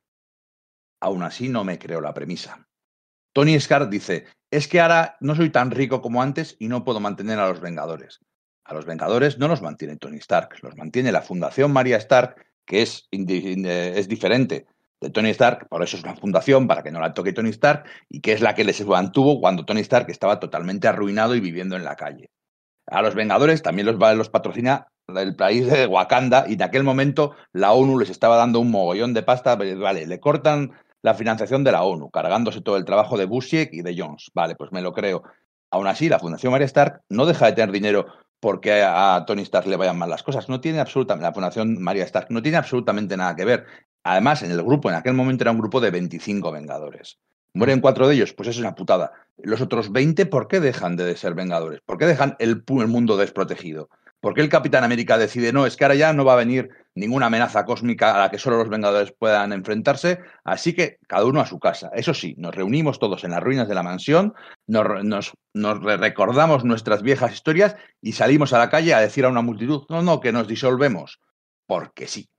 [0.99, 2.67] aún así no me creo la premisa.
[3.31, 6.99] Tony Stark dice, es que ahora no soy tan rico como antes y no puedo
[6.99, 8.21] mantener a los vengadores.
[8.65, 12.81] A los vengadores no los mantiene Tony Stark, los mantiene la Fundación María Stark, que
[12.81, 14.65] es, es diferente
[15.01, 17.85] de Tony Stark, por eso es una fundación para que no la toque Tony Stark,
[18.09, 21.75] y que es la que les mantuvo cuando Tony Stark estaba totalmente arruinado y viviendo
[21.75, 22.29] en la calle.
[22.87, 27.33] A los Vengadores también los, los patrocina el país de Wakanda y en aquel momento
[27.53, 29.55] la ONU les estaba dando un mogollón de pasta.
[29.55, 30.71] Vale, le cortan
[31.01, 34.31] la financiación de la ONU, cargándose todo el trabajo de Busiek y de Jones.
[34.33, 35.23] Vale, pues me lo creo.
[35.71, 38.05] Aún así, la Fundación María Stark no deja de tener dinero
[38.39, 40.47] porque a Tony Stark le vayan mal las cosas.
[40.49, 43.65] No tiene absolutamente, la Fundación María Stark no tiene absolutamente nada que ver.
[44.07, 47.19] Además, en el grupo, en aquel momento era un grupo de 25 Vengadores.
[47.53, 49.11] Mueren cuatro de ellos, pues eso es una putada.
[49.35, 51.81] Los otros 20, ¿por qué dejan de ser Vengadores?
[51.85, 53.89] ¿Por qué dejan el, mundo desprotegido?
[54.21, 56.69] ¿Por qué el Capitán América decide, no, es que ahora ya no va a venir
[56.95, 60.19] ninguna amenaza cósmica a la que solo los Vengadores puedan enfrentarse?
[60.45, 61.91] Así que cada uno a su casa.
[61.93, 64.35] Eso sí, nos reunimos todos en las ruinas de la mansión,
[64.67, 69.41] nos, nos recordamos nuestras viejas historias y salimos a la calle a decir a una
[69.41, 71.19] multitud, no, no, que nos disolvemos.
[71.65, 72.29] Porque sí.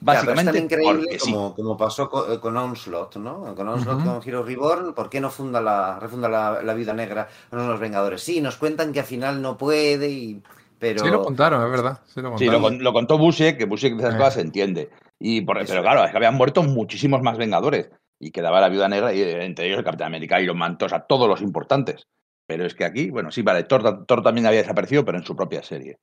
[0.00, 1.54] Básicamente, claro, es tan increíble como, sí.
[1.56, 3.54] como, pasó con, con, Onslaught, ¿no?
[3.54, 4.20] Con Onslaught, uh -huh.
[4.20, 7.80] con Hero Reborn, ¿por qué no funda la, refunda la, la vida negra con los
[7.80, 8.22] Vengadores?
[8.22, 10.42] Sí, nos cuentan que al final no puede y...
[10.78, 11.04] Pero...
[11.04, 12.00] Sí lo contaron, es verdad.
[12.06, 14.18] Sí, lo, sí, lo, lo contó Busiek, que Busiek de esas eh.
[14.18, 14.90] cosas se entiende.
[15.18, 17.90] Y por, pero claro, es que habían muerto muchísimos más Vengadores.
[18.18, 21.00] Y quedaba la Viuda Negra, y entre ellos el Capitán América, Iron Man, o sea,
[21.00, 22.06] todos los importantes.
[22.46, 25.36] Pero es que aquí, bueno, sí, vale, Thor, Thor también había desaparecido, pero en su
[25.36, 25.98] propia serie.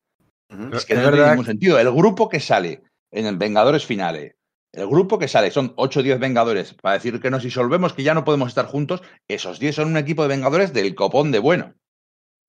[0.50, 0.76] Uh -huh.
[0.76, 1.78] Es que es no tiene ningún sentido.
[1.78, 4.38] El grupo que sale en el Vengadores Finales,
[4.78, 8.04] el grupo que sale son 8 o 10 Vengadores para decir que nos disolvemos, que
[8.04, 9.02] ya no podemos estar juntos.
[9.28, 11.74] Esos 10 son un equipo de Vengadores del copón de bueno.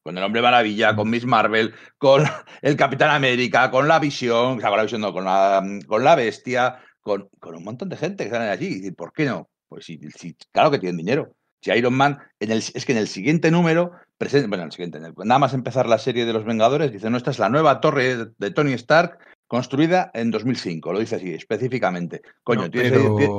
[0.02, 2.24] Con el Hombre Maravilla, con Miss Marvel, con
[2.62, 6.04] el Capitán América, con la Visión, o sea, con la Visión no, con la, con
[6.04, 8.86] la Bestia, con, con un montón de gente que salen allí.
[8.86, 9.48] ¿Y por qué no?
[9.68, 11.34] Pues sí, sí, claro que tienen dinero.
[11.62, 14.72] Si Iron Man, en el, es que en el siguiente número, presenta, bueno, en el
[14.72, 17.38] siguiente, en el, nada más empezar la serie de los Vengadores, dice, no, esta es
[17.38, 19.18] la nueva torre de Tony Stark
[19.48, 22.22] construida en 2005, lo dice así específicamente.
[22.44, 23.16] Coño, no, tienes, pero...
[23.16, 23.36] tienes...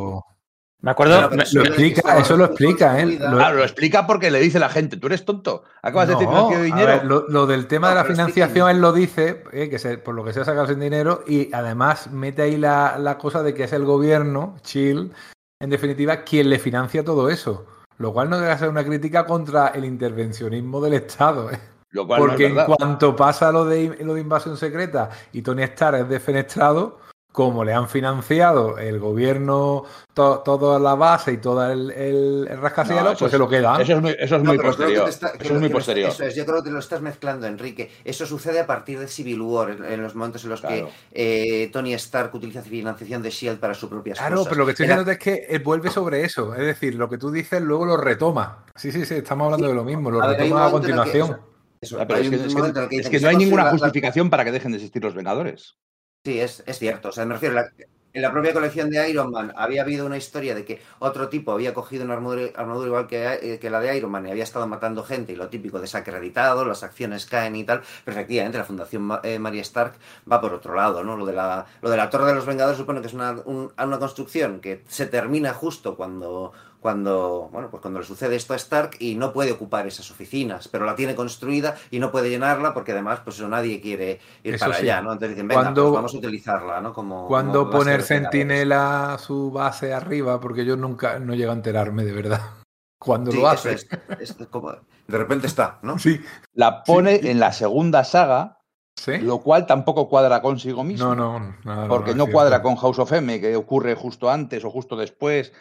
[0.81, 3.05] Me acuerdo, me, lo explica, eso lo explica, ¿eh?
[3.05, 3.35] Lo...
[3.35, 6.29] Claro, lo explica porque le dice la gente, tú eres tonto, acabas no, de decir
[6.29, 6.87] que no dinero.
[6.87, 9.97] Ver, lo, lo, del tema no, de la financiación, él lo dice, eh, que se,
[9.97, 13.43] por lo que se ha sacado sin dinero, y además mete ahí la, la cosa
[13.43, 15.11] de que es el gobierno, Chill,
[15.59, 17.67] en definitiva, quien le financia todo eso.
[17.97, 21.51] Lo cual no debe ser una crítica contra el intervencionismo del Estado.
[21.51, 21.59] ¿eh?
[21.91, 25.63] Lo cual Porque no en cuanto pasa lo de, lo de invasión secreta y Tony
[25.63, 26.99] Stark es defenestrado,
[27.31, 29.83] como le han financiado el gobierno
[30.15, 33.79] to, toda la base y todo el, el, el rascacielos, No, pues se lo queda.
[33.81, 35.09] Eso es muy, eso es No, muy pero creo que posterior.
[35.09, 36.09] está- eso es muy que posterior.
[36.09, 37.91] Eso es, yo creo que lo estás mezclando, Enrique.
[38.03, 40.89] Eso sucede a partir de Civil War, en, en los momentos en los Claro.
[41.13, 43.61] que eh, Tony Stark utiliza financiación de S.H.I.E.L.D.
[43.61, 44.49] para sus propias Claro, cosas.
[44.49, 46.53] pero lo que estoy Era- diciendo es que él vuelve sobre eso.
[46.55, 48.65] Es decir, lo que tú dices luego lo retoma.
[48.75, 51.23] Sí, sí, sí, estamos hablando de lo mismo, lo A ver, retoma a que, continuación.
[51.23, 51.39] o sea,
[51.81, 54.51] Eso, Ah, pero hay es que, es es no hay ninguna la- justificación para que
[54.51, 55.77] dejen de existir los Vengadores.
[56.25, 57.09] Sí, es, es cierto.
[57.09, 57.71] O sea, me refiero, la-
[58.11, 61.51] en la propia colección de Iron Man había habido una historia de que otro tipo
[61.51, 63.23] había cogido una armadura, armadura igual que,
[63.53, 66.65] eh, que la de Iron Man y había estado matando gente y lo típico desacreditado,
[66.65, 67.81] las acciones caen y tal.
[68.03, 69.93] Pero efectivamente, la Fundación Ma- eh, María Stark
[70.29, 71.15] va por otro lado, ¿no?
[71.15, 73.71] Lo de la, lo de la Torre de los Vengadores supone que es una, un-
[73.81, 78.55] una construcción que se termina justo cuando, cuando, bueno, pues cuando le sucede esto a
[78.55, 82.73] Stark y no puede ocupar esas oficinas, pero la tiene construida y no puede llenarla
[82.73, 84.83] porque además, pues eso nadie quiere ir Eso para sí.
[84.83, 85.11] allá, ¿no?
[85.11, 86.93] Entonces dicen, venga, Cuando- pues vamos a utilizarla, ¿no?
[86.93, 88.01] Como, Cuando como poner.
[88.01, 92.41] Centinela su base arriba, porque yo nunca no llego a enterarme de verdad.
[93.01, 93.73] Cuando Sí, lo hace.
[93.73, 93.87] es,
[94.19, 95.97] es como, de repente está, ¿no?
[95.99, 96.19] Sí,
[96.53, 98.59] La pone en la segunda saga,
[98.97, 99.17] sí.
[99.19, 101.15] lo cual tampoco cuadra consigo mismo.
[101.15, 104.69] No, no, nada, Porque no cuadra con House of M, que ocurre justo antes o
[104.69, 105.53] justo después.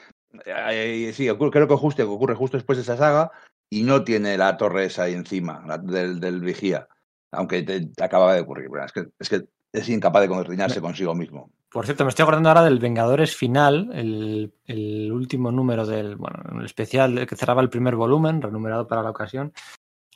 [0.45, 3.31] Eh, sí, ocurre- creo que justo ocurre justo después de esa saga
[3.71, 6.87] y no tiene la torre esa ahí encima, la del, del vigía.
[7.33, 8.69] Aunque te, te acababa de ocurrir.
[8.69, 11.51] Bueno, Es que, es que es incapaz de coordinarse consigo mismo.
[11.71, 16.43] Por cierto, me estoy acordando ahora del Vengadores final, el, el último número del, bueno,
[16.59, 19.53] el especial que cerraba el primer volumen, renumerado para la ocasión,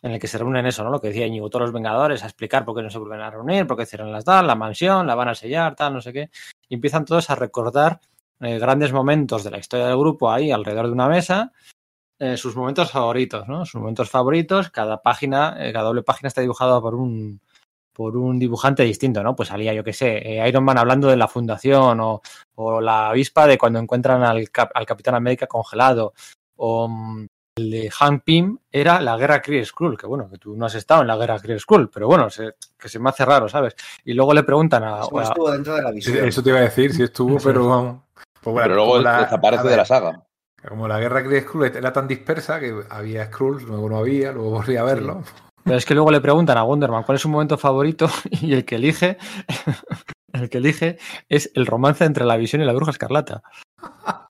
[0.01, 0.91] en el que se reúnen eso, ¿no?
[0.91, 3.31] Lo que decía Íñigo, todos los Vengadores a explicar por qué no se vuelven a
[3.31, 6.15] reunir, por qué cierran las tal, la mansión, la van a sellar, tal, no sé
[6.15, 6.31] qué.
[6.71, 8.01] Y empiezan todos a recordar
[8.43, 11.53] eh, grandes momentos de la historia del grupo ahí alrededor de una mesa,
[12.19, 13.65] eh, sus momentos favoritos, ¿no?
[13.65, 17.41] Sus momentos favoritos, cada página, eh, cada doble página está dibujada por un
[17.95, 19.37] por un dibujante distinto, ¿no?
[19.37, 22.23] Pues salía, yo qué sé, eh, Iron Man hablando de la fundación o,
[22.55, 26.15] o la avispa de cuando encuentran al, cap- al Capitán América congelado
[26.57, 30.57] o mm, el de Hank Pym era la guerra Kree Skrull, que bueno, que tú
[30.57, 33.27] no has estado en la guerra Kree Skrull, pero bueno, se- que se me hace
[33.27, 33.77] raro, ¿sabes?
[34.07, 35.01] Y luego le preguntan a...
[35.01, 36.27] Eso a- estuvo dentro de la visión.
[36.27, 37.97] Eso te iba a decir, si estuvo, pero vamos.
[38.43, 40.23] Pues bueno, Pero luego la- desaparece a de la saga.
[40.69, 44.51] Como la guerra Kree Skrull era tan dispersa que había Skrulls, luego no había, luego
[44.51, 45.23] volví a verlo.
[45.65, 48.65] Pero es que luego le preguntan a Wonderman cuál es su momento favorito y el
[48.65, 49.17] que elige,
[50.33, 50.99] el que elige
[51.29, 53.43] es el romance entre la visión y la bruja escarlata.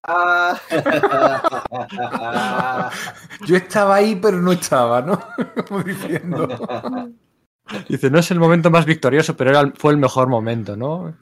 [3.46, 5.18] Yo estaba ahí, pero no estaba, ¿no?
[5.68, 6.48] Como diciendo.
[7.88, 11.14] Dice, no es el momento más victorioso, pero era, fue el mejor momento, ¿no?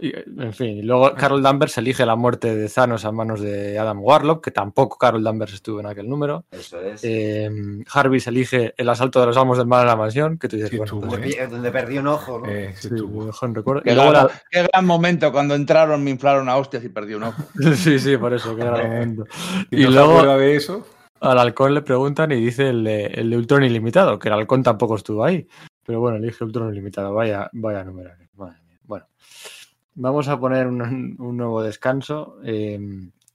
[0.00, 3.78] Y, en fin, y luego Carol Danvers elige la muerte de Thanos a manos de
[3.78, 6.44] Adam Warlock, que tampoco Carol Danvers estuvo en aquel número.
[6.50, 7.00] Eso es.
[7.04, 7.48] Eh,
[7.86, 10.70] Jarvis elige el asalto de los amos del mal a la mansión, que tú dices,
[10.70, 11.46] Sí, bueno, pues, donde, ¿eh?
[11.46, 12.46] donde perdí un ojo, ¿no?
[12.48, 13.82] Eh, sí, sí, no recuerdo.
[13.82, 16.88] Qué, Y luego gran, la- qué gran momento cuando entraron, me inflaron a hostias y
[16.88, 17.42] perdí un ojo.
[17.76, 19.26] Sí, sí, por eso, qué gran momento.
[19.70, 20.86] Y no se luego- de eso,
[21.22, 24.96] Al halcón le preguntan y dice el de, el Ultron ilimitado, que el halcón tampoco
[24.96, 25.46] estuvo ahí.
[25.86, 27.14] Pero bueno, elige Ultron ilimitado.
[27.14, 28.10] Vaya, vaya número.
[28.82, 29.06] Bueno,
[29.94, 32.76] vamos a poner un, un nuevo descanso eh,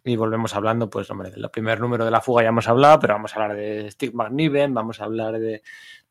[0.04, 3.14] y volvemos hablando, pues, hombre, del primer número de la fuga ya hemos hablado, pero
[3.14, 5.62] vamos a hablar de Steve McNiven, vamos a hablar de,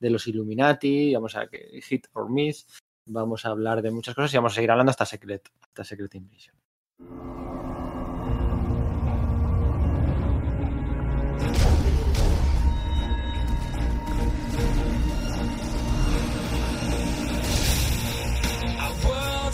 [0.00, 1.46] de los Illuminati, vamos a
[1.82, 2.66] Hit or Miss,
[3.04, 6.14] vamos a hablar de muchas cosas y vamos a seguir hablando hasta Secret, hasta Secret
[6.14, 6.56] Invasion.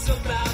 [0.02, 0.51] seu braço.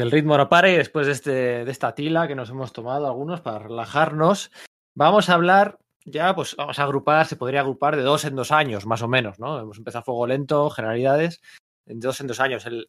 [0.00, 3.06] El ritmo no pare y después de, este, de esta tila que nos hemos tomado
[3.06, 4.50] algunos para relajarnos,
[4.94, 8.52] vamos a hablar, ya pues vamos a agrupar, se podría agrupar de dos en dos
[8.52, 9.58] años, más o menos, ¿no?
[9.58, 11.40] Hemos empezado fuego lento, generalidades,
[11.86, 12.88] de dos en dos años, el,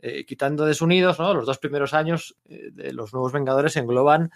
[0.00, 1.32] eh, quitando desunidos, ¿no?
[1.34, 4.30] Los dos primeros años eh, de los nuevos Vengadores engloban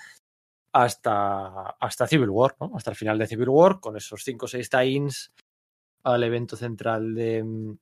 [0.72, 2.72] hasta, hasta Civil War, ¿no?
[2.74, 5.32] Hasta el final de Civil War, con esos cinco o seis tie-ins
[6.04, 7.78] al evento central de mm,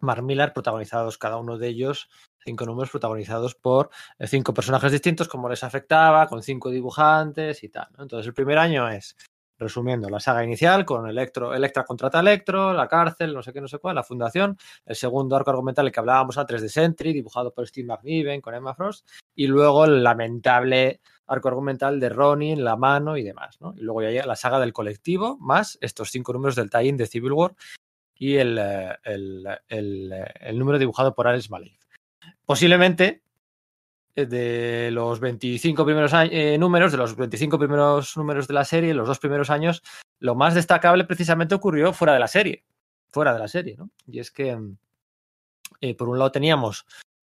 [0.00, 2.08] Mark Millar, protagonizados cada uno de ellos
[2.44, 7.68] cinco números protagonizados por eh, cinco personajes distintos, cómo les afectaba, con cinco dibujantes y
[7.68, 7.88] tal.
[7.98, 9.16] Entonces, el primer año es
[9.62, 13.68] Resumiendo, la saga inicial con Electro, Electra contra Electro, la cárcel, no sé qué, no
[13.68, 14.58] sé cuál, la fundación.
[14.84, 18.54] El segundo arco argumental, el que hablábamos antes de Sentry, dibujado por Steve McNiven con
[18.54, 19.08] Emma Frost.
[19.36, 23.60] Y luego el lamentable arco argumental de Ronin, La Mano y demás.
[23.60, 23.72] ¿no?
[23.76, 27.06] Y luego ya llega la saga del colectivo, más estos cinco números del tie-in de
[27.06, 27.54] Civil War
[28.16, 31.81] y el, eh, eh, el número dibujado por Alex Maleev.
[32.44, 33.22] Posiblemente
[34.14, 38.92] eh, de los 25 primeros eh, números, de los 25 primeros números de la serie,
[38.92, 39.82] los dos primeros años,
[40.18, 42.64] lo más destacable precisamente ocurrió fuera de la serie.
[43.08, 43.90] Fuera de la serie, ¿no?
[44.06, 44.76] Y es que, mm,
[45.80, 46.86] eh, por un lado, teníamos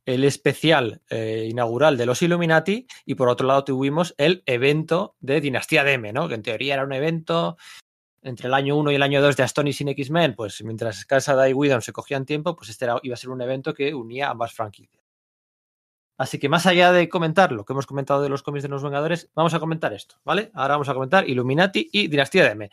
[0.06, 5.84] el especial inaugural de los Illuminati y por otro lado tuvimos el evento de Dinastía
[5.84, 6.26] de M, ¿no?
[6.26, 7.58] Que en teoría era un evento
[8.22, 11.48] entre el año 1 y el año 2 de Astonishing sin X-Men, pues mientras Casada
[11.48, 14.52] y Whedon se cogían tiempo, pues este iba a ser un evento que unía ambas
[14.52, 15.02] franquicias.
[16.18, 18.82] Así que más allá de comentar lo que hemos comentado de los cómics de los
[18.82, 20.50] Vengadores, vamos a comentar esto, ¿vale?
[20.52, 22.70] Ahora vamos a comentar Illuminati y Dinastía de M.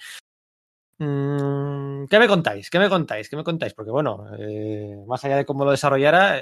[1.00, 2.70] Mm, ¿Qué me contáis?
[2.70, 3.30] ¿Qué me contáis?
[3.30, 3.74] ¿Qué me contáis?
[3.74, 6.42] Porque bueno, eh, más allá de cómo lo desarrollara,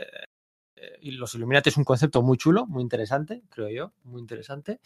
[0.75, 4.79] eh, eh, los Illuminati es un concepto muy chulo, muy interesante, creo yo, muy interesante.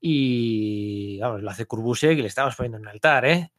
[0.00, 3.50] Y lo hace Kurbusiek y le estamos poniendo en un altar, ¿eh?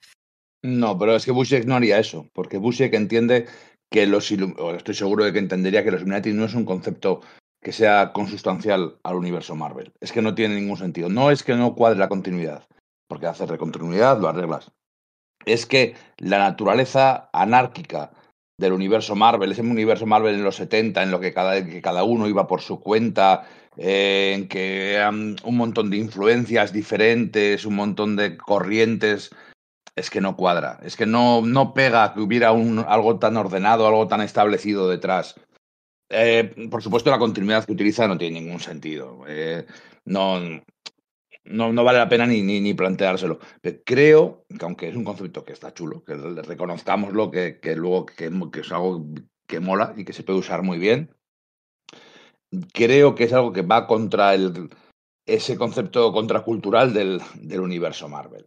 [0.61, 3.47] No, pero es que Busiek no haría eso, porque Busiek entiende
[3.89, 6.65] que los Illum- o estoy seguro de que entendería que los Illuminati no es un
[6.65, 7.22] concepto
[7.61, 9.93] que sea consustancial al universo Marvel.
[9.99, 11.10] Es que no tiene ningún sentido.
[11.10, 12.68] No es que no cuadre la continuidad,
[13.07, 14.72] porque haces recontinuidad, lo arreglas.
[15.45, 18.11] Es que la naturaleza anárquica
[18.60, 22.03] del universo Marvel, ese universo Marvel en los 70, en lo que cada, que cada
[22.03, 27.76] uno iba por su cuenta, eh, en que eran un montón de influencias diferentes, un
[27.76, 29.31] montón de corrientes
[29.95, 33.88] es que no cuadra, es que no, no pega que hubiera un, algo tan ordenado,
[33.88, 35.36] algo tan establecido detrás.
[36.10, 39.23] Eh, por supuesto, la continuidad que utiliza no tiene ningún sentido.
[39.27, 39.65] Eh,
[40.06, 40.40] no,
[41.50, 43.40] no, no vale la pena ni, ni, ni planteárselo.
[43.62, 48.06] Pero creo que, aunque es un concepto que está chulo, que reconozcámoslo, que, que luego
[48.06, 49.06] que, que es algo
[49.48, 51.12] que mola y que se puede usar muy bien,
[52.74, 54.70] creo que es algo que va contra el,
[55.26, 58.46] ese concepto contracultural del, del universo Marvel.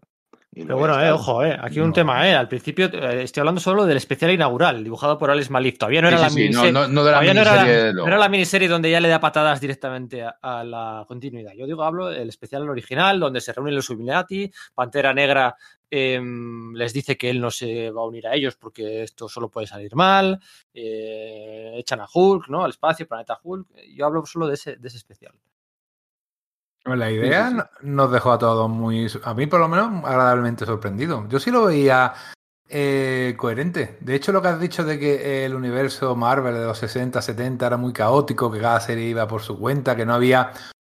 [0.55, 2.35] Pero bueno, eh, ojo, eh, aquí un tema, eh.
[2.35, 5.79] Al principio eh, estoy hablando solo del especial inaugural, dibujado por Alex Malik.
[5.79, 6.73] Todavía no era Sí, la sí, miniserie.
[6.73, 8.07] no, no de la todavía no era la- miniserie, no no.
[8.09, 11.53] era la miniserie donde ya le da patadas directamente a, a la continuidad.
[11.55, 15.57] Yo digo, hablo del especial original, donde se reúnen los Illuminati, Pantera Negra
[15.91, 19.49] em, les dice que él no se va a unir a ellos porque esto solo
[19.51, 20.39] puede salir mal,
[20.75, 22.65] eh, echan a Hulk, ¿no?
[22.65, 23.69] Al espacio, planeta Hulk.
[23.97, 25.33] Yo hablo solo de ese, de ese especial.
[26.85, 27.67] La idea Sí, sí, sí.
[27.83, 31.27] no- nos dejó a todos muy, a mí por lo menos, agradablemente sorprendido.
[31.29, 32.13] Yo sí lo veía
[32.69, 33.99] eh, coherente.
[34.01, 37.67] De hecho, lo que has dicho de que el universo Marvel de los 60, 70
[37.67, 40.53] era muy caótico, que cada serie iba por su cuenta, que no había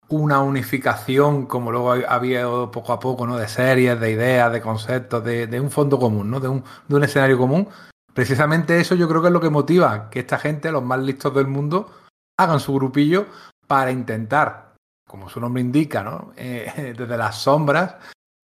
[0.07, 3.37] una unificación como luego había poco a poco, ¿no?
[3.37, 6.39] De series, de ideas, de conceptos, de, de un fondo común, ¿no?
[6.39, 7.67] De un, de un escenario común.
[8.13, 11.33] Precisamente eso yo creo que es lo que motiva que esta gente, los más listos
[11.35, 11.91] del mundo,
[12.39, 13.25] hagan su grupillo
[13.67, 14.64] para intentar
[15.07, 16.33] como su nombre indica, ¿no?
[16.35, 17.95] Eh, desde las sombras,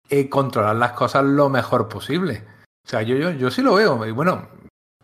[0.10, 2.46] eh, controlar las cosas lo mejor posible.
[2.86, 4.06] O sea, yo, yo, yo sí lo veo.
[4.06, 4.48] Y bueno,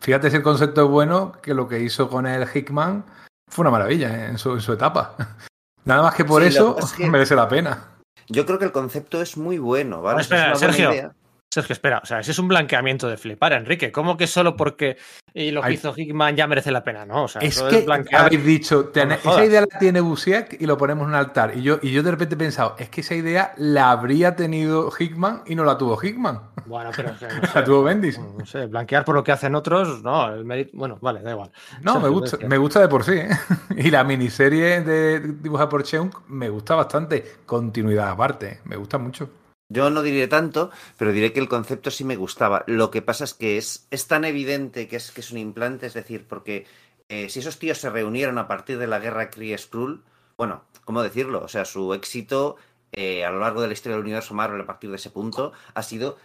[0.00, 3.04] fíjate si el concepto es bueno, que lo que hizo con el Hickman
[3.50, 4.28] fue una maravilla ¿eh?
[4.30, 5.14] en, su, en su etapa.
[5.84, 7.84] Nada más que por Sí, eso que pasa es que- merece la pena.
[8.30, 10.18] Yo creo que el concepto es muy bueno, ¿vale?
[10.18, 10.92] Ah, espera, Es una buena Sergio.
[10.92, 11.12] idea.
[11.50, 13.90] Sergio, espera, o sea, ese es un blanqueamiento de flipar, Enrique.
[13.90, 14.98] ¿Cómo que solo porque
[15.32, 15.74] eh, lo que Ay.
[15.74, 17.06] hizo Hickman ya merece la pena?
[17.06, 18.26] No, o sea, Es que es blanquear.
[18.26, 21.14] habéis dicho, No me "Tene- esa idea la tiene Busiek y lo ponemos en un
[21.14, 21.52] altar.
[21.56, 24.90] Y yo, y yo de repente he pensado, es que esa idea la habría tenido
[24.96, 26.38] Hickman y no la tuvo Hickman.
[26.66, 28.18] Bueno, pero no La tuvo Bendis.
[28.18, 31.50] no sé, blanquear por lo que hacen otros, no, el mérito, bueno, vale, da igual.
[31.80, 33.12] No, Sergio, me gusta, me gusta de por sí.
[33.12, 33.28] ¿eh?
[33.74, 37.24] Y la miniserie de dibujada por Cheung me gusta bastante.
[37.46, 39.30] Continuidad aparte, me gusta mucho.
[39.70, 42.64] Yo no diré tanto, pero diré que el concepto sí me gustaba.
[42.66, 45.86] Lo que pasa es que es, es tan evidente que es, que es un implante,
[45.86, 46.66] es decir, porque
[47.08, 50.02] eh, si esos tíos se reunieron a partir de la guerra Kree-Skrull,
[50.38, 51.42] bueno, ¿cómo decirlo?
[51.42, 52.56] O sea, su éxito
[52.92, 55.52] eh, a lo largo de la historia del universo Marvel a partir de ese punto
[55.74, 56.16] ha sido,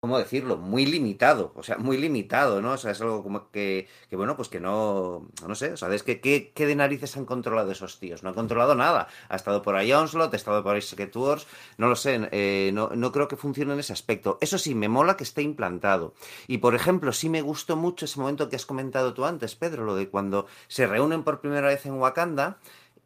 [0.00, 0.56] ¿cómo decirlo?
[0.56, 2.72] Muy limitado, o sea, muy limitado, ¿no?
[2.72, 5.92] O sea, es algo como que, que bueno, pues que no, no sé, o sea,
[5.92, 8.22] es que ¿qué, de narices han controlado esos tíos?
[8.22, 9.08] No han controlado nada.
[9.28, 11.46] Ha estado por ahí Onslaught, ha estado por ahí Secret Wars,
[11.78, 14.38] no lo sé, eh, no, no creo que funcione en ese aspecto.
[14.40, 16.14] Eso sí, me mola que esté implantado.
[16.46, 19.84] Y por ejemplo, sí me gustó mucho ese momento que has comentado tú antes, Pedro,
[19.84, 22.58] lo de cuando se reúnen por primera vez en Wakanda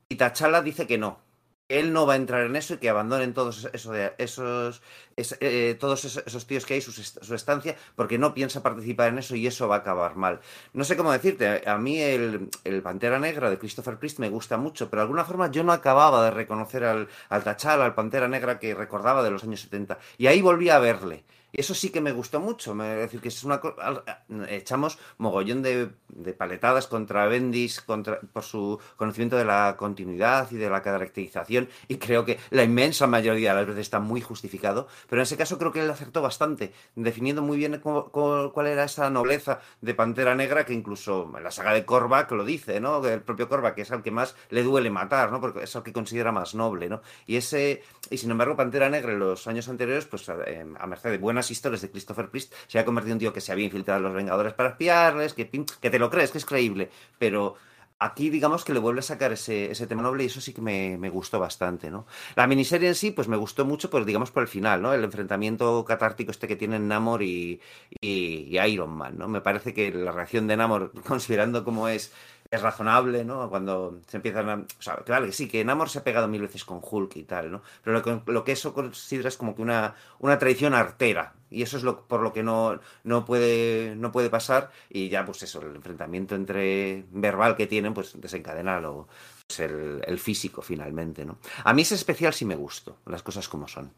[0.09, 1.32] y T'Challa dice que no.
[1.78, 4.82] Él no va a entrar en eso y que abandonen todos de- esos,
[5.16, 9.09] es- eh, todos esos, esos tíos que hay, est- su estancia, porque no piensa participar
[9.09, 10.40] en eso y eso va a acabar mal.
[10.73, 14.57] No sé cómo decirte, a mí el, el Pantera Negra de Christopher Priest me gusta
[14.57, 18.28] mucho, pero de alguna forma yo no acababa de reconocer al, al T'Challa, al Pantera
[18.28, 19.99] Negra que recordaba de los años 70.
[20.19, 21.24] Y ahí volví a verle.
[21.53, 22.74] Y eso sí que me gustó mucho.
[22.74, 24.03] Me, es decir, que es una al-
[24.49, 25.91] echamos mogollón de,
[26.37, 31.69] paletadas contra Bendis contra, por su conocimiento de la continuidad y de la caracterización.
[31.89, 34.89] Y creo que la inmensa mayoría de las veces está muy justificado.
[35.09, 39.11] Pero en ese caso creo que él acertó bastante, definiendo muy bien cuál era esa
[39.11, 43.03] nobleza de Pantera Negra que incluso en la saga de Korvac lo dice, ¿no?
[43.03, 45.41] Que el propio Korvac es al que más le duele matar, ¿no?
[45.41, 47.03] Porque es al que considera más noble, ¿no?
[47.27, 50.87] Y ese y sin embargo Pantera Negra en los años anteriores, pues a, em, a
[50.87, 53.52] merced de buenas historias de Christopher Priest, se había convertido en un tío que se
[53.52, 56.90] había infiltrado en los Vengadores para espiarles, que, que te lo crees, que es creíble,
[57.19, 57.56] pero
[58.02, 61.09] aquí digamos que le vuelve a sacar ese, tema noble y eso sí que me,
[61.10, 62.06] gustó bastante, ¿no?
[62.35, 64.93] La miniserie en sí, pues me gustó mucho, pues digamos por el final, ¿no?
[64.93, 67.60] El enfrentamiento catártico este que tienen Namor y,
[68.01, 69.28] y Iron Man, ¿no?
[69.28, 72.12] Me parece que la reacción de Namor, considerando cómo es,
[72.53, 73.49] es razonable, ¿no?
[73.49, 74.55] Cuando se empiezan a...
[74.57, 77.23] O sea, claro que sí, que Namor se ha pegado mil veces con Hulk y
[77.23, 77.62] tal, ¿no?
[77.83, 81.33] Pero lo que, eso considera es como que una, una traición artera.
[81.49, 84.70] Y eso es lo, por lo que no, no, puede, no puede pasar.
[84.91, 89.09] Y ya, pues eso, el enfrentamiento entre verbal que tienen, pues desencadena lo,
[89.47, 91.39] pues el, físico finalmente, ¿no?
[91.65, 93.91] A mí ese especial sí me gustó, las cosas como son.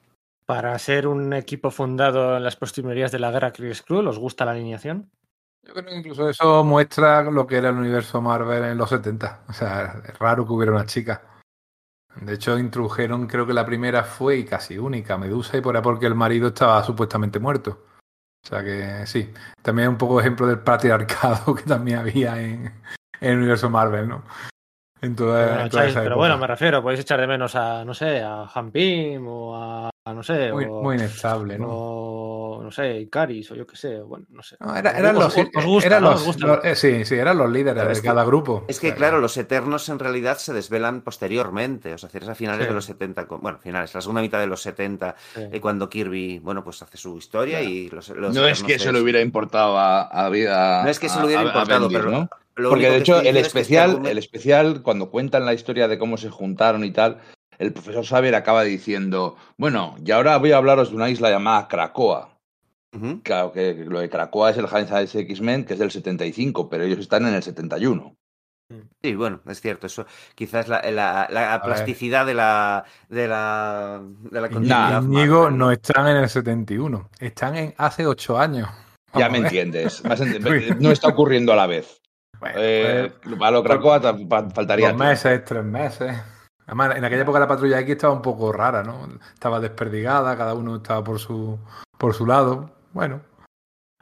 [0.47, 4.45] Para ser un equipo fundado en las postrimerías de la guerra Kree Skrull, ¿os gusta
[4.45, 5.11] la alineación?
[5.67, 9.41] Yo creo que incluso eso muestra lo que era el universo Marvel en los 70.
[9.49, 11.23] O sea, es raro que hubiera una chica.
[12.17, 15.83] De hecho, introdujeron, creo que la primera fue y casi única, Medusa, y por ahí
[15.83, 17.87] porque el marido estaba supuestamente muerto.
[18.45, 19.33] O sea que sí,
[19.63, 22.67] también un poco ejemplo del patriarcado que también había en,
[23.21, 24.23] en el universo Marvel, ¿no?
[25.01, 26.19] En toda, Bueno, en toda echáis- esa pero época.
[26.19, 29.91] bueno, me refiero, podéis echar de menos a, no sé, a Han Pym o a
[30.13, 31.67] no sé, muy, o, muy inestable, ¿no?
[31.71, 34.55] o, no sé, Icaris o yo qué sé, bueno, no sé.
[34.61, 36.11] No, era- eran Os- los, os- os gusta, eran ¿no?
[36.11, 38.65] los- eh, sí, sí, eran los líderes Claro, de es que- cada grupo.
[38.69, 42.65] Es que, claro, los Eternos en realidad se desvelan posteriormente, o sea, es a finales
[42.65, 42.69] Sí.
[42.69, 45.41] de los 70, con- bueno, finales, la segunda mitad de los 70, Sí.
[45.51, 48.93] eh, cuando Kirby, bueno, pues hace su historia y los, los No es que se
[48.93, 51.47] le hubiera importado a, a, a- No es que se le a- hubiera a- a
[51.49, 52.29] importado, pero ¿no?
[52.57, 55.47] lo Porque de hecho el diciendo es que este especial, argumento- el especial, cuando cuentan
[55.47, 57.21] la historia de cómo se juntaron y tal,
[57.59, 61.69] el profesor Xavier acaba diciendo, bueno, y ahora voy a hablaros de una isla llamada
[61.69, 62.31] Krakoa.
[62.97, 63.23] Ujú.
[63.23, 66.99] Claro que lo de Krakoa es el Hindsight X-Men, que es del 75, pero ellos
[67.01, 68.15] están en el 71.
[69.03, 74.41] Sí, bueno, es cierto, eso quizás la, la- la plasticidad de la de la de
[74.41, 78.69] la continuidad Marvel, no están en el 71, están en hace 8 años.
[79.13, 79.59] Ya Vamos me a ver.
[79.67, 80.03] entiendes.
[80.81, 82.01] no está ocurriendo a la vez.
[82.41, 83.63] Bueno, Eh, pues, a lo
[84.29, 84.89] pa- faltaría.
[84.89, 86.17] dos meses, tres meses.
[86.67, 89.07] Además, en aquella época la patrulla X estaba un poco rara, ¿no?
[89.35, 91.59] Estaba desperdigada, cada uno estaba por su,
[91.99, 92.71] por su lado.
[92.93, 93.21] Bueno,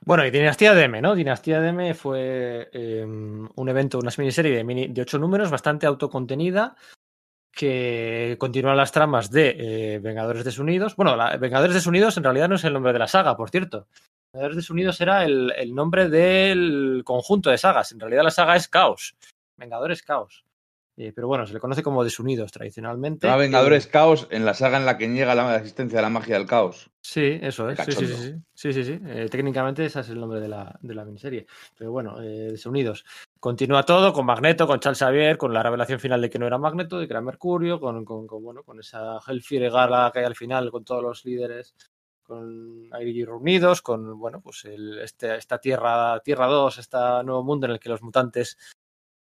[0.05, 1.15] Bueno, y Dinastía DM, ¿no?
[1.15, 6.77] Dinastía DM fue eh, un evento, una miniserie de, mini, de ocho números, bastante autocontenida,
[7.55, 9.57] que continúa las tramas de
[9.95, 10.97] eh, Vengadores Desunidos.
[10.97, 13.87] Bueno, la- Vengadores Desunidos en realidad no es el nombre de la saga, por cierto.
[14.33, 17.93] Vengadores Desunidos era el, el nombre del conjunto de sagas.
[17.93, 19.17] En realidad la saga es Caos.
[19.59, 20.45] Vengadores Caos.
[20.97, 23.27] Eh, pero bueno, se le conoce como Desunidos tradicionalmente.
[23.27, 26.03] Se llama Eh, Vengadores Caos en la saga en la que niega la existencia de
[26.03, 26.91] la magia del caos.
[27.01, 27.79] Sí, eso es.
[27.79, 28.15] Sí, sí, sí.
[28.15, 29.01] Sí, sí, sí, sí.
[29.07, 31.47] Eh, técnicamente ese es el nombre de la, de la miniserie.
[31.79, 33.05] Pero bueno, Desunidos.
[33.41, 36.59] Continúa todo con Magneto, con Charles Xavier, con la revelación final de que no era
[36.59, 40.27] Magneto, de que era Mercurio, con, con, con, bueno, con esa Hellfire Gala que hay
[40.27, 41.75] al final, con todos los líderes,
[42.23, 47.67] con ahí reunidos, con bueno, pues el, este, esta Tierra, Tierra 2, este nuevo mundo
[47.67, 48.57] en el que los mutantes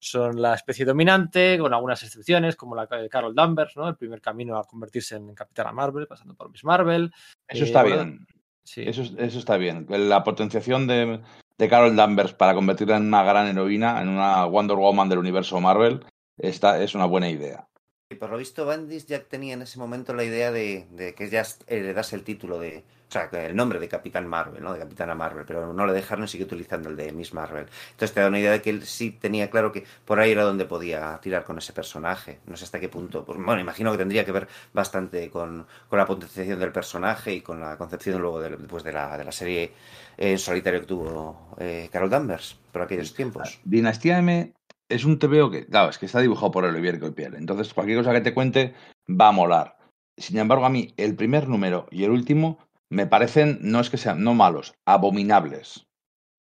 [0.01, 3.87] son la especie dominante, con algunas excepciones, como la de Carol Danvers, ¿no?
[3.87, 7.11] El primer camino a convertirse en Capitana Marvel, pasando por Miss Marvel.
[7.47, 8.27] Eso Eh, está bueno, bien.
[8.63, 8.81] Sí.
[8.85, 9.85] Eso, eso está bien.
[9.89, 11.21] La potenciación de,
[11.55, 15.61] de Carol Danvers para convertirla en una gran heroína, en una Wonder Woman del universo
[15.61, 16.03] Marvel,
[16.37, 17.67] esta es una buena idea.
[18.11, 21.29] Y por lo visto, Bendis ya tenía en ese momento la idea de, de que
[21.29, 22.83] ya heredase el título de.
[23.07, 24.73] O sea, el nombre de Capitán Marvel, ¿no?
[24.73, 27.67] De Capitana Marvel, pero no le dejaron y sigue utilizando el de Miss Marvel.
[27.91, 30.43] Entonces te da una idea de que él sí tenía claro que por ahí era
[30.43, 32.39] donde podía tirar con ese personaje.
[32.45, 33.23] No sé hasta qué punto.
[33.25, 37.41] Pues, bueno, imagino que tendría que ver bastante con, con la potenciación del personaje y
[37.41, 39.73] con la concepción luego de, pues de, la, de la serie
[40.17, 43.59] en solitario que tuvo eh, Carol Danvers por aquellos tiempos.
[43.63, 44.53] Dinastía M
[44.91, 47.35] es un TVO que, claro, es que está dibujado por el Ibérico y Piel.
[47.35, 48.73] Entonces, cualquier cosa que te cuente
[49.09, 49.77] va a molar.
[50.17, 53.97] Sin embargo, a mí, el primer número y el último me parecen, no es que
[53.97, 55.87] sean, no malos, abominables.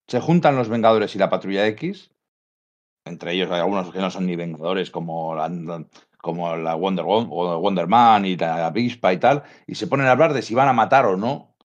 [0.07, 2.11] Se juntan los Vengadores y la Patrulla X.
[3.05, 5.85] Entre ellos hay algunos que no son ni Vengadores, como la,
[6.17, 9.43] como la Wonder, Wonder Man y la Avispa y tal.
[9.67, 11.55] Y se ponen a hablar de si van a matar o no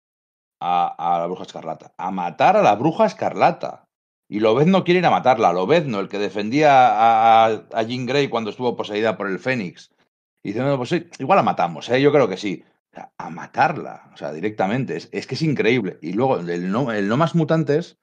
[0.61, 1.95] a la Bruja Escarlata.
[1.97, 3.84] A matar a la Bruja Escarlata.
[4.35, 5.53] Y Lobezno quiere ir a matarla.
[5.53, 9.93] Lobezno, el que defendía a, a, a Jean Grey cuando estuvo poseída por el Fénix.
[10.43, 12.03] Y dice, no, pues sí, igual la matamos, ¿eh?
[12.03, 12.65] yo creo que sí.
[13.17, 14.97] a matarla, o sea, directamente.
[14.97, 16.01] Es, es que es increíble.
[16.03, 17.97] Y luego el no, el no más mutantes,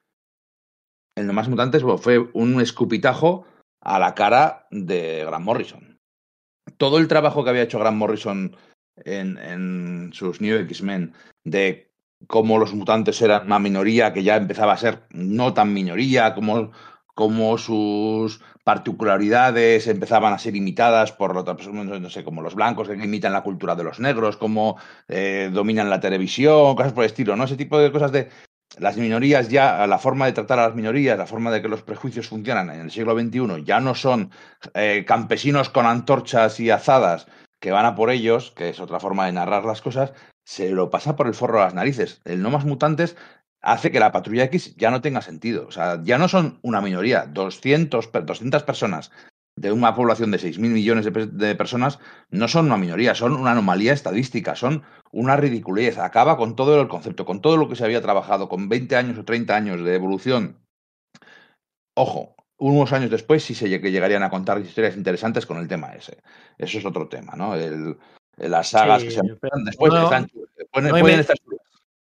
[1.18, 3.44] el no más mutantes bueno, fue un escupitajo
[3.82, 6.00] a la cara de Grant Morrison.
[6.78, 8.56] Todo el trabajo que había hecho Grant Morrison
[9.04, 11.12] en, en sus New X-Men
[11.44, 11.91] de
[12.26, 16.34] cómo los mutantes eran una minoría que ya empezaba a ser no tan minoría,
[17.14, 22.94] como sus particularidades empezaban a ser imitadas por personas, no sé, como los blancos que
[22.94, 24.76] imitan la cultura de los negros, cómo
[25.08, 27.44] eh, dominan la televisión, cosas por el estilo, ¿no?
[27.44, 28.28] Ese tipo de cosas de
[28.78, 31.82] las minorías ya, la forma de tratar a las minorías, la forma de que los
[31.82, 34.30] prejuicios funcionan en el siglo XXI ya no son
[34.74, 37.26] eh, campesinos con antorchas y azadas
[37.60, 40.12] que van a por ellos, que es otra forma de narrar las cosas,
[40.44, 42.20] se lo pasa por el forro a las narices.
[42.24, 43.16] El no más mutantes
[43.60, 45.66] hace que la patrulla X ya no tenga sentido.
[45.66, 49.10] O sea, ya no son una minoría, 200, per- 200 personas
[49.54, 51.98] de una población de 6.000 millones de, de personas
[52.30, 55.98] no son una minoría, son una anomalía estadística, son una ridiculez.
[55.98, 59.18] Acaba con todo el concepto, con todo lo que se había trabajado, con 20 años
[59.18, 60.58] o 30 años de evolución.
[61.94, 66.18] Ojo, unos años después sí se llegarían a contar historias interesantes con el tema ese.
[66.58, 67.54] Eso es otro tema, ¿no?
[67.54, 67.98] El,
[68.36, 70.28] las sagas Sí, que se después no- están,
[70.72, 71.36] pueden, no pueden estar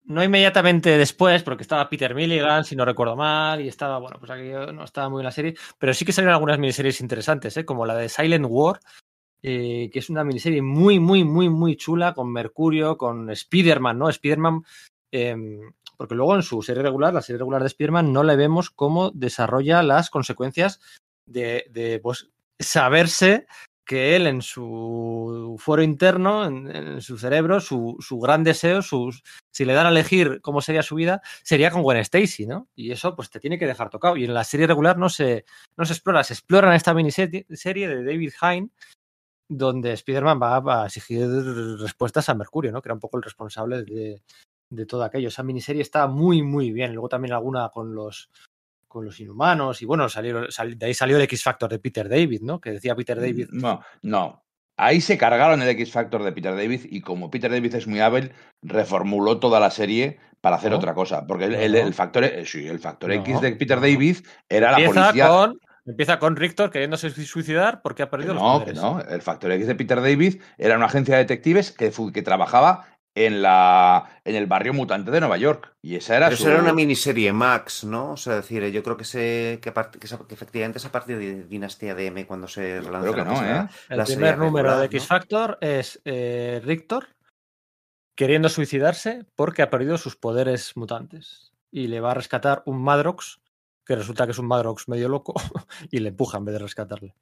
[0.04, 4.30] No inmediatamente después, porque estaba Peter Milligan, si no recuerdo mal, y estaba, bueno, pues
[4.30, 7.64] aquí no estaba muy en la serie, pero sí que salieron algunas miniseries interesantes, ¿eh?
[7.64, 8.78] como la de Silent War,
[9.42, 14.08] eh, que es una miniserie muy, muy, muy, muy chula, con Mercurio, con Spider-Man, ¿no?
[14.08, 14.62] Spider-Man,
[15.12, 15.36] eh,
[15.96, 19.10] porque luego en su serie regular, la serie regular de Spider-Man, no le vemos cómo
[19.10, 20.80] desarrolla las consecuencias
[21.26, 22.28] de, de pues,
[22.58, 23.46] saberse
[23.86, 29.64] que él en su foro interno, en, su cerebro, su, su gran deseo, sus, si
[29.64, 32.68] le dan a elegir cómo sería su vida, sería con Gwen Stacy, ¿no?
[32.74, 34.16] Y eso pues te tiene que dejar tocado.
[34.16, 35.44] Y en la serie regular no se,
[35.76, 38.70] no se explora, se explora en esta miniserie serie de David Hine,
[39.48, 41.28] donde Spider-Man va a exigir
[41.78, 42.82] respuestas a Mercurio, ¿no?
[42.82, 44.22] Que era un poco el responsable de,
[44.70, 45.28] de todo aquello.
[45.28, 46.92] Esa miniserie está muy, muy bien.
[46.92, 48.30] Luego también alguna con los
[48.96, 52.08] con los inhumanos y bueno, salieron, sal- de ahí salió el X Factor de Peter
[52.08, 52.58] David, ¿no?
[52.60, 53.48] Que decía Peter David.
[53.52, 54.42] No, no.
[54.78, 58.00] Ahí se cargaron el X Factor de Peter David y como Peter David es muy
[58.00, 60.78] hábil, reformuló toda la serie para hacer No.
[60.78, 61.26] otra cosa.
[61.26, 63.80] Porque el, factor, eh, sí, el factor No, X de Peter.
[63.80, 64.16] David
[64.48, 65.28] era la Empieza policía.
[65.28, 68.80] con, empieza con Richter queriéndose suicidar porque ha perdido los no, poderes.
[68.82, 69.00] no.
[69.00, 73.42] El factor X de Peter David era una agencia de detectives que, que trabajaba en,
[73.42, 75.74] la, en el barrio mutante de Nueva York.
[75.82, 76.42] Y esa era Pero su.
[76.44, 78.12] eso era una miniserie Max, ¿no?
[78.12, 81.44] O sea, decir, yo creo que, se, que, apart- que, efectivamente es a partir de
[81.44, 83.68] Dinastía DM cuando se relanza creo que la no, ¿eh?
[83.88, 85.06] El la primer serie número regular, de X ¿no?
[85.08, 87.08] Factor es eh, Richter
[88.14, 91.52] queriendo suicidarse porque ha perdido sus poderes mutantes.
[91.72, 93.40] Y le va a rescatar un Madrox,
[93.84, 95.34] que resulta que es un Madrox medio loco,
[95.90, 97.14] y le empuja en vez de rescatarle.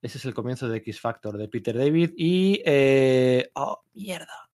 [0.00, 2.60] Ese es el comienzo de X Factor de Peter David y.
[2.64, 4.48] eh, ¡Oh, mierda!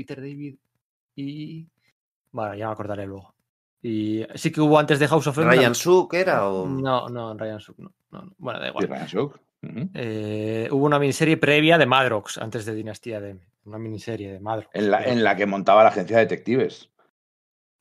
[0.00, 0.56] Peter David
[1.14, 1.68] y.
[2.32, 3.34] Bueno, ya me acordaré luego.
[3.82, 5.50] Y sí que hubo antes de House of M.
[5.50, 6.66] Ryan Suk era o.
[6.66, 8.32] No, no, Ryan Suk, no, no, no.
[8.38, 8.88] Bueno, da igual.
[8.88, 9.40] Ryan Suk.
[9.94, 14.70] Eh, hubo una miniserie previa de Madrox antes de Dinastía de Una miniserie de Madrox.
[14.72, 16.90] En la, en la que montaba la agencia de detectives.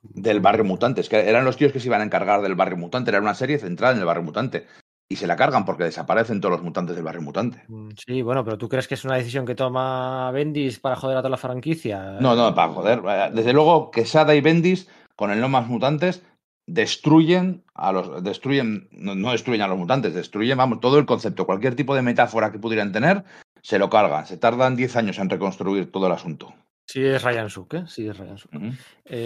[0.01, 0.99] Del barrio mutante.
[0.99, 3.11] Es que eran los tíos que se iban a encargar del barrio mutante.
[3.11, 4.67] Era una serie centrada en el barrio mutante.
[5.11, 7.63] Y se la cargan porque desaparecen todos los mutantes del barrio mutante.
[7.67, 11.17] Mm, Sí, bueno, pero ¿tú crees que es una decisión que toma Bendis para joder
[11.17, 12.17] a toda la franquicia?
[12.19, 13.01] No, no, para joder.
[13.07, 16.23] Eh, Desde luego, Quesada y Bendis, con el no más mutantes,
[16.67, 18.23] destruyen a los.
[18.23, 18.87] destruyen.
[18.91, 21.47] No, no destruyen a los mutantes, destruyen, vamos, todo el concepto.
[21.47, 23.23] Cualquier tipo de metáfora que pudieran tener,
[23.63, 24.27] se lo cargan.
[24.27, 26.53] Se tardan 10 años en reconstruir todo el asunto.
[26.89, 27.83] Sí, es Ryan Suk, ¿eh?
[27.87, 28.51] Sí, es Ryan Suk.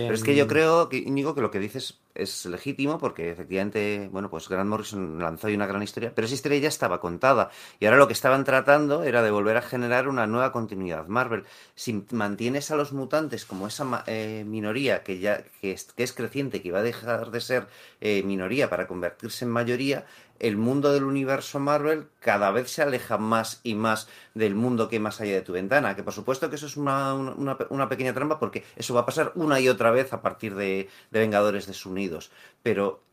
[0.05, 3.31] Pero es que yo Em, creo, que, Íñigo, que lo que dices es legítimo porque
[3.31, 6.99] efectivamente, bueno, pues Grant Morrison lanzó ahí una gran historia, pero esa historia ya estaba
[6.99, 11.07] contada y ahora lo que estaban tratando era de volver a generar una nueva continuidad.
[11.07, 15.85] Marvel, si mantienes a los mutantes como esa ma- eh, minoría que ya que es,
[15.93, 17.67] que es creciente, que va a dejar de ser
[18.01, 20.05] eh, minoría para convertirse en mayoría,
[20.39, 24.97] el mundo del universo Marvel cada vez se aleja más y más del mundo que
[24.97, 25.95] hay más allá de tu ventana.
[25.95, 28.93] Que por supuesto que eso es una, una- una pe- una pequeña trampa porque eso
[28.93, 32.31] va a pasar una y otra vez a partir de, de Vengadores Desunidos.
[32.61, 33.03] Pero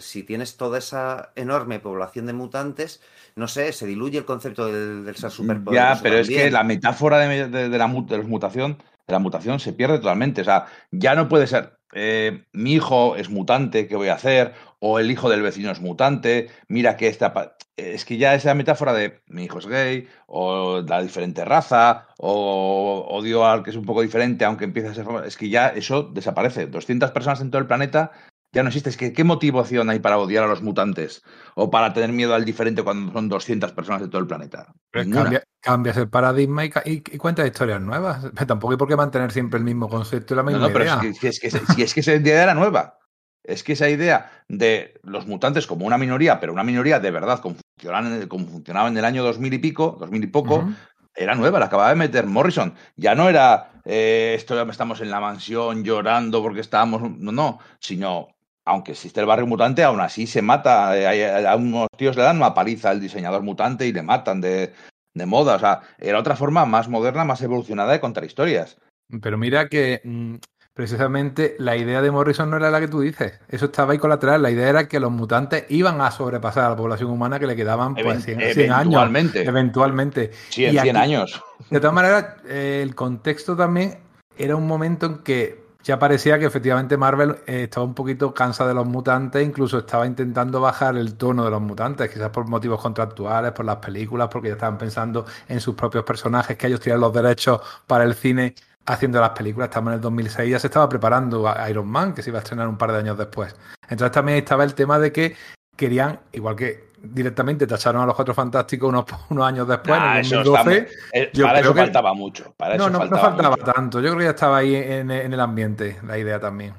[0.00, 3.02] si tienes toda esa enorme población de mutantes,
[3.36, 5.94] no sé, se diluye el concepto del, del ser superpoderoso.
[5.96, 8.78] Ya, pero es que la metáfora de, de- de la, de la mutación,
[9.08, 10.42] la mutación se pierde totalmente.
[10.42, 11.78] O sea, ya no puede ser.
[11.94, 14.54] eh, mi hijo es mutante, ¿qué voy a hacer?
[14.78, 17.56] O el hijo del vecino es mutante, mira que esta.
[17.76, 23.06] Es que ya esa metáfora de mi hijo es gay, o la diferente raza, o
[23.08, 25.06] odio al que es un poco diferente, aunque empiece a ser.
[25.24, 26.66] Es que ya eso desaparece.
[26.66, 28.12] 200 personas en todo el planeta
[28.52, 28.88] Ya no existe.
[28.90, 31.22] Es que, ¿qué motivación hay para odiar a los mutantes?
[31.54, 34.72] O para tener miedo al diferente cuando son 200 personas de todo el planeta.
[34.90, 35.22] Pero Ninguna.
[35.24, 38.24] cambia- cambias el paradigma y, y, y cuentas historias nuevas.
[38.46, 40.84] Tampoco hay por qué mantener siempre el mismo concepto y la No, misma no, pero
[40.84, 40.94] idea.
[40.94, 42.98] es que, es que- si es que esa idea era nueva.
[43.44, 47.40] Es que esa idea de los mutantes como una minoría, pero una minoría de verdad,
[47.40, 50.68] como funcionaban funcionaba en el año 2000 y pico, 2000 y poco,
[51.14, 52.74] era nueva, la acababa de meter Morrison.
[52.96, 57.02] Ya no era eh, esto estamos en la mansión llorando porque estábamos.
[57.18, 58.28] No, no, sino.
[58.68, 60.96] Aunque existe el barrio mutante, aún así se mata.
[60.96, 64.40] eh, hay- A unos tíos le dan una paliza al diseñador mutante y le matan
[64.40, 64.72] de,
[65.14, 65.56] de moda.
[65.56, 68.76] O sea, era otra forma más moderna, más evolucionada de contar historias.
[69.22, 70.34] Pero mira que mm,
[70.74, 73.40] precisamente la idea de Morrison no era la que tú dices.
[73.48, 74.42] Eso estaba ahí colateral.
[74.42, 77.56] La idea era que los mutantes iban a sobrepasar a la población humana que le
[77.56, 78.82] quedaban pues, 100, Even- 100 años.
[78.82, 79.42] eventualmente.
[79.44, 80.30] Eventualmente.
[80.50, 81.42] Sí, en Y 100 aquí- años.
[81.70, 83.98] De todas maneras, eh, el contexto también
[84.36, 88.66] era un momento en que ya parecía que efectivamente Marvel eh, estaba un poquito cansa
[88.68, 92.78] de los mutantes, incluso estaba intentando bajar el tono de los mutantes, quizás por motivos
[92.82, 97.00] contractuales, por las películas, porque ya estaban pensando en sus propios personajes, que ellos tienen
[97.00, 99.70] los derechos para el cine haciendo las películas.
[99.70, 102.42] Estamos en el 2006, ya se estaba preparando a Iron Man, que se iba a
[102.42, 103.56] estrenar un par de años después.
[103.88, 105.36] Entonces también estaba el tema de que
[105.74, 110.16] querían, igual que directamente tacharon a los Cuatro Fantásticos unos, unos años después, Nah, en
[110.18, 110.76] el eso 2012.
[110.78, 112.54] está- eh, yo para creo eso que- faltaba mucho.
[112.56, 113.72] Para No, eso no, no faltaba faltaba mucho.
[113.72, 114.00] tanto.
[114.00, 116.74] Yo creo que ya estaba ahí en, en el ambiente, la idea también.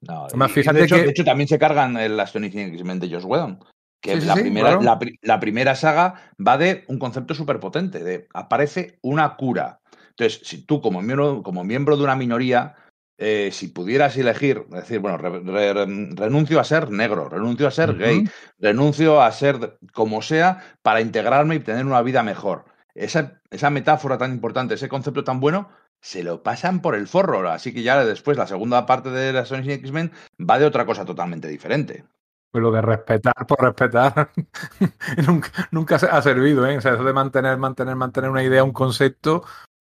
[0.00, 3.10] No, Además, fíjate de, hecho, que- de hecho, también se cargan el Astonishing X-Men de
[3.10, 3.58] Josh Whedon.
[4.00, 4.82] Que Sí, la, sí, primera, claro.
[4.82, 6.14] la, la primera saga
[6.46, 9.80] va de un concepto súper potente, de aparece una cura.
[10.10, 12.76] Entonces, si tú como miembro, como miembro de una minoría,
[13.18, 15.74] eh, si pudieras elegir, decir, bueno, re- re-
[16.14, 18.24] renuncio a ser negro, renuncio a ser gay,
[18.58, 22.64] renuncio a ser como sea para integrarme y tener una vida mejor.
[22.94, 25.68] Esa, esa metáfora tan importante, ese concepto tan bueno,
[26.00, 27.48] se lo pasan por el forro.
[27.50, 31.04] Así que ya después la segunda parte de la Astonishing X-Men va de otra cosa
[31.04, 32.04] totalmente diferente.
[32.50, 34.30] Pues lo de respetar por respetar
[35.70, 36.78] nunca, ha servido, ¿eh?
[36.78, 39.44] O sea, eso de mantener, mantener, mantener una idea, un concepto,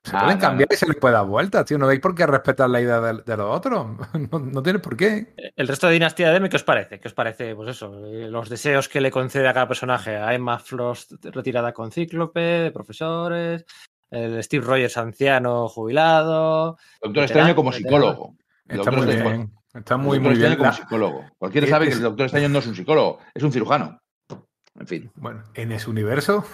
[0.09, 0.75] se Ah, pueden no, cambiar no.
[0.75, 1.79] y se les puede dar vueltas, tío.
[1.79, 3.87] No veis por qué respetar la idea de, de los otros.
[4.33, 5.35] No, no tiene por qué.
[5.57, 6.99] El resto de Dinastía de M, ¿qué os parece?
[6.99, 7.55] ¿Qué os parece?
[7.55, 10.17] Pues eso, eh, los deseos que le concede a cada personaje.
[10.17, 13.65] A Emma Frost retirada con Cíclope, de profesores,
[14.11, 16.79] el Steve Rogers anciano jubilado.
[17.03, 18.35] Doctor Extraño como psicólogo.
[18.67, 19.53] Está muy bien.
[19.75, 20.57] Está muy, Doctor muy Extraño bien.
[20.57, 21.25] como La- psicólogo.
[21.39, 24.01] Cualquiera es- sabe que el Doctor Extraño no es un psicólogo, es un cirujano.
[24.81, 25.11] En fin.
[25.17, 26.45] Bueno, en ese universo,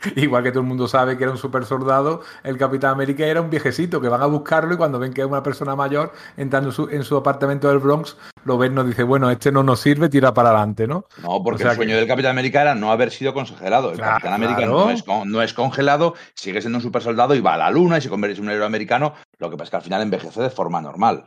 [0.16, 3.40] igual que todo el mundo sabe que era un super soldado, el Capitán América era
[3.40, 6.70] un viejecito que van a buscarlo y cuando ven que es una persona mayor entrando
[6.70, 9.80] en su, en su apartamento del Bronx, lo ven, nos dice, bueno, este no nos
[9.80, 11.04] sirve, tira para adelante, ¿no?
[11.22, 13.90] No, porque O sea el sueño que- del Capitán América era no haber sido congelado.
[13.90, 14.72] El Claro, Capitán América claro.
[14.72, 17.70] no, es, con- no es congelado, sigue siendo un super soldado y va a la
[17.70, 19.14] luna y se convierte en un héroe americano.
[19.38, 21.24] Lo que pasa es que al final envejece de forma normal.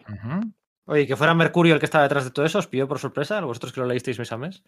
[0.85, 3.39] Oye, que fuera Mercurio el que estaba detrás de todo eso, ¿os pilló por sorpresa?
[3.41, 4.63] ¿Vosotros que lo leísteis mes a mes?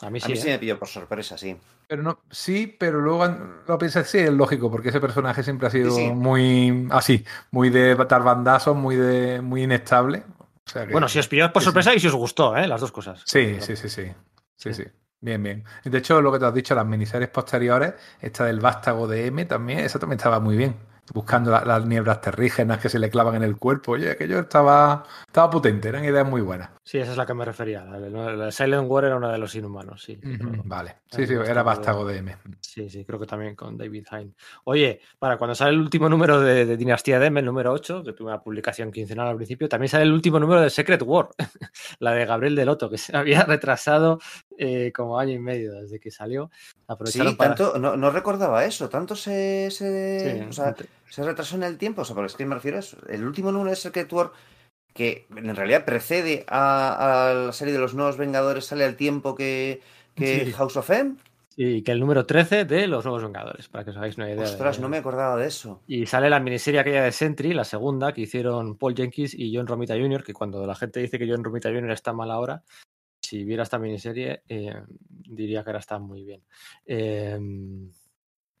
[0.00, 0.32] A mí A sí.
[0.32, 0.52] mí sí ¿eh?
[0.52, 1.56] me pilló por sorpresa, sí.
[1.86, 3.26] Pero no, sí, pero luego
[3.68, 6.10] lo piensas, sí, es lógico, porque ese personaje siempre ha sido Sí, sí.
[6.10, 10.22] muy así, muy de dar bandazos, muy de muy inestable.
[10.66, 11.66] O sea que- Bueno, si os pilló por Sí, sí.
[11.66, 12.66] sorpresa y si os gustó, ¿eh?
[12.66, 13.22] Las dos cosas.
[13.26, 14.12] Sí, sí, sí, sí.
[14.56, 14.84] Sí, sí.
[15.20, 15.64] Bien, bien.
[15.84, 19.44] De hecho, lo que te has dicho, las miniseries posteriores, esta del vástago de M
[19.46, 20.74] también, esa también estaba muy bien.
[21.12, 23.92] Buscando la- las nieblas terrígenas que se le clavan en el cuerpo.
[23.92, 26.70] Oye, aquello estaba, estaba potente, eran ideas muy buenas.
[26.82, 27.84] Sí, esa es la que me refería.
[27.84, 30.18] La, la- la Silent War era una de los inhumanos, sí.
[30.64, 30.96] Vale.
[31.10, 32.36] Sí, sí, era vástago de M.
[32.74, 34.32] Sí, sí, creo que también con David Hine.
[34.64, 38.02] Oye, para cuando sale el último número de, de Dinastía de M, el número 8,
[38.02, 41.28] que tuve una publicación quincenal al principio, también sale el último número de Secret War,
[42.00, 44.18] la de Gabriel del Otto, que se había retrasado
[44.58, 46.50] eh, como año y medio desde que salió.
[46.88, 47.54] Aprovecharon Sí, para...
[47.54, 51.62] tanto, no, no recordaba eso, tanto se, se, Sí, o sea, ent- se retrasó en
[51.62, 52.96] el tiempo, o sea, porque es que me refiero a eso.
[53.08, 54.32] El último número de Secret War,
[54.92, 59.36] que en realidad precede a, a la serie de los Nuevos Vengadores, sale al tiempo
[59.36, 59.80] que,
[60.16, 60.52] que Sí.
[60.54, 61.14] House of M.
[61.56, 64.36] y que el número 13 de Los Nuevos Vengadores, para que os hagáis una idea.
[64.44, 65.82] de- Ostras, no me acordaba de eso.
[65.86, 69.66] Y sale la miniserie aquella de Sentry, la segunda, que hicieron Paul Jenkins y John
[69.66, 71.90] Romita Jr., que cuando la gente dice que John Romita Jr.
[71.92, 72.62] está mal ahora,
[73.22, 74.74] si viera esta miniserie, eh,
[75.08, 76.42] diría que ahora está muy bien.
[76.84, 77.38] Eh,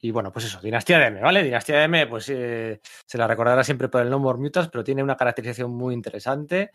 [0.00, 1.42] y bueno, pues eso, Dinastía de M, ¿vale?
[1.42, 4.84] Dinastía de M, pues eh, se la recordará siempre por el No More Mutants, pero
[4.84, 6.72] tiene una caracterización muy interesante,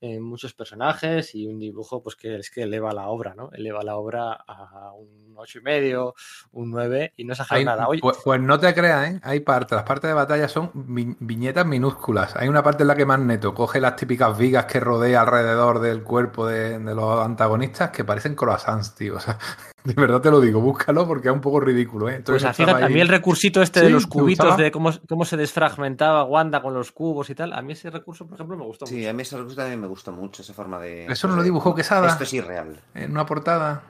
[0.00, 3.50] eh, muchos personajes y un dibujo pues que es que eleva la obra, ¿no?
[3.52, 6.14] Eleva la obra a un ocho y medio,
[6.52, 7.88] un 9 y no exagera Hay- nada.
[7.88, 9.20] Oye, pues, pues no te creas, ¿eh?
[9.22, 12.34] Hay partes, las partes de batalla son vi- viñetas minúsculas.
[12.36, 16.02] Hay una parte en la que Magneto coge las típicas vigas que rodea alrededor del
[16.02, 19.16] cuerpo de, de los antagonistas que parecen croissants, tío.
[19.16, 19.38] O sea,
[19.84, 22.20] De verdad te lo digo, búscalo porque es un poco ridículo, ¿eh?
[22.24, 25.24] Pues fíjate, a mí el recursito este de Sí, los ¿te cubitos, de cómo, cómo
[25.24, 28.64] se desfragmentaba Wanda con los cubos y tal, a mí ese recurso, por ejemplo, me
[28.64, 29.10] gustó Sí, mucho.
[29.10, 31.06] a mí ese recurso también me gustó mucho, esa forma de...
[31.06, 32.08] Eso no lo dibujó Quesada.
[32.08, 32.80] Esto es irreal.
[32.94, 33.82] en una portada.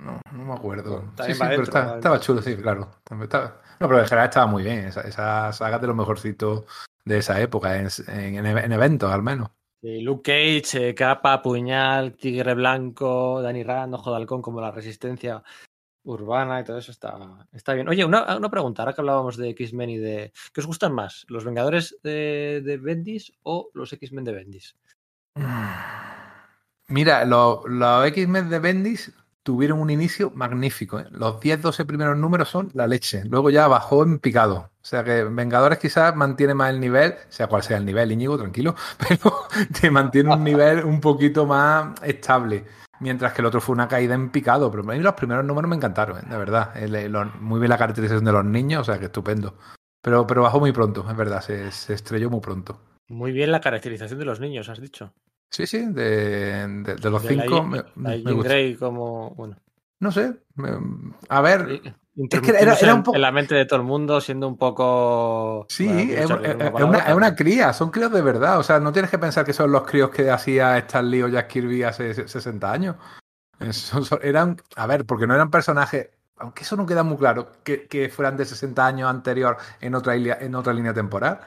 [0.00, 1.04] No, no me acuerdo.
[1.24, 2.88] Sí, sí, pero dentro, estaba, chulo, sí, claro.
[3.20, 4.86] Estaba- No, pero en general estaba muy bien.
[4.86, 6.64] Esa, esa saga de los mejorcitos
[7.04, 9.50] de esa época, en, en- en eventos al menos.
[9.86, 14.72] Sí, Luke Cage, eh, Capa, Puñal, Tigre Blanco, Danny Rand, Ojo de Halcón, como la
[14.72, 15.44] resistencia
[16.02, 17.16] urbana y todo eso está,
[17.52, 17.88] está bien.
[17.88, 20.32] Oye, una, una pregunta, ahora que hablábamos de X-Men y de...
[20.52, 21.24] ¿Qué os gustan más?
[21.28, 24.74] ¿Los Vengadores de, de Bendis o los X-Men de Bendis?
[26.88, 27.60] Mira, los,
[28.06, 29.12] X-Men de Bendis
[29.44, 30.98] tuvieron un inicio magnífico.
[30.98, 31.06] ¿eh?
[31.12, 33.22] Los 10-12 primeros números son la leche.
[33.24, 34.68] Luego ya bajó en picado.
[34.86, 38.38] O sea que Vengadores quizás mantiene más el nivel, sea cual sea el nivel, Íñigo,
[38.38, 38.76] tranquilo,
[39.08, 39.48] pero
[39.80, 42.64] te mantiene un nivel un poquito más estable.
[43.00, 44.70] Mientras que el otro fue una caída en picado.
[44.70, 46.22] Pero a mí los primeros números me encantaron, ¿eh?
[46.30, 46.70] de verdad.
[46.76, 49.56] El- el- los- muy bien la caracterización de los niños, o sea que estupendo.
[50.00, 52.80] Pero, pero bajó muy pronto, es verdad, se, se estrelló muy pronto.
[53.08, 55.12] Muy bien la caracterización de los niños, has dicho.
[55.50, 58.50] Sí, sí, de, de- de los De cinco me, la me gusta.
[58.50, 59.30] Grey como...
[59.34, 59.56] Bueno,
[59.98, 60.32] No sé.
[61.28, 61.82] A ver,
[62.16, 64.56] introduciéndose era- era un en- poco- en la mente de todo el mundo, siendo un
[64.56, 65.66] poco...
[65.68, 68.58] sí, bueno, es, es- una es una, es cría, son críos de verdad.
[68.58, 71.28] O sea, no tienes que pensar que son los críos que hacía Stan Lee o
[71.28, 72.96] Jack Kirby hace 60 años.
[73.70, 77.52] Son- son- eran, a ver, porque no eran personajes, aunque eso no queda muy claro,
[77.64, 81.40] que, que fueran de 60 años anterior en otra, ilia- en otra línea temporal.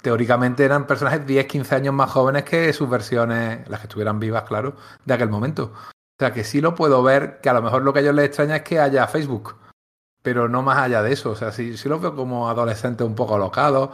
[0.00, 4.42] Teóricamente eran personajes 10, 15 años más jóvenes que sus versiones, las que estuvieran vivas,
[4.42, 4.74] claro,
[5.04, 5.72] de aquel momento.
[5.74, 8.14] O sea, que sí lo puedo ver, que a lo mejor lo que a ellos
[8.14, 9.56] les extraña es que haya Facebook,
[10.22, 11.30] pero no más allá de eso.
[11.30, 13.90] O sea, sí, sí los veo como adolescentes un poco alocados.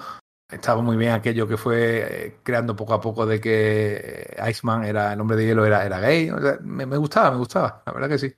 [0.51, 4.01] Estaba muy bien aquello que fue eh, creando poco a poco de que
[4.37, 6.31] eh, Iceman era el hombre de hielo era, era gay.
[6.63, 8.35] Me, me gustaba, me gustaba, la verdad que sí.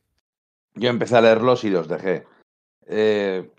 [0.74, 2.26] Yo empecé a leerlos y los dejé.
[2.86, 3.50] Eh,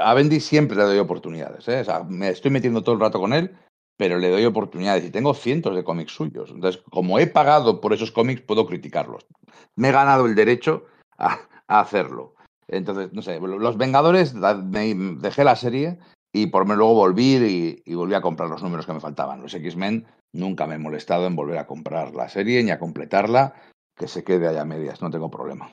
[0.00, 1.66] a Bendis siempre le doy oportunidades.
[1.66, 3.56] O sea, me estoy metiendo todo el rato con él,
[3.96, 6.50] pero le doy oportunidades y tengo cientos de cómics suyos.
[6.50, 9.26] Entonces, como he pagado por esos cómics, puedo criticarlos.
[9.74, 10.86] Me he ganado el derecho
[11.18, 12.33] a, a hacerlo.
[12.68, 15.98] Entonces, no sé, Los Vengadores, dejé la serie
[16.32, 19.40] y por luego volví y, y volví a comprar los números que me faltaban.
[19.40, 23.54] Los X-Men nunca me he molestado en volver a comprar la serie ni a completarla,
[23.96, 25.70] que se quede allá a medias, no tengo problema.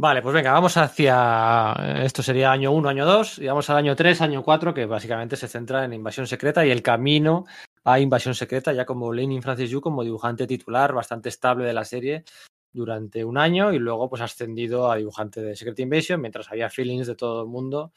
[0.00, 1.74] Vale, pues venga, vamos hacia.
[2.04, 5.34] Esto sería año 1, año 2, y vamos al año 3, año 4, que básicamente
[5.34, 7.46] se centra en Invasión Secreta y el camino
[7.84, 11.84] a Invasión Secreta, ya como Lenin Francis Yu, como dibujante titular bastante estable de la
[11.84, 12.24] serie
[12.72, 17.06] durante un año, y luego pues ascendido a dibujante de Secret Invasion, mientras había feelings
[17.06, 17.92] de todo el mundo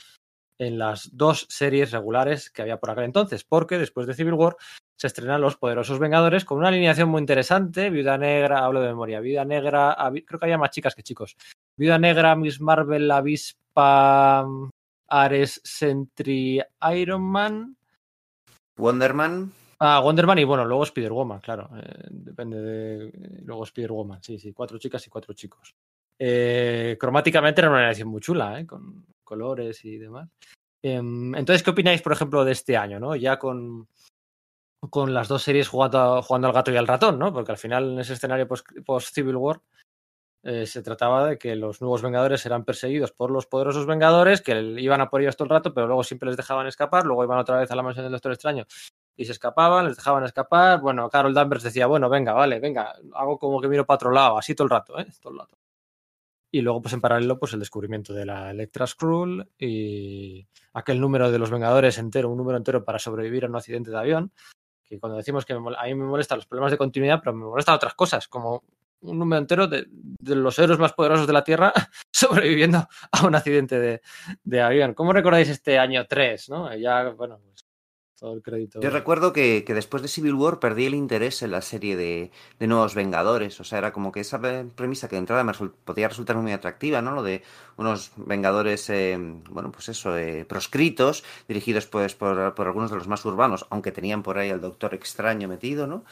[0.58, 4.56] en las dos series regulares que había por aquel entonces, porque después de Civil War
[4.96, 9.20] se estrenan Los Poderosos Vengadores con una alineación muy interesante, Viuda Negra, hablo de memoria,
[9.20, 11.36] Viuda Negra, creo que había más chicas que chicos.
[11.76, 14.48] Viuda Negra, Miss Marvel, la Avispa,
[15.08, 16.62] Ares, Sentry,
[16.94, 17.76] Iron Man.
[18.78, 19.52] Wonderman,
[19.84, 21.70] Ah, Wonder Man y bueno, luego Spider-Woman, claro.
[21.76, 23.12] eh, depende de.
[23.44, 25.74] Luego Spider-Woman, sí, sí, cuatro chicas y cuatro chicos.
[26.20, 28.68] Eh, cromáticamente era una animación muy chula, ¿eh?
[28.68, 30.30] con colores y demás.
[30.84, 33.16] Em, entonces, ¿qué opináis, por ejemplo, de este año, ¿no?
[33.16, 33.88] Ya con,
[34.92, 37.34] con las dos series jugando, jugando al gato y al ratón, ¿no?
[37.34, 39.62] Porque al final en ese escenario post- post-Civil War
[40.44, 44.60] eh, se trataba de que los nuevos Vengadores eran perseguidos por los poderosos Vengadores, que
[44.80, 47.40] iban a por ellos todo el rato, pero luego siempre les dejaban escapar, luego iban
[47.40, 48.66] otra vez a la mansión del Doctor Extraño
[49.16, 50.82] y se escapaban, les dejaban escapar.
[50.82, 54.38] Bueno, Carol Danvers decía, bueno, venga, vale, venga, hago como que miro para otro lado,
[54.38, 55.08] así todo el rato, ¿eh?
[55.22, 55.58] Todo el rato.
[56.54, 61.32] Y luego, pues en paralelo, pues el descubrimiento de la Electra Skrull y aquel número
[61.32, 64.34] de los Vengadores entero, un número entero para sobrevivir a un accidente de avión.
[64.84, 67.76] Que cuando decimos que a mí me molestan los problemas de continuidad, pero me molestan
[67.76, 68.64] otras cosas, como
[69.00, 69.88] un número entero de,
[70.22, 71.74] los héroes más poderosos de la Tierra
[72.12, 74.02] sobreviviendo a un accidente de,
[74.44, 74.94] de avión.
[74.94, 76.50] ¿Cómo recordáis este año 3?
[76.50, 76.76] ¿no?
[76.76, 77.40] Ya, bueno,
[78.22, 78.80] todo el crédito.
[78.80, 82.30] Yo recuerdo que, que después de Civil War perdí el interés en la serie de,
[82.60, 83.60] de Nuevos Vengadores.
[83.60, 86.36] O sea, era como que esa pre- premisa que de entrada me resul- podía resultar
[86.38, 87.14] muy atractiva, ¿no?
[87.14, 87.42] Lo de
[87.78, 89.18] unos Vengadores, eh,
[89.50, 93.92] bueno, pues eso, eh, proscritos, dirigidos pues por, por algunos de los más urbanos, aunque
[93.92, 96.04] tenían por ahí al Doctor Extraño metido, ¿no?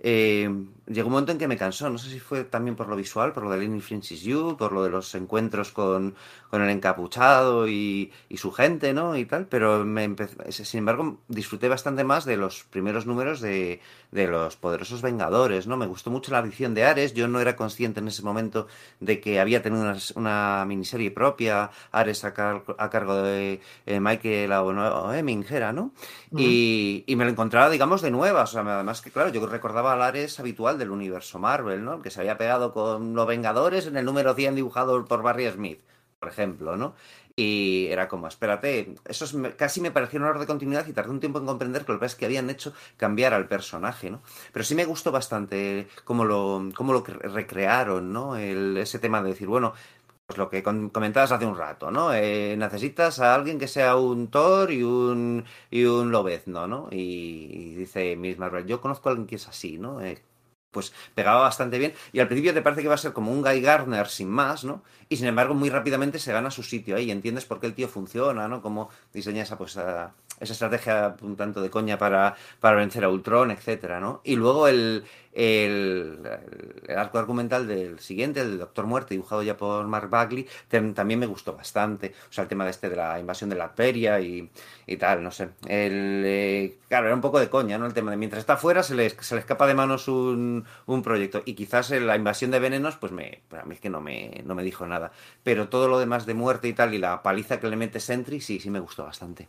[0.00, 0.48] Eh,
[0.86, 1.90] llegó un momento en que me cansó.
[1.90, 4.72] No sé si fue también por lo visual, por lo de Lenny Francis Yu, por
[4.72, 6.14] lo de los encuentros con,
[6.50, 9.16] con el encapuchado y, y su gente, ¿no?
[9.16, 13.80] Y tal, pero me empezó- sin embargo disfruté bastante más de los primeros números de,
[14.10, 15.76] de los poderosos Vengadores, ¿no?
[15.76, 18.66] Me gustó mucho la visión de Ares, yo no era consciente en ese momento
[19.00, 24.00] de que había tenido una, una miniserie propia, Ares a, car- a cargo de eh,
[24.00, 24.52] Michael
[25.14, 25.92] Hemming, era, ¿no?
[26.34, 29.78] Y, y me lo encontraba, digamos, de nuevas, o sea, además que, claro, yo recordaba
[29.88, 32.02] Estaba Lares habitual del universo Marvel, ¿no?
[32.02, 35.80] Que se había pegado con los Vengadores en el número 100 dibujado por Barry Smith,
[36.18, 36.94] por ejemplo, ¿no?
[37.40, 39.24] Y era como, espérate, eso
[39.56, 41.98] casi me pareció un error de continuidad y tardé un tiempo en comprender que lo
[41.98, 44.22] que pasa es que habían hecho cambiar al personaje, ¿no?
[44.52, 48.36] Pero sí me gustó bastante cómo lo, cómo lo cre- recrearon, ¿no?
[48.36, 49.72] El- ese tema de decir, bueno,
[50.26, 52.12] pues lo que comentabas hace un rato, ¿no?
[52.12, 56.88] Eh, necesitas a alguien que sea un Thor y un, y un Lobezno, ¿no?
[56.90, 56.96] Y,
[57.50, 60.00] y dice Miss Marvel, yo conozco a alguien que es así, ¿no?
[60.02, 60.22] Eh,
[60.70, 63.42] pues pegaba bastante bien y al principio te parece que va a ser como un
[63.42, 64.82] Guy Gardner sin más, ¿no?
[65.08, 67.74] Y sin embargo muy rápidamente se gana su sitio ahí y entiendes por qué el
[67.74, 68.62] tío funciona, ¿no?
[68.62, 73.08] Cómo diseña esa, pues, esa, esa estrategia un tanto de coña para, para vencer a
[73.10, 74.20] Ultron, etcétera, ¿no?
[74.24, 76.18] Y luego el, el,
[76.86, 81.26] el arco argumental del siguiente, el Doctor Muerte, dibujado ya por Mark Bagley, también me
[81.26, 82.14] gustó bastante.
[82.28, 84.50] O sea, el tema de este de la invasión de la Peria y,
[84.86, 85.50] y tal, no sé.
[85.66, 87.86] El, eh, claro, era un poco de coña, ¿no?
[87.86, 91.02] El tema de mientras está fuera se le, se le escapa de manos un, un
[91.02, 91.42] proyecto.
[91.44, 94.54] Y quizás la invasión de venenos, pues me, para mí es que no me, no
[94.54, 95.12] me dijo nada.
[95.42, 98.40] Pero todo lo demás de muerte y tal, y la paliza que le mete Sentry,
[98.40, 99.48] sí, sí me gustó bastante.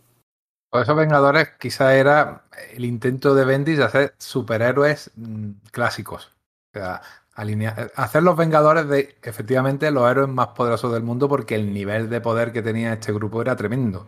[0.69, 6.31] Por esos Vengadores quizá era el intento de Bendis de hacer superhéroes mm, clásicos.
[6.75, 7.01] O sea,
[7.35, 12.09] alinea- hacer los Vengadores de efectivamente los héroes más poderosos del mundo porque el nivel
[12.09, 14.07] de poder que tenía este grupo era tremendo.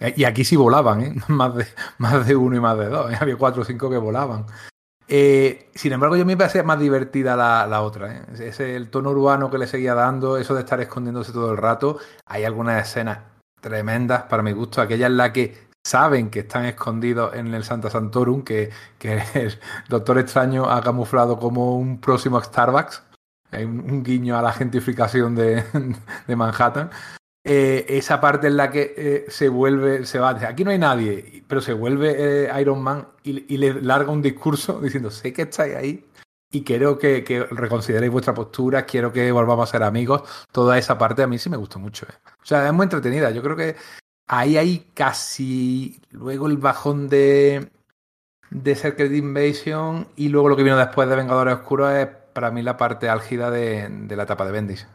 [0.00, 1.14] Eh, Y aquí sí volaban, ¿eh?
[1.28, 1.66] más, de,
[1.98, 3.10] más de uno y más de dos.
[3.12, 3.16] ¿eh?
[3.18, 4.44] Había cuatro o cinco que volaban.
[5.08, 8.14] Eh, sin embargo, yo me parecía más divertida la, la otra.
[8.14, 8.22] ¿eh?
[8.40, 11.98] Ese el tono urbano que le seguía dando, eso de estar escondiéndose todo el rato.
[12.26, 13.20] Hay algunas escenas
[13.60, 14.82] tremendas para mi gusto.
[14.82, 19.58] Aquella en la que saben que están escondidos en el Santa Santorum, que, que el
[19.88, 23.02] Doctor Extraño ha camuflado como un próximo Starbucks.
[23.50, 25.62] Hay un, guiño a la gentrificación de,
[26.26, 26.90] de Manhattan.
[27.46, 31.44] Eh, esa parte en la que eh, se vuelve, se va, aquí no hay nadie,
[31.46, 35.42] pero se vuelve eh, Iron Man y, y le larga un discurso diciendo, sé que
[35.42, 36.06] estáis ahí
[36.50, 40.22] y quiero que, que reconsideréis vuestra postura, quiero que volvamos a ser amigos.
[40.52, 42.06] Toda esa parte a mí sí me gustó mucho.
[42.06, 42.14] eh.
[42.42, 43.30] O sea, es muy entretenida.
[43.30, 43.76] Yo creo que
[44.26, 47.70] ahí hay casi luego el bajón de,
[48.50, 52.62] de Secret Invasion y luego lo que vino después de Vengadores Oscuros es para mí
[52.62, 54.86] la parte álgida de, de la etapa de Bendis.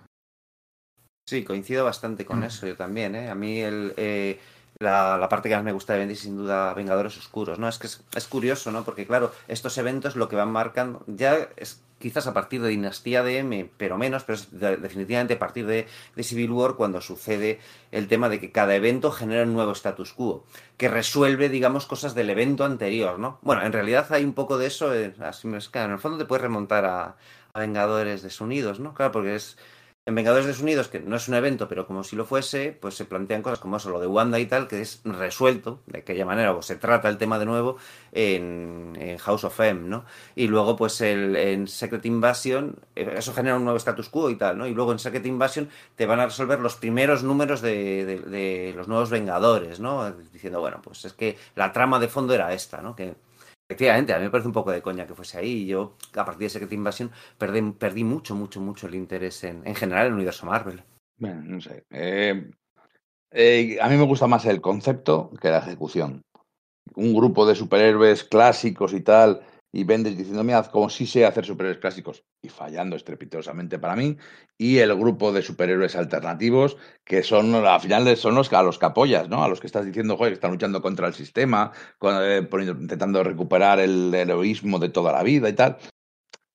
[1.27, 2.43] Sí, coincido bastante con Mm.
[2.43, 3.29] eso yo también, ¿eh?
[3.29, 4.39] A mí el, eh,
[4.79, 7.67] la, la parte que más me gusta de Bendis sin duda Vengadores Oscuros, ¿no?
[7.69, 8.83] Es que es, es curioso, ¿no?
[8.83, 13.23] Porque claro, estos eventos lo que van marcando ya es quizás a partir de Dinastía
[13.23, 17.01] de M, pero menos, pero es de- definitivamente a partir de, de Civil War cuando
[17.01, 17.59] sucede
[17.91, 20.45] el tema de que cada evento genera un nuevo status quo,
[20.77, 23.39] que resuelve, digamos, cosas del evento anterior, ¿no?
[23.41, 25.13] Bueno, en realidad hay un poco de eso, eh,
[25.57, 27.15] es que en el fondo te puedes remontar a
[27.55, 28.93] Vengadores Desunidos, ¿no?
[28.93, 29.57] Claro, porque es
[30.09, 33.05] en Vengadores Desunidos, que no es un evento, pero como si lo fuese, pues se
[33.05, 36.53] plantean cosas como eso, lo de Wanda y tal, que es resuelto de aquella manera,
[36.53, 37.77] o se trata el tema de nuevo
[38.11, 40.05] en, House of M, ¿no?
[40.35, 44.35] Y luego, pues el, en Secret Invasion, eh, eso genera un nuevo status quo y
[44.35, 44.67] tal, ¿no?
[44.67, 48.73] Y luego en Secret Invasion te van a resolver los primeros números de, de- de
[48.75, 50.11] los nuevos Vengadores, ¿no?
[50.33, 52.95] Diciendo, bueno, pues es que la trama de fondo era esta, ¿no?
[52.95, 53.15] Que
[53.69, 55.67] Efectivamente, a mí me parece un poco de coña que fuese ahí.
[55.67, 59.75] Yo, a partir de Secret Invasion, perdí, perdí mucho, mucho, mucho el interés en, en
[59.75, 60.81] general en el universo Marvel.
[61.19, 61.83] Bueno, no sé.
[61.91, 62.49] Eh,
[63.29, 66.23] eh, a mí me gusta más el concepto que la ejecución.
[66.95, 69.41] Un grupo de superhéroes clásicos y tal,
[69.71, 74.17] y Bendis diciendo, mira, como sí sé hacer superhéroes clásicos, y fallando estrepitosamente para mí,
[74.57, 78.79] y el grupo de superhéroes alternativos, que son, al final, son los, que- a los
[78.79, 79.43] que apoyas, ¿no?
[79.43, 82.47] A los que estás diciendo, joder, que están luchando contra el sistema, con- eh,
[82.79, 85.77] intentando recuperar el heroísmo de toda la vida y tal.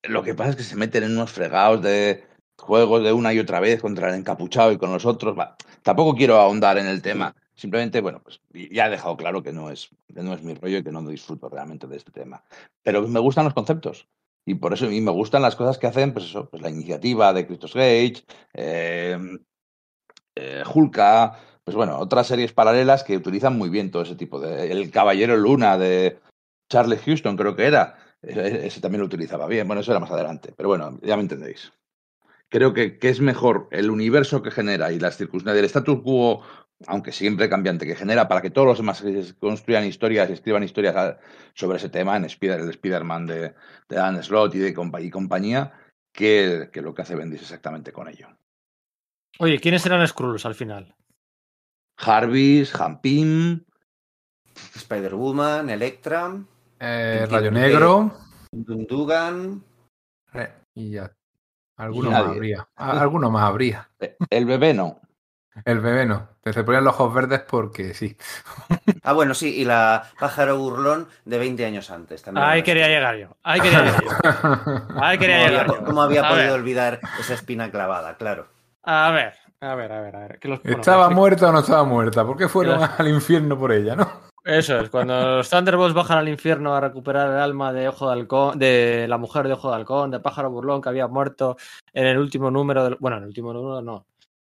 [0.03, 2.25] Lo que pasa es que se meten en unos fregados de
[2.57, 5.35] juegos de una y otra vez contra el encapuchado y con los otros.
[5.83, 7.35] Tampoco quiero ahondar en el tema.
[7.55, 10.79] Simplemente, bueno, pues ya he dejado claro que no es, que no es mi rollo
[10.79, 12.43] y que no disfruto realmente de este tema.
[12.83, 14.07] Pero me gustan los conceptos.
[14.45, 17.33] Y por eso y me gustan las cosas que hacen, pues eso, pues la iniciativa
[17.33, 19.17] de Christos Gage, eh,
[20.35, 20.63] eh,
[21.63, 24.71] pues bueno, otras series paralelas que utilizan muy bien todo ese tipo de.
[24.71, 26.19] El Caballero Luna de
[26.69, 27.97] Charles Houston, creo que era.
[28.21, 29.65] Eh, Ese también lo utilizaba bien.
[29.65, 30.53] Bueno, eso era más adelante.
[30.55, 31.73] Pero bueno, ya me entendéis.
[32.49, 36.41] Creo que, que es mejor el universo que genera y las circunstancias del status quo,
[36.87, 39.03] aunque siempre cambiante, que genera para que todos los demás
[39.39, 41.17] construyan historias y escriban historias
[41.53, 43.55] sobre ese tema en Spider, el Spider-Man de, de
[43.95, 45.73] Dan Slott y de compa- y compañía,
[46.13, 48.27] que, que lo que hace Bendis exactamente con ello.
[49.39, 50.95] Oye, ¿quiénes eran Skrulls al final?
[51.97, 53.63] Jarvis, Hampim,
[54.75, 56.33] Spider-Woman, Electra,
[56.79, 58.13] Eh, Rayo Negro
[58.51, 59.63] Dundugan.
[60.33, 61.11] eh, y ya.
[61.77, 62.25] Alguno Nadie.
[62.25, 62.69] más habría.
[62.75, 63.89] Alguno más habría.
[64.29, 65.01] el bebé no.
[65.63, 66.27] El bebé no.
[66.41, 68.17] Te se ponían los ojos verdes porque sí.
[69.03, 72.45] Ah, bueno, sí, y la pájaro burlón de 20 años antes también.
[72.45, 73.29] Ahí quería llegar yo.
[73.43, 74.11] Ahí quería llegar yo.
[75.01, 75.85] Ahí quería ¿Cómo llegar había, yo.
[75.85, 78.15] cómo había A podido ver, olvidar esa espina clavada?
[78.17, 78.47] Claro.
[78.83, 80.15] A ver, a ver, a ver.
[80.15, 80.39] A ver.
[80.39, 82.25] que los- bueno, ¿Estaba que- muerta o no estaba muerta?
[82.25, 84.25] ¿Por qué fueron al infierno por ella, no?
[84.43, 88.13] Eso es, cuando los Thunderbolts bajan al infierno a recuperar el alma de Ojo de
[88.13, 91.57] Halcón, de la mujer de Ojo de Halcón, de Pájaro Burlón, que había muerto
[91.93, 94.05] en el último número, del, bueno, en el último número no,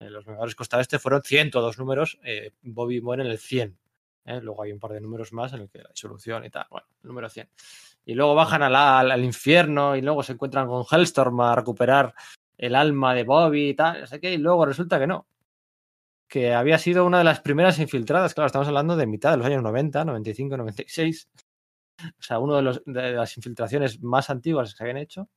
[0.09, 3.79] los Vengadores Costa Este fueron 102 números, eh, Bobby muere en el 100,
[4.25, 4.41] ¿eh?
[4.41, 6.87] luego hay un par de números más en el que la disolución y tal, bueno,
[7.03, 7.49] número 100.
[8.07, 12.15] Y luego bajan al, al infierno y luego se encuentran con Hellstorm a recuperar
[12.57, 15.27] el alma de Bobby y tal, sé qué, y luego resulta que no,
[16.27, 18.35] que había sido una de las primeras infiltradas.
[18.35, 21.29] Claro, estamos hablando de mitad de los años 90, 95, 96.
[22.03, 25.29] O sea, uno de, las infiltraciones más antiguas que se habían hecho.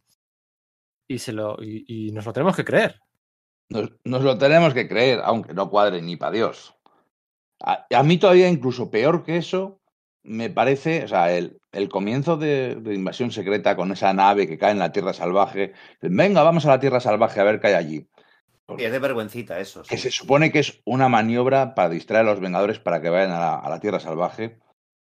[1.07, 3.01] Y, se lo, y nos lo tenemos que creer.
[3.69, 6.75] Nos, nos lo tenemos que creer, aunque no cuadre ni para Dios.
[7.61, 9.79] A, a mí todavía incluso peor que eso,
[10.23, 14.57] me parece, o sea, el, el comienzo de, de Invasión Secreta con esa nave que
[14.57, 15.73] cae en la Tierra Salvaje.
[16.01, 18.07] Venga, vamos a la Tierra Salvaje a ver qué hay allí.
[18.77, 19.83] Y es de vergüencita eso.
[19.83, 23.31] Que se supone que es una maniobra para distraer a los Vengadores para que vayan
[23.31, 24.59] a la, a la Tierra Salvaje.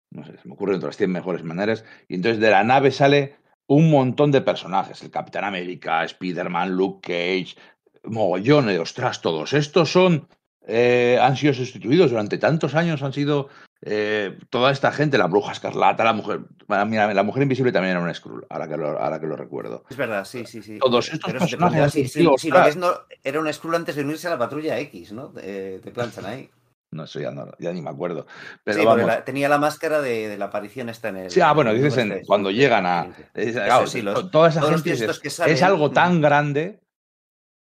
[0.09, 1.85] No sé, se me ocurren otras 100 mejores maneras.
[2.07, 5.01] Y entonces de la nave sale un montón de personajes.
[5.03, 7.55] El Capitán América, Spider-Man, Luke Cage,
[8.03, 10.27] mogollón de ostras, todos estos son.
[10.67, 13.49] eh, han sido sustituidos durante tantos años, han sido
[13.81, 16.41] eh, toda esta gente, la bruja escarlata, la mujer.
[16.85, 19.83] mira, la mujer invisible también era un Skrull, ahora que lo, ahora que lo recuerdo.
[19.89, 20.77] Es verdad, sí, sí, sí.
[20.77, 24.27] Todos estos Pero personajes si, sido, si lo no, era un Skrull antes de unirse
[24.27, 25.29] a la patrulla X, ¿no?
[25.29, 26.49] Te, te planchan ahí.
[26.91, 28.27] No, eso ya, no, ya ni me acuerdo.
[28.65, 29.05] Pero sí, vamos.
[29.07, 31.31] la- tenía la máscara de, de la aparición esta en el.
[31.31, 33.05] Sí, ah, bueno, dices en- cuando sí, llegan a.
[33.15, 33.23] sí.
[33.33, 35.89] es- claro, sí, los- to- toda esa gente tíos estos es, que salen, es algo
[35.89, 35.93] mm.
[35.93, 36.80] tan grande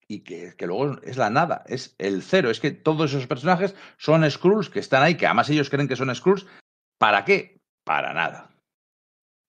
[0.08, 2.50] y que, que luego es la nada, es el cero.
[2.50, 5.96] Es que todos esos personajes son Skrulls que están ahí, que además ellos creen que
[5.96, 6.46] son Skrulls.
[7.00, 7.58] ¿Para qué?
[7.86, 8.50] Para nada.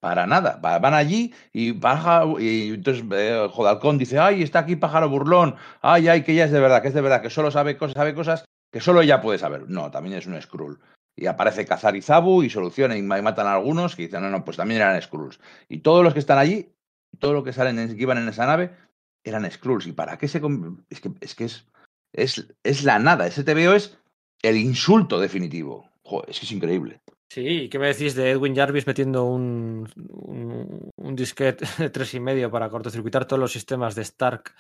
[0.00, 0.60] Para nada.
[0.64, 5.56] Va- Van allí y baja y entonces eh, Jodalcón dice, ay, está aquí pájaro burlón,
[5.80, 7.94] ay, ay, que ya es de verdad, que es de verdad, que solo sabe cosas,
[7.94, 9.68] sabe cosas que solo ella puede saber.
[9.68, 10.80] No, también es un Skrull.
[11.16, 14.20] Y aparece Kazar y Zabu y soluciona y ma- y matan a algunos que dicen,
[14.22, 15.38] no, no, pues también eran Skrulls.
[15.68, 16.74] Y todos los que están allí,
[17.20, 18.74] todo lo que salen, en- que iban en esa nave,
[19.24, 19.86] eran Skrulls.
[19.86, 20.40] ¿Y para qué se.?
[20.90, 21.66] Es que es, que es,
[22.12, 23.26] es, es la nada.
[23.26, 23.98] Ese TVO es
[24.42, 25.90] el insulto definitivo.
[26.02, 27.00] Joder, es que es increíble.
[27.30, 32.20] Sí, ¿qué me decís de Edwin Jarvis metiendo un, un, un disquete de tres y
[32.20, 34.54] medio para cortocircuitar todos los sistemas de Stark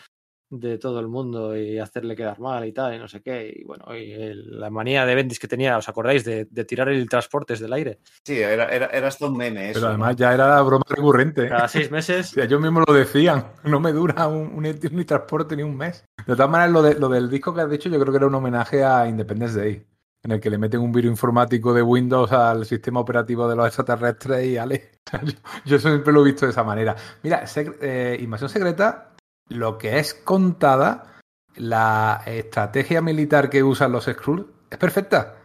[0.60, 3.52] de todo el mundo y hacerle quedar mal y tal, y no sé qué?
[3.56, 6.24] Y bueno, y el- la manía de Bendis que tenía, ¿os acordáis?
[6.24, 7.98] De, de tirar el transportes del aire.
[8.24, 9.80] Sí, era, era, era hasta un meme eso.
[9.80, 11.46] Pero además ya era broma recurrente.
[11.46, 11.48] ¿eh?
[11.48, 12.30] Cada seis meses.
[12.32, 13.44] O sea, ellos mismos lo decían.
[13.64, 16.04] No me dura un, un- ni transporte ni un mes.
[16.26, 18.26] De todas maneras, lo, de- lo del disco que has dicho, yo creo que era
[18.26, 19.86] un homenaje a Independence Day.
[20.22, 23.66] En el que le meten un virus informático de Windows al sistema operativo de los
[23.66, 24.90] extraterrestres y ale.
[25.22, 25.32] Yo,
[25.66, 26.96] yo siempre lo he visto de esa manera.
[27.22, 29.10] Mira, Sec- eh, Invasión Secreta,
[29.48, 31.20] lo que es contada,
[31.56, 35.36] la estrategia militar que usan los Skrulls es perfecta.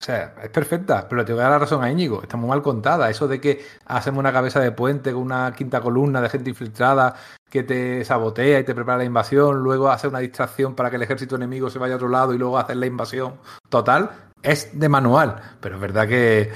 [0.00, 2.22] O sea, es perfecta, pero le tengo que dar la razón a Íñigo.
[2.22, 3.08] Está muy mal contada.
[3.08, 7.14] Eso de que hacemos una cabeza de puente con una quinta columna de gente infiltrada
[7.48, 11.02] que te sabotea y te prepara la invasión, luego hace una distracción para que el
[11.02, 13.34] ejército enemigo se vaya a otro lado y luego hacer la invasión
[13.68, 14.10] total,
[14.42, 15.40] es de manual.
[15.60, 16.50] Pero es verdad que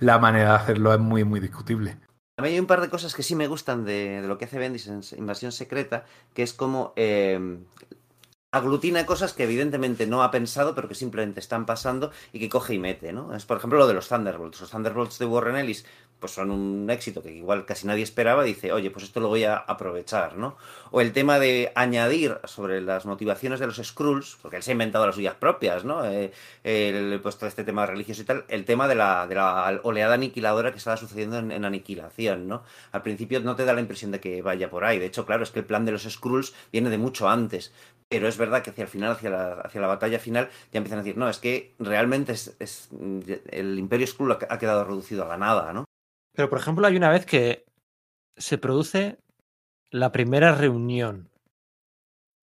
[0.00, 1.98] la manera de hacerlo es muy, muy discutible.
[2.38, 4.60] A mí hay un par de cosas que sí me gustan de, lo que hace
[4.60, 7.58] Bendis en Invasión Secreta, que es como eh,
[8.52, 12.74] aglutina cosas que evidentemente no ha pensado, pero que simplemente están pasando y que coge
[12.74, 13.34] y mete, ¿no?
[13.34, 14.60] Es por ejemplo lo de los Thunderbolts.
[14.60, 15.84] Los Thunderbolts de Warren Ellis
[16.18, 19.44] pues son un éxito que igual casi nadie esperaba dice, oye, pues esto lo voy
[19.44, 20.56] a aprovechar, ¿no?
[20.90, 24.72] O el tema de añadir sobre las motivaciones de los Skrulls, porque él se ha
[24.72, 26.04] inventado las suyas propias, ¿no?
[26.04, 26.32] Eh,
[26.64, 30.14] el, pues todo este tema religioso y tal, el tema de la, de la oleada
[30.14, 32.62] aniquiladora que estaba sucediendo en, Aniquilación, ¿no?
[32.92, 34.98] Al principio no te da la impresión de que vaya por ahí.
[34.98, 37.72] De hecho, claro, es que el plan de los Skrulls viene de mucho antes.
[38.08, 41.00] Pero es verdad que hacia el final, hacia la, hacia la batalla final, ya empiezan
[41.00, 42.88] a decir, no, es que realmente es, es-
[43.50, 45.87] el Imperio Skrull ha quedado reducido a la nada, ¿no?
[46.38, 47.66] Pero, por ejemplo, hay una vez que
[48.36, 49.18] se produce
[49.90, 51.32] la primera reunión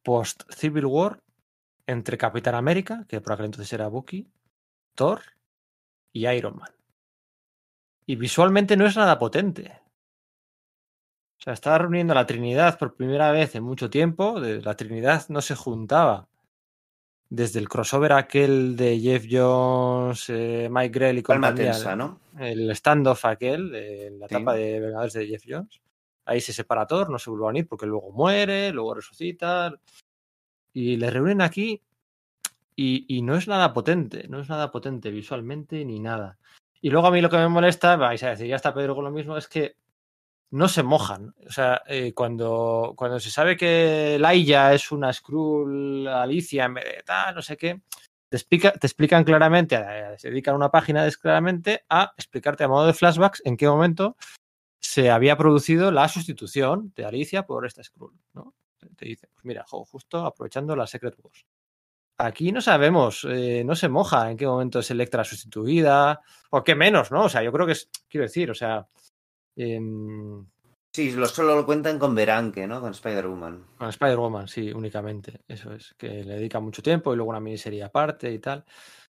[0.04, 1.24] post-Civil War
[1.88, 4.30] entre Capitán América, que por aquel entonces era Bucky,
[4.96, 5.22] Thor
[6.12, 6.76] y Iron Man.
[8.06, 9.82] Y visualmente no es nada potente.
[11.40, 14.38] O sea, estaba reuniendo a la Trinidad por primera vez en mucho tiempo.
[14.42, 16.28] La Trinidad no se juntaba
[17.36, 21.72] desde el crossover aquel de Jeff Jones, eh, Mike Grell y compañía.
[21.74, 22.22] tensa, ¿no?
[22.40, 24.36] el standoff aquel, de la Sí.
[24.36, 25.82] etapa de Vengadores de Jeff Jones.
[26.26, 29.74] Ahí se separa Thor, no se vuelve a unir porque luego muere, luego resucita.
[30.74, 31.82] Y le reúnen aquí
[32.76, 36.38] y, y no es nada potente, no es nada potente visualmente ni nada.
[36.82, 39.06] Y luego a mí lo que me molesta, vais a decir, ya está Pedro con
[39.06, 39.76] lo mismo, es que
[40.56, 41.36] no se mojan.
[41.46, 46.74] O sea, eh, cuando, cuando se sabe que Laia es una Skrull Alicia
[47.06, 47.82] tal, no sé qué,
[48.30, 49.78] te, explica, te explican claramente,
[50.18, 54.16] se dedican una página claramente a explicarte a modo de flashbacks en qué momento
[54.80, 58.54] se había producido la sustitución de Alicia por esta Skrull, ¿no?
[58.96, 61.46] Te dice, pues mira, jo, justo aprovechando la Secret Wars.
[62.18, 66.76] Aquí no sabemos, eh, no se moja en qué momento es Electra sustituida, o qué
[66.76, 67.26] menos, ¿no?
[67.26, 68.88] O sea, yo creo que es, quiero decir, o sea,
[69.56, 70.46] em,
[70.94, 72.80] Sí, lo, solo lo cuentan con Beranque, ¿no?
[72.80, 73.66] Con Spider-Woman.
[73.78, 77.84] con Spider-Woman, sí, únicamente, eso es, que le dedica mucho tiempo y luego una miniserie
[77.84, 78.64] aparte y tal.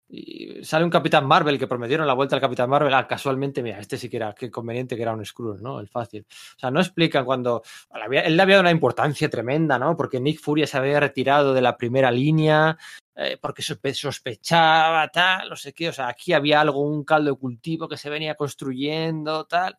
[0.08, 2.92] Y sale un Capitán Marvel que prometieron la vuelta al Capitán Marvel.
[2.94, 5.80] Ah, casualmente, mira, este sí que era, qué conveniente que era un Skrull, ¿no?
[5.80, 6.24] El fácil.
[6.30, 7.62] O sea, no explican cuando.
[8.10, 9.96] Él le había dado una importancia tremenda, ¿no?
[9.96, 12.76] Porque Nick Furia se había retirado de la primera línea,
[13.16, 15.88] eh, porque sospe- sospechaba, tal, no sé qué.
[15.88, 19.78] O sea, aquí había algo, un caldo de cultivo que se venía construyendo, tal.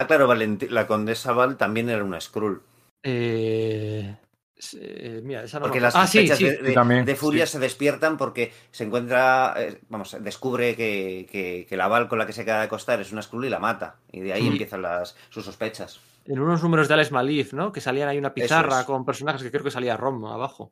[0.00, 2.62] Ah, claro, Valenti- la condesa Val también era una Skrull.
[3.02, 4.16] Eh,
[4.56, 6.44] se- mira, esa no Porque me- las Ah, sí, sospechas sí.
[6.44, 7.52] de, de- también, de Furia sí.
[7.52, 12.24] se despiertan porque se encuentra, eh, vamos, descubre que, que- que la Val con la
[12.26, 13.96] que se queda de acostar es una Skrull y la mata.
[14.10, 14.48] Y de ahí Sí.
[14.48, 16.00] empiezan las, sus sospechas.
[16.26, 17.72] en unos números de Alex Malif, ¿no?
[17.72, 18.86] Que salían ahí una pizarra es.
[18.86, 20.70] con personajes que creo que salía Rom abajo.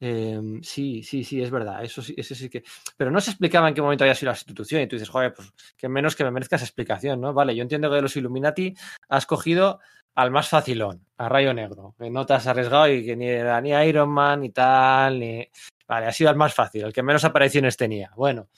[0.00, 1.82] Eh, sí, sí, sí, es verdad.
[1.82, 2.62] Eso sí, eso sí que.
[2.96, 4.82] Pero no se explicaba en qué momento había sido la sustitución.
[4.82, 7.32] Y tú dices, joder, pues que menos que me merezca esa explicación, ¿no?
[7.34, 8.74] Vale, yo entiendo que de los Illuminati
[9.08, 9.80] has cogido
[10.14, 13.60] al más facilón, a Rayo Negro, que no te has arriesgado y que ni era
[13.60, 15.48] ni Iron Man ni tal, ni.
[15.86, 18.10] Vale, ha sido el más fácil, el que menos apariciones tenía.
[18.14, 18.48] Bueno,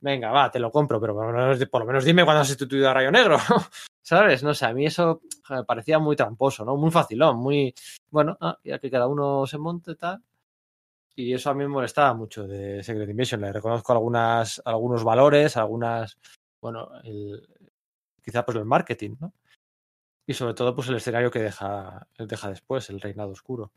[0.00, 2.48] venga, va, te lo compro, pero por lo menos, por lo menos dime cuándo has
[2.48, 3.38] sustituido a Rayo Negro.
[4.02, 4.42] ¿Sabes?
[4.42, 6.76] No sé, a mí eso joder, parecía muy tramposo, ¿no?
[6.76, 7.74] Muy facilón, muy.
[8.10, 10.22] Bueno, ah, ya que cada uno se monte tal.
[11.14, 13.40] Y eso a mí me molestaba mucho de Secret Invasion.
[13.40, 16.18] Le reconozco algunas, algunos valores, algunas.
[16.60, 17.46] Bueno, el,
[18.22, 19.32] quizá pues el marketing, ¿no?
[20.26, 23.72] Y sobre todo, pues el escenario que deja, deja después, el reinado oscuro.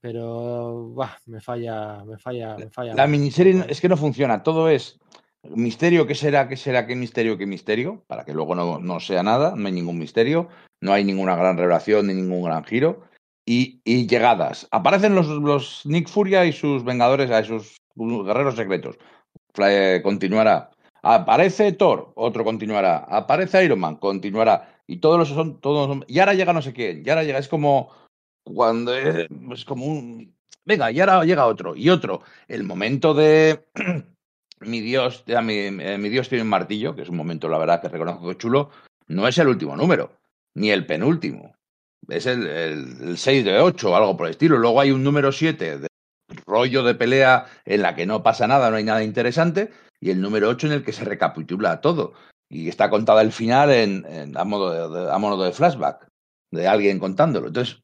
[0.00, 2.94] Pero bah, me falla, me falla, me falla.
[2.94, 4.98] La miniserie es que no funciona, todo es
[5.42, 8.04] misterio, ¿qué será, qué será, qué misterio, qué misterio?
[8.06, 10.48] Para que luego no, no sea nada, no hay ningún misterio,
[10.80, 13.02] no hay ninguna gran revelación ni ningún gran giro.
[13.46, 14.68] Y, llegadas.
[14.70, 18.96] Aparecen los, los Nick Furia y sus vengadores, a sus guerreros secretos.
[19.58, 20.70] Eh, continuará.
[21.02, 22.98] Aparece Thor, otro continuará.
[22.98, 24.80] Aparece Iron Man, continuará.
[24.86, 27.02] Y todos los son, todos Y ahora llega no sé quién.
[27.04, 27.90] Y ahora llega, es como
[28.44, 30.34] cuando es, es como un.
[30.64, 32.22] Venga, y ahora llega otro, y otro.
[32.48, 33.64] El momento de.
[34.60, 37.58] mi Dios, ya, mi, eh, mi Dios tiene un martillo, que es un momento, la
[37.58, 38.70] verdad, que reconozco que chulo.
[39.08, 40.12] No es el último número,
[40.54, 41.54] ni el penúltimo.
[42.08, 44.56] Es el, el, el 6 de 8 o algo por el estilo.
[44.58, 45.88] Luego hay un número 7 de
[46.46, 49.70] rollo de pelea en la que no pasa nada, no hay nada interesante.
[50.00, 52.14] Y el número 8 en el que se recapitula todo.
[52.48, 56.08] Y está contada el final en, en- a, modo de, de- a modo de flashback,
[56.50, 57.48] de alguien contándolo.
[57.48, 57.80] Entonces,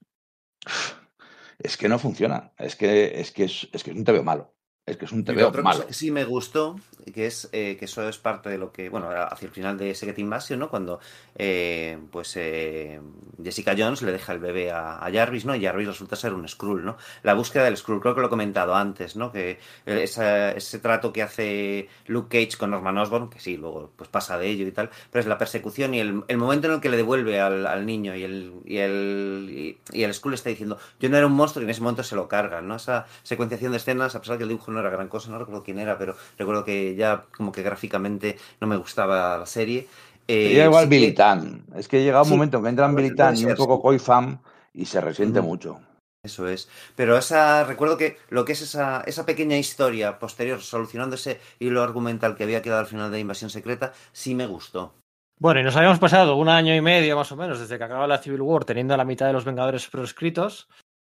[1.59, 2.53] es que no funciona.
[2.59, 4.56] Es que es, que es, es que es un TVO malo.
[4.87, 5.87] Es que es un TVO malo.
[5.89, 6.77] que sí me gustó,
[7.13, 9.93] que es eh, que eso es parte de lo que, bueno, hacia el final de
[9.97, 10.69] Secret Invasion, ¿no?
[10.71, 11.01] Cuando
[11.35, 13.01] eh, pues eh,
[13.43, 15.57] Jessica Jones le deja el bebé a, a Jarvis, ¿no?
[15.57, 16.97] Y Jarvis resulta ser un Skrull, ¿no?
[17.25, 19.33] La búsqueda del Skrull, creo que lo he comentado antes, ¿no?
[19.33, 24.09] Que esa- ese trato que hace Luke Cage con Norman Osborn, que sí, luego pues
[24.09, 26.81] pasa de ello y tal, pero es la persecución y el, el momento en el
[26.81, 30.51] que le devuelve al, al niño y el, y el y, y el Skrull está
[30.51, 32.77] diciendo, yo no era un monstruo y en ese momento se lo cargan, ¿no?
[32.77, 35.39] Esa secuenciación de escenas, a pesar de que el dibujo no era gran cosa, no
[35.39, 39.89] recuerdo quién era, pero recuerdo que ya como que gráficamente no me gustaba la serie.
[40.29, 41.65] Eh, Sería igual sí Billy Tan.
[41.75, 43.81] Es que llega un Sí, momento que entran Billy Tan y un poco.
[43.83, 44.41] Koi Fam
[44.75, 45.81] y se resiente mucho.
[46.23, 46.69] Eso es.
[46.97, 51.83] Pero esa, recuerdo que lo que es esa, esa pequeña historia posterior, solucionando ese hilo
[51.83, 54.93] argumental que había quedado al final de Invasión Secreta, sí me gustó.
[55.39, 58.07] Bueno, y nos habíamos pasado un año y medio más o menos desde que acaba
[58.07, 60.69] la Civil War teniendo a la mitad de los Vengadores proscritos.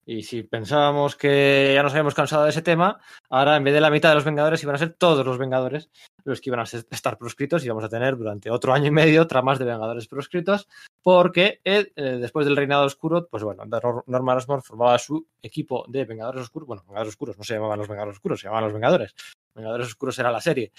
[0.07, 2.99] Y si pensábamos que ya nos habíamos cansado de ese tema,
[3.29, 5.91] ahora en vez de la mitad de los Vengadores iban a ser todos los Vengadores
[6.25, 9.27] los que iban a estar proscritos y vamos a tener durante otro año y medio
[9.27, 10.69] tramas de Vengadores proscritos
[11.03, 16.05] porque eh, después del Reinado Oscuro, pues bueno, Nor- Norman Osborn formaba su equipo de
[16.05, 16.67] Vengadores Oscuros.
[16.67, 19.15] Bueno, Vengadores Oscuros no se llamaban los Vengadores Oscuros, se llamaban los Vengadores.
[19.55, 20.73] Vengadores Oscuros era la serie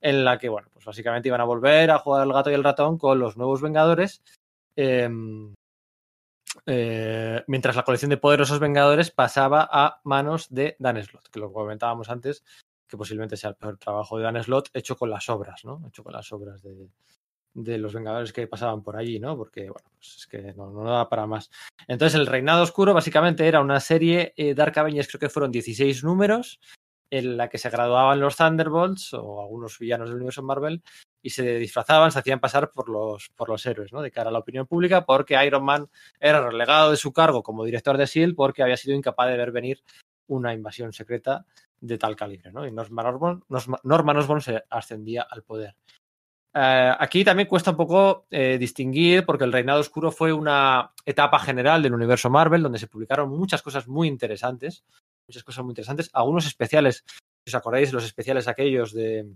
[0.00, 2.64] en la que, bueno, pues básicamente iban a volver a jugar al gato y el
[2.64, 4.22] ratón con los nuevos Vengadores.
[4.76, 5.08] eh,
[6.66, 11.52] eh, mientras la colección de poderosos Vengadores pasaba a manos de Dan Slott, que lo
[11.52, 12.44] comentábamos antes,
[12.86, 15.82] que posiblemente sea el peor trabajo de Dan Slott hecho con las obras, ¿no?
[15.86, 16.88] Hecho con las obras de,
[17.54, 19.36] de los Vengadores que pasaban por allí, ¿no?
[19.36, 21.50] Porque, bueno, pues es que no, no da para más.
[21.86, 26.04] Entonces, el Reinado Oscuro básicamente era una serie, eh, Dark Avengers creo que fueron 16
[26.04, 26.60] números,
[27.10, 30.82] en la que se graduaban los Thunderbolts o algunos villanos del universo Marvel
[31.22, 34.02] y se disfrazaban, se hacían pasar por los, por los héroes, ¿no?
[34.02, 35.88] De cara a la opinión pública, porque Iron Man
[36.20, 38.36] era relegado de su cargo como director de S.H.I.E.L.D.
[38.36, 39.82] porque había sido incapaz de ver venir
[40.28, 41.44] una invasión secreta
[41.80, 42.66] de tal calibre, ¿no?
[42.66, 45.74] Y Norman Osborn se ascendía al poder.
[46.54, 51.38] Eh, aquí también cuesta un poco eh, distinguir, porque el Reinado Oscuro fue una etapa
[51.38, 54.84] general del universo Marvel, donde se publicaron muchas cosas muy interesantes,
[55.28, 59.26] muchas cosas muy interesantes, algunos especiales, si os acordáis, los especiales aquellos de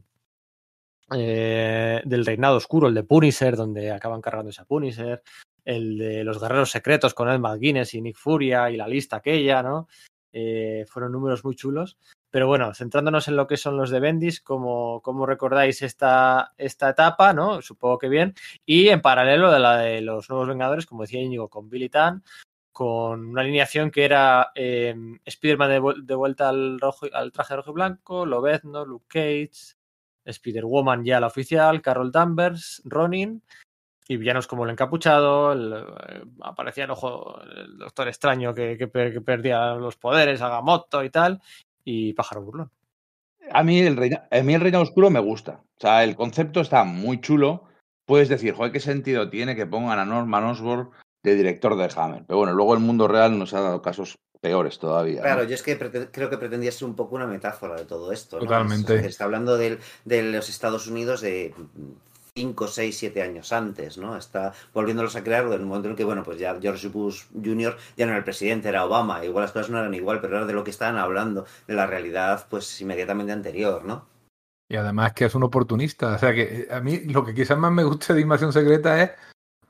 [1.14, 5.22] eh, del Reinado Oscuro, el de Punisher, donde acaban cargándose a Punisher,
[5.64, 9.62] el de los Guerreros Secretos con Ed McGuinness y Nick Furia y la lista aquella,
[9.62, 9.88] ¿no?
[10.32, 11.98] Eh, fueron números muy chulos.
[12.30, 17.34] Pero bueno, centrándonos en lo que son los de Bendis, como, recordáis esta, esta etapa,
[17.34, 17.60] ¿no?
[17.60, 18.34] Supongo que bien.
[18.64, 22.24] Y en paralelo de la de los Nuevos Vengadores, como decía Íñigo, con Billy Tan,
[22.72, 24.94] con una alineación que era eh,
[25.24, 29.76] Spider-Man de, vuel- de vuelta al, rojo, al traje rojo y blanco, Lobezno, Luke Cage,
[30.24, 33.42] Spider-Woman ya la oficial, Carol Danvers, Ronin,
[34.08, 38.88] y villanos como el encapuchado, el, eh, aparecía el ojo, el Doctor Extraño que, que
[38.88, 41.40] per- que perdía los poderes, Agamotto y tal,
[41.84, 42.70] y Pájaro Burlón.
[43.50, 45.60] A mí, el a Reino Oscuro me gusta.
[45.76, 47.64] O sea, el concepto está muy chulo.
[48.06, 50.90] Puedes decir, joder, ¿qué sentido tiene que pongan a Norman Osborn
[51.22, 52.24] de director de Hammer?
[52.26, 55.18] Pero bueno, luego el mundo real nos ha dado casos peores todavía.
[55.18, 55.22] ¿no?
[55.22, 58.38] Claro, yo es que creo que pretendía ser un poco una metáfora de todo esto.
[58.38, 58.42] ¿no?
[58.44, 58.94] Totalmente.
[58.96, 61.54] Es- es- está hablando del- de los Estados Unidos de
[62.36, 64.16] 5, 6, 7 años antes, ¿no?
[64.16, 67.24] Está volviéndolos a crear en el momento en el que, bueno, pues ya George Bush
[67.34, 67.76] Jr.
[67.96, 69.24] ya no era el presidente, era Obama.
[69.24, 71.86] Igual las cosas no eran igual, pero era de lo que estaban hablando, de la
[71.86, 74.06] realidad, pues inmediatamente anterior, ¿no?
[74.70, 76.14] Y además que es un oportunista.
[76.14, 79.02] O sea que eh, a mí lo que quizás más me gusta de Invasión Secreta
[79.02, 79.10] es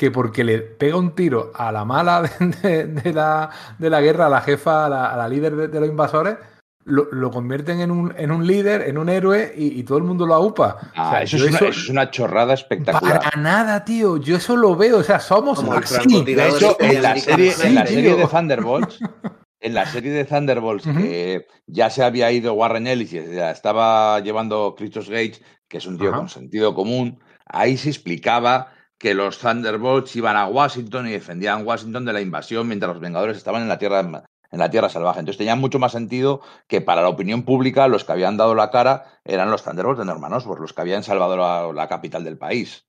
[0.02, 4.00] que porque le pega un tiro a la mala de, de- de la, de la
[4.00, 6.38] guerra, a la jefa, a la, a la líder de, de los invasores,
[6.84, 10.02] lo, lo convierten en un, en un líder, en un héroe y, y todo el
[10.02, 10.76] mundo lo aupa.
[10.96, 13.20] Ah, O sea, eso, es una, eso- eso es una chorrada espectacular.
[13.20, 14.16] Para nada, tío.
[14.16, 14.98] Yo eso lo veo.
[14.98, 16.24] O sea, somos Como el así.
[16.24, 18.98] De hecho, este en la serie, en la serie de Thunderbolts,
[19.60, 24.18] en la serie de Thunderbolts, que ya se había ido Warren Ellis y ya estaba
[24.18, 28.72] llevando Christos Gage, que es un tío con sentido común, ahí se explicaba
[29.02, 33.36] que los Thunderbolts iban a Washington y defendían Washington de la invasión mientras los Vengadores
[33.36, 35.18] estaban en la Tierra en la Tierra Salvaje.
[35.18, 38.70] Entonces tenía mucho más sentido que para la opinión pública los que habían dado la
[38.70, 42.38] cara eran los Thunderbolts de Norman Osborn, los que habían salvado la, la capital del
[42.38, 42.86] país.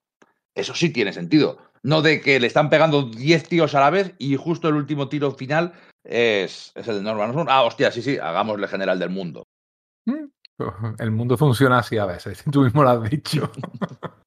[0.53, 1.57] Eso sí tiene sentido.
[1.81, 5.09] No de que le están pegando 10 tíos a la vez y justo el último
[5.09, 7.49] tiro final es, es el de Norman Osborn.
[7.49, 9.47] Ah, hostia, sí, sí, hagámosle general del mundo.
[10.99, 12.43] El mundo funciona así a veces.
[12.51, 13.51] Tú mismo lo has dicho.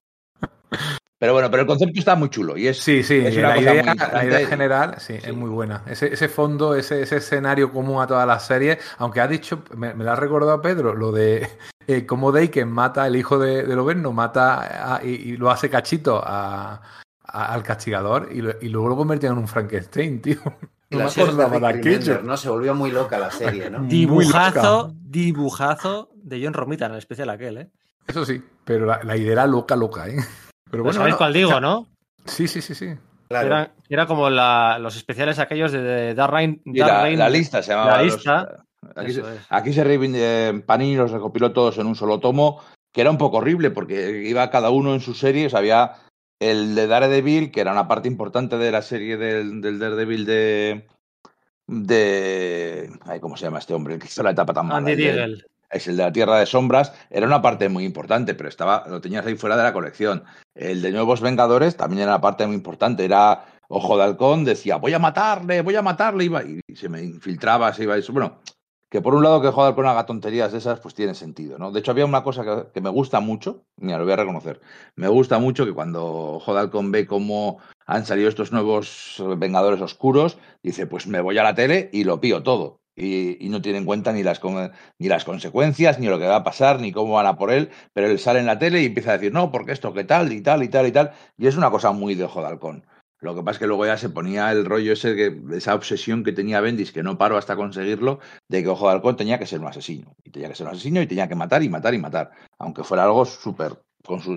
[1.18, 3.54] Pero bueno, pero el concepto está muy chulo y es, Sí, sí, es una la,
[3.54, 5.28] cosa idea, muy la idea general sí, sí.
[5.30, 5.82] es muy buena.
[5.86, 9.94] Ese, ese fondo, ese, ese escenario común a todas las series, aunque ha dicho, me,
[9.94, 11.48] me lo ha recordado Pedro, lo de
[11.86, 15.70] eh, cómo Daken mata, el hijo de, de Loberno, mata a- y, y lo hace
[15.70, 16.82] cachito a,
[17.24, 20.36] a- al castigador y, lo- y luego lo convirtió en un Frankenstein, tío.
[20.90, 22.22] No me de acordaba de Rick Remender, aquello.
[22.28, 22.36] ¿no?
[22.36, 23.82] Se volvió muy loca la serie, ¿no?
[23.84, 27.70] Dibujazo, dibujazo de John Romita en el especial aquel, ¿eh?
[28.06, 30.16] Eso sí, pero la, la idea era loca, loca, ¿eh?
[30.70, 31.86] Pero bueno, ¿Sabéis bueno, cuál digo, no?
[32.24, 32.94] sí, sí, sí, sí.
[33.28, 33.46] Claro.
[33.46, 36.32] Era, era como la- los especiales aquellos de, de Dark
[36.64, 37.96] Dark la, lista se llamaba.
[37.96, 38.64] la los- lista,
[38.94, 42.60] aquí, se, aquí se eh, Panini los recopiló todos en un solo tomo,
[42.92, 45.46] que era un poco horrible porque iba cada uno en su serie.
[45.46, 45.92] o sea, había
[46.40, 50.86] el de Daredevil, que era una parte importante de la serie del, del Daredevil de.
[51.66, 52.90] de.
[53.06, 53.94] Ay, ¿Cómo se llama este hombre?
[53.94, 54.78] El que hizo la etapa tan mala.
[54.78, 55.44] Andy el de- Deagle.
[55.70, 59.00] Es el de la Tierra de Sombras, era una parte muy importante, pero estaba, lo
[59.00, 60.24] tenías ahí fuera de la colección.
[60.54, 64.76] El de Nuevos Vengadores también era una parte muy importante, era Ojo de Halcón, decía,
[64.76, 68.12] voy a matarle, voy a matarle, iba, y se me infiltraba, se iba, eso.
[68.12, 68.40] bueno,
[68.88, 71.58] que por un lado que Ojo de Halcón haga tonterías de esas, pues tiene sentido,
[71.58, 71.72] ¿no?
[71.72, 74.60] De hecho, había una cosa que, que me gusta mucho, mira, lo voy a reconocer,
[74.94, 76.04] me gusta mucho que cuando
[76.36, 81.38] Ojo de Halcón ve cómo han salido estos nuevos Vengadores Oscuros, dice, pues me voy
[81.38, 82.80] a la tele y lo pío todo.
[82.96, 84.40] Y, no tiene en cuenta ni las,
[84.98, 87.70] ni las consecuencias, ni lo que va a pasar, ni cómo van a por él,
[87.92, 90.32] pero él sale en la tele y empieza a decir, no, porque esto, qué tal,
[90.32, 91.12] y tal, y tal, y tal.
[91.36, 92.84] Y es una cosa muy de ojo de halcón.
[93.20, 96.22] Lo que pasa es que luego ya se ponía el rollo ese, que, esa obsesión
[96.22, 99.46] que tenía Bendis, que no paró hasta conseguirlo, de que Ojo de Halcón tenía que
[99.46, 100.14] ser un asesino.
[100.22, 102.30] Y tenía que ser un asesino y tenía que matar y matar y matar.
[102.58, 103.80] Aunque fuera algo súper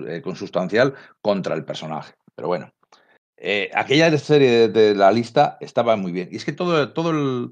[0.08, 2.14] eh, consustancial contra el personaje.
[2.34, 2.72] Pero bueno.
[3.36, 6.28] Eh, aquella serie de, de la lista estaba muy bien.
[6.30, 7.50] Y es que todo, todo el,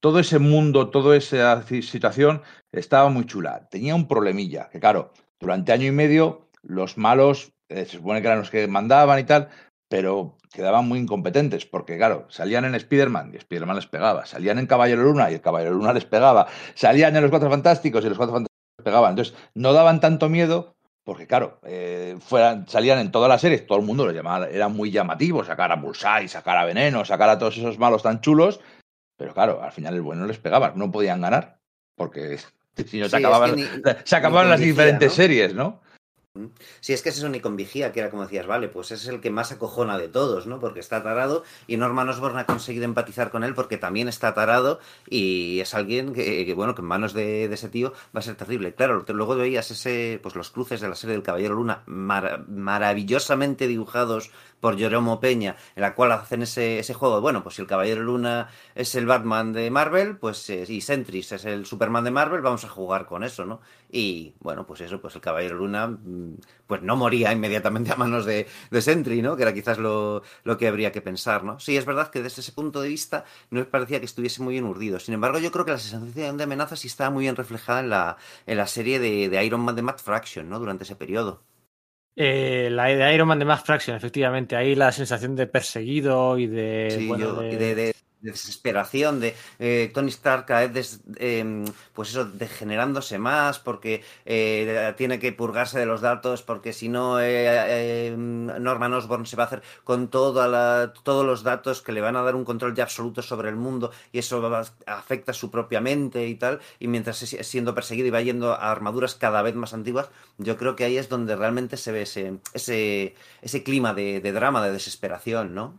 [0.00, 3.68] todo ese mundo, toda esa ci- situación estaba muy chula.
[3.70, 8.28] Tenía un problemilla, que claro, durante año y medio los malos eh, se supone que
[8.28, 9.48] eran los que mandaban y tal,
[9.88, 14.66] pero quedaban muy incompetentes, porque claro, salían en Spider-Man y Spider-Man les pegaba, salían en
[14.66, 18.16] Caballero Luna y el Caballero Luna les pegaba, salían en Los Cuatro Fantásticos y los
[18.18, 19.10] Cuatro Fantásticos les pegaban.
[19.10, 23.78] Entonces, no daban tanto miedo porque, claro, eh, fueran, salían en todas las series, todo
[23.78, 27.38] el mundo lo llamaba, era muy llamativo, sacar a Bullseye, sacar a Veneno, sacar a
[27.38, 28.60] todos esos malos tan chulos,
[29.20, 31.58] pero claro, al final el bueno les pegaba, no podían ganar,
[31.94, 32.38] porque
[32.86, 33.68] si no se Sí, es acababan, que ni-
[34.04, 35.14] se acababan las vigía, diferentes ¿no?
[35.14, 35.80] series, ¿no?
[36.78, 39.06] Si es que es eso ni con vigía, que era como decías, vale, pues es
[39.08, 40.60] el que más acojona de todos, ¿no?
[40.60, 44.78] Porque está tarado y Norman Osborn ha conseguido empatizar con él porque también está tarado
[45.08, 48.22] y es alguien que, que, bueno, que en manos de, de ese tío va a
[48.22, 48.72] ser terrible.
[48.74, 53.66] Claro, luego veías ese, pues los cruces de la serie del Caballero Luna mara- maravillosamente
[53.66, 57.20] dibujados por Jeromo Peña, en la cual hacen ese, ese juego.
[57.20, 61.32] Bueno, pues si el Caballero Luna es el Batman de Marvel, pues eh, y Sentries
[61.32, 63.60] es el Superman de Marvel, vamos a jugar con eso, ¿no?
[63.90, 68.24] Y bueno, pues eso, pues el Caballero Luna, mm, pues no moría inmediatamente a manos
[68.24, 69.36] de, de Sentry, ¿no?
[69.36, 71.58] Que era quizás lo, lo que habría que pensar, ¿no?
[71.60, 74.64] Sí, es verdad que desde ese punto de vista no parecía que estuviese muy bien
[74.64, 75.00] urdido.
[75.00, 77.90] Sin embargo, yo creo que la sensación de amenaza sí estaba muy bien reflejada en
[77.90, 78.16] la,
[78.46, 80.58] en la serie de, de Iron Man de Matt Fraction, ¿no?
[80.58, 81.49] Durante ese periodo.
[82.16, 84.56] Eh, la de Iron Man de Max Fraction, efectivamente.
[84.56, 86.88] Ahí la sensación de perseguido y de.
[86.98, 91.00] Sí, bueno, yo- de- y de, de- de desesperación, de eh, Tony Stark cada vez
[91.16, 96.88] em, pues eso, degenerándose más porque eh, tiene que purgarse de los datos porque si
[96.88, 101.82] no eh, eh, Norman Osborn se va a hacer con toda la- todos los datos
[101.82, 104.64] que le van a dar un control ya absoluto sobre el mundo y eso va-
[104.86, 108.70] afecta su propia mente y tal y mientras es siendo perseguido y va yendo a
[108.70, 110.08] armaduras cada vez más antiguas
[110.38, 114.32] yo creo que ahí es donde realmente se ve ese, ese, ese clima de, de
[114.32, 115.78] drama, de desesperación, ¿no?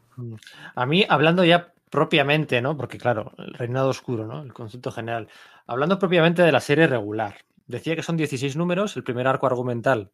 [0.76, 2.76] A mí, hablando ya propiamente, ¿no?
[2.76, 4.42] Porque, claro, el reinado oscuro, ¿no?
[4.42, 5.28] El concepto general.
[5.68, 7.36] Hablando propiamente de la serie regular.
[7.68, 10.12] Decía que son 16 números, el primer arco argumental,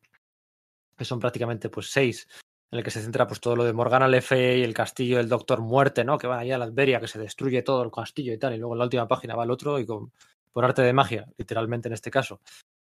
[0.98, 2.28] que son prácticamente pues 6,
[2.72, 5.30] en el que se centra pues todo lo de Morgana Le Fay, el castillo del
[5.30, 6.18] Doctor Muerte, ¿no?
[6.18, 8.58] Que van allá a la Adveria, que se destruye todo el castillo y tal, y
[8.58, 10.12] luego en la última página va el otro y con,
[10.52, 12.42] por arte de magia, literalmente en este caso,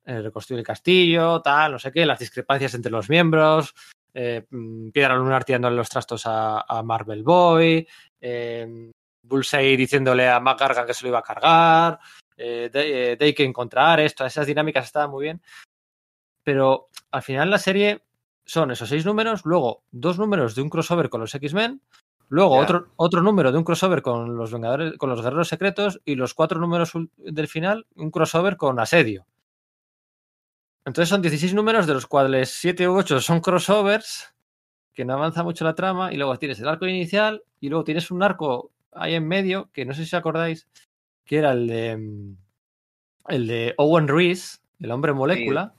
[0.04, 3.74] eh, reconstruye el castillo, tal, no sé qué, las discrepancias entre los miembros,
[4.14, 7.86] eh, mm, Piedra Lunar tirándole los trastos a, a Marvel Boy,
[8.20, 8.90] eh,
[9.22, 11.98] Bullseye diciéndole a Mac Gargan que se lo iba a cargar,
[12.36, 15.42] eh, De- eh, Daken contra Ares, todas esas dinámicas estaban muy bien.
[16.42, 18.02] Pero al final la serie
[18.44, 21.80] son esos seis números, luego dos números de un crossover con los X-Men,
[22.28, 26.14] luego otro, otro número de un crossover con los Vengadores, con los Guerreros Secretos, y
[26.16, 29.26] los cuatro números del final, un crossover con Asedio.
[30.84, 34.34] Entonces son 16 números, de los cuales 7 u 8 son crossovers,
[34.92, 38.10] que no avanza mucho la trama, y luego tienes el arco inicial, y luego tienes
[38.10, 40.68] un arco ahí en medio, que no sé si acordáis,
[41.24, 42.36] que era el de mm,
[43.28, 45.74] el de Owen Reese, el hombre molécula,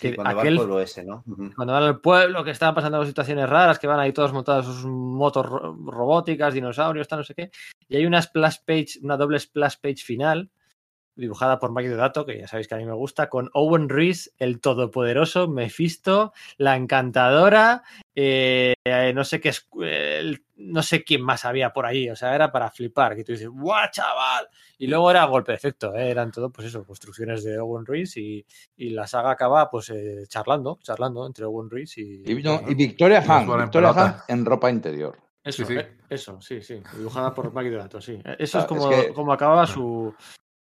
[0.00, 1.24] Sí, que cuando va aquel al pueblo ese, ¿no?
[1.56, 4.84] Cuando van al pueblo, que estaban pasando situaciones raras, que van ahí todos montados sus
[4.86, 7.50] motos ro- robóticas, dinosaurios, tal, no sé qué.
[7.88, 10.50] Y hay una splash page, una doble splash page final,
[11.18, 14.30] dibujada por Mike Dato, que ya sabéis que a mí me gusta, con Owen Reese,
[14.38, 17.82] el todopoderoso, Mephisto, la encantadora,
[18.14, 22.16] eh, eh, no sé qué es, el- no sé quién más había por ahí, o
[22.16, 24.48] sea, era para flipar, que tú dices, ¡guau, chaval!
[24.78, 26.08] Y luego era golpe de efecto, ¿eh?
[26.10, 30.24] eran todo, pues eso, construcciones de Owen Reese y, y la saga acaba, pues, eh,
[30.28, 32.30] charlando, charlando entre Owen Reese y...
[32.32, 35.16] Y, no, y Victoria en Victoria en ropa interior.
[35.44, 35.78] Eso, Sí, sí.
[35.80, 36.82] eh, eso, sí, sí.
[36.96, 38.20] Dibujada por Mike Dato, sí.
[38.24, 40.14] Eh, Eso Ah, es como, es que- como acababa su.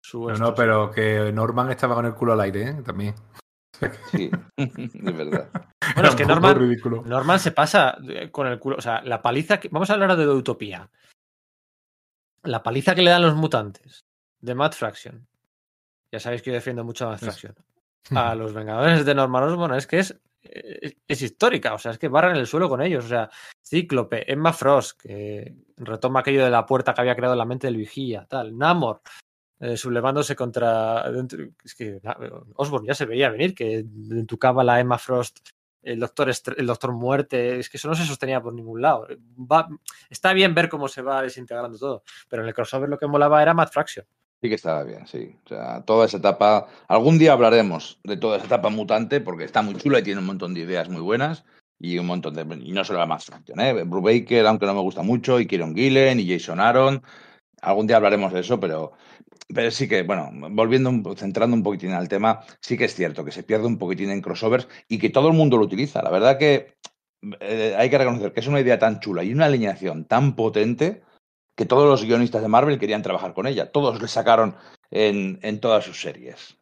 [0.05, 2.83] Su No, no, pero que Norman estaba con el culo al aire, ¿eh?
[2.85, 3.15] También.
[4.11, 5.49] Sí, es verdad.
[5.95, 6.59] Bueno, es que Norman.
[7.07, 8.77] Norman se pasa eh, con el culo.
[8.77, 9.71] O sea, la paliza que.
[9.71, 10.91] Vamos a hablar de Utopía.
[12.43, 14.05] La paliza que le dan los mutantes
[14.41, 15.27] de Matt Fraction.
[16.13, 17.25] Ya sabéis que yo defiendo mucho a Matt Sí.
[17.25, 17.55] Fraction.
[18.15, 21.73] A los Vengadores de Norman Osborn es que es, es, es histórica.
[21.73, 23.07] O sea, es que barran el suelo con ellos.
[23.07, 23.31] O sea,
[23.67, 27.69] Cíclope, Emma Frost, que retoma aquello de la puerta que había creado en la mente
[27.69, 28.59] del vigía, tal.
[28.59, 29.01] Namor,
[29.65, 31.05] eh, sublevándose contra.
[31.65, 32.17] Es que na-
[32.57, 35.39] Osborn ya se veía venir que en tu cábala Emma Frost,
[35.83, 39.07] el doctor, el doctor Muerte, es que eso no se sostenía por ningún lado.
[39.39, 39.69] Va-
[40.11, 43.43] está bien ver cómo se va desintegrando todo, pero en el crossover lo que molaba
[43.43, 44.07] era Matt Fraction.
[44.43, 45.37] Sí que estaba bien, sí.
[45.47, 46.67] O sea, toda esa etapa.
[46.89, 50.27] Algún día hablaremos de toda esa etapa mutante porque está muy chula y tiene un
[50.27, 51.45] montón de ideas muy buenas
[51.79, 52.43] y un montón de.
[52.63, 53.85] Y no solo la más Fraction, ¿eh?
[53.85, 57.03] Brubaker, aunque no me gusta mucho, y Kieron Gillen y Jason Aaron.
[57.63, 58.93] Algún día hablaremos de eso, pero,
[59.53, 63.33] pero sí que, bueno, volviendo, centrando un poquitín al tema, sí que es cierto que
[63.33, 66.03] se pierde un poquitín en crossovers y que todo el mundo lo utiliza.
[66.03, 66.75] La verdad que
[67.41, 71.03] eh, hay que reconocer que es una idea tan chula y una alineación tan potente
[71.57, 73.71] que todos los guionistas de Marvel querían trabajar con ella.
[73.71, 74.57] Todos le sacaron
[74.91, 76.59] en, en todas sus series.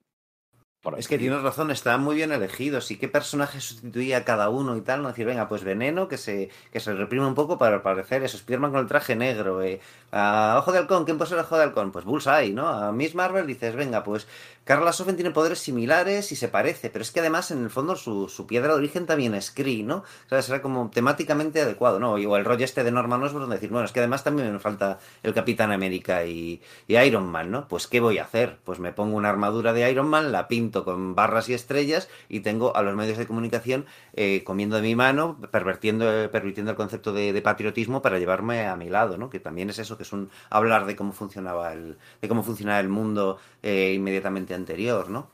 [0.82, 2.90] Por Es que tienes razón, estaban muy bien elegidos.
[2.90, 5.02] ¿Y qué personaje sustituía a cada uno y tal?
[5.02, 8.36] No decir, venga, pues Veneno, que se, que se reprime un poco para parecer eso.
[8.36, 9.62] Spiderman con el traje negro.
[9.62, 9.80] eh.
[10.10, 11.92] A Ojo de Halcón, ¿quién puede ser Ojo de Halcón?
[11.92, 12.68] Pues Bullseye, ¿no?
[12.68, 14.26] A Miss Marvel dices, venga, pues
[14.64, 16.88] Carla Sofen tiene poderes similares y se parece.
[16.90, 19.82] Pero es que además, en el fondo, su, su piedra de origen también es Kree,
[19.82, 20.04] ¿no?
[20.28, 20.48] ¿Sabes?
[20.48, 22.12] Era como temáticamente adecuado, ¿no?
[22.12, 24.98] O el rollo este de Norman Osborn, decir, bueno, es que además también me falta
[25.22, 27.66] el Capitán América y, Iron Man, ¿no?
[27.66, 28.58] Pues ¿qué voy a hacer?
[28.64, 32.40] Pues me pongo una armadura de Iron Man, la pinto con barras y estrellas y
[32.40, 37.12] tengo a los medios de comunicación eh, comiendo de mi mano, pervertiendo, pervirtiendo el concepto
[37.12, 39.28] de, de patriotismo para llevarme a mi lado, ¿no?
[39.30, 42.80] Que también es eso, que es un hablar de cómo funcionaba el, de cómo funcionaba
[42.80, 45.30] el mundo eh, inmediatamente anterior, ¿no?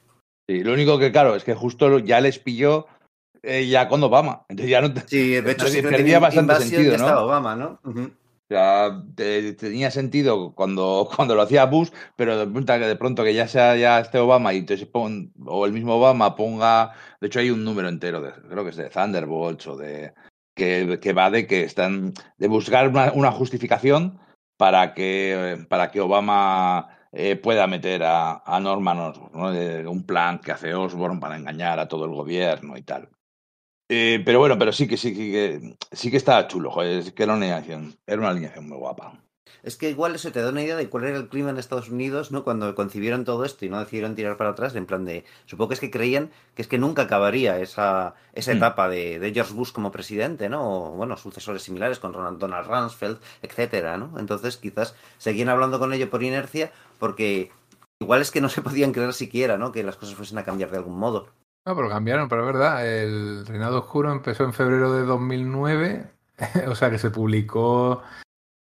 [0.49, 2.87] Sí, lo único que, claro, es que justo ya les pilló
[3.43, 4.45] eh, ya con Obama.
[4.49, 7.05] Entonces ya no te- Sí, de hecho, Perdía sí bastante sentido, ya ¿no?
[7.05, 7.81] estaba Obama, ¿no?
[7.85, 8.11] O
[8.49, 13.25] sea, te- tenía sentido cuando, cuando lo hacía Bush, pero de pronto que, de pronto
[13.25, 17.27] que ya sea ya este Obama y entonces pon- o el mismo Obama ponga, de
[17.27, 20.15] hecho hay un número entero, de, creo que es de Thunderbolts o de
[20.57, 24.19] que, que va de que están de buscar una, una justificación
[24.57, 29.53] para que para que Obama eh, pueda meter a, a Norman Osborn, ¿no?
[29.53, 33.09] De un plan que hace Osborn para engañar a todo el gobierno y tal.
[33.89, 37.23] Eh, pero bueno, pero sí que sí que sí que estaba chulo, joder, es que
[37.23, 39.19] era una alineación, era una alineación muy guapa.
[39.69, 41.91] Es que igual eso te da una idea de cuál era el clima en Estados
[41.91, 42.43] Unidos, ¿no?
[42.43, 45.27] Cuando concibieron todo esto y no decidieron tirar para atrás, en plan de...
[45.45, 48.57] Supongo que es que creían que es que nunca acabaría esa, esa Mm.
[48.57, 50.63] etapa de, de George Bush como presidente, ¿no?
[50.63, 54.19] O, bueno, sucesores similares con Ronald, Donald Rumsfeld, etcétera, ¿no?
[54.19, 57.53] Entonces quizás seguían hablando con ello por inercia porque
[58.01, 59.71] igual es que no se podían creer siquiera, ¿no?
[59.71, 61.29] Que las cosas fuesen a cambiar de algún modo.
[61.67, 62.89] No, pero cambiaron, pero es verdad.
[62.89, 66.07] El Reinado Oscuro empezó en febrero de 2009,
[66.69, 68.03] o sea que se publicó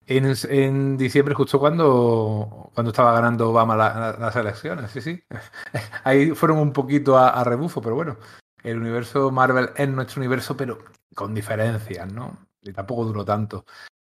[0.08, 4.92] en, en diciembre, justo cuando, cuando estaba ganando Obama la- la- las elecciones.
[4.92, 5.24] Sí, sí.
[6.04, 8.18] Ahí fueron un poquito a, rebufo, pero bueno.
[8.64, 10.80] El universo Marvel es nuestro universo, pero
[11.16, 12.48] con diferencias, ¿no?
[12.62, 13.66] Y tampoco duró tanto.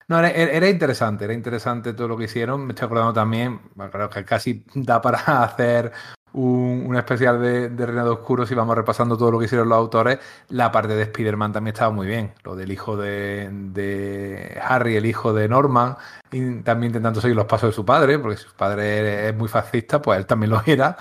[0.08, 2.64] No, era, era interesante, era interesante todo lo que hicieron.
[2.66, 3.60] Me estoy acordando también,
[3.90, 5.92] creo que casi da para hacer
[6.36, 10.18] un, especial de, de Reinado Oscuro si vamos repasando todo lo que hicieron los autores.
[10.48, 12.32] La parte de Spider-Man también estaba muy bien.
[12.44, 15.96] Lo del hijo de, de Harry, el hijo de Norman,
[16.30, 20.00] y también intentando seguir los pasos de su padre, porque su padre es muy fascista,
[20.00, 20.96] pues él también lo era.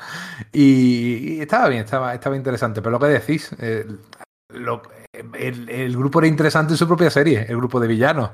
[0.52, 2.82] Y, estaba bien, estaba, estaba interesante.
[2.82, 3.86] Pero lo que decís, eh,
[5.34, 8.32] el, el grupo era interesante en su propia serie, el grupo de villanos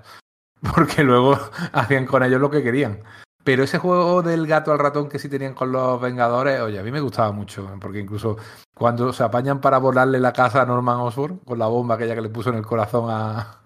[0.75, 1.37] porque luego
[1.73, 2.99] hacían con ellos lo que querían.
[3.43, 6.83] Pero ese juego del gato al ratón que sí tenían con los Vengadores, oye, a
[6.83, 8.37] mí me gustaba mucho, porque incluso
[8.75, 12.21] cuando se apañan para volarle la casa a Norman Osborn con la bomba aquella que
[12.21, 13.61] le puso en el corazón a,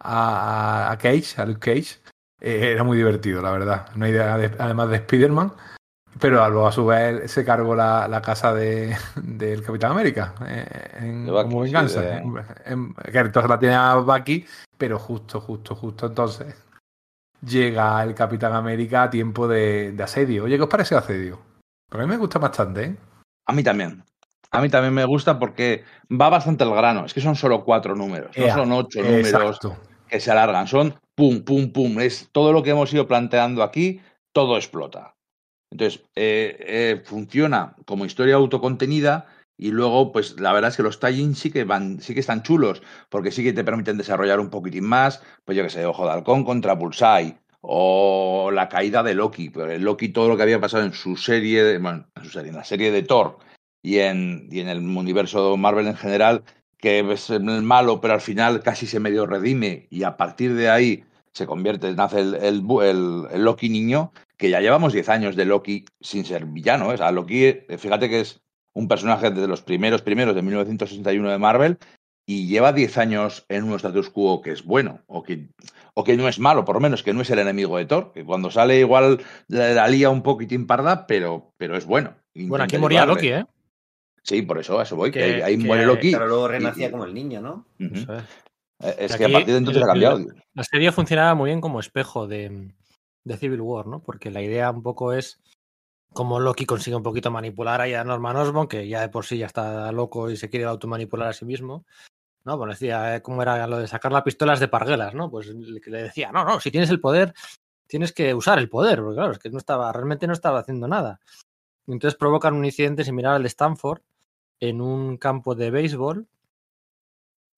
[0.00, 2.00] a, a Cage, a Luke Cage,
[2.40, 3.86] eh, era muy divertido, la verdad.
[3.96, 5.52] Una idea de- además de Spider-Man.
[6.20, 10.90] Pero luego a su vez se cargó la, la casa de, del Capitán América eh,
[11.00, 12.00] en, De Bucky, como sí, venganza.
[12.02, 12.34] de- En-
[12.66, 14.46] en- que entonces la tiene a Bucky,
[14.78, 16.54] pero justo, justo, justo entonces
[17.44, 20.44] llega el Capitán América a tiempo de, de asedio.
[20.44, 21.40] Oye, ¿qué os parece asedio?
[21.88, 22.96] Porque a mí me gusta bastante, ¿eh?
[23.46, 24.04] A mí también.
[24.50, 27.04] A mí también me gusta porque va bastante al grano.
[27.04, 29.58] Es que son solo cuatro números, no Ea, son ocho números
[30.08, 30.68] que se alargan.
[30.68, 32.00] Son pum, pum, pum.
[32.00, 34.00] Es todo lo que hemos ido planteando aquí,
[34.32, 35.14] todo explota.
[35.72, 39.26] Entonces, eh, eh, funciona como historia autocontenida
[39.56, 42.42] y luego, pues la verdad es que los tie sí que van, sí que están
[42.42, 46.04] chulos, porque sí que te permiten desarrollar un poquitín más, pues yo que sé, Ojo
[46.06, 50.42] de Halcón contra Bullseye, o la caída de Loki, pero el Loki todo lo que
[50.42, 53.38] había pasado en su serie, bueno, en su serie, en la serie de Thor
[53.82, 56.44] y en, y en el universo Marvel en general,
[56.78, 60.68] que es el malo, pero al final casi se medio redime y a partir de
[60.68, 65.44] ahí se convierte, nace el, el- el Loki niño, que ya llevamos 10 años de
[65.46, 66.90] Loki sin ser villano.
[66.90, 66.94] ¿eh?
[66.94, 68.40] O sea, Loki, eh, fíjate que es
[68.74, 71.78] un personaje de los primeros primeros de 1961 de Marvel
[72.26, 75.48] y lleva 10 años en un status quo que es bueno o que,
[75.94, 78.12] o que no es malo, por lo menos que no es el enemigo de Thor,
[78.12, 82.14] que cuando sale igual la, la lía un poquitín parda, pero, pero es bueno.
[82.34, 83.04] Bueno, aquí moría.
[83.06, 83.44] Loki, ¿eh?
[84.22, 86.12] Sí, por eso, a eso voy, que, Que- ahí, que- muere Loki.
[86.12, 87.66] Pero luego renacía y- como el niño, ¿no?
[87.78, 88.08] Es.
[88.08, 90.18] Eh, Es Que a partir de entonces el- ha cambiado.
[90.54, 92.72] La serie funcionaba muy bien como espejo de,
[93.24, 94.00] de Civil War, ¿no?
[94.02, 95.40] Porque la idea un poco es
[96.14, 99.36] como Loki consigue un poquito manipular ahí a Norman Osborn, que ya de por sí
[99.36, 101.84] ya está loco y se quiere automanipular a sí mismo.
[102.44, 102.58] ¿no?
[102.58, 105.30] Pues decía, eh, ¿cómo era lo de sacar las pistolas de parguelas, ¿no?
[105.30, 107.34] Pues le decía, no, no, si tienes el poder,
[107.86, 110.86] tienes que usar el poder, porque claro, es que no estaba, realmente no estaba haciendo
[110.86, 111.20] nada.
[111.86, 114.02] Entonces provocan un incidente similar al de Stanford
[114.60, 116.28] en un campo de béisbol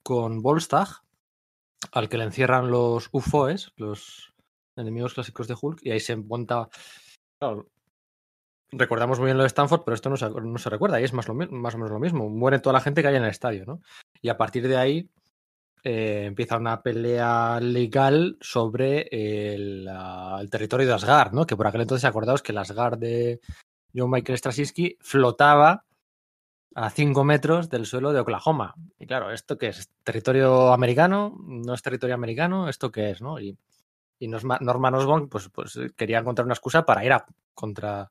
[0.03, 1.03] con Volstagg,
[1.93, 4.33] al que le encierran los UFOs, los
[4.77, 6.69] enemigos clásicos de Hulk, y ahí se monta.
[7.39, 7.69] Claro,
[8.77, 11.13] recordamos muy bien lo de Stanford, pero esto no se, no se recuerda y es
[11.13, 12.29] más, lo más o menos lo mismo.
[12.29, 13.81] Muere toda la gente que hay en el estadio, ¿no?
[14.23, 15.11] Y a partir de ahí
[15.85, 19.09] eh, empieza una pelea legal sobre
[19.55, 19.89] el,
[20.41, 21.47] el territorio de Asgard, ¿no?
[21.47, 23.41] Que por aquel entonces acordaos que el Asgard de
[23.95, 25.85] John Michael Straczynski flotaba
[26.75, 28.75] a 5 metros del suelo de Oklahoma.
[28.99, 29.89] Y claro, ¿esto qué es?
[30.03, 31.35] ¿Territorio americano?
[31.47, 32.69] ¿No es territorio americano?
[32.69, 33.23] ¿Esto qué es?
[33.23, 33.41] ¿no?
[33.41, 33.57] Y,
[34.19, 37.25] y Norma- Norman Osborn pues, pues, quería encontrar una excusa para ir a
[37.55, 38.11] contra,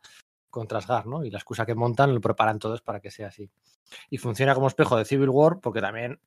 [0.55, 1.25] contra Asgard, ¿no?
[1.25, 3.51] Y la excusa que montan lo preparan todos para que sea así.
[4.09, 6.17] Y funciona como espejo de Civil War porque también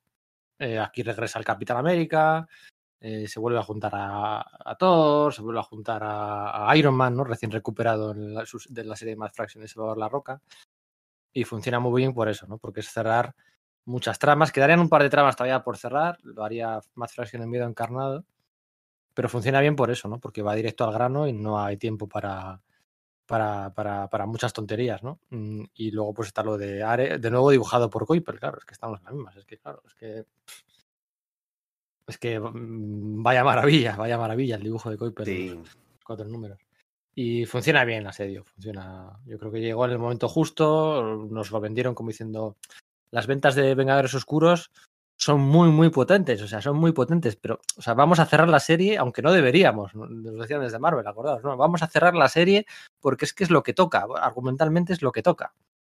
[0.59, 2.47] eh, aquí regresa el Capitán América,
[3.01, 7.17] eh, se vuelve a juntar a, a Thor, se vuelve a juntar a, Iron Man,
[7.17, 7.25] ¿no?
[7.25, 10.43] Recién recuperado en la, de la serie de Mad Fraction de Salvador La Roca.
[11.33, 12.59] Y funciona muy bien por eso, ¿no?
[12.59, 13.35] Porque es cerrar
[13.87, 14.53] muchas tramas.
[14.53, 16.19] Quedarían un par de tramas todavía por cerrar.
[16.23, 18.25] Lo haría Mad Fraction en Miedo Encarnado.
[19.15, 20.21] Pero funciona bien por eso, ¿no?
[20.21, 22.61] Porque va directo al grano y no hay tiempo para,
[23.29, 25.21] para, para, para muchas tonterías, ¿no?
[25.31, 28.65] Mm, Y luego pues está lo de Are, de nuevo dibujado por Kuiper, claro, es
[28.65, 30.25] que estamos en las mismas, es que claro, es que
[32.07, 35.49] es que mm, vaya maravilla, vaya maravilla el dibujo de Kuiper, Sí.
[35.51, 35.69] los
[36.05, 36.59] cuatro números.
[37.15, 39.21] Y funciona bien el asedio, funciona.
[39.27, 42.57] Yo creo que llegó en el momento justo, nos lo vendieron como diciendo
[43.11, 44.71] las ventas de Vengadores Oscuros
[45.19, 48.49] son muy, muy potentes, o sea, son muy potentes, pero, o sea, vamos a cerrar
[48.49, 50.07] la serie, aunque no deberíamos, ¿no?
[50.07, 52.67] nos decían desde Marvel, acordados, no, vamos a cerrar la serie
[53.01, 55.53] porque es que es lo que toca, argumentalmente es lo que toca.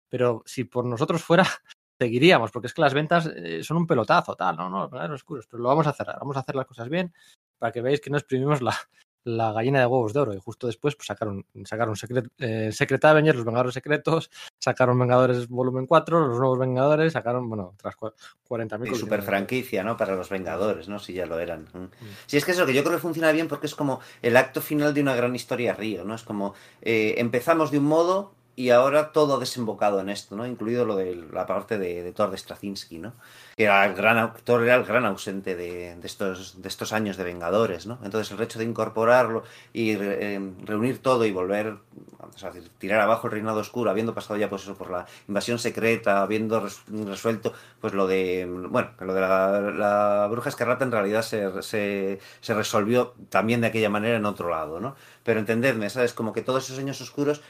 [0.09, 1.45] Pero si por nosotros fuera,
[1.99, 5.47] seguiríamos, porque es que las ventas eh, son un pelotazo, tal, no, no, Vengadores Oscuros,
[5.47, 7.13] pero lo vamos a cerrar, vamos a hacer las cosas bien
[7.59, 8.75] para que veáis que no exprimimos la,
[9.23, 10.33] la gallina de huevos de oro.
[10.33, 15.47] Y justo después pues, sacaron, sacaron Secret, eh, Secret Avengers, los Vengadores Secretos, sacaron Vengadores
[15.47, 18.13] Volumen 4, los nuevos Vengadores, sacaron, bueno, otras cua-
[18.47, 18.99] 40.000 Y cosas.
[18.99, 19.95] super franquicia, ¿no?
[19.97, 20.99] Para los Vengadores, ¿no?
[20.99, 21.63] Si ya lo eran.
[21.73, 21.87] Mm.
[22.25, 24.61] Sí, es que eso, que yo creo que funciona bien porque es como el acto
[24.61, 26.15] final de una gran historia río, ¿no?
[26.15, 30.45] Es como eh, empezamos de un modo y ahora todo ha desembocado en esto, ¿no?
[30.45, 33.13] Incluido lo de la parte de, Thor de Straczynski, ¿no?
[33.55, 37.17] Que era el gran, au- Thor era el gran ausente de, estos, de estos años
[37.17, 37.99] de Vengadores, ¿no?
[38.03, 41.77] Entonces el hecho de incorporarlo y eh, reunir todo y volver,
[42.19, 45.05] vamos a decir, tirar abajo el reinado oscuro, habiendo pasado ya pues eso por la
[45.27, 50.83] invasión secreta, habiendo res- resuelto pues lo de, bueno, lo de la, la bruja escarlata
[50.85, 54.95] en realidad se, se, se resolvió también de aquella manera en otro lado, ¿no?
[55.23, 56.13] Pero entendedme, ¿sabes?
[56.13, 57.41] Como que todos esos años oscuros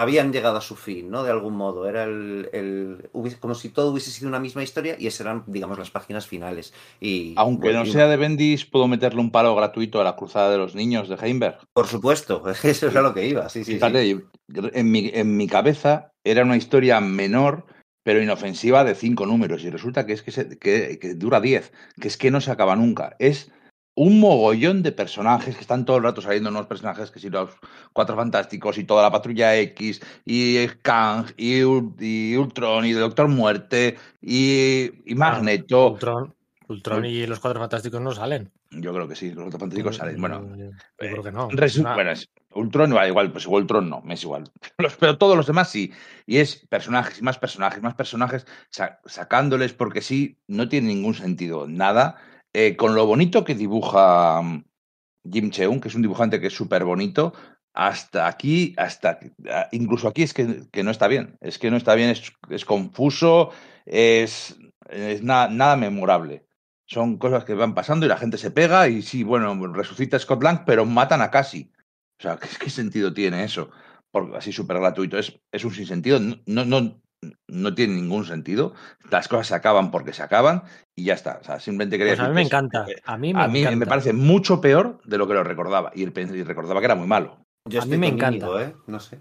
[0.00, 1.22] habían llegado a su fin, ¿no?
[1.22, 1.86] De algún modo.
[1.88, 3.08] Era el,
[3.40, 6.72] como si todo hubiese sido una misma historia y esas eran, digamos, las páginas finales.
[7.00, 10.50] Y, Aunque no y- sea de Bendis, puedo meterle un palo gratuito a la cruzada
[10.50, 11.58] de los niños de Heimberg.
[11.72, 13.78] Por supuesto, eso era lo que iba, sí, sí.
[14.72, 17.66] en, mi, en mi cabeza era una historia menor,
[18.02, 19.64] pero inofensiva de cinco números.
[19.64, 22.50] Y resulta que es que, se- que- que dura diez, que es que no se
[22.50, 23.16] acaba nunca.
[23.18, 23.50] Es
[23.94, 27.50] un mogollón de personajes que están todo el rato saliendo nuevos personajes, que si los
[27.92, 31.60] Cuatro Fantásticos y toda la Patrulla X, y Kang, y,
[31.98, 35.90] y Ultron, y Doctor Muerte, y, y Magneto.
[35.92, 36.34] Ultron,
[36.68, 38.50] Ultron y los Cuatro Fantásticos no salen.
[38.70, 40.20] Yo creo que sí, los Cuatro Fantásticos salen.
[40.20, 41.48] Bueno, Mm, yo eh, creo que no.
[41.94, 44.50] Bueno, es- Ultron va igual, pues Ultron no, me es igual.
[44.78, 45.92] Los- pero todos los demás sí.
[46.26, 51.14] Y es personajes y más personajes, más personajes, sa- sacándoles porque sí, no tiene ningún
[51.14, 51.66] sentido.
[51.68, 52.16] Nada.
[52.52, 54.64] Eh, con lo bonito que dibuja mm,
[55.32, 57.32] Jim Cheung, que es un dibujante que es súper bonito,
[57.74, 59.20] hasta aquí, hasta
[59.72, 61.36] incluso aquí es que, no está bien.
[61.40, 62.10] Es que no está bien,
[62.50, 63.52] es, confuso,
[63.86, 66.46] es, es na- nada memorable.
[66.86, 70.42] Son cosas que van pasando y la gente se pega y sí, bueno, resucita Scott
[70.42, 71.70] Lang, pero matan a Cassie.
[72.18, 73.70] O sea, ¿qué, qué sentido tiene eso?
[74.10, 75.16] Porque así súper gratuito.
[75.18, 76.18] Es, es un sinsentido.
[76.46, 77.00] No, no,
[77.48, 78.72] no tiene ningún sentido.
[79.10, 80.62] Las cosas se acaban porque se acaban
[80.94, 81.38] y ya está.
[81.40, 82.86] O sea, simplemente quería Pues a mí decir me encanta.
[83.04, 83.76] A mí me a mí encanta.
[83.78, 85.92] me parece mucho peor de lo que lo recordaba.
[85.94, 87.38] Y, el- y recordaba que era muy malo.
[87.66, 88.62] Yo a mí estoy me encanta.
[88.62, 88.74] ¿eh?
[88.86, 89.20] No sé.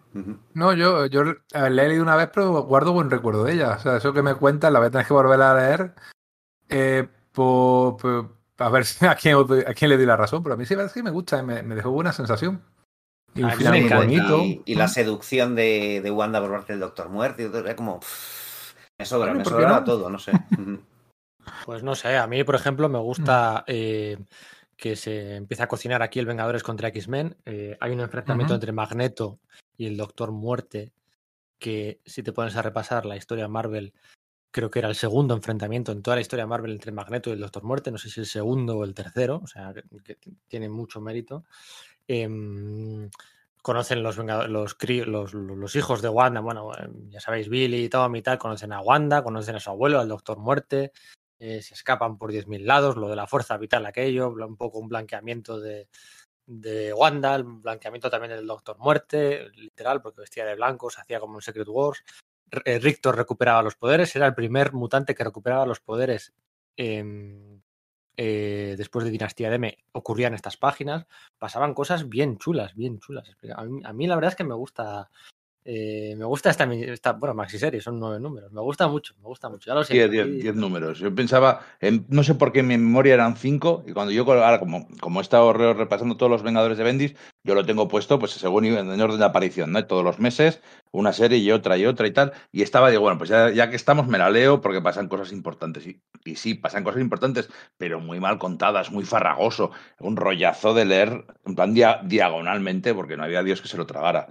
[0.53, 3.71] No, yo, yo ver, la he leído una vez, pero guardo buen recuerdo de ella.
[3.75, 5.93] O sea, eso que me cuentas, la voy a tener que volver a leer.
[6.69, 10.55] eh, por, por- a ver si- a quién, a quién le doy la razón, pero
[10.55, 12.61] a mí sí, sí me gusta, me, me dejó buena sensación.
[13.35, 14.05] Y un A mí final me muy encanta.
[14.05, 14.43] bonito.
[14.43, 17.99] Y, y la seducción de, de Wanda por parte del Doctor Muerte, era como...
[17.99, 19.83] pff, me sobra, Bueno, me ¿por qué sobra no?
[19.83, 20.31] todo, no sé.
[21.65, 23.01] Pues no sé, a mí, por ejemplo, me Mm.
[23.01, 24.17] gusta eh,
[24.75, 27.37] que se empiece a cocinar aquí el Vengadores contra X-Men.
[27.45, 29.39] Eh, hay un enfrentamiento entre Magneto
[29.77, 30.91] y el Doctor Muerte,
[31.57, 33.93] que si te pones a repasar la historia Marvel,
[34.51, 37.39] creo que era el segundo enfrentamiento en toda la historia Marvel entre Magneto y el
[37.39, 37.89] Doctor Muerte.
[37.91, 41.45] No sé si el segundo o el tercero, o sea, que, que tiene mucho mérito.
[42.11, 43.07] Em,
[43.61, 48.15] conocen los, los, los, los hijos de Wanda, bueno, em, ya sabéis, Billy y Tom
[48.15, 50.91] y tal, conocen a Wanda, conocen a su abuelo, al Doctor Muerte,
[51.37, 54.89] eh, se escapan por 10.000 lados, lo de la fuerza vital aquello, un poco un
[54.89, 55.87] blanqueamiento de,
[56.47, 61.19] de Wanda, el blanqueamiento también del Doctor Muerte, literal, porque vestía de blanco, se hacía
[61.19, 62.03] como en Secret Wars.
[62.65, 66.33] Eh, Rictor recuperaba los poderes, era el primer mutante que recuperaba los poderes
[66.75, 67.48] em,
[68.21, 69.77] eh, después de Dinastía de M.
[69.93, 71.07] Ocurrían estas páginas,
[71.37, 73.37] pasaban cosas bien chulas, bien chulas.
[73.55, 75.09] A mí la verdad es que me gusta.
[75.65, 78.51] Eh, me gusta esta, esta bueno, maxi serie, son nueve números.
[78.51, 79.67] Me gusta mucho, me gusta mucho.
[79.69, 79.93] Ya lo sé.
[79.93, 80.99] 10, 10, 10 números.
[80.99, 84.23] Yo pensaba, en- no sé por qué en mi memoria eran 5, y cuando yo,
[84.23, 87.87] ahora como, como he estado re- repasando todos los Vengadores de Bendis, yo lo tengo
[87.87, 89.85] puesto pues según en orden de aparición, ¿no?
[89.85, 93.17] Todos los meses, una serie y otra y otra y tal, y estaba, digo, bueno,
[93.17, 95.85] pues ya, ya que estamos me la leo porque pasan cosas importantes.
[95.87, 100.85] Y, y sí, pasan cosas importantes, pero muy mal contadas, muy farragoso, un rollazo de
[100.85, 104.27] leer, en plan dia- diagonalmente, porque no había Dios que se lo tragara.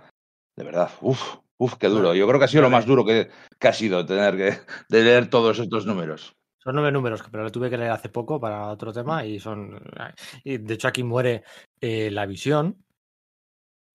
[0.59, 2.15] De verdad, uff, uff, qué duro.
[2.15, 3.31] Yo creo que ha sido lo más duro que,
[3.61, 6.35] que ha sido tener que de leer todos estos números.
[6.59, 9.81] Son nueve números, pero lo tuve que leer hace poco para otro tema y son.
[10.43, 11.45] Y de hecho, aquí muere
[11.81, 12.83] eh, la visión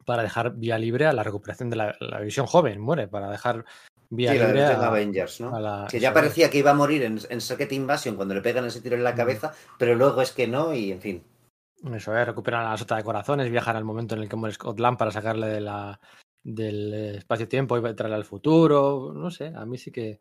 [0.06, 2.80] para dejar vía libre a la recuperación de la, la visión joven.
[2.80, 3.66] Muere para dejar
[4.10, 5.54] vía Sí, libre a, Avengers, ¿no?
[5.54, 5.88] a la.
[5.92, 8.80] Que ya parecía que iba a morir en, en Secret Invasion cuando le pegan ese
[8.80, 11.24] tiro en la cabeza, pero luego es que no, y en fin.
[11.94, 14.56] Eso es, recuperan a la sota de corazones, viajan al momento en el que muere
[14.56, 16.00] Scott Lang para sacarle de la,
[16.44, 19.14] del eh, espacio-tiempo y traerle al futuro.
[19.14, 20.20] No sé, a mí sí que.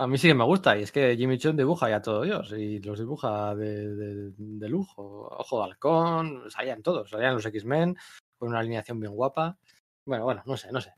[0.00, 2.52] A mí sí que me gusta, y es que Jimmy Chon dibuja ya todo Dios,
[2.52, 4.32] y los dibuja de,
[4.68, 5.28] lujo.
[5.38, 7.96] Ojo de halcón, salían todos, salían los X-Men,
[8.38, 9.58] con una alineación bien guapa.
[10.04, 10.92] Bueno, bueno, no sé, no sé.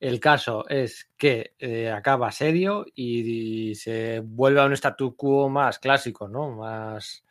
[0.00, 5.78] El caso es que eh, acaba serio y, se vuelve a un statu quo más
[5.78, 6.52] clásico, ¿no?
[6.52, 7.24] Más.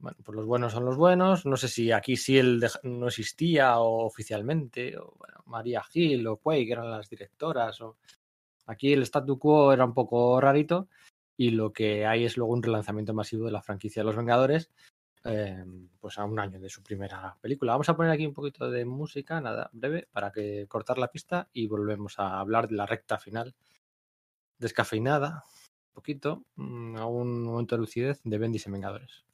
[0.00, 1.44] Bueno, pues los buenos son los buenos.
[1.44, 6.36] No sé si aquí sí él no existía o oficialmente, o bueno, María Gil o
[6.36, 7.80] Quay, que eran las directoras.
[8.66, 10.88] Aquí el statu quo era un poco rarito
[11.36, 14.70] y lo que hay es luego un relanzamiento masivo de la franquicia de los Vengadores,
[15.24, 15.64] eh,
[16.00, 17.72] pues a un año de su primera película.
[17.72, 21.48] Vamos a poner aquí un poquito de música, nada, breve, para que cortar la pista
[21.52, 23.54] y volvemos a hablar de la recta final
[24.58, 25.44] descafeinada,
[25.88, 29.27] un poquito, mm, a un momento de lucidez de Bendis en Vengadores.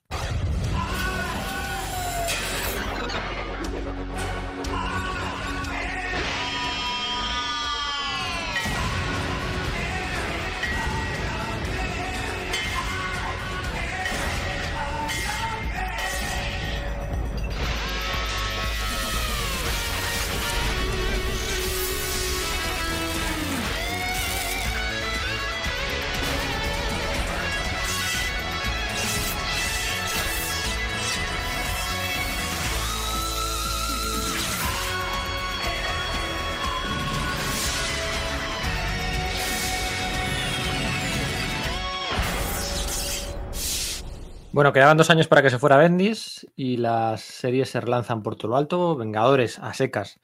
[44.55, 48.37] Bueno, quedaban dos años para que se fuera Bendis y las series se relanzan por
[48.37, 48.95] todo lo alto.
[48.95, 50.21] Vengadores a secas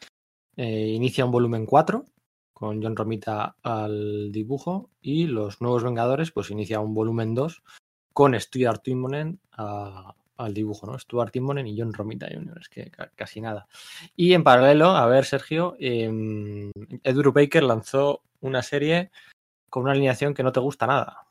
[0.56, 2.04] eh, inicia un volumen 4
[2.52, 7.64] con John Romita al dibujo y los nuevos Vengadores pues inicia un volumen 2
[8.12, 10.96] con Stuart Timonen al dibujo, ¿no?
[10.96, 13.66] Stuart Timonen y John Romita Jr., es que ca- casi nada.
[14.14, 16.70] Y en paralelo, a ver, Sergio, eh,
[17.02, 19.10] Ed Brubaker lanzó una serie
[19.68, 21.24] con una alineación que no te gusta nada.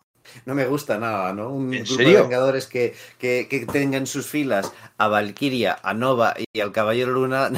[0.45, 1.49] No me gusta nada, ¿no?
[1.49, 2.17] Un ¿En grupo serio?
[2.17, 6.72] de vengadores que, que, que tengan en sus filas a Valkyria, a Nova y al
[6.72, 7.49] Caballero Luna,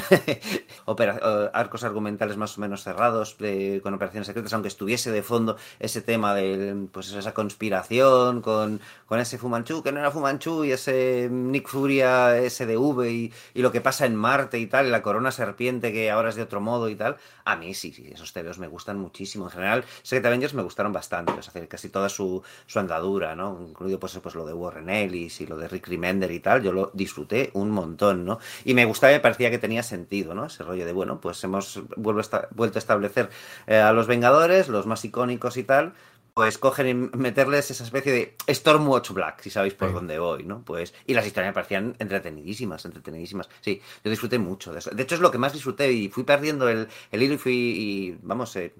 [0.86, 5.24] opera- eh, arcos argumentales más o menos cerrados, de- con operaciones secretas, aunque estuviese de
[5.24, 10.64] fondo ese tema de pues esa conspiración con, con ese Fumanchu, que no era Fumanchu,
[10.66, 14.90] y ese Nick Furia SDV y, y lo que pasa en Marte y tal, y
[14.90, 17.18] la corona serpiente que ahora es de otro modo y tal.
[17.46, 19.46] A mí sí, sí, esos tebeos me gustan muchísimo.
[19.46, 23.60] En general, Secret Avengers me gustaron bastante, es decir, casi toda su, su andadura, ¿no?
[23.68, 26.72] Incluido pues, pues lo de Warren Ellis y lo de Rick Remender y tal, yo
[26.72, 28.40] lo disfruté un montón, ¿no?
[28.66, 30.46] Y me gustaba, me parecía que tenía sentido, ¿no?
[30.46, 33.30] Ese rollo de, bueno, pues hemos a vuelto a establecer
[33.68, 35.94] eh, a los Vengadores, los más icónicos y tal,
[36.34, 39.94] pues cogen y meterles esa especie de Stormwatch Black, si sabéis por Sí.
[39.96, 40.64] dónde voy, ¿no?
[40.64, 43.50] Pues, y las historias me parecían entretenidísimas, entretenidísimas.
[43.60, 44.92] Sí, yo disfruté mucho de eso.
[44.92, 47.54] De hecho, es lo que más disfruté y fui perdiendo el, el hilo y fui,
[47.54, 48.74] y, vamos, eh,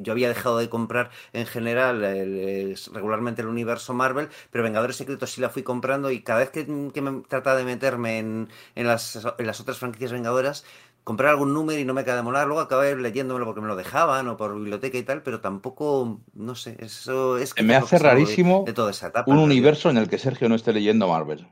[0.00, 5.30] yo había dejado de comprar en general el- regularmente el universo Marvel, pero Vengadores Secretos
[5.32, 8.86] sí la fui comprando y cada vez que, que me trataba de meterme en, en,
[8.86, 10.64] las, en las otras franquicias Vengadoras,
[11.04, 13.76] comprar algún número y no me acaba de molar, luego acabé leyéndomelo porque me lo
[13.76, 17.98] dejaban o por biblioteca y tal, pero tampoco, no sé, eso es Me hace que
[17.98, 19.30] salgo de- rarísimo de, toda esa etapa.
[19.30, 21.46] Un universo en el que Sergio no esté leyendo Marvel.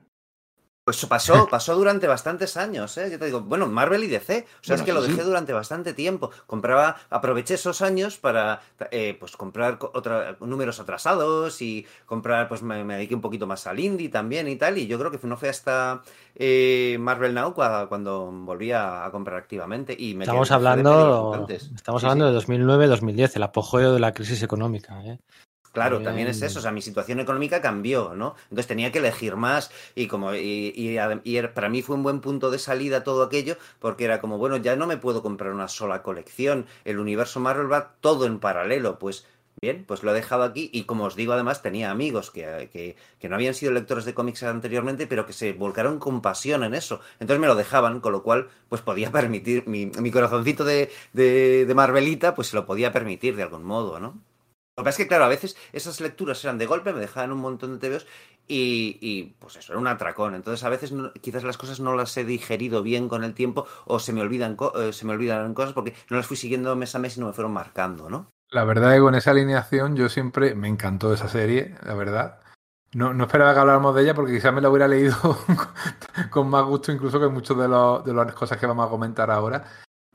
[0.85, 3.09] Pues pasó, pasó durante bastantes años, ¿eh?
[3.11, 4.45] Yo te digo, bueno, Marvel y DC.
[4.61, 5.27] O sea, Bueno, es que lo dejé sí.
[5.27, 6.31] durante bastante tiempo.
[6.47, 12.63] Compraba, aproveché esos años para, eh, pues, comprar co- otra, números atrasados y comprar, pues,
[12.63, 14.77] me, me dediqué un poquito más al indie también y tal.
[14.77, 16.03] Y yo creo que no fue hasta
[16.35, 19.97] eh, Marvel Now cua- cuando volví a, a comprar activamente.
[19.99, 21.71] Y me Estamos de hablando, mutantes.
[21.75, 22.47] estamos Sí, hablando sí.
[22.53, 25.03] de 2009-2010, el apogeo de la crisis económica.
[25.03, 25.19] ¿eh?
[25.75, 28.37] Claro, También- también es eso, o sea, mi situación económica cambió, ¿no?
[28.45, 32.51] Entonces tenía que elegir más y como y, y para mí fue un buen punto
[32.51, 36.03] de salida todo aquello porque era como, bueno, ya no me puedo comprar una sola
[36.03, 39.27] colección, el universo Marvel va todo en paralelo, pues
[39.61, 42.97] bien, pues lo he dejado aquí y como os digo además tenía amigos que, que,
[43.19, 46.75] que no habían sido lectores de cómics anteriormente pero que se volcaron con pasión en
[46.75, 50.91] eso, entonces me lo dejaban, con lo cual pues podía permitir, mi, mi corazoncito de,
[51.13, 54.21] de, de Marvelita pues se lo podía permitir de algún modo, ¿no?
[54.77, 57.31] Lo que pasa es que, claro, a veces esas lecturas eran de golpe, me dejaban
[57.31, 58.07] un montón de TVOs
[58.49, 60.35] y, y, pues eso, era un atracón.
[60.35, 64.01] Entonces, a veces quizás las cosas no las he digerido bien con el tiempo o
[64.01, 66.99] se me olvidan, eh, se me olvidan cosas porque no las fui siguiendo mes a
[66.99, 68.31] mes y no me fueron marcando, ¿no?
[68.51, 72.41] La verdad es que con esa alineación yo siempre me encantó esa serie, la verdad.
[72.93, 75.17] No, no esperaba que habláramos de ella porque quizás me la hubiera leído
[76.31, 79.65] con más gusto incluso que muchas de, de las cosas que vamos a comentar ahora.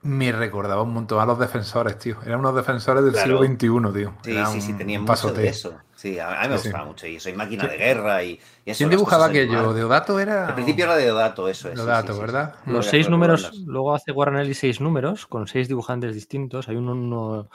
[0.01, 2.17] Me recordaba un montón a los defensores, tío.
[2.25, 3.25] Eran unos defensores del Claro.
[3.25, 4.13] siglo XXI, tío.
[4.23, 5.77] Sí, Era sí, sí, un tenía mucho de eso.
[5.95, 6.69] Sí, a, a mí me Sí, sí.
[6.69, 8.77] gustaba mucho y soy máquina ¿Quién- de guerra y, y eso.
[8.77, 9.73] ¿Quién dibujaba aquello?
[9.73, 10.47] ¿Deodato era?
[10.47, 11.73] Al principio era de Deodato, eso es.
[11.73, 12.55] sí, Deodato, sí, sí, ¿verdad?
[12.63, 12.71] sí.
[12.71, 16.69] Los seis números, luego hace Warren Ellis seis números con seis dibujantes distintos.
[16.69, 17.49] Hay uno, uno-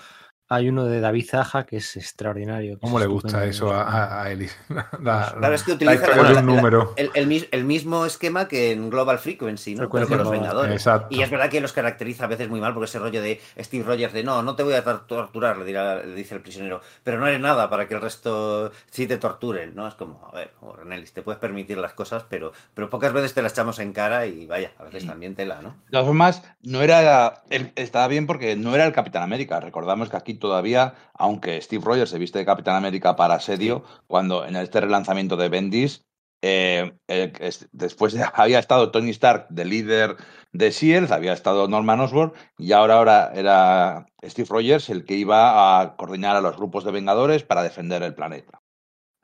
[0.48, 2.74] hay uno de David Zaja que es extraordinario.
[2.74, 4.56] que ¿Cómo es le gusta eso a, a, a Ellis?
[5.00, 6.92] La- Claro, es que la utiliza la- la- un la- número.
[6.96, 9.88] El, el mis- el mismo esquema que en Global Frequency, ¿no?
[9.88, 10.32] Pero Frecuencia con los.
[10.32, 10.74] Vengadores.
[10.74, 11.08] Exacto.
[11.10, 13.84] Y es verdad que los caracteriza a veces muy mal porque ese rollo de Steve
[13.84, 16.80] Rogers de no, no te voy a tor- torturar, le, dirá, le dice el prisionero,
[17.02, 19.88] pero no eres nada para que el resto sí te torturen, ¿no?
[19.88, 23.32] Es como, a ver, Warren Ellis, te puedes permitir las cosas, pero, pero pocas veces
[23.34, 25.70] te las echamos en cara y vaya, a veces también tela, ¿no?
[25.86, 27.42] De todas formas, no era.
[27.76, 29.60] estaba bien porque no era el Capitán América.
[29.60, 34.44] Recordamos que aquí todavía, aunque Steve Rogers se viste de Capitán América para asedio, cuando
[34.46, 36.04] en este relanzamiento de Bendis,
[36.42, 40.16] eh, eh, es- después de- había estado Tony Stark de líder
[40.52, 45.80] de Shield, había estado Norman Osborn, y ahora, ahora era Steve Rogers el que iba
[45.80, 48.63] a coordinar a los grupos de Vengadores para defender el planeta.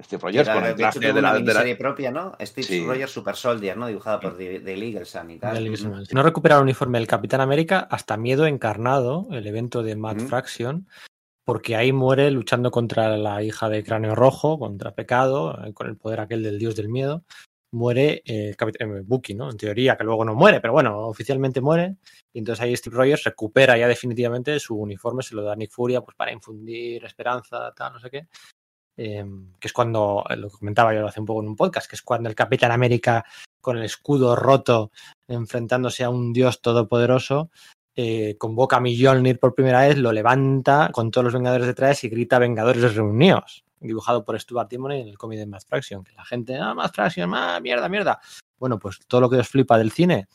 [0.03, 1.77] Steve Rogers Era, con el de hecho, traje tuvo de una la, de la- miniserie
[1.77, 2.37] propia, ¿no?
[2.41, 2.87] Steve Sí.
[2.87, 3.87] Rogers Super Soldier, ¿no?
[3.87, 5.73] Dibujada por The, The Legal Sun y tal.
[6.13, 10.21] No recupera el uniforme del Capitán América, hasta Miedo Encarnado, el evento de Matt.
[10.21, 10.87] Fraction,
[11.45, 15.97] porque ahí muere luchando contra la hija de Cráneo Rojo, contra Pecado, eh, con el
[15.97, 17.25] poder aquel del dios del miedo.
[17.73, 19.49] Muere eh, eh, Bucky, ¿no?
[19.49, 21.97] En teoría, que luego no muere, pero bueno, oficialmente muere.
[22.33, 25.71] Y entonces ahí Steve Rogers recupera ya definitivamente su uniforme, se lo da a Nick
[25.71, 28.27] Furia pues, para infundir esperanza, tal, no sé qué.
[29.03, 29.25] Eh,
[29.59, 32.03] que es cuando, eh, lo comentaba yo hace un poco en un podcast, que es
[32.03, 33.25] cuando el Capitán América
[33.59, 34.91] con el escudo roto
[35.27, 37.51] enfrentándose a un dios todopoderoso,
[37.97, 42.11] eh, convoca a Mjolnir por primera vez, lo levanta con todos los Vengadores detrás y
[42.11, 46.25] grita Vengadores reunidos, dibujado por Stuart Timoney en el cómic de Matt Fraction, que la
[46.27, 48.21] gente, ah, Matt Fraction, ah, mierda, mierda.
[48.59, 50.29] Bueno, pues todo lo que os flipa del cine,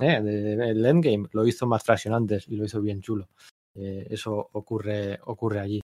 [0.00, 3.30] eh, de- del Endgame, lo hizo Matt Fraction antes y lo hizo bien chulo.
[3.74, 5.80] Eh, eso ocurre, ocurre allí.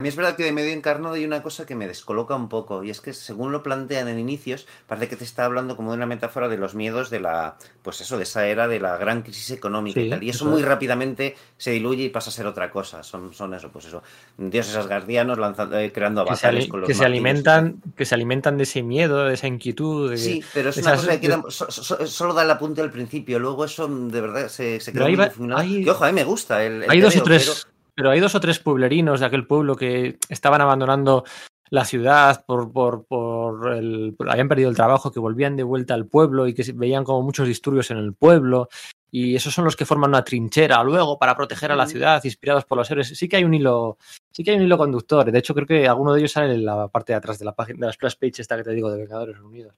[0.00, 2.48] A mí es verdad que de medio encarnado hay una cosa que me descoloca un
[2.48, 5.90] poco, y es que según lo plantean en inicios, parece que te está hablando como
[5.90, 8.96] de una metáfora de los miedos de la, pues eso, de esa era de la
[8.96, 10.22] gran crisis económica Sí, y tal.
[10.24, 10.66] Y eso, muy es.
[10.66, 13.02] rápidamente se diluye y pasa a ser otra cosa.
[13.02, 14.02] Son, son eso, pues eso,
[14.38, 18.62] dioses asgardianos lanzando, eh, creando avatares con los que se alimentan, que se alimentan de
[18.62, 20.12] ese miedo, de esa inquietud.
[20.12, 22.80] de- Sí, pero es una esas- cosa que queda- so- so- solo da el apunte
[22.80, 25.60] al principio, luego eso de verdad se, se queda muy va- difuminado.
[25.60, 27.79] hay- Que ojo, a mí me gusta el, el hay dos o tres, pero...
[28.08, 31.24] hay dos o tres pueblerinos de aquel pueblo que estaban abandonando
[31.68, 35.92] la ciudad por, por, por el, por- habían perdido el trabajo, que volvían de vuelta
[35.92, 38.68] al pueblo y que veían como muchos disturbios en el pueblo.
[39.12, 42.64] Y esos son los que forman una trinchera luego para proteger a la ciudad, inspirados
[42.64, 43.08] por los héroes.
[43.08, 43.98] Sí que hay un hilo,
[44.32, 45.30] sí que hay un hilo conductor.
[45.30, 47.52] De hecho, creo que alguno de ellos sale en la parte de atrás de la
[47.52, 49.74] página, de la splash page esta que te digo de Vengadores Unidos.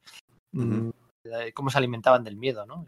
[0.52, 0.90] Mm,
[1.54, 2.86] Cómo se alimentaban del miedo, ¿no?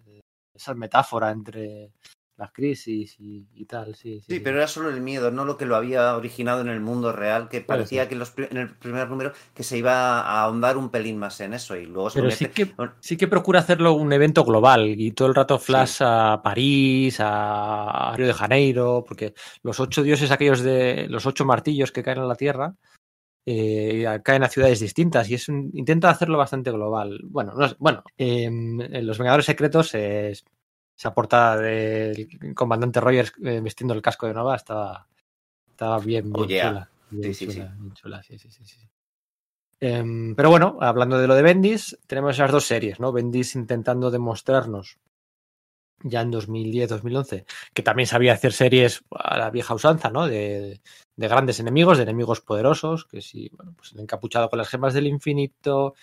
[0.55, 1.91] Esa metáfora entre
[2.37, 4.35] la crisis y, y tal, sí, sí.
[4.35, 7.13] Sí, pero era solo el miedo, no lo que lo había originado en el mundo
[7.13, 10.77] real, que parecía que en, los en el primer número que se iba a ahondar
[10.77, 13.61] un pelín más en eso y luego se Pero convierte- sí que, sí que procura
[13.61, 19.05] hacerlo un evento global y todo el rato flash a París, a Río de Janeiro,
[19.07, 22.75] porque los ocho dioses aquellos de los ocho martillos que caen a la Tierra
[23.47, 27.21] eh, caen a ciudades distintas y es un- intenta hacerlo bastante global.
[27.25, 30.33] Bueno, no es- bueno eh, en Los Vengadores Secretos eh,
[30.97, 35.07] esa portada del comandante Rogers eh, vestiendo el casco de Nova estaba,
[35.69, 36.69] estaba bien, bien Oh, yeah.
[36.69, 36.91] chula.
[37.11, 37.81] Bien Sí, sí, chula, sí.
[37.81, 38.89] bien chula, sí, sí, sí, sí.
[39.81, 43.13] Em, pero bueno, hablando de lo de Bendis, tenemos esas dos series, ¿no?
[43.13, 44.99] Bendis intentando demostrarnos
[46.03, 50.27] ya en 2010-2011 que también sabía hacer series a la vieja usanza, ¿no?
[50.27, 50.81] De,
[51.17, 54.95] de grandes enemigos, de enemigos poderosos, que si, bueno, pues el encapuchado con las gemas
[54.95, 55.95] del infinito,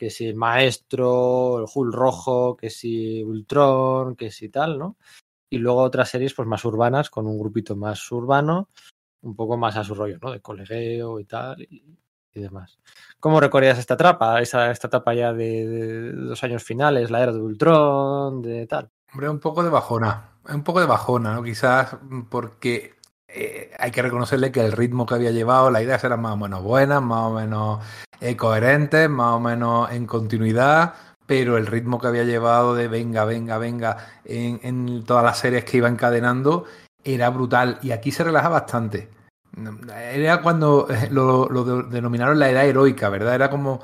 [0.00, 4.96] que si maestro, el Hulk rojo, que si Ultron, que si tal, ¿no?
[5.50, 8.70] Y luego otras series pues más urbanas, con un grupito más urbano,
[9.20, 10.30] un poco más a su rollo, ¿no?
[10.30, 11.98] De colegueo y tal, y,
[12.32, 12.78] demás.
[13.18, 14.40] ¿Cómo recordarías esta etapa?
[14.40, 18.90] Esa, esta etapa ya de, de los años finales, la era de Ultron, de tal.
[19.12, 20.30] Hombre, un poco de bajona.
[20.48, 21.42] Un poco de bajona, ¿no?
[21.42, 21.98] Quizás
[22.30, 22.94] porque
[23.28, 26.38] eh, hay que reconocerle que el ritmo que había llevado, las ideas eran más o
[26.38, 27.80] menos buenas, más o menos
[28.36, 30.94] coherentes, más o menos en continuidad,
[31.26, 35.64] pero el ritmo que había llevado de venga, venga, venga en, en todas las series
[35.64, 36.64] que iba encadenando
[37.04, 37.78] era brutal.
[37.82, 39.08] Y aquí se relaja bastante.
[40.12, 43.34] Era cuando eh, lo, lo de- denominaron la edad heroica, ¿verdad?
[43.34, 43.80] Era como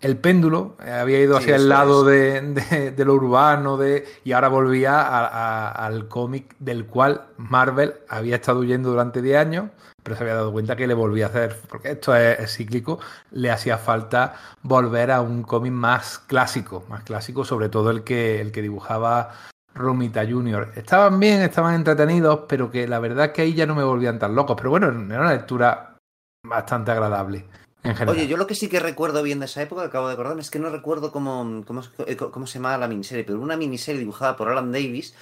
[0.00, 4.06] el péndulo eh, había ido Sí, hacia el lado de, de- de lo urbano de,
[4.24, 9.38] y ahora volvía a- a- al cómic del cual Marvel había estado huyendo durante 10
[9.38, 9.70] años,
[10.02, 13.50] pero se había dado cuenta que le volvía a hacer, porque esto es, cíclico, le
[13.50, 18.52] hacía falta volver a un cómic más clásico, más clásico, sobre todo el que, el
[18.52, 19.30] que dibujaba
[19.74, 20.72] Romita Jr.
[20.76, 24.34] Estaban bien, estaban entretenidos, pero que la verdad que ahí ya no me volvían tan
[24.34, 24.56] locos.
[24.56, 25.96] Pero bueno, era una lectura
[26.44, 27.44] bastante agradable
[27.82, 28.16] en general.
[28.16, 30.50] Oye, yo lo que sí que recuerdo bien de esa época, acabo de acordarme, es
[30.50, 34.36] que no recuerdo cómo, cómo, eh, cómo se llamaba la miniserie, pero una miniserie dibujada
[34.36, 35.14] por Alan Davis.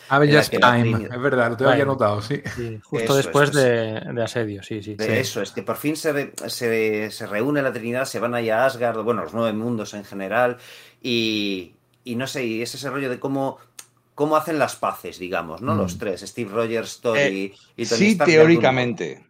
[0.51, 1.83] Que la Time, es verdad, lo tengo Bueno.
[1.85, 2.41] anotado, sí.
[2.57, 4.95] Sí, justo Eso después de, de Asedio, sí, sí.
[4.97, 5.12] De sí.
[5.12, 8.62] eso, es que por fin se, re- se, se reúne la Trinidad, se van allá
[8.65, 10.57] a Asgard, bueno, los nueve mundos en general,
[11.03, 13.59] y, y no sé, y es ese rollo de cómo,
[14.15, 15.75] cómo hacen las paces, digamos, ¿no?
[15.75, 15.78] Mm.
[15.78, 19.25] Los tres, Steve Rogers, Thor Eh, y, y Tony Sí, Stark teóricamente.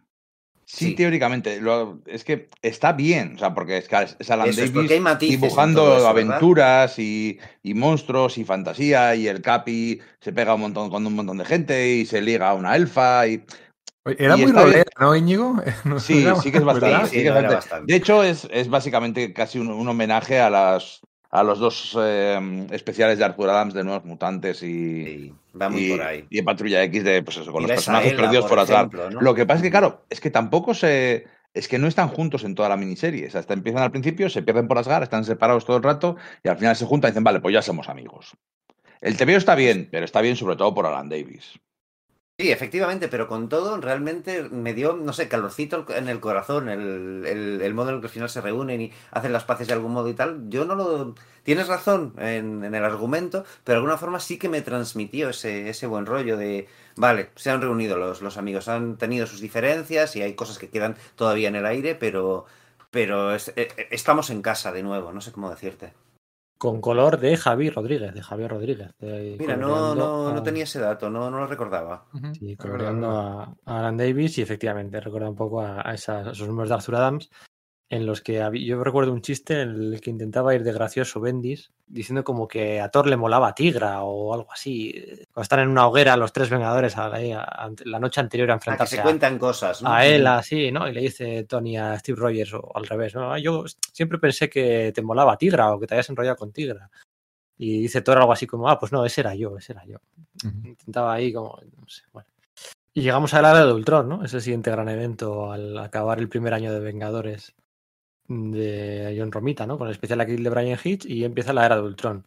[0.71, 0.95] Sí, Sí.
[0.95, 1.59] teóricamente.
[1.59, 5.41] Lo- es que está bien, o sea, porque es, que es Alan Eso Davis matices
[5.41, 11.05] dibujando aventuras y, y monstruos y fantasía y el Capi se pega un montón con
[11.07, 13.43] un montón de gente y se liga a una elfa y
[14.05, 14.55] Era Y muy bien.
[14.55, 15.55] rolera, ¿no, Íñigo?
[15.85, 16.93] No sí, sí que es bastante.
[16.93, 17.09] ¿verdad?
[17.09, 17.55] Sí, sí que es lo era bastante.
[17.55, 17.91] bastante.
[17.91, 22.67] De hecho, es, es básicamente casi un, un homenaje a las a los dos eh,
[22.71, 25.33] especiales de Arthur Adams de Nuevos Mutantes y,
[25.75, 26.25] Y, por ahí.
[26.29, 29.13] y en Patrulla X de pues eso, con Y los personajes Ella, perdidos por por
[29.13, 29.21] ¿no?
[29.21, 31.25] Lo que pasa es que, claro, es que tampoco se.
[31.53, 33.27] Es que no están juntos en toda la miniserie.
[33.27, 36.15] O sea, hasta empiezan al principio, se pierden por Asgard, están separados todo el rato
[36.43, 38.37] y al final se juntan y dicen, vale, pues ya somos amigos.
[39.01, 41.59] El TVO está bien, pero está bien sobre todo por Alan Davis.
[42.39, 47.25] Sí, efectivamente, pero con todo, realmente me dio, no sé, calorcito en el corazón, el,
[47.27, 49.73] el, el modo en el que al final se reúnen y hacen las paces de
[49.73, 50.49] algún modo y tal.
[50.49, 51.15] Yo no lo.
[51.43, 55.67] Tienes razón en, en el argumento, pero de alguna forma sí que me transmitió ese,
[55.69, 56.69] ese buen rollo de.
[56.95, 60.69] Vale, se han reunido los, los amigos, han tenido sus diferencias y hay cosas que
[60.69, 62.45] quedan todavía en el aire, pero.
[62.89, 65.93] Pero es- eh, eh, estamos en casa de nuevo, no sé cómo decirte.
[66.59, 68.91] Con color de Javi Rodríguez, de Javier Rodríguez.
[68.99, 72.05] de- Mira, no, no, no tenía ese dato, no, no lo recordaba.
[72.33, 76.31] Sí, coloreando a, a Alan Davis y efectivamente recuerda un poco a, a esas- a
[76.31, 77.29] esos números de Arthur Adams
[77.91, 81.19] en los que había- yo recuerdo un chiste en el que intentaba ir de gracioso
[81.19, 84.93] Bendis diciendo como que a Thor le molaba Tigra o algo así.
[85.33, 88.53] Cuando están en una hoguera los tres Vengadores a la, a- la noche anterior a
[88.53, 89.91] Ah, que enfrentarse se a, cuentan cosas, ¿no?
[89.91, 90.87] a él así, ¿no?
[90.87, 93.33] Y le dice Tony a Steve Rogers o al revés, ¿no?
[93.33, 96.91] "Ah, Yo siempre pensé que te molaba Tigra o que te habías enrollado con Tigra.
[97.57, 99.97] Y dice Thor algo así como, ah, pues no, ese era yo, ese era yo.
[100.63, 102.27] Intentaba ahí como, no sé, bueno.
[102.93, 104.23] Y llegamos a la era de Ultron, ¿no?
[104.23, 107.53] Es el siguiente gran evento al acabar el primer año de Vengadores
[108.29, 109.77] de John Romita, ¿no?
[109.77, 112.25] Con el especial aquí de Brian Hitch y empieza la era de Ultron,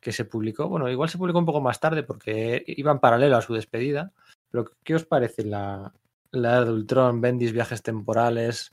[0.00, 3.36] que se publicó, bueno, igual se publicó un poco más tarde porque iba en paralelo
[3.36, 4.12] a su despedida,
[4.50, 5.92] pero ¿qué os parece la,
[6.32, 8.72] la era de Ultron, Bendis, viajes temporales,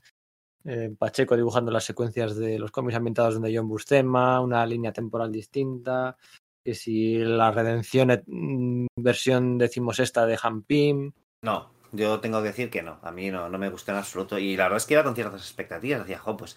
[0.64, 5.30] eh, Pacheco dibujando las secuencias de los cómics ambientados donde John Buscema, una línea temporal
[5.30, 6.16] distinta,
[6.64, 12.70] que si la redención mm, versión decimosexta de Han Pym, No, yo tengo que decir
[12.70, 12.98] que no.
[13.02, 14.38] A mí no, no me gustó en absoluto.
[14.38, 16.00] Y la verdad es que iba con ciertas expectativas.
[16.00, 16.56] Decía, jo, pues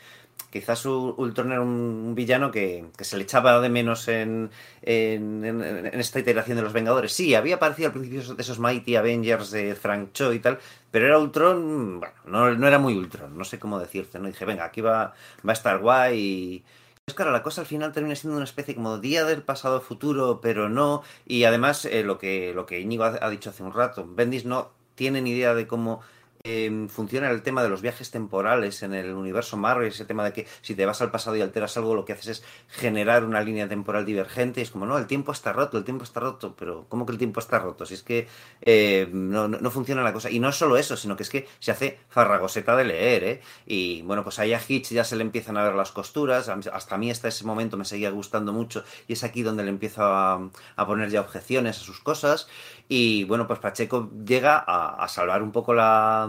[0.50, 4.50] quizás Ultron era un, villano que, que se le echaba de menos en,
[4.82, 7.12] en, esta iteración de los Vengadores.
[7.12, 11.08] Sí, había aparecido al principio de esos Mighty Avengers de Frank Cho y tal, pero
[11.08, 14.20] era Ultron, bueno, no, no era muy Ultron, no sé cómo decirte.
[14.20, 14.28] ¿no?
[14.28, 15.14] Dije, venga, aquí va,
[15.46, 16.64] va a estar guay y...
[17.08, 20.40] Es claro, la cosa al final termina siendo una especie como día del pasado futuro,
[20.42, 21.04] pero no.
[21.28, 24.46] Y además, eh, lo, que, lo que Íñigo ha, ha dicho hace un rato, Bendis
[24.46, 26.02] no tiene ni idea de cómo
[26.48, 30.32] eh, funciona el tema de los viajes temporales en el universo Marvel, ese tema de
[30.32, 33.42] que si te vas al pasado y alteras algo, lo que haces es generar una
[33.42, 34.60] línea temporal divergente.
[34.60, 37.14] Y es como, no, el tiempo está roto, el tiempo está roto, pero ¿cómo que
[37.14, 37.88] el tiempo está roto?
[37.88, 38.28] Si es que
[38.62, 40.30] eh, no, no, funciona la cosa.
[40.30, 43.42] Y no es solo eso, sino que es que se hace farragoseta de leer, ¿eh?
[43.66, 46.48] Y bueno, pues ahí a Hitch ya se le empiezan a ver las costuras.
[46.48, 49.70] Hasta a mí hasta ese momento me seguía gustando mucho y es aquí donde le
[49.70, 50.52] empiezo a
[50.86, 52.48] poner ya objeciones a sus cosas.
[52.88, 56.28] Y bueno, pues Pacheco llega a, salvar un poco la,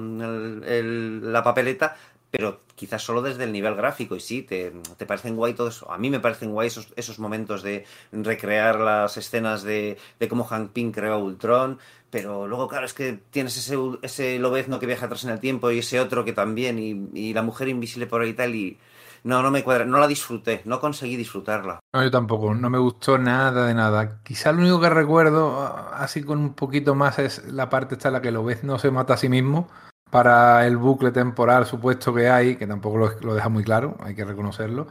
[0.66, 1.96] el- la papeleta,
[2.30, 4.16] pero quizás solo desde el nivel gráfico.
[4.16, 5.84] Y sí, te, te parecen guay todos.
[5.88, 10.44] A mí me parecen guay esos, esos momentos de recrear las escenas de, de cómo
[10.44, 11.78] Hank Pym creó Ultron.
[12.10, 15.70] Pero luego, claro, es que tienes ese, ese lobezno que viaja atrás en el tiempo
[15.70, 18.54] y ese otro que también, y, y la mujer invisible por ahí y tal.
[18.54, 18.78] Y
[19.24, 21.80] no, no me cuadra, no la disfruté, no conseguí disfrutarla.
[21.94, 24.22] No, yo tampoco, no me gustó nada de nada.
[24.22, 28.14] Quizá lo único que recuerdo, así con un poquito más, es la parte esta en
[28.14, 29.68] la que Lobez no se mata a sí mismo
[30.10, 34.14] para el bucle temporal supuesto que hay, que tampoco lo, lo deja muy claro, hay
[34.14, 34.86] que reconocerlo.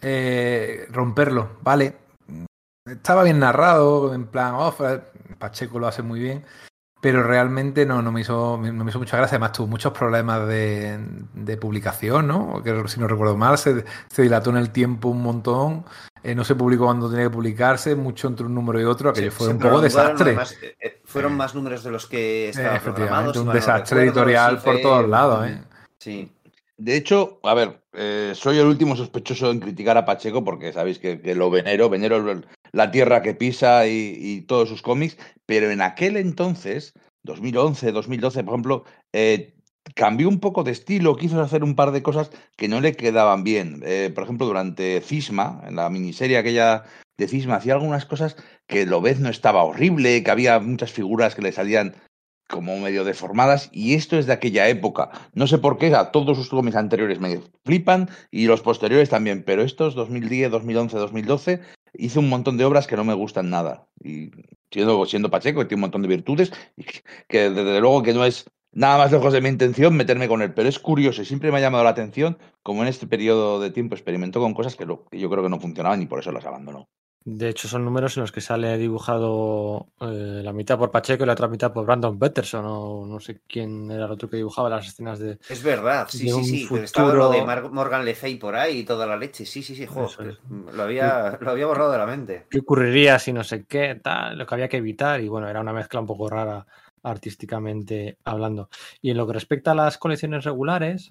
[0.00, 1.96] Eh, romperlo, vale.
[2.84, 4.74] Estaba bien narrado, en plan, oh,
[5.38, 6.44] Pacheco lo hace muy bien,
[7.02, 9.34] pero realmente no, no, me hizo, no me hizo mucha gracia.
[9.34, 11.00] Además, tuvo muchos problemas de,
[11.34, 12.62] de publicación, ¿no?
[12.62, 15.84] Que si no recuerdo mal, se, se, dilató en el tiempo un montón.
[16.22, 19.32] Eh, no se publicó cuando tenía que publicarse, mucho entre un número y otro, aquello
[19.32, 20.26] Sí, fue un poco desastre.
[20.26, 23.36] además, eh, eh, fueron más números de los que Eh, estaban efectivamente, programados.
[23.38, 25.60] un no desastre editorial por todos lados, ¿eh?
[25.98, 26.30] Sí.
[26.76, 31.00] De hecho, a ver, eh, soy el último sospechoso en criticar a Pacheco porque sabéis
[31.00, 35.70] que, que lo venero, venero el- la tierra que pisa y, todos sus cómics, pero
[35.70, 39.54] en aquel entonces, 2011, 2012, por ejemplo, eh,
[39.94, 43.44] cambió un poco de estilo, quiso hacer un par de cosas que no le quedaban
[43.44, 43.82] bien.
[43.84, 46.84] Eh, por ejemplo, durante Cisma, en la miniserie aquella
[47.18, 48.36] de Cisma, hacía algunas cosas
[48.66, 51.94] que lo ves no estaba horrible, que había muchas figuras que le salían
[52.48, 55.10] como medio deformadas y esto es de aquella época.
[55.32, 59.42] No sé por qué a todos sus cómics anteriores me flipan y los posteriores también,
[59.42, 61.60] pero estos 2010, 2011, 2012
[61.94, 64.30] hizo un montón de obras que no me gustan nada y
[64.70, 68.14] siendo, siendo Pacheco que tiene un montón de virtudes y que, que desde luego que
[68.14, 71.24] no es nada más lejos de mi intención meterme con él, pero es curioso y
[71.26, 74.76] siempre me ha llamado la atención como en este periodo de tiempo experimentó con cosas
[74.76, 76.88] que, lo, que yo creo que no funcionaban y por eso las abandonó.
[77.24, 81.26] De hecho, son números en los que sale dibujado eh, la mitad por Pacheco y
[81.26, 82.64] la otra mitad por Brandon Peterson.
[82.66, 85.38] O no sé quién era el otro que dibujaba las escenas de.
[85.48, 86.64] Es verdad, sí, sí, sí.
[86.64, 89.46] futuro- Estaba lo de Mar- Morgan Le Fay por ahí y toda la leche.
[89.46, 90.38] Sí, sí, sí, jo, Eso es.
[90.74, 92.46] lo, había, lo había borrado de la mente.
[92.50, 93.94] ¿Qué ocurriría si no sé qué?
[94.02, 95.20] Tal, lo que había que evitar.
[95.20, 96.66] Y bueno, era una mezcla un poco rara
[97.04, 98.68] artísticamente hablando.
[99.00, 101.10] Y en lo que respecta a las colecciones regulares,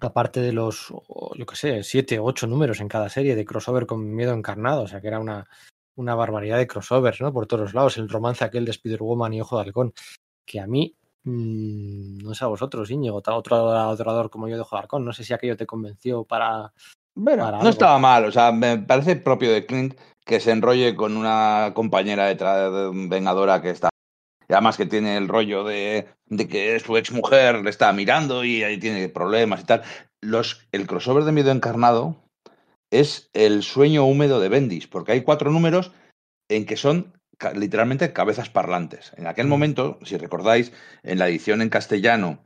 [0.00, 0.88] aparte de los,
[1.36, 4.82] yo qué sé, siete o ocho números en cada serie de crossover con miedo encarnado,
[4.82, 5.46] o sea que era una,
[5.96, 7.32] una barbaridad de crossovers, ¿no?
[7.32, 9.92] Por todos lados, el romance aquel de Spider-Woman y Ojo de Halcón,
[10.44, 14.76] que a mí, mmm, no sé a vosotros, Íñigo, otro adorador como yo de Ojo
[14.76, 16.72] de Halcón, no sé si aquello te convenció para...
[17.14, 17.70] Bueno, Para no algo.
[17.70, 22.26] estaba mal, o sea, me parece propio de Clint que se enrolle con una compañera
[22.26, 23.90] de Vengadora que está.
[24.52, 28.62] Además que tiene el rollo de, de que su ex mujer le está mirando y
[28.62, 29.82] ahí tiene problemas y tal.
[30.20, 32.22] Los, el crossover de Miedo Encarnado
[32.90, 35.92] es el sueño húmedo de Bendis, porque hay cuatro números
[36.48, 37.12] en que son
[37.54, 39.12] literalmente cabezas parlantes.
[39.16, 39.50] En aquel Mm.
[39.50, 40.72] momento, si recordáis,
[41.02, 42.42] en la edición en castellano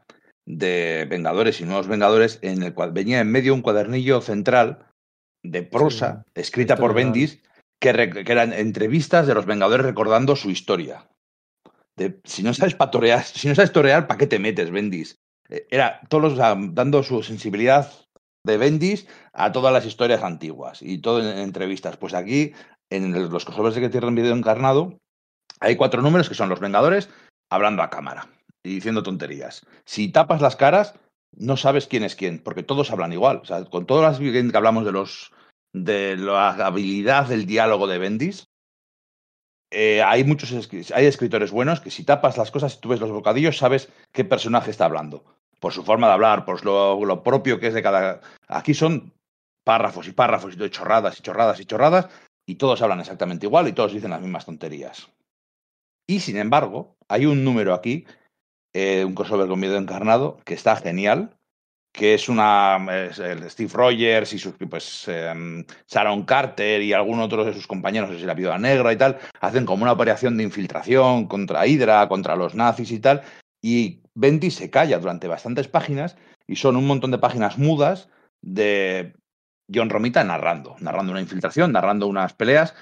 [0.47, 4.86] de Vengadores y Nuevos Vengadores, en el cual venía en medio un cuadernillo central
[5.42, 6.94] de prosa escrita por.
[6.94, 7.41] Bendis
[7.81, 11.08] que, re- que eran entrevistas de los Vengadores recordando su historia.
[12.25, 15.17] Si no sabes patorear, si no sabes torear, ¿para qué te metes, Bendis?
[15.49, 17.91] Eh, Era todos dando su sensibilidad
[18.47, 21.97] de Bendis a todas las historias antiguas y todo en, en entrevistas.
[21.97, 22.53] Pues aquí,
[22.91, 24.99] en los crossovers de que tienen video encarnado,
[25.61, 27.09] hay cuatro números que son los Vengadores
[27.51, 28.29] hablando a cámara
[28.63, 29.67] y diciendo tonterías.
[29.85, 30.95] Si tapas las caras,
[31.37, 33.39] no sabes quién es quién, porque todos hablan igual.
[33.39, 35.33] O sea, con todas las que hablamos de los
[35.73, 38.47] de la habilidad del diálogo de Bendis,
[39.75, 40.53] eh, hay muchos
[40.94, 44.25] hay escritores buenos que si tapas las cosas y tú ves los bocadillos, sabes qué
[44.25, 45.25] personaje está hablando.
[45.59, 48.20] Por su forma de hablar, por lo, lo propio que es de cada.
[48.47, 49.12] Aquí son
[49.65, 52.09] párrafos y párrafos y chorradas y chorradas y chorradas,
[52.47, 55.09] y todos hablan exactamente igual y todos dicen las mismas tonterías.
[56.07, 58.07] Y sin embargo, hay un número aquí,
[58.75, 61.36] eh, un crossover con miedo encarnado, que está genial,
[61.95, 67.45] que es una el Steve Rogers y sus pues eh, Sharon Carter y algún otro
[67.45, 71.29] de sus compañeros, no la Viuda Negra y tal, hacen como una operación de infiltración
[71.29, 73.23] contra Hydra, contra los nazis y tal,
[73.63, 76.17] y Bendis se calla durante bastantes páginas
[76.49, 78.09] y son un montón de páginas mudas
[78.43, 79.15] de
[79.73, 82.75] John Romita narrando, narrando una infiltración, narrando unas peleas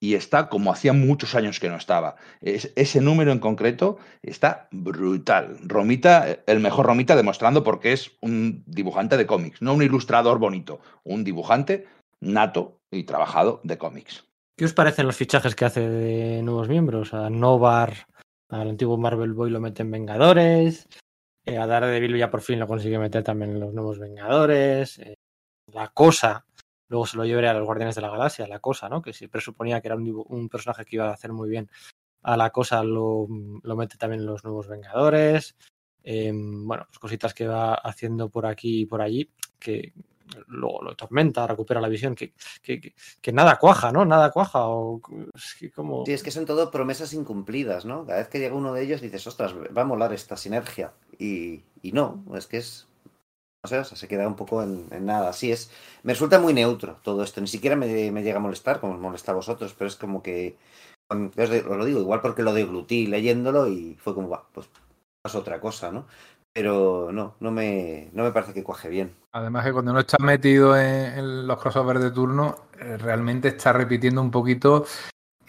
[0.00, 2.16] y está como hacía muchos años que no estaba.
[2.40, 5.58] Es- ese número en concreto está brutal.
[5.64, 10.38] Romita, el mejor Romita, demostrando por qué es un dibujante de cómics, no un ilustrador
[10.38, 11.86] bonito, un dibujante
[12.20, 14.24] nato y trabajado de cómics.
[14.56, 17.14] ¿Qué os parecen los fichajes que hace de nuevos miembros?
[17.14, 18.06] A Novar,
[18.50, 20.88] al antiguo Marvel Boy lo meten Vengadores,
[21.46, 25.14] eh, a Daredevil ya por fin lo consigue meter también en los nuevos Vengadores, eh,
[25.72, 26.44] La Cosa,
[26.88, 29.02] luego se lo llevaré a los Guardianes de la Galaxia, La Cosa, ¿no?
[29.02, 31.70] Que se presuponía que era un, personaje que iba a hacer muy bien.
[32.22, 33.26] A La Cosa lo,
[33.62, 35.56] lo mete también los nuevos Vengadores.
[36.02, 39.92] Eh, bueno, pues cositas que va haciendo por aquí y por allí, que
[40.46, 44.04] luego lo tormenta, recupera la visión, que- que nada cuaja, ¿no?
[44.04, 44.66] Nada cuaja.
[44.68, 45.00] O,
[45.34, 46.04] es que como...
[46.06, 48.04] Sí, es que son todo promesas incumplidas, ¿no?
[48.06, 50.92] Cada vez que llega uno de ellos dices, ostras, va a molar esta sinergia.
[51.18, 52.87] Y, y no, es que es.
[53.64, 55.32] O sea, se queda un poco en, nada.
[55.32, 55.70] Sí, es.
[56.04, 57.40] Me resulta muy neutro todo esto.
[57.40, 60.22] Ni siquiera me, me llega a molestar, como os molesta a vosotros, pero es como
[60.22, 60.56] que.
[61.10, 64.68] Os, de- os lo digo, igual porque lo deglutí leyéndolo y fue como, va, pues
[65.24, 66.06] es otra cosa, ¿no?
[66.52, 69.14] Pero no, no me, no me parece que cuaje bien.
[69.32, 73.72] Además que cuando uno está metido en, en los crossovers de turno, eh, realmente está
[73.72, 74.86] repitiendo un poquito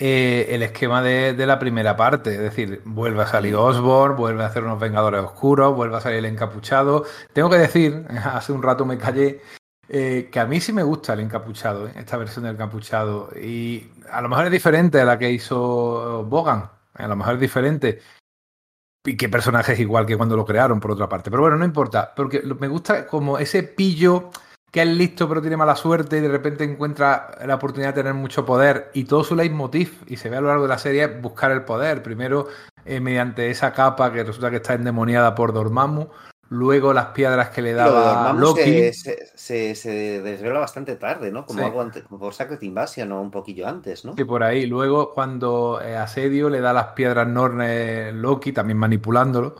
[0.02, 2.32] eh, el esquema de, de la primera parte.
[2.32, 6.19] Es decir, vuelve a salir Osborn, vuelve a hacer unos Vengadores Oscuros, vuelve a salir
[6.19, 7.06] el Encapuchado.
[7.34, 9.42] Tengo que decir, hace un rato me callé,
[9.90, 13.30] eh, que a mí sí me gusta el Encapuchado, eh, esta versión del Encapuchado.
[13.36, 16.69] Y a lo mejor es diferente a la que hizo Bogan.
[16.94, 18.00] A lo mejor es diferente.
[19.06, 21.30] Y qué personaje es igual que cuando lo crearon, por otra parte.
[21.30, 24.30] Pero bueno, no importa, porque me gusta como ese pillo
[24.72, 28.14] que es listo pero tiene mala suerte y de repente encuentra la oportunidad de tener
[28.14, 31.04] mucho poder y todo su leitmotiv, y se ve a lo largo de la serie,
[31.04, 32.04] es buscar el poder.
[32.04, 32.48] Primero
[32.86, 36.08] eh, mediante esa capa que resulta que está endemoniada por Dormammu,
[36.50, 38.62] luego las piedras que le daba Loki.
[38.62, 41.46] se, se, se, se desvela bastante tarde, ¿no?
[41.46, 41.66] Como Sí.
[41.66, 44.16] algo antes, como por Sacred Invasion o un poquillo antes, ¿no?
[44.16, 44.66] Sí, por ahí.
[44.66, 49.56] Luego, cuando eh, Asedio le da las piedras Norne Loki, también manipulándolo.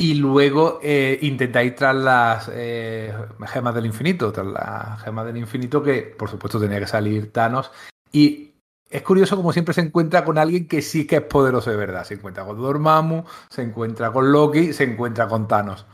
[0.00, 3.14] Y luego eh, intenta ir tras las eh,
[3.46, 7.70] gemas del infinito, tras las gemas del infinito, que por supuesto tenía que salir Thanos.
[8.10, 8.54] Y
[8.88, 12.04] es curioso como siempre se encuentra con alguien que sí que es poderoso de verdad.
[12.04, 15.84] Se encuentra con Dormammu, se encuentra con Loki, se encuentra con Thanos.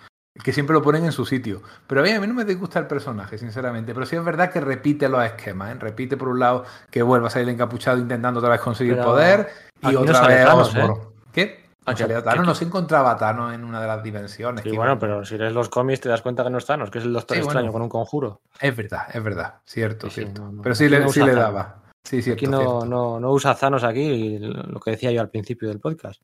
[0.41, 1.63] Que siempre lo ponen en su sitio.
[1.89, 3.93] Pero a mí, a mí no me disgusta el personaje, sinceramente.
[3.93, 5.73] Pero sí es verdad que repite los esquemas.
[5.73, 5.79] ¿eh?
[5.81, 9.49] Repite por un lado que vuelva a salir encapuchado intentando otra vez conseguir Pero poder.
[9.83, 11.01] Y no otra vez Osborn.
[11.33, 11.66] ¿Qué?
[11.87, 14.63] No, Aquí- salía Thanos, no se encontraba Thanos en una de las dimensiones.
[14.65, 16.67] Sí, que bueno, iba- pero si lees los cómics te das cuenta que no es
[16.67, 17.73] Thanos, que es el Doctor Sí, Extraño bueno.
[17.73, 18.41] con un conjuro.
[18.61, 19.55] Es verdad, es verdad.
[19.65, 20.43] Cierto, Sí, cierto.
[20.43, 21.83] no, no, pero sí le, no sí le daba.
[22.05, 22.87] Sí, cierto, Aquí no, cierto.
[22.87, 26.21] no, no usa Thanos aquí, lo que decía yo al principio del podcast.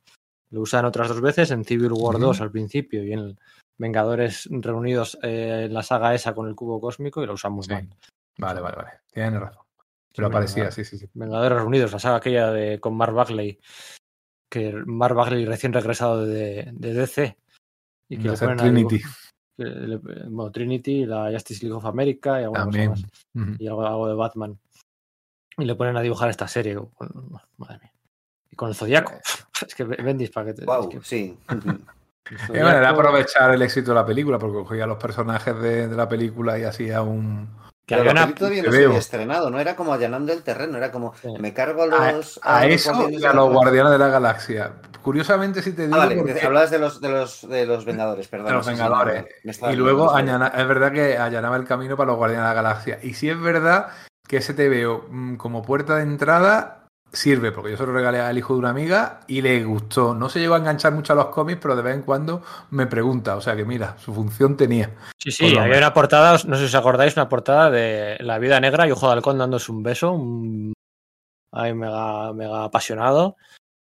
[0.51, 2.27] Lo usan otras dos veces, en Civil War Ujú.
[2.27, 3.39] 2 al principio y en
[3.79, 7.65] Vengadores reunidos eh, en la saga esa con el cubo cósmico y lo usan muy
[7.65, 7.71] Sí.
[7.73, 7.89] mal.
[8.39, 8.91] Vale, vale, vale.
[9.13, 9.63] Tienes razón.
[10.15, 11.09] Pero Sí, aparecía, sí, sí, sí.
[11.15, 13.59] Vengadores reunidos, la saga aquella de con Mark Bagley,
[14.53, 17.39] que Mark Bagley recién regresado de, de DC.
[18.11, 18.99] Y que le ponen a Trinity
[19.57, 22.91] que le- bueno, Trinity, la Justice League of America y también.
[22.91, 23.03] más.
[23.59, 24.59] Y algo, algo de Batman.
[25.57, 26.75] Y le ponen a dibujar esta serie.
[26.75, 27.93] con- Madre mía.
[28.51, 29.13] Y con el Zodiaco.
[29.67, 30.65] Es que Bendis para que te.
[30.67, 31.39] Wow, es que sí.
[32.49, 36.09] bueno, era aprovechar el éxito de la película, porque cogía los personajes de, de la
[36.09, 37.49] película y hacía un.
[37.87, 40.79] Que Pero había una- todavía no se había estrenado, no era como allanando el terreno,
[40.79, 41.29] era como Sí.
[41.41, 42.39] me cargo a A, los.
[42.43, 43.61] a los eso Guardianes y de a la los Galaxia.
[43.63, 44.73] Guardianes de la Galaxia.
[45.03, 45.99] Curiosamente, si te Ah, digo.
[45.99, 48.47] vale, porque- hablabas de los, de los, de los Vengadores, perdón.
[48.47, 49.25] de los sí, sí, Vengadores.
[49.45, 52.99] y luego allana- es verdad que allanaba el camino para los Guardianes de la Galaxia.
[53.03, 53.89] Y si es verdad
[54.29, 56.82] que ese te veo mm, como puerta de entrada
[57.13, 60.15] sirve, porque yo se lo regalé al hijo de una amiga y le gustó.
[60.15, 62.87] No se llegó a enganchar mucho a los cómics, pero de vez en cuando me
[62.87, 63.37] pregunta.
[63.37, 64.91] O sea que mira, su función tenía.
[65.19, 68.61] Sí, sí, había una portada, no sé si os acordáis, una portada de La Vida
[68.61, 70.13] Negra y Ojo de Halcón dándose un beso.
[70.13, 70.73] Un...
[71.53, 73.37] Ahí mega, mega apasionado.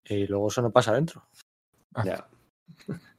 [0.04, 1.22] Y luego eso no pasa dentro.
[2.04, 2.26] Ya.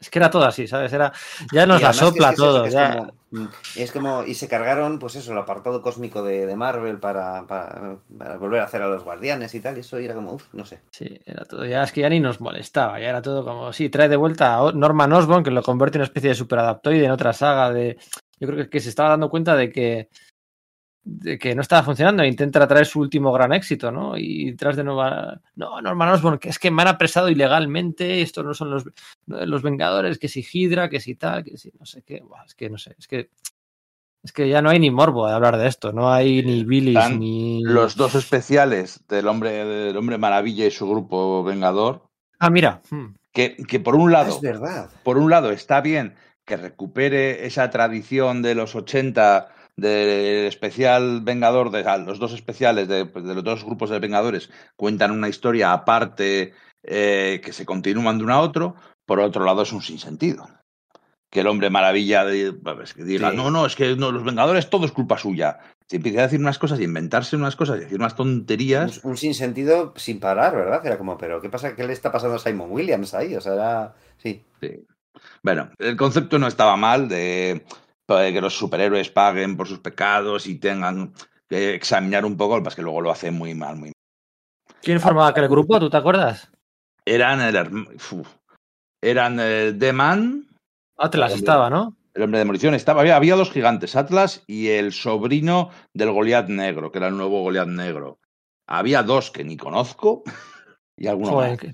[0.01, 0.91] Es que era todo así, ¿sabes?
[0.91, 1.13] Era,
[1.53, 2.63] ya nos la es sopla que es todo.
[2.63, 2.91] que es ya.
[2.97, 3.45] como- mm,
[3.77, 7.97] es como, y se cargaron, pues eso, el apartado cósmico de, de Marvel para, para,
[8.17, 10.65] para volver a hacer a los guardianes y tal, y eso era como, uff, no
[10.65, 10.79] sé.
[10.91, 11.65] Sí, era todo.
[11.65, 12.99] Ya es que ya ni nos molestaba.
[12.99, 16.01] Ya era todo como, sí, trae de vuelta a Norman Osborn, que lo convierte en
[16.01, 17.71] una especie de superadaptoide en otra saga.
[17.71, 17.97] de
[18.39, 20.09] Yo creo que, que se estaba dando cuenta de que,
[21.03, 24.17] de que no estaba funcionando e intenta traer su último gran éxito, ¿no?
[24.17, 25.41] Y tras de nueva.
[25.55, 28.21] No, Norman Osborn, que es que me han apresado ilegalmente.
[28.21, 28.83] Estos no son los,
[29.25, 32.21] los Vengadores, que si Hydra, que si tal, que si no sé qué.
[32.21, 33.29] Buah, es que no sé, es que.
[34.23, 36.95] Es que ya no hay ni morbo de hablar de esto, no hay ni Billis
[36.95, 37.63] Están ni.
[37.63, 42.03] Los dos especiales del hombre, del hombre maravilla y su grupo Vengador,
[42.37, 42.81] Ah, mira.
[42.91, 43.15] hmm.
[43.31, 44.91] que, que por un lado, Es verdad.
[45.03, 46.13] por un lado está bien
[46.45, 53.05] que recupere esa tradición de los 80 del especial Vengador, de, los dos especiales de,
[53.05, 58.17] pues, de los dos grupos de Vengadores cuentan una historia aparte eh, que se continúan
[58.17, 58.75] de uno a otro,
[59.05, 60.47] por otro lado es un sinsentido.
[61.29, 62.53] Que el hombre maravilla de-
[62.93, 63.37] que diga, Sí.
[63.37, 65.59] no, no, es que no, los Vengadores todo es culpa suya.
[65.87, 69.01] Se empieza a decir unas cosas y inventarse unas cosas y decir unas tonterías.
[69.03, 70.85] Un, un sinsentido sin parar, ¿verdad?
[70.85, 71.75] Era como, pero ¿qué pasa?
[71.75, 73.35] ¿Qué le está pasando a Simon Williams ahí?
[73.35, 73.93] O sea, era...
[74.17, 74.43] Sí.
[74.59, 74.85] Sí.
[75.43, 77.65] Bueno, el concepto no estaba mal de
[78.17, 81.13] que los superhéroes paguen por sus pecados y tengan
[81.49, 84.75] que examinar un poco, el que luego lo hacen muy mal, muy mal.
[84.81, 85.79] ¿Quién formaba aquel grupo?
[85.79, 86.51] ¿Tú te acuerdas?
[87.05, 88.23] Eran el fu,
[89.01, 90.47] eran el The Man,
[90.97, 91.95] Atlas estaba, ¿no?
[92.13, 96.49] el hombre de demolición, estaba, había, había dos gigantes, Atlas y el sobrino del Goliat
[96.49, 98.19] Negro, que era el nuevo Goliat Negro.
[98.67, 100.23] Había dos que ni conozco
[100.97, 101.59] y alguno Joder, ¿en más.
[101.59, 101.67] qué,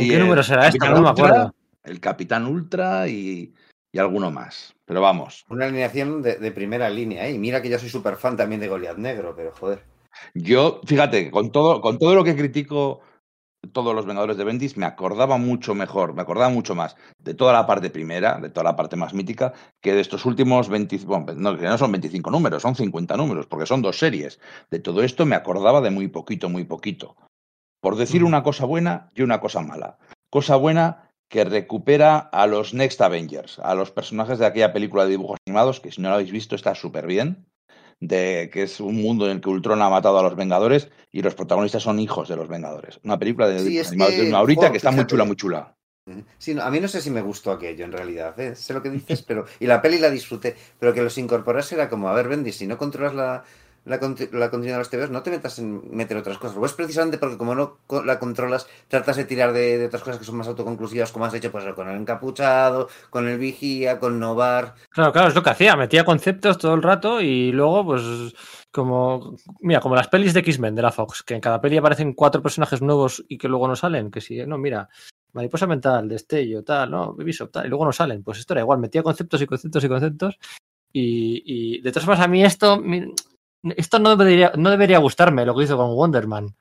[0.00, 0.62] en qué el número será?
[0.64, 1.54] Capitán No me acuerdo.
[1.84, 3.54] El Capitán Ultra y,
[3.92, 4.74] y alguno más.
[4.86, 7.32] Pero vamos, Una alineación de, de primera línea, ¿eh?
[7.32, 9.84] Y mira que yo soy súper fan también de Goliath Negro, pero joder.
[10.34, 13.00] Yo, fíjate, con todo, con todo lo que critico
[13.72, 17.52] todos los Vengadores de Bendis, me acordaba mucho mejor, me acordaba mucho más de toda
[17.52, 21.26] la parte primera, de toda la parte más mítica, que de estos últimos 20, bueno,
[21.36, 24.40] no, que no son 25 números, son 50 números, porque son dos series.
[24.68, 27.14] De todo esto me acordaba de muy poquito, muy poquito.
[27.80, 28.26] Por decir Mm.
[28.26, 29.96] una cosa buena y una cosa mala.
[30.28, 35.12] Cosa buena que recupera a los Next Avengers, a los personajes de aquella película de
[35.12, 37.46] dibujos animados, que si no lo habéis visto está súper bien
[38.00, 41.22] de que es un mundo en el que Ultron ha matado a los Vengadores y
[41.22, 43.00] los protagonistas son hijos de los Vengadores.
[43.02, 45.24] Una película de Sí, dibujos animados que, de una horita jo, que está muy chula,
[45.24, 45.74] muy chula.
[46.36, 48.54] Sí, no, a mí no sé si me gustó aquello en realidad, ¿eh?
[48.54, 51.88] sé lo que dices, pero y la peli la disfruté, pero que los incorporase era
[51.88, 53.44] como, a ver, Bendy, si no controlas la,
[53.84, 56.56] la, la continuidad de los TVs, no te metas en meter otras cosas.
[56.56, 60.18] O es precisamente porque como no la controlas, tratas de tirar de, de otras cosas
[60.18, 64.20] que son más autoconclusivas, como has hecho pues con el encapuchado, con el vigía, con
[64.20, 64.74] Novar.
[64.90, 65.74] Claro, claro, es lo que hacía.
[65.76, 68.02] Metía conceptos todo el rato y luego, pues,
[68.70, 69.36] como.
[69.60, 72.40] Mira, como las pelis de X-Men de la Fox, que en cada peli aparecen cuatro
[72.40, 74.10] personajes nuevos y que luego no salen.
[74.10, 74.88] Que si, no, mira,
[75.32, 77.14] mariposa mental, destello, tal, ¿no?
[77.14, 78.22] Bishop, tal, y luego no salen.
[78.22, 80.38] Pues esto era igual, metía conceptos y conceptos y conceptos.
[80.92, 82.80] Y, y de todas formas, a mí esto.
[83.76, 86.52] Esto no debería, no debería gustarme, lo que hizo con Wonderman.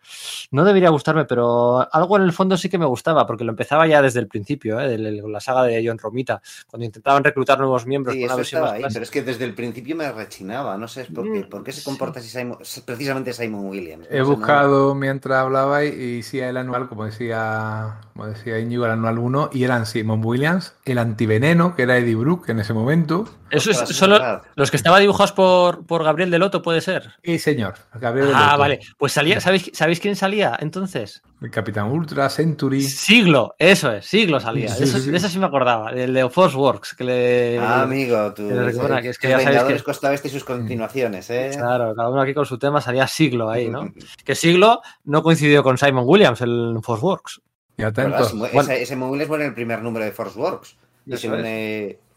[0.51, 3.87] No debería gustarme, pero algo en el fondo sí que me gustaba, porque lo empezaba
[3.87, 4.87] ya desde el principio, ¿eh?
[4.87, 4.97] de
[5.27, 8.65] la saga de John Romita, cuando intentaban reclutar nuevos miembros Sí, con una eso estaba
[8.67, 8.93] más ahí, clásica.
[8.99, 11.71] pero es que desde el principio me rechinaba, no sé por qué, Mm, por qué
[11.71, 11.85] se sí.
[11.85, 14.07] comporta así Simon, precisamente Simon Williams.
[14.11, 18.91] He no- buscado mientras hablabais y sí, el anual, como decía, como decía Íñigo, el
[18.91, 23.25] anual 1, y eran Simon Williams, el antiveneno, que era Eddie Brooke en ese momento,
[23.51, 27.11] Eso es solo los que estaban dibujados por, por Gabriel Deloto, puede ser.
[27.21, 28.79] y señor, Gabriel Ah, Delotto, vale.
[28.97, 31.21] Pues salía, ¿sabéis, ¿sabéis quién salía entonces?
[31.41, 32.81] el Capitán Ultra, Century.
[32.83, 34.67] Siglo, eso es, Siglo salía.
[34.69, 35.11] Sí, de, eso, sí, sí.
[35.11, 37.59] de eso sí me acordaba, del de Force Works, que le.
[37.59, 38.47] Ah, amigo, tú.
[38.47, 39.47] que le recuerda que es que los ya sabéis
[39.83, 41.51] Vengadores que- y sus continuaciones, ¿eh?
[41.53, 43.91] Claro, cada uno aquí con su tema salía Siglo ahí, ¿no?
[44.25, 47.41] Que Siglo no coincidió con Simon Williams, el Force Works.
[47.77, 48.05] Y ¿Verdad?
[48.05, 48.29] atentos.
[48.29, 48.61] Se mu- Bueno.
[48.61, 50.77] Ese, ese móvil es bueno en el primer número de Force Works.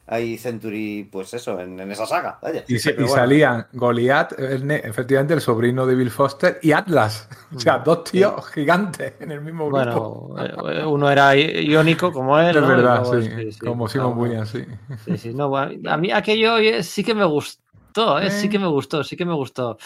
[0.07, 2.39] Ahí Century, pues eso, en, en esa saga.
[2.42, 2.62] Vaya.
[2.68, 3.23] Y, se- pero y bueno.
[3.23, 7.26] salían Goliath, efectivamente el sobrino de Bill Foster, y Atlas.
[7.55, 10.28] O sea, dos tíos gigantes en el mismo grupo.
[10.34, 12.55] Bueno, eh, uno era iónico como él.
[12.55, 14.65] es verdad, luego, sí, sí, Como sí, Simon no, Williams, sí.
[15.07, 18.31] Sí, sí, no, bueno, a mí aquello oye, sí que me gustó, ¿eh?
[18.31, 18.50] sí Eh.
[18.50, 19.78] que me gustó, sí que me gustó.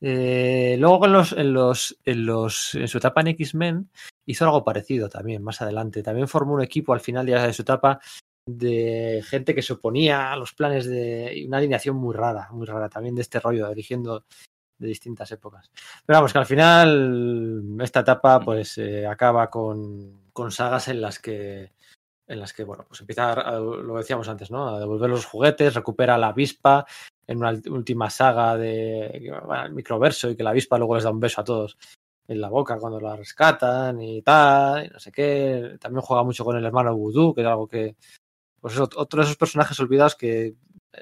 [0.00, 3.90] Eh, luego en los, en los, en los, en su etapa en X-Men
[4.26, 6.02] hizo algo parecido también, más adelante.
[6.02, 7.98] También formó un equipo al final ya de su etapa
[8.46, 12.88] de gente que se oponía a los planes de una alineación muy rara, muy rara
[12.88, 14.24] también de este rollo, eligiendo
[14.78, 15.70] de distintas épocas.
[16.04, 21.18] Pero vamos, que al final esta etapa pues eh, acaba con, con sagas en las
[21.18, 21.72] que
[22.26, 24.68] en las que, bueno, pues empieza, a- lo decíamos antes, ¿no?
[24.68, 26.86] A devolver los juguetes, recupera la avispa
[27.26, 31.10] en una última saga de bueno, el microverso y que la avispa luego les da
[31.10, 31.76] un beso a todos
[32.26, 35.76] en la boca cuando la rescatan y tal, y no sé qué.
[35.78, 37.96] También juega mucho con el hermano Voodoo, que es algo que,
[38.64, 40.54] pues es ot- otro de esos personajes olvidados que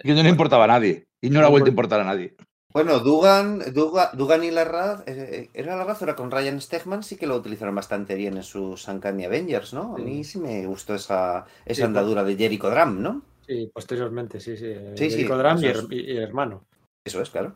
[0.02, 1.06] Que no le importaba a nadie.
[1.20, 2.34] Y no le ha vuelto a importar a nadie.
[2.74, 7.04] Bueno, Dugan, Duga- Dugan y Larraz, eh, ¿era Larraz o era con Ryan Stegman?
[7.04, 9.94] Sí que lo utilizaron bastante bien en sus Uncanny Avengers, ¿no?
[9.94, 13.22] A mí sí me gustó esa, esa Sí, andadura de Jericho Drum, ¿no?
[13.46, 14.74] Sí, posteriormente, sí, sí.
[14.96, 16.64] Sí, sí, Jericho Drum y, eso her- y- y el hermano.
[17.04, 17.54] Eso es, claro.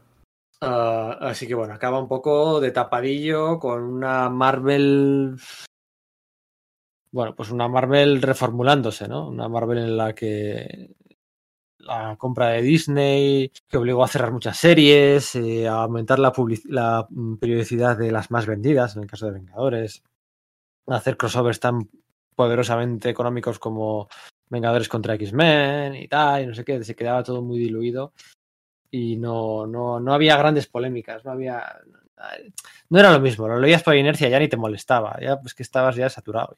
[0.60, 5.36] Ah, así que bueno, acaba un poco de tapadillo con una Marvel.
[7.12, 9.28] Bueno, pues una Marvel reformulándose, ¿no?
[9.28, 10.90] Una Marvel en la que
[11.78, 16.32] la compra de Disney, que obligó a cerrar muchas series, eh, a aumentar la,
[16.68, 20.02] la mm, periodicidad de las más vendidas, en el caso de Vengadores,
[20.88, 21.88] a hacer crossovers tan
[22.34, 24.08] poderosamente económicos como
[24.50, 28.12] Vengadores contra X-Men y tal, y no sé qué, se quedaba todo muy diluido.
[28.90, 31.62] y no, no, no había grandes polémicas, no había...
[32.88, 35.62] No era lo mismo, lo leías por inercia ya ni te molestaba, ya pues que
[35.62, 36.56] estabas ya saturado.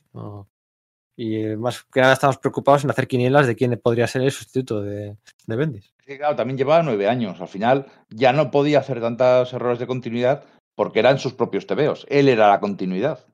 [1.16, 4.30] Y eh, más que nada estamos preocupados en hacer quinielas de quién podría ser el
[4.30, 5.92] sustituto de, de Bendis.
[6.04, 7.40] Claro, también llevaba nueve años.
[7.40, 10.44] Al final ya no podía hacer tantos errores de continuidad
[10.76, 12.06] porque eran sus propios tebeos.
[12.08, 13.26] Él era la continuidad.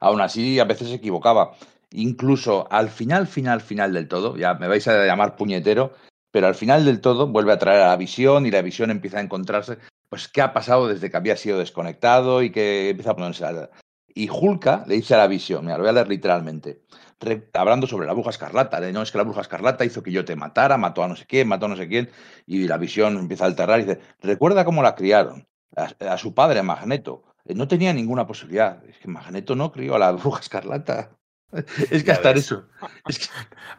[0.00, 1.52] Aún así, a veces se equivocaba.
[1.90, 5.92] Incluso al final, final, final del todo, ya me vais a llamar puñetero,
[6.30, 9.18] pero al final del todo vuelve a traer a la visión y la visión empieza
[9.18, 13.16] a encontrarse, pues, qué ha pasado desde que había sido desconectado y que empieza a
[13.16, 13.70] ponerse a...
[14.14, 16.82] Y Hulka le dice a la visión, mira, lo voy a leer literalmente,
[17.20, 20.10] re- hablando sobre la bruja escarlata, de no es que la bruja escarlata hizo que
[20.10, 22.10] yo te matara, mató a no sé quién, mató a no sé quién,
[22.46, 25.46] y la visión empieza a alterar y dice, recuerda cómo la criaron,
[25.76, 29.70] a, a su padre, a Magneto, Eh, no tenía ninguna posibilidad, es que Magneto no
[29.70, 31.10] crió a la bruja escarlata.
[31.90, 32.66] Es que hasta eso.
[33.06, 33.26] Es que,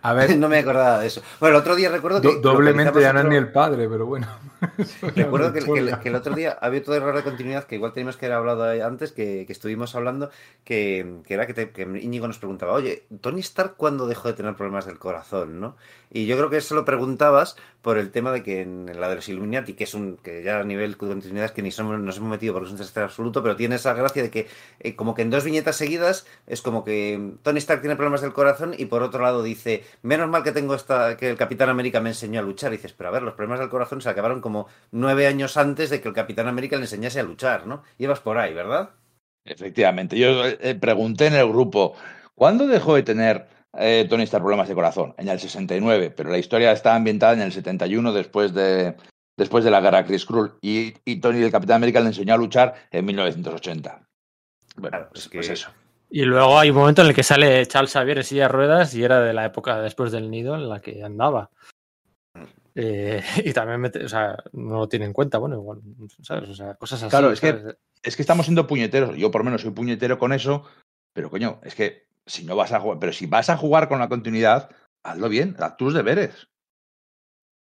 [0.01, 1.21] A ver, No me acordaba de eso.
[1.39, 2.27] Bueno, el otro día recuerdo que.
[2.35, 4.27] do- doblemente ya no es ni el padre, pero bueno.
[5.15, 8.17] Recuerdo que, que- que el otro día había otro error de continuidad que igual teníamos
[8.17, 10.29] que haber hablado antes, que, que estuvimos hablando,
[10.63, 14.55] que, era que, te- que Íñigo nos preguntaba, oye, Tony Stark cuándo dejó de tener
[14.55, 15.75] problemas del corazón, ¿no?
[16.11, 19.15] Y yo creo que eso lo preguntabas por el tema de que en la de
[19.15, 21.99] los Illuminati, que es un que ya a nivel de continuidad es que ni somos-
[21.99, 24.47] nos hemos metido porque es un desastre absoluto, pero tiene esa gracia de que
[24.79, 28.33] eh, como que en dos viñetas seguidas es como que Tony Stark tiene problemas del
[28.33, 32.01] corazón y por otro lado dice, menos mal que tengo esta, que el Capitán América
[32.01, 32.73] me enseñó a luchar.
[32.73, 35.91] Y dices, pero a ver, los problemas del corazón se acabaron como nueve años antes
[35.91, 37.83] de que el Capitán América le enseñase a luchar, ¿no?
[37.99, 38.89] Ibas por ahí, ¿verdad?
[39.45, 41.95] efectivamente, yo eh, pregunté en el grupo,
[42.35, 43.47] ¿cuándo dejó de tener
[43.77, 45.15] eh, Tony Stark problemas de corazón?
[45.17, 48.95] En el 69, pero la historia está ambientada en el 71 después de,
[49.37, 52.37] después de la guerra Chris Krull y, y Tony el Capitán América le enseñó a
[52.37, 54.01] luchar en 1980.
[54.75, 55.69] Bueno, Claro, pues, es que- pues eso.
[56.11, 58.95] Y luego hay un momento en el que sale Charles Xavier en silla de ruedas
[58.95, 61.51] y era de la época después del nido en la que andaba.
[62.81, 65.81] Eh, y también o sea, no lo tiene en cuenta, bueno, igual,
[66.21, 66.49] ¿sabes?
[66.49, 67.09] O sea, cosas así.
[67.09, 67.75] Claro, es que-.
[68.01, 70.63] Es que estamos siendo puñeteros, yo por lo menos soy puñetero con eso,
[71.13, 73.99] pero coño, es que si no vas a jugar, pero si vas a jugar con
[73.99, 74.69] la continuidad,
[75.03, 76.47] hazlo bien, haz tus deberes.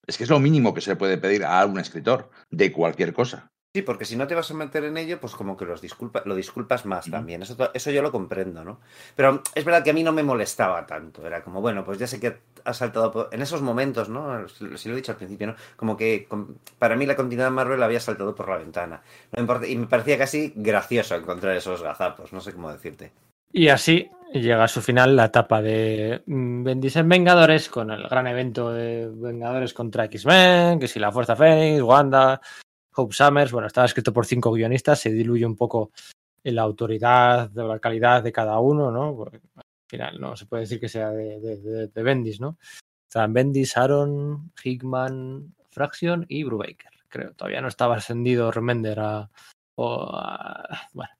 [0.05, 3.49] Es que es lo mínimo que se puede pedir a un escritor de cualquier cosa.
[3.75, 6.21] Sí, porque si no te vas a meter en ello, pues como que los disculpa,
[6.23, 7.41] lo disculpas más también.
[7.41, 8.79] Eso, eso yo lo comprendo, ¿no?
[9.17, 11.27] Pero es verdad que a mí no me molestaba tanto.
[11.27, 14.47] Era como, bueno, pues ya sé que has saltado por- en esos momentos, ¿no?
[14.47, 15.55] Si lo he dicho al principio, ¿no?
[15.75, 16.25] Como que
[16.79, 19.01] para mí la continuidad de Marvel había saltado por la ventana.
[19.35, 23.11] No importa- y me parecía casi gracioso encontrar esos gazapos, no sé cómo decirte.
[23.51, 28.03] Y así llega a su final la etapa de mm, Bendis en Vengadores con el
[28.07, 32.39] gran evento de Vengadores contra X-Men, que si la Fuerza Fénix, Wanda,
[32.95, 35.91] Hope Summers, bueno, estaba escrito por cinco guionistas, se diluye un poco
[36.43, 39.25] en la autoridad, de la calidad de cada uno, ¿no?
[39.55, 42.57] Al final no se puede decir que sea de, de, de- Bendis, ¿no?
[43.07, 47.33] Están Bendis, Aaron, Hickman, Fraction y Brubaker, creo.
[47.33, 49.29] Todavía no estaba ascendido Remender a,
[49.75, 51.11] o a- bueno.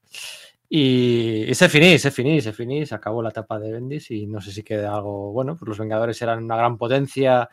[0.70, 4.26] Y, y se finí, se finí, se finí, se acabó la etapa de Bendis y
[4.28, 5.56] no sé si queda algo bueno.
[5.56, 7.50] Pues los Vengadores eran una gran potencia,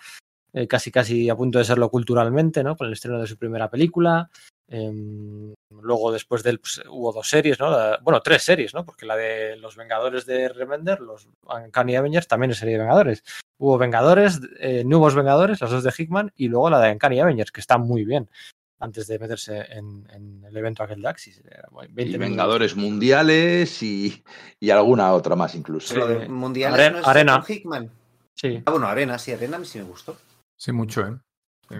[0.52, 2.76] eh, casi casi a punto de serlo culturalmente, ¿no?
[2.76, 4.28] Con el estreno de su primera película.
[4.68, 7.70] Em, luego, después de él, pues, hubo dos series, ¿no?
[7.70, 8.84] La- bueno, tres series, ¿no?
[8.86, 13.22] Porque la de los Vengadores de Remender, los Uncanny Avengers, también es serie de Vengadores.
[13.58, 17.52] Hubo Vengadores, eh, Nuevos Vengadores, las dos de Hickman, y luego la de Uncanny Avengers,
[17.52, 18.28] que está muy bien,
[18.81, 21.42] antes de meterse en, en el evento aquel de Axis.
[21.44, 22.28] Era muy- 20 Y minutos.
[22.31, 24.24] Vengadores Mundiales y,
[24.58, 25.92] y alguna otra más incluso.
[25.94, 26.00] Sí.
[26.00, 27.44] Lo de Mundiales Are- no es Arena.
[27.47, 27.90] Hickman.
[28.34, 30.16] Sí, Ah, bueno, Arena, sí, Arena a mí sí me gustó.
[30.62, 31.16] Sí, mucho, ¿eh?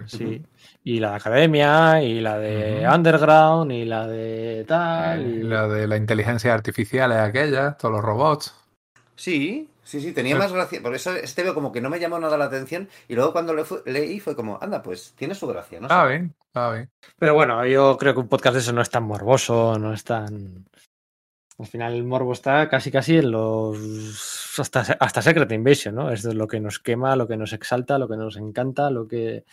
[0.07, 0.45] sí.
[0.83, 2.85] Y la de Academia, y la de.
[2.93, 5.21] Underground, y la de tal.
[5.21, 8.53] Eh, y- La de la inteligencia artificial es aquella, todos los robots.
[9.15, 10.39] Sí, sí, sí, tenía Sí.
[10.39, 10.81] más gracia.
[10.81, 12.89] Por eso este veo como que no me llamó nada la atención.
[13.07, 15.85] Y luego cuando le leí fue como, anda, pues tiene su gracia, ¿no?
[15.85, 16.89] Está bien, está bien.
[17.17, 20.03] Pero bueno, yo creo que un podcast de eso no es tan morboso, no es
[20.03, 20.65] tan.
[21.59, 24.59] Al final el morbo está casi casi en los.
[24.59, 26.11] hasta, hasta Secret Invasion, ¿no?
[26.11, 29.07] Es de lo que nos quema, lo que nos exalta, lo que nos encanta, lo
[29.07, 29.45] que.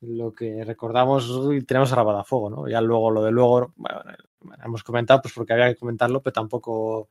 [0.00, 2.68] lo que recordamos y tenemos grabado a fuego, ¿no?
[2.68, 4.00] Ya luego lo de luego, bueno,
[4.64, 7.08] hemos comentado pues porque había que comentarlo, pero tampoco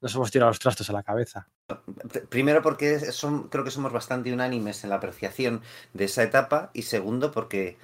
[0.00, 1.48] nos hemos tirado los trastos a la cabeza.
[1.68, 5.62] Pr- Primero porque son, creo que somos bastante unánimes en la apreciación
[5.94, 6.70] de esa etapa.
[6.74, 7.78] Y segundo porque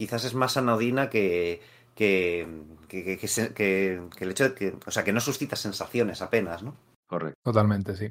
[0.00, 1.60] quizás es más anodina que,
[1.94, 2.46] que,
[2.88, 5.56] que, que- que se- que- que el hecho de que, o sea, que no suscita
[5.56, 6.76] sensaciones apenas, ¿no?
[7.06, 7.38] Correcto.
[7.42, 8.10] Totalmente, sí.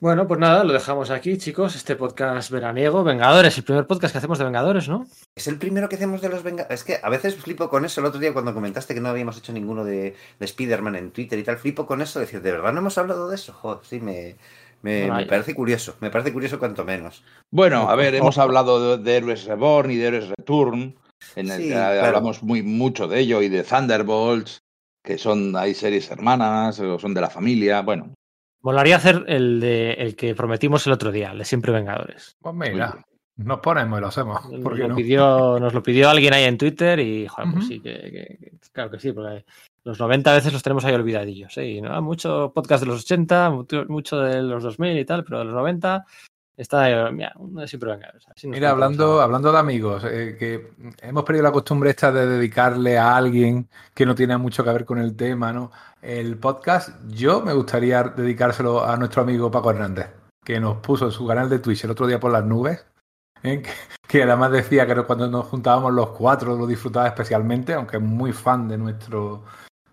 [0.00, 1.76] Bueno, pues nada, lo dejamos aquí, chicos.
[1.76, 5.06] Este podcast veraniego, Vengadores, el primer podcast que hacemos de Vengadores, ¿no?
[5.34, 6.80] Es el primero que hacemos de los Vengadores.
[6.80, 8.00] Es que a veces flipo con eso.
[8.00, 11.38] El otro día cuando comentaste que no habíamos hecho ninguno de, de Spider-Man en Twitter
[11.38, 12.18] y tal, flipo con eso.
[12.20, 13.52] Decir, ¿de verdad no hemos hablado de eso?
[13.54, 14.36] Joder, sí, me,
[14.82, 17.24] Me, me parece curioso, me parece curioso cuanto menos.
[17.50, 20.94] Bueno, a ver, hemos hablado de, de Héroes Reborn y de Héroes Return,
[21.36, 22.06] en el Sí, que claro.
[22.06, 24.60] hablamos muy mucho de ello, y de Thunderbolts,
[25.02, 28.14] que son, hay series hermanas, o son de la familia, bueno.
[28.62, 32.36] Molaría hacer el, de, el que prometimos el otro día, el de Siempre Vengadores.
[32.40, 33.04] Pues mira,
[33.36, 34.50] nos ponemos y lo hacemos.
[34.50, 34.94] Nos ¿Por qué lo, no?
[34.96, 38.52] pidió, nos lo pidió alguien ahí en Twitter y, joder, pues sí, que, que- que-
[38.72, 39.44] claro que sí, porque
[39.82, 41.78] los 90 a veces los tenemos ahí olvidadillos, ¿eh?
[41.82, 42.00] ¿no?
[42.00, 45.54] Mucho podcast de los 80, mucho, mucho de los 2000 y tal, pero de los
[45.54, 46.06] 90
[46.56, 47.34] está, mira,
[47.66, 48.24] Siempre Vengadores.
[48.28, 52.12] Así nos Mira, juntamos hablando, hablando de amigos, eh, que hemos perdido la costumbre esta
[52.12, 55.70] de dedicarle a alguien que no tiene mucho que ver con el tema, ¿no?
[56.00, 60.10] El podcast, yo me gustaría dedicárselo a nuestro amigo Paco Hernández,
[60.44, 62.84] que nos puso en su canal de Twitch el otro día por las nubes,
[63.42, 63.62] ¿eh?
[63.62, 63.70] que,
[64.06, 68.32] que además decía que cuando nos juntábamos los cuatro lo disfrutaba especialmente, aunque es muy
[68.32, 69.44] fan de nuestro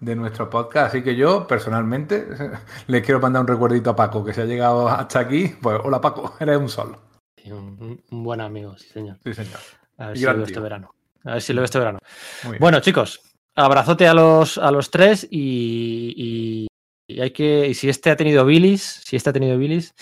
[0.02, 0.88] de nuestro podcast.
[0.94, 2.28] Así que yo, personalmente,
[2.88, 5.56] le quiero mandar un recuerdito a Paco, que se ha llegado hasta aquí.
[5.62, 6.98] Pues, hola Paco, eres un sol.
[7.42, 9.18] Sí, un, un buen amigo, sí, señor.
[9.24, 9.60] Sí, señor.
[9.98, 10.94] A ver Y si lo veo este verano.
[11.24, 12.00] A ver si lo veo este verano.
[12.60, 13.22] Bueno, chicos,
[13.56, 16.68] abrazote a los, a los tres y, y-
[17.08, 17.68] y hay que.
[17.68, 19.94] Y si este ha tenido bilis, si este ha tenido bilis,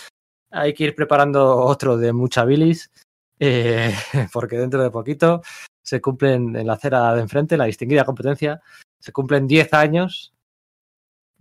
[0.50, 2.90] hay que ir preparando otro de mucha bilis.
[3.40, 3.94] eh,
[4.32, 5.40] porque dentro de poquito
[5.82, 8.60] se cumplen en la acera de enfrente, la distinguida competencia,
[9.00, 10.32] se cumplen 10 años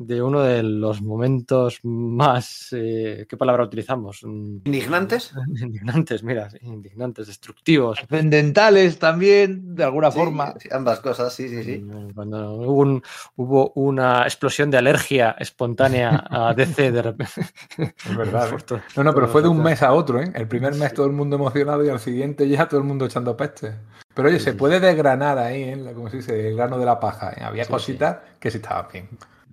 [0.02, 2.70] de uno de los momentos más.
[2.72, 4.22] eh, ¿Qué palabra utilizamos?
[4.24, 5.34] Mm, ¿Indignantes?
[5.62, 7.98] Indignantes, mira, indignantes, destructivos.
[7.98, 10.54] Trascendentales también, de alguna Sí, forma.
[10.58, 11.86] sí, ambas cosas, sí, sí, sí.
[12.16, 13.04] Cuando hubo, un-
[13.36, 17.42] hubo una explosión de alergia espontánea a DC de repente.
[17.78, 18.54] Es verdad.
[18.54, 18.82] ¿eh?
[18.96, 20.32] No, no, pero fue de un mes a otro, ¿eh?
[20.34, 23.36] El primer mes todo el mundo emocionado y al siguiente ya todo el mundo echando
[23.36, 23.74] peste.
[24.20, 25.92] Pero oye, Sí, se sí, puede desgranar ahí, ¿eh?
[25.96, 27.32] Como se dice, el grano de la paja.
[27.32, 27.42] ¿eh?
[27.44, 29.10] Había Sí, cositas que sí estaban bien.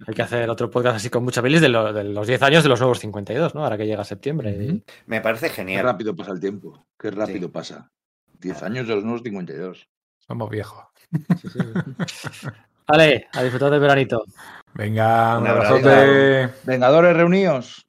[0.06, 2.62] Hay que hacer otro podcast así con mucha bilis de, lo- de los 10 años
[2.64, 3.62] de los nuevos 52, ¿no?
[3.64, 4.82] Ahora que llega septiembre.
[5.06, 5.84] Me parece Qué genial.
[5.84, 7.52] rápido pasa el tiempo, qué rápido Sí.
[7.52, 7.90] pasa.
[8.40, 9.88] 10 años de los nuevos 52.
[10.18, 10.84] Somos viejos.
[11.40, 11.58] Sí, sí.
[12.88, 14.24] Vale, a disfrutar del veranito.
[14.74, 15.74] Venga, un Un abrazo.
[15.76, 16.50] abrazote.
[16.64, 17.85] Vengadores reunidos.